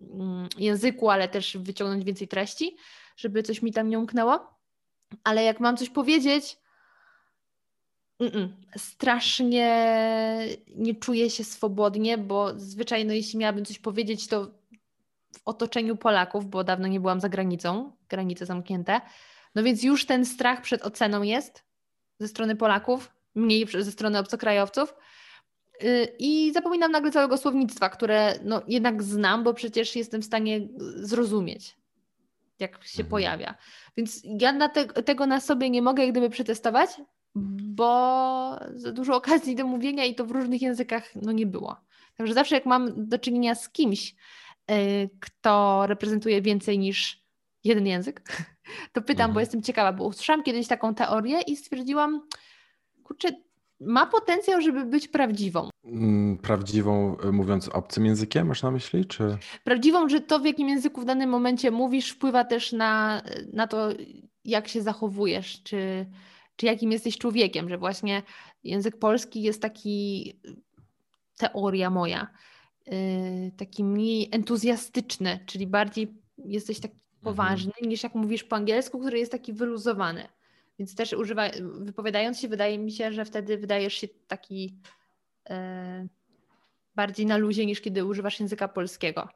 mm, 0.00 0.48
języku, 0.58 1.10
ale 1.10 1.28
też 1.28 1.56
wyciągnąć 1.56 2.04
więcej 2.04 2.28
treści, 2.28 2.76
żeby 3.16 3.42
coś 3.42 3.62
mi 3.62 3.72
tam 3.72 3.88
nie 3.88 3.98
umknęło. 3.98 4.54
Ale 5.24 5.44
jak 5.44 5.60
mam 5.60 5.76
coś 5.76 5.90
powiedzieć, 5.90 6.56
Mm-mm. 8.20 8.48
Strasznie 8.76 9.68
nie 10.76 10.94
czuję 10.94 11.30
się 11.30 11.44
swobodnie, 11.44 12.18
bo 12.18 12.58
zwyczajnie, 12.58 13.04
no, 13.04 13.14
jeśli 13.14 13.38
miałabym 13.38 13.64
coś 13.64 13.78
powiedzieć, 13.78 14.26
to 14.28 14.44
w 15.32 15.40
otoczeniu 15.44 15.96
Polaków, 15.96 16.46
bo 16.46 16.64
dawno 16.64 16.86
nie 16.86 17.00
byłam 17.00 17.20
za 17.20 17.28
granicą, 17.28 17.92
granice 18.08 18.46
zamknięte. 18.46 19.00
No 19.54 19.62
więc 19.62 19.82
już 19.82 20.06
ten 20.06 20.26
strach 20.26 20.62
przed 20.62 20.82
oceną 20.82 21.22
jest 21.22 21.64
ze 22.18 22.28
strony 22.28 22.56
Polaków, 22.56 23.10
mniej 23.34 23.66
ze 23.66 23.92
strony 23.92 24.18
obcokrajowców. 24.18 24.94
Y, 25.82 26.16
I 26.18 26.52
zapominam 26.52 26.92
nagle 26.92 27.10
całego 27.10 27.36
słownictwa, 27.36 27.88
które 27.88 28.34
no 28.44 28.62
jednak 28.68 29.02
znam, 29.02 29.44
bo 29.44 29.54
przecież 29.54 29.96
jestem 29.96 30.22
w 30.22 30.24
stanie 30.24 30.68
zrozumieć, 30.96 31.76
jak 32.58 32.84
się 32.84 33.02
mhm. 33.02 33.10
pojawia. 33.10 33.54
Więc 33.96 34.22
ja 34.40 34.68
te, 34.68 34.86
tego 34.86 35.26
na 35.26 35.40
sobie 35.40 35.70
nie 35.70 35.82
mogę 35.82 36.02
jak 36.02 36.12
gdyby 36.12 36.30
przetestować, 36.30 36.90
bo 37.34 38.58
za 38.74 38.92
dużo 38.92 39.16
okazji 39.16 39.56
do 39.56 39.66
mówienia 39.66 40.04
i 40.04 40.14
to 40.14 40.24
w 40.26 40.30
różnych 40.30 40.62
językach 40.62 41.14
no 41.22 41.32
nie 41.32 41.46
było. 41.46 41.76
Także 42.16 42.34
zawsze 42.34 42.54
jak 42.54 42.66
mam 42.66 43.08
do 43.08 43.18
czynienia 43.18 43.54
z 43.54 43.70
kimś, 43.70 44.14
yy, 44.68 44.76
kto 45.20 45.82
reprezentuje 45.86 46.42
więcej 46.42 46.78
niż 46.78 47.24
jeden 47.64 47.86
język, 47.86 48.22
to 48.92 49.02
pytam, 49.02 49.24
mhm. 49.24 49.32
bo 49.34 49.40
jestem 49.40 49.62
ciekawa, 49.62 49.92
bo 49.92 50.04
usłyszałam 50.04 50.42
kiedyś 50.42 50.68
taką 50.68 50.94
teorię 50.94 51.40
i 51.40 51.56
stwierdziłam, 51.56 52.26
kurczę, 53.04 53.28
ma 53.80 54.06
potencjał, 54.06 54.60
żeby 54.60 54.84
być 54.84 55.08
prawdziwą. 55.08 55.70
Mm, 55.84 56.38
prawdziwą, 56.38 57.16
y, 57.24 57.32
mówiąc 57.32 57.68
obcym 57.68 58.06
językiem, 58.06 58.46
masz 58.46 58.62
na 58.62 58.70
myśli? 58.70 59.06
Czy... 59.06 59.38
Prawdziwą, 59.64 60.08
że 60.08 60.20
to 60.20 60.38
w 60.38 60.44
jakim 60.44 60.68
języku 60.68 61.00
w 61.00 61.04
danym 61.04 61.30
momencie 61.30 61.70
mówisz, 61.70 62.10
wpływa 62.10 62.44
też 62.44 62.72
na, 62.72 63.22
na 63.52 63.66
to, 63.66 63.88
jak 64.44 64.68
się 64.68 64.82
zachowujesz, 64.82 65.62
czy, 65.62 66.06
czy 66.60 66.66
jakim 66.66 66.92
jesteś 66.92 67.18
człowiekiem, 67.18 67.68
że 67.68 67.78
właśnie 67.78 68.22
język 68.64 68.98
polski 68.98 69.42
jest 69.42 69.62
taki, 69.62 70.34
teoria 71.36 71.90
moja, 71.90 72.28
yy, 72.86 72.92
taki 73.56 73.84
mniej 73.84 74.28
entuzjastyczny, 74.32 75.40
czyli 75.46 75.66
bardziej 75.66 76.14
jesteś 76.38 76.80
taki 76.80 76.94
mhm. 76.94 77.20
poważny 77.22 77.72
niż 77.82 78.02
jak 78.02 78.14
mówisz 78.14 78.44
po 78.44 78.56
angielsku, 78.56 79.00
który 79.00 79.18
jest 79.18 79.32
taki 79.32 79.52
wyluzowany. 79.52 80.28
Więc 80.78 80.94
też 80.94 81.12
używa, 81.12 81.50
wypowiadając 81.80 82.40
się, 82.40 82.48
wydaje 82.48 82.78
mi 82.78 82.92
się, 82.92 83.12
że 83.12 83.24
wtedy 83.24 83.58
wydajesz 83.58 83.94
się 83.94 84.08
taki 84.28 84.76
yy, 85.50 85.56
bardziej 86.94 87.26
na 87.26 87.36
luzie 87.36 87.66
niż 87.66 87.80
kiedy 87.80 88.04
używasz 88.04 88.40
języka 88.40 88.68
polskiego. 88.68 89.28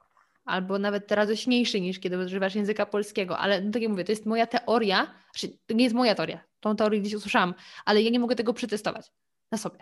albo 0.44 0.78
nawet 0.78 1.12
radośniejszy 1.12 1.80
niż 1.80 1.98
kiedy 1.98 2.18
używasz 2.18 2.55
języka 2.55 2.86
polskiego, 2.86 3.38
ale 3.38 3.60
no 3.60 3.70
tak 3.72 3.82
jak 3.82 3.90
mówię, 3.90 4.05
to 4.05 4.12
jest 4.12 4.26
moja 4.26 4.46
teoria, 4.46 5.14
znaczy 5.30 5.59
to 5.66 5.74
nie 5.74 5.84
jest 5.84 5.96
moja 5.96 6.14
teoria, 6.14 6.40
tą 6.65 6.77
teorię 6.77 7.01
gdzieś 7.01 7.15
usłyszałam, 7.15 7.55
ale 7.85 8.03
ja 8.03 8.11
nie 8.11 8.20
mogę 8.20 8.36
tego 8.36 8.55
przetestować 8.55 9.12
na 9.53 9.59
sobie. 9.59 9.78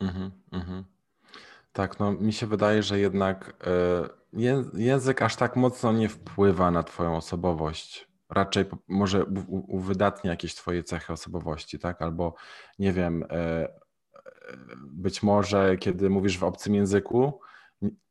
Mhm, 0.00 0.30
mhm. 0.52 0.84
Tak, 1.72 2.00
no 2.00 2.12
mi 2.12 2.32
się 2.32 2.46
wydaje, 2.46 2.82
że 2.82 2.98
jednak 2.98 3.66
y, 4.34 4.80
język 4.80 5.22
aż 5.22 5.36
tak 5.36 5.56
mocno 5.56 5.92
nie 5.92 6.08
wpływa 6.08 6.70
na 6.70 6.82
twoją 6.82 7.16
osobowość. 7.16 8.08
Raczej 8.28 8.64
może 8.88 9.24
uwydatnia 9.48 10.30
jakieś 10.30 10.54
twoje 10.54 10.84
cechy 10.84 11.12
osobowości, 11.12 11.78
tak? 11.78 12.02
Albo 12.02 12.34
nie 12.78 12.92
wiem, 12.92 13.22
y, 13.22 13.26
być 14.80 15.22
może 15.22 15.76
kiedy 15.76 16.10
mówisz 16.10 16.38
w 16.38 16.44
obcym 16.44 16.74
języku, 16.74 17.40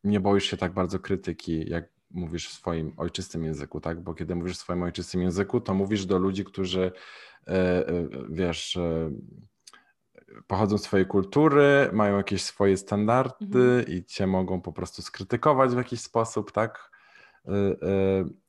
nie 0.04 0.20
boisz 0.20 0.46
się 0.46 0.58
tak 0.58 0.74
bardzo 0.74 1.00
krytyki, 1.00 1.70
jak 1.70 1.90
mówisz 2.14 2.50
w 2.50 2.54
swoim 2.54 2.94
ojczystym 2.98 3.44
języku, 3.44 3.82
tak? 3.82 4.02
Bo 4.02 4.14
kiedy 4.14 4.36
mówisz 4.36 4.58
w 4.58 4.60
swoim 4.60 4.84
ojczystym 4.84 5.22
języku, 5.22 5.62
to 5.62 5.74
mówisz 5.74 6.06
do 6.06 6.18
ludzi, 6.18 6.46
którzy 6.46 6.92
e, 7.48 7.52
e, 7.52 7.86
wiesz, 8.30 8.78
e, 8.78 9.12
pochodzą 10.48 10.78
z 10.78 10.84
swojej 10.84 11.06
kultury, 11.06 11.90
mają 11.94 12.18
jakieś 12.18 12.44
swoje 12.44 12.78
standardy 12.78 13.60
mhm. 13.60 13.88
i 13.88 14.04
cię 14.06 14.28
mogą 14.28 14.62
po 14.62 14.74
prostu 14.74 15.02
skrytykować 15.02 15.72
w 15.72 15.78
jakiś 15.78 16.02
sposób, 16.02 16.52
tak? 16.52 16.92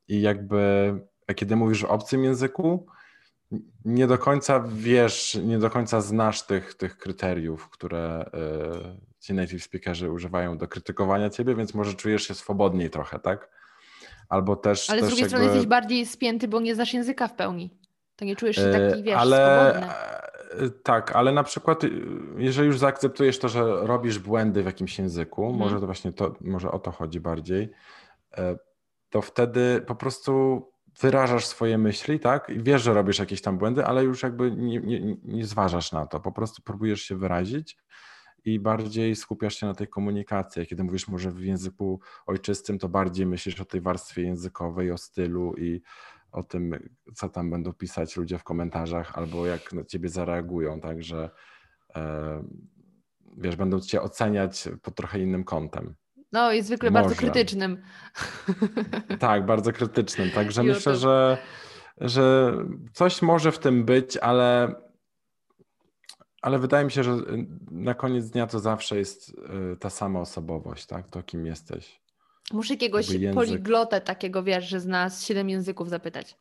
I 0.09 0.21
jakby, 0.21 0.95
a 1.27 1.35
kiedy 1.35 1.57
mówisz 1.57 1.83
w 1.83 1.91
obcym 1.91 2.25
języku, 2.25 2.87
nie 3.85 4.07
do 4.07 4.19
końca 4.19 4.65
wiesz, 4.69 5.39
nie 5.45 5.59
do 5.59 5.71
końca 5.71 6.01
znasz 6.01 6.47
tych, 6.47 6.75
tych 6.75 6.99
kryteriów, 6.99 7.69
które 7.69 8.31
ci 9.23 9.35
native 9.35 9.63
speakerzy 9.63 10.11
używają 10.11 10.59
do 10.59 10.69
krytykowania 10.69 11.31
ciebie, 11.31 11.55
więc 11.55 11.75
może 11.75 11.95
czujesz 11.95 12.29
się 12.29 12.35
swobodniej 12.35 12.91
trochę, 12.91 13.19
tak? 13.19 13.51
Albo 14.29 14.57
też. 14.57 14.91
Ale 14.91 15.01
też 15.01 15.07
z 15.07 15.11
drugiej 15.11 15.23
jakby... 15.23 15.37
strony 15.37 15.45
jesteś 15.45 15.67
bardziej 15.67 16.07
spięty, 16.07 16.49
bo 16.49 16.61
nie 16.61 16.75
znasz 16.75 16.95
języka 16.95 17.29
w 17.29 17.35
pełni. 17.35 17.71
To 18.17 18.25
nie 18.25 18.37
czujesz 18.37 18.57
się 18.57 18.73
taki, 18.73 19.03
wiesz, 19.03 19.17
ale... 19.17 19.71
swobodny. 19.71 19.93
E, 20.67 20.71
tak, 20.83 21.17
ale 21.17 21.33
na 21.33 21.43
przykład, 21.43 21.85
y, 21.85 21.91
jeżeli 22.37 22.67
już 22.67 22.79
zaakceptujesz 22.79 23.39
to, 23.39 23.49
że 23.49 23.87
robisz 23.87 24.19
błędy 24.19 24.63
w 24.63 24.67
jakimś 24.67 24.99
języku, 24.99 25.43
hmm. 25.43 25.59
może 25.59 25.81
to 25.81 25.87
właśnie 25.87 26.13
to, 26.13 26.35
może 26.41 26.71
o 26.71 26.79
to 26.79 26.91
chodzi 26.91 27.21
bardziej, 27.21 27.73
e, 28.39 28.57
to 29.11 29.23
wtedy 29.23 29.83
po 29.87 29.95
prostu 29.95 30.63
wyrażasz 31.01 31.47
swoje 31.47 31.79
myśli, 31.79 32.21
tak? 32.21 32.49
I 32.49 32.63
wiesz, 32.63 32.83
że 32.83 32.95
robisz 32.95 33.19
jakieś 33.19 33.43
tam 33.43 33.59
błędy, 33.59 33.85
ale 33.85 34.05
już 34.05 34.23
jakby 34.23 34.51
nie, 34.51 34.81
nie, 34.81 35.17
nie 35.25 35.47
zważasz 35.47 35.93
na 35.93 36.07
to. 36.07 36.21
Po 36.21 36.33
prostu 36.33 36.63
próbujesz 36.63 37.03
się 37.03 37.17
wyrazić 37.17 37.77
i 38.45 38.61
bardziej 38.61 39.17
skupiasz 39.17 39.57
się 39.57 39.67
na 39.67 39.75
tej 39.75 39.89
komunikacji. 39.89 40.67
Kiedy 40.67 40.85
mówisz 40.85 41.09
może 41.09 41.31
w 41.31 41.41
języku 41.41 42.01
ojczystym, 42.27 42.79
to 42.79 42.89
bardziej 42.89 43.27
myślisz 43.27 43.61
o 43.61 43.65
tej 43.65 43.81
warstwie 43.81 44.23
językowej, 44.23 44.91
o 44.91 44.99
stylu 44.99 45.55
i 45.55 45.83
o 46.33 46.43
tym, 46.43 46.91
co 47.15 47.29
tam 47.29 47.51
będą 47.51 47.73
pisać 47.73 48.17
ludzie 48.17 48.39
w 48.39 48.45
komentarzach, 48.45 49.19
albo 49.19 49.47
jak 49.47 49.73
na 49.73 49.85
ciebie 49.85 50.09
zareagują, 50.09 50.81
także 50.81 51.31
e, 51.95 52.45
wiesz, 53.37 53.57
będą 53.57 53.81
cię 53.81 54.03
oceniać 54.03 54.69
pod 54.83 54.95
trochę 54.95 55.19
innym 55.21 55.45
kątem. 55.45 55.95
No 56.33 56.53
i 56.53 56.63
zwykle 56.63 56.91
Może. 56.91 57.03
bardzo 57.03 57.17
krytycznym. 57.17 57.83
Tak, 59.19 59.47
bardzo 59.47 59.73
krytycznym. 59.73 60.31
Także 60.31 60.63
myślę, 60.63 60.97
że, 60.97 61.39
że 62.01 62.55
coś 62.93 63.23
może 63.23 63.53
w 63.53 63.59
tym 63.59 63.85
być, 63.85 64.17
ale, 64.17 64.75
ale 66.43 66.59
wydaje 66.59 66.85
mi 66.85 66.91
się, 66.91 67.05
że 67.05 67.17
na 67.71 67.95
koniec 67.95 68.31
dnia 68.31 68.47
to 68.47 68.61
zawsze 68.61 68.99
jest 68.99 69.29
y, 69.73 69.77
ta 69.77 69.91
sama 69.91 70.21
osobowość, 70.21 70.87
tak? 70.87 71.09
To 71.09 71.23
kim 71.23 71.47
jesteś. 71.47 72.03
Muszę 72.53 72.75
jakiegoś 72.75 73.07
poliglotę 73.35 74.01
takiego, 74.01 74.43
wiesz, 74.43 74.69
że 74.69 74.81
zna 74.81 75.11
siedem 75.11 75.49
języków 75.49 75.89
zapytać. 75.89 76.37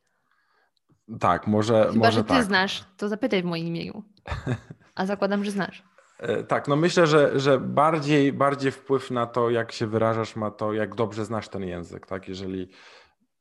Tak, 1.19 1.47
może. 1.47 1.87
Chyba, 1.91 2.05
może 2.05 2.11
że 2.11 2.23
ty 2.23 2.29
tak. 2.29 2.43
znasz, 2.43 2.85
to 2.97 3.09
zapytaj 3.09 3.41
w 3.41 3.45
moim 3.45 3.67
imieniu. 3.67 4.03
A 4.95 5.05
zakładam, 5.05 5.45
że 5.45 5.51
znasz. 5.51 5.83
E, 6.19 6.43
tak, 6.43 6.67
no 6.67 6.75
myślę, 6.75 7.07
że, 7.07 7.39
że 7.39 7.59
bardziej, 7.59 8.33
bardziej 8.33 8.71
wpływ 8.71 9.11
na 9.11 9.25
to, 9.25 9.49
jak 9.49 9.71
się 9.71 9.87
wyrażasz, 9.87 10.35
ma 10.35 10.51
to, 10.51 10.73
jak 10.73 10.95
dobrze 10.95 11.25
znasz 11.25 11.49
ten 11.49 11.63
język. 11.63 12.07
Tak? 12.07 12.27
Jeżeli 12.27 12.69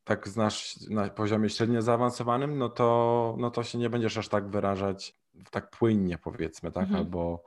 tak 0.04 0.28
znasz 0.28 0.76
na 0.90 1.08
poziomie 1.08 1.48
średnio 1.48 1.82
zaawansowanym, 1.82 2.58
no 2.58 2.68
to, 2.68 3.34
no 3.38 3.50
to 3.50 3.62
się 3.62 3.78
nie 3.78 3.90
będziesz 3.90 4.18
aż 4.18 4.28
tak 4.28 4.50
wyrażać 4.50 5.19
tak 5.50 5.70
płynnie, 5.70 6.18
powiedzmy, 6.18 6.72
tak? 6.72 6.82
Mhm. 6.82 7.00
Albo 7.00 7.44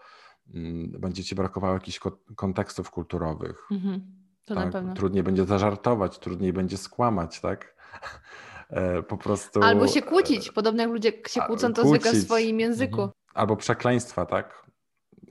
mm, 0.54 0.92
będzie 0.92 1.24
ci 1.24 1.36
brakowało 1.36 1.74
jakichś 1.74 2.00
kontekstów 2.36 2.92
kulturowych. 2.92 3.68
Mhm. 3.72 4.02
To 4.46 4.56
tak? 4.56 4.66
na 4.66 4.72
pewno. 4.72 4.94
Trudniej 4.94 5.24
będzie 5.24 5.46
zażartować, 5.46 6.20
trudniej 6.20 6.54
będzie 6.54 6.78
skłamać, 6.78 7.42
tak? 7.42 7.74
E, 8.70 9.04
po 9.04 9.18
prostu. 9.18 9.64
Albo 9.64 9.88
się 9.88 10.02
kłócić. 10.02 10.52
Podobnie 10.52 10.82
jak 10.82 10.92
ludzie 10.92 11.12
się 11.28 11.42
kłócą, 11.42 11.74
to 11.74 11.82
kłócić. 11.82 12.02
zwykle 12.02 12.20
w 12.20 12.24
swoim 12.24 12.60
języku. 12.60 13.02
Mhm. 13.02 13.12
Albo 13.34 13.56
przekleństwa, 13.56 14.26
tak? 14.26 14.64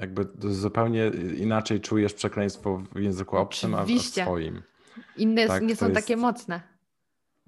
jakby 0.01 0.29
zupełnie 0.39 1.11
inaczej 1.37 1.81
czujesz 1.81 2.15
przekleństwo 2.15 2.83
w 2.95 3.01
języku 3.01 3.37
obcym, 3.37 3.75
a 3.75 3.85
w 3.85 4.01
swoim. 4.01 4.63
Inne 5.17 5.47
tak, 5.47 5.63
nie 5.63 5.77
są 5.77 5.87
jest... 5.87 6.01
takie 6.01 6.17
mocne. 6.17 6.61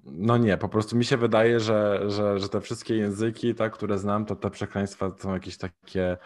No 0.05 0.37
nie, 0.37 0.57
po 0.57 0.69
prostu 0.69 0.97
mi 0.97 1.05
się 1.05 1.17
wydaje, 1.17 1.59
że, 1.59 2.11
że, 2.11 2.39
że 2.39 2.49
te 2.49 2.61
wszystkie 2.61 2.95
języki, 2.95 3.55
tak, 3.55 3.73
które 3.73 3.97
znam, 3.97 4.25
to 4.25 4.35
te 4.35 4.49
przekleństwa 4.49 5.11
są 5.17 5.33
jakieś 5.33 5.57
takie 5.57 6.17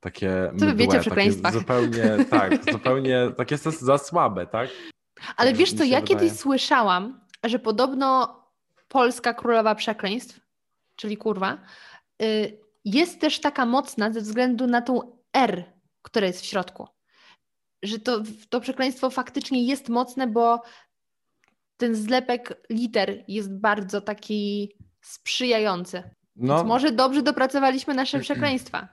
takie 0.00 0.52
Co 0.58 0.66
wy 0.66 0.74
wiecie 0.74 0.98
o 0.98 1.00
przekleństwach? 1.00 1.52
Zupełnie, 1.52 2.24
tak, 2.30 2.64
zupełnie, 2.72 3.30
takie 3.36 3.54
jest 3.54 3.80
za 3.80 3.98
słabe, 3.98 4.46
tak? 4.46 4.70
Ale 5.36 5.50
tak, 5.50 5.58
wiesz 5.58 5.72
co, 5.72 5.84
ja 5.84 6.00
wydaje. 6.00 6.02
kiedyś 6.02 6.32
słyszałam, 6.32 7.20
że 7.44 7.58
podobno 7.58 8.40
polska 8.88 9.34
królowa 9.34 9.74
przekleństw, 9.74 10.40
czyli 10.96 11.16
kurwa, 11.16 11.58
y, 12.22 12.58
jest 12.84 13.20
też 13.20 13.40
taka 13.40 13.66
mocna 13.66 14.12
ze 14.12 14.20
względu 14.20 14.66
na 14.66 14.82
tą 14.82 15.18
R, 15.32 15.64
które 16.02 16.26
jest 16.26 16.40
w 16.40 16.44
środku. 16.44 16.88
Że 17.82 17.98
to, 17.98 18.22
to 18.48 18.60
przekleństwo 18.60 19.10
faktycznie 19.10 19.64
jest 19.64 19.88
mocne, 19.88 20.26
bo 20.26 20.62
ten 21.80 21.94
zlepek 21.94 22.66
liter 22.70 23.24
jest 23.28 23.60
bardzo 23.60 24.00
taki 24.00 24.72
sprzyjający. 25.00 26.02
No, 26.36 26.56
Więc 26.56 26.68
może 26.68 26.92
dobrze 26.92 27.22
dopracowaliśmy 27.22 27.94
nasze 27.94 28.20
przekleństwa. 28.20 28.88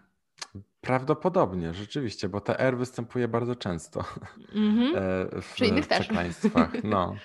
Prawdopodobnie, 0.82 1.74
rzeczywiście, 1.74 2.30
bo 2.30 2.42
te 2.42 2.60
R 2.60 2.78
występuje 2.78 3.28
bardzo 3.28 3.56
często 3.56 4.00
mm-hmm. 4.56 5.42
w, 5.42 5.54
Przy 5.54 5.66
innych 5.66 5.86
w 5.86 5.88
przekleństwach. 5.88 6.72
Też. 6.72 6.82
No. 6.84 7.16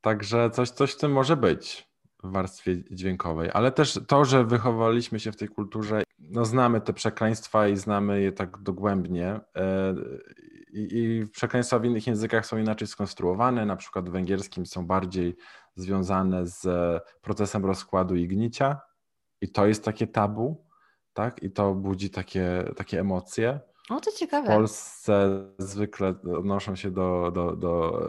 Także 0.00 0.50
coś, 0.50 0.70
coś 0.70 0.92
w 0.92 0.98
tym 0.98 1.12
może 1.12 1.36
być 1.36 1.88
w 2.24 2.32
warstwie 2.32 2.76
dźwiękowej, 2.90 3.50
ale 3.52 3.72
też 3.72 4.00
to, 4.06 4.24
że 4.24 4.44
wychowaliśmy 4.44 5.20
się 5.20 5.32
w 5.32 5.36
tej 5.36 5.48
kulturze, 5.48 6.02
no 6.18 6.44
znamy 6.44 6.80
te 6.80 6.92
przekleństwa 6.92 7.68
i 7.68 7.76
znamy 7.76 8.20
je 8.20 8.32
tak 8.32 8.58
dogłębnie. 8.62 9.40
E, 10.76 10.80
I, 10.80 11.26
przekleństwa 11.32 11.78
w 11.78 11.84
innych 11.84 12.06
językach 12.06 12.46
są 12.46 12.58
inaczej 12.58 12.88
skonstruowane, 12.88 13.66
na 13.66 13.76
przykład 13.76 14.08
w 14.08 14.12
węgierskim 14.12 14.66
są 14.66 14.86
bardziej 14.86 15.36
związane 15.74 16.46
z 16.46 16.68
procesem 17.20 17.64
rozkładu 17.64 18.16
i 18.16 18.28
gnicia, 18.28 18.80
i 19.40 19.48
to 19.48 19.66
jest 19.66 19.84
takie 19.84 20.06
tabu, 20.06 20.66
tak? 21.12 21.42
I 21.42 21.50
to 21.50 21.74
budzi 21.74 22.10
takie, 22.10 22.64
takie 22.76 23.00
emocje. 23.00 23.60
O, 23.90 24.00
to 24.00 24.12
ciekawe. 24.12 24.48
W 24.48 24.50
Polsce 24.50 25.44
zwykle 25.58 26.08
odnoszą 26.38 26.76
się 26.76 26.90
do, 26.90 27.30
do, 27.34 27.56
do 27.56 28.02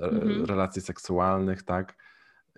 e, 0.00 0.04
mhm. 0.04 0.44
relacji 0.44 0.82
seksualnych, 0.82 1.62
tak? 1.62 1.96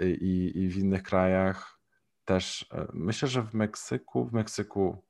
i, 0.00 0.52
i 0.54 0.68
w 0.68 0.78
innych 0.78 1.02
krajach 1.02 1.78
też. 2.24 2.66
E, 2.72 2.86
myślę, 2.92 3.28
że 3.28 3.42
w 3.42 3.54
Meksyku, 3.54 4.24
w 4.24 4.32
Meksyku 4.32 5.04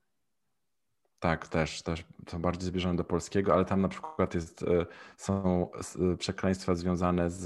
tak, 1.21 1.49
też, 1.49 1.83
też 1.83 2.05
są 2.29 2.43
bardziej 2.43 2.67
zbliżone 2.69 2.97
do 2.97 3.05
polskiego, 3.05 3.55
ale 3.55 3.65
tam 3.65 3.81
na 3.81 3.89
przykład 3.89 4.35
jest, 4.35 4.63
e, 4.63 4.87
są 5.17 5.69
e, 6.13 6.17
przekleństwa 6.17 6.75
związane 6.75 7.31
z, 7.31 7.45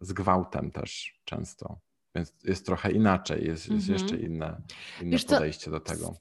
z 0.00 0.12
gwałtem 0.12 0.70
też 0.70 1.20
często. 1.24 1.78
Więc 2.14 2.34
jest 2.44 2.66
trochę 2.66 2.92
inaczej, 2.92 3.46
jest, 3.46 3.68
jest 3.68 3.88
mhm. 3.88 3.92
jeszcze 3.92 4.16
inne, 4.16 4.60
inne 5.00 5.10
Wiesz 5.10 5.24
podejście 5.24 5.64
co? 5.64 5.70
do 5.70 5.80
tego. 5.80 6.14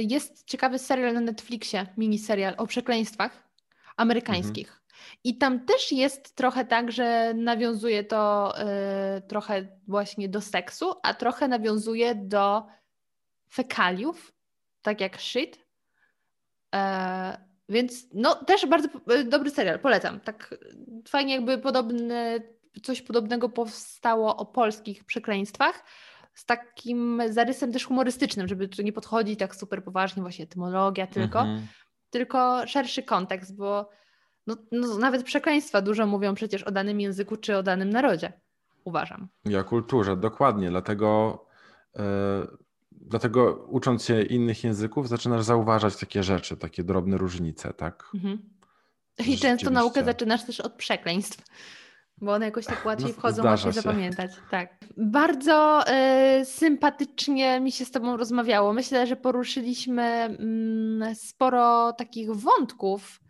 Jest 0.00 0.44
ciekawy 0.44 0.78
serial 0.78 1.14
na 1.14 1.20
Netflixie, 1.20 1.86
mini 1.96 2.18
serial 2.18 2.54
o 2.58 2.66
przekleństwach 2.66 3.48
amerykańskich. 3.96 4.68
Mhm. 4.68 4.84
I 5.24 5.38
tam 5.38 5.66
też 5.66 5.92
jest 5.92 6.34
trochę 6.34 6.64
tak, 6.64 6.92
że 6.92 7.34
nawiązuje 7.34 8.04
to 8.04 8.52
y, 9.18 9.22
trochę 9.22 9.68
właśnie 9.88 10.28
do 10.28 10.40
seksu, 10.40 10.92
a 11.02 11.14
trochę 11.14 11.48
nawiązuje 11.48 12.14
do 12.14 12.66
fekaliów, 13.50 14.34
tak 14.82 15.00
jak 15.00 15.20
shit. 15.20 15.63
E, 16.74 17.38
więc 17.68 18.06
no 18.14 18.34
też 18.34 18.66
bardzo 18.66 18.88
y, 19.12 19.24
dobry 19.24 19.50
serial, 19.50 19.78
polecam. 19.78 20.20
Tak 20.20 20.54
fajnie 21.08 21.34
jakby 21.34 21.58
podobne, 21.58 22.40
coś 22.82 23.02
podobnego 23.02 23.48
powstało 23.48 24.36
o 24.36 24.46
polskich 24.46 25.04
przekleństwach 25.04 25.84
z 26.34 26.44
takim 26.44 27.22
zarysem 27.30 27.72
też 27.72 27.84
humorystycznym, 27.84 28.48
żeby 28.48 28.68
tu 28.68 28.82
nie 28.82 28.92
podchodzić 28.92 29.38
tak 29.38 29.56
super 29.56 29.84
poważnie, 29.84 30.22
właśnie 30.22 30.44
etymologia 30.44 31.06
tylko, 31.06 31.40
mhm. 31.40 31.66
tylko 32.10 32.66
szerszy 32.66 33.02
kontekst, 33.02 33.56
bo 33.56 33.90
no, 34.46 34.56
no, 34.72 34.98
nawet 34.98 35.22
przekleństwa 35.22 35.82
dużo 35.82 36.06
mówią 36.06 36.34
przecież 36.34 36.62
o 36.62 36.70
danym 36.70 37.00
języku 37.00 37.36
czy 37.36 37.56
o 37.56 37.62
danym 37.62 37.90
narodzie, 37.90 38.32
uważam. 38.84 39.28
O 39.60 39.64
kulturze, 39.64 40.16
dokładnie. 40.16 40.70
Dlatego, 40.70 41.38
yy, 41.96 42.02
dlatego 43.00 43.66
ucząc 43.68 44.04
się 44.04 44.22
innych 44.22 44.64
języków, 44.64 45.08
zaczynasz 45.08 45.44
zauważać 45.44 45.96
takie 45.96 46.22
rzeczy, 46.22 46.56
takie 46.56 46.84
drobne 46.84 47.16
różnice, 47.16 47.72
tak? 47.72 48.10
Mhm. 48.14 48.38
I 49.26 49.38
często 49.38 49.70
naukę 49.70 50.04
zaczynasz 50.04 50.44
też 50.44 50.60
od 50.60 50.72
przekleństw 50.72 51.42
bo 52.20 52.32
one 52.32 52.44
jakoś 52.44 52.66
tak 52.66 52.86
łatwiej 52.86 53.08
no, 53.08 53.14
wchodzą, 53.14 53.44
łatwiej 53.44 53.72
zapamiętać. 53.72 54.30
Tak. 54.50 54.78
Bardzo 54.96 55.84
y, 56.40 56.44
sympatycznie 56.44 57.60
mi 57.60 57.72
się 57.72 57.84
z 57.84 57.90
Tobą 57.90 58.16
rozmawiało. 58.16 58.72
Myślę, 58.72 59.06
że 59.06 59.16
poruszyliśmy 59.16 60.36
y, 61.10 61.14
sporo 61.14 61.92
takich 61.92 62.30
wątków 62.30 63.20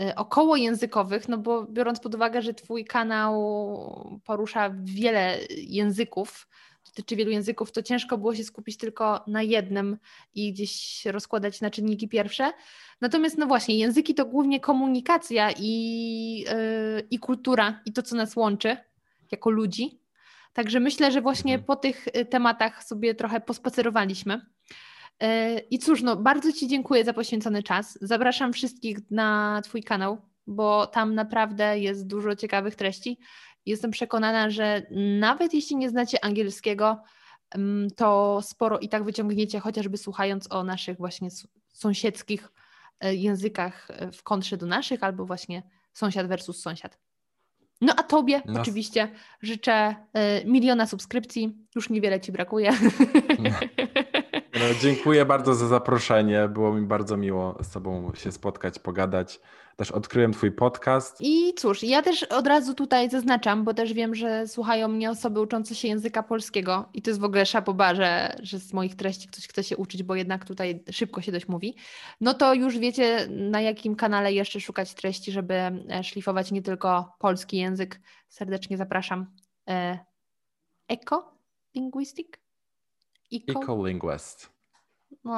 y, 0.00 0.14
około 0.14 0.56
językowych, 0.56 1.28
no 1.28 1.38
bo 1.38 1.66
biorąc 1.66 2.00
pod 2.00 2.14
uwagę, 2.14 2.42
że 2.42 2.54
Twój 2.54 2.84
kanał 2.84 4.20
porusza 4.24 4.74
wiele 4.82 5.38
języków, 5.50 6.46
dotyczy 6.90 7.16
wielu 7.16 7.30
języków, 7.30 7.72
to 7.72 7.82
ciężko 7.82 8.18
było 8.18 8.34
się 8.34 8.44
skupić 8.44 8.76
tylko 8.76 9.24
na 9.26 9.42
jednym 9.42 9.98
i 10.34 10.52
gdzieś 10.52 11.04
rozkładać 11.06 11.60
na 11.60 11.70
czynniki 11.70 12.08
pierwsze. 12.08 12.52
Natomiast 13.00 13.38
no 13.38 13.46
właśnie, 13.46 13.78
języki 13.78 14.14
to 14.14 14.24
głównie 14.24 14.60
komunikacja 14.60 15.50
i, 15.58 16.40
yy, 16.40 17.06
i 17.10 17.18
kultura 17.18 17.80
i 17.86 17.92
to, 17.92 18.02
co 18.02 18.16
nas 18.16 18.36
łączy 18.36 18.76
jako 19.32 19.50
ludzi. 19.50 20.00
Także 20.52 20.80
myślę, 20.80 21.12
że 21.12 21.20
właśnie 21.20 21.54
mhm. 21.54 21.66
po 21.66 21.76
tych 21.76 22.08
y, 22.08 22.24
tematach 22.24 22.84
sobie 22.84 23.14
trochę 23.14 23.40
pospacerowaliśmy. 23.40 24.40
Yy, 25.20 25.28
I 25.70 25.78
cóż, 25.78 26.02
no 26.02 26.16
bardzo 26.16 26.52
Ci 26.52 26.68
dziękuję 26.68 27.04
za 27.04 27.12
poświęcony 27.12 27.62
czas. 27.62 27.98
Zapraszam 28.02 28.52
wszystkich 28.52 28.98
na 29.10 29.60
Twój 29.64 29.82
kanał, 29.82 30.18
bo 30.46 30.86
tam 30.86 31.14
naprawdę 31.14 31.78
jest 31.78 32.06
dużo 32.06 32.36
ciekawych 32.36 32.76
treści. 32.76 33.18
Jestem 33.70 33.90
przekonana, 33.90 34.50
że 34.50 34.82
nawet 35.20 35.54
jeśli 35.54 35.76
nie 35.76 35.90
znacie 35.90 36.24
angielskiego, 36.24 37.02
to 37.96 38.40
sporo 38.42 38.78
i 38.78 38.88
tak 38.88 39.04
wyciągniecie, 39.04 39.60
chociażby 39.60 39.96
słuchając 39.96 40.52
o 40.52 40.64
naszych 40.64 40.98
właśnie 40.98 41.28
sąsiedzkich 41.72 42.52
e, 43.00 43.14
językach 43.14 43.88
e, 43.90 44.12
w 44.12 44.22
kontrze 44.22 44.56
do 44.56 44.66
naszych, 44.66 45.02
albo 45.02 45.24
właśnie 45.24 45.62
sąsiad 45.92 46.26
versus 46.26 46.62
sąsiad. 46.62 46.98
No 47.80 47.94
a 47.96 48.02
Tobie 48.02 48.42
no. 48.46 48.60
oczywiście 48.60 49.10
życzę 49.42 49.94
e, 50.12 50.44
miliona 50.44 50.86
subskrypcji. 50.86 51.66
Już 51.74 51.90
niewiele 51.90 52.20
Ci 52.20 52.32
brakuje. 52.32 52.72
No. 53.38 53.50
No, 54.60 54.66
dziękuję 54.80 55.24
bardzo 55.24 55.54
za 55.54 55.68
zaproszenie. 55.68 56.48
Było 56.48 56.74
mi 56.74 56.86
bardzo 56.86 57.16
miło 57.16 57.58
z 57.62 57.70
Tobą 57.70 58.12
się 58.14 58.32
spotkać, 58.32 58.78
pogadać 58.78 59.40
też 59.76 59.90
odkryłem 59.90 60.32
Twój 60.32 60.52
podcast. 60.52 61.16
I 61.20 61.54
cóż, 61.54 61.82
ja 61.82 62.02
też 62.02 62.22
od 62.22 62.46
razu 62.46 62.74
tutaj 62.74 63.10
zaznaczam, 63.10 63.64
bo 63.64 63.74
też 63.74 63.92
wiem, 63.92 64.14
że 64.14 64.48
słuchają 64.48 64.88
mnie 64.88 65.10
osoby 65.10 65.40
uczące 65.40 65.74
się 65.74 65.88
języka 65.88 66.22
polskiego 66.22 66.88
i 66.94 67.02
to 67.02 67.10
jest 67.10 67.20
w 67.20 67.24
ogóle 67.24 67.46
szapoba, 67.46 67.94
że, 67.94 68.36
z 68.42 68.72
moich 68.72 68.96
treści 68.96 69.28
ktoś 69.28 69.48
chce 69.48 69.64
się 69.64 69.76
uczyć, 69.76 70.02
bo 70.02 70.14
jednak 70.14 70.44
tutaj 70.44 70.84
szybko 70.90 71.22
się 71.22 71.32
dość 71.32 71.48
mówi. 71.48 71.76
No 72.20 72.34
to 72.34 72.54
już 72.54 72.78
wiecie, 72.78 73.26
na 73.30 73.60
jakim 73.60 73.96
kanale 73.96 74.32
jeszcze 74.32 74.60
szukać 74.60 74.94
treści, 74.94 75.32
żeby 75.32 75.54
e, 75.54 76.04
szlifować 76.04 76.52
nie 76.52 76.62
tylko 76.62 77.12
polski 77.18 77.56
język. 77.56 78.00
Serdecznie 78.28 78.76
zapraszam. 78.76 79.26
Eko 80.88 81.34
Linguistic? 81.74 82.39
Eco? 83.32 83.60
Ecolinguist. 83.62 84.50
No, 85.24 85.36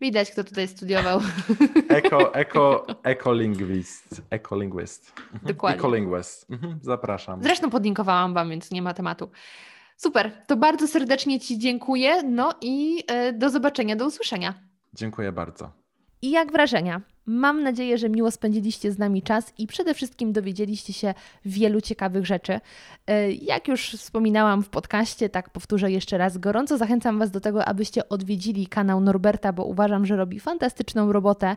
widać, 0.00 0.30
kto 0.30 0.44
tutaj 0.44 0.68
studiował. 0.68 1.20
Eko, 1.88 2.34
eko, 2.34 2.86
ekolingwist. 3.02 4.22
Ekolingwist. 4.30 5.12
Mhm. 5.20 5.40
Dokładnie. 5.42 5.78
Ekolingwist. 5.78 6.50
Mhm, 6.50 6.78
zapraszam. 6.82 7.42
Zresztą 7.42 7.70
podlinkowałam 7.70 8.34
Wam, 8.34 8.50
więc 8.50 8.70
nie 8.70 8.82
ma 8.82 8.94
tematu. 8.94 9.30
Super, 9.96 10.32
to 10.46 10.56
bardzo 10.56 10.88
serdecznie 10.88 11.40
Ci 11.40 11.58
dziękuję. 11.58 12.22
No 12.22 12.54
i 12.60 13.04
e, 13.06 13.32
do 13.32 13.50
zobaczenia, 13.50 13.96
do 13.96 14.06
usłyszenia. 14.06 14.54
Dziękuję 14.94 15.32
bardzo. 15.32 15.72
I 16.22 16.30
jak 16.30 16.52
wrażenia? 16.52 17.00
Mam 17.26 17.62
nadzieję, 17.62 17.98
że 17.98 18.08
miło 18.08 18.30
spędziliście 18.30 18.92
z 18.92 18.98
nami 18.98 19.22
czas 19.22 19.52
i 19.58 19.66
przede 19.66 19.94
wszystkim 19.94 20.32
dowiedzieliście 20.32 20.92
się 20.92 21.14
wielu 21.44 21.80
ciekawych 21.80 22.26
rzeczy. 22.26 22.60
E, 23.06 23.32
jak 23.32 23.68
już 23.68 23.90
wspominałam 23.90 24.62
w 24.62 24.68
podcaście, 24.68 25.28
tak 25.28 25.50
powtórzę 25.50 25.90
jeszcze 25.90 26.18
raz, 26.18 26.38
gorąco 26.38 26.78
zachęcam 26.78 27.18
Was 27.18 27.30
do 27.30 27.40
tego, 27.40 27.64
abyście 27.64 28.08
odwiedzili 28.08 28.66
kanał 28.66 29.00
Norberta, 29.00 29.52
bo 29.52 29.64
uważam, 29.64 30.06
że 30.06 30.16
robi 30.16 30.40
fantastyczną 30.40 31.12
robotę. 31.12 31.56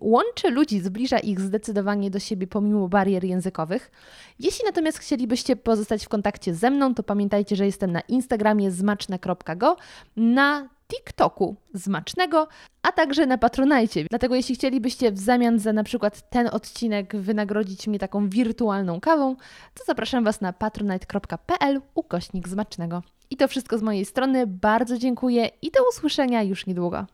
Łączy 0.00 0.50
ludzi, 0.50 0.80
zbliża 0.80 1.18
ich 1.18 1.40
zdecydowanie 1.40 2.10
do 2.10 2.18
siebie 2.18 2.46
pomimo 2.46 2.88
barier 2.88 3.24
językowych. 3.24 3.90
Jeśli 4.38 4.64
natomiast 4.64 4.98
chcielibyście 4.98 5.56
pozostać 5.56 6.04
w 6.04 6.08
kontakcie 6.08 6.54
ze 6.54 6.70
mną, 6.70 6.94
to 6.94 7.02
pamiętajcie, 7.02 7.56
że 7.56 7.66
jestem 7.66 7.92
na 7.92 8.00
Instagramie 8.00 8.70
zmaczne.go, 8.70 9.76
na 10.16 10.68
TikToku 10.90 11.56
Zmacznego, 11.74 12.48
a 12.82 12.92
także 12.92 13.26
na 13.26 13.38
Patronajcie. 13.38 14.04
Dlatego 14.10 14.34
jeśli 14.34 14.54
chcielibyście 14.54 15.12
w 15.12 15.18
zamian 15.18 15.58
za 15.58 15.72
na 15.72 15.84
przykład 15.84 16.30
ten 16.30 16.48
odcinek 16.52 17.16
wynagrodzić 17.16 17.88
mnie 17.88 17.98
taką 17.98 18.28
wirtualną 18.28 19.00
kawą, 19.00 19.36
to 19.74 19.84
zapraszam 19.86 20.24
Was 20.24 20.40
na 20.40 20.52
patronite.pl 20.52 21.80
ukośnik 21.94 22.48
Zmacznego. 22.48 23.02
I 23.30 23.36
to 23.36 23.48
wszystko 23.48 23.78
z 23.78 23.82
mojej 23.82 24.04
strony. 24.04 24.46
Bardzo 24.46 24.98
dziękuję 24.98 25.50
i 25.62 25.70
do 25.70 25.80
usłyszenia 25.88 26.42
już 26.42 26.66
niedługo. 26.66 27.06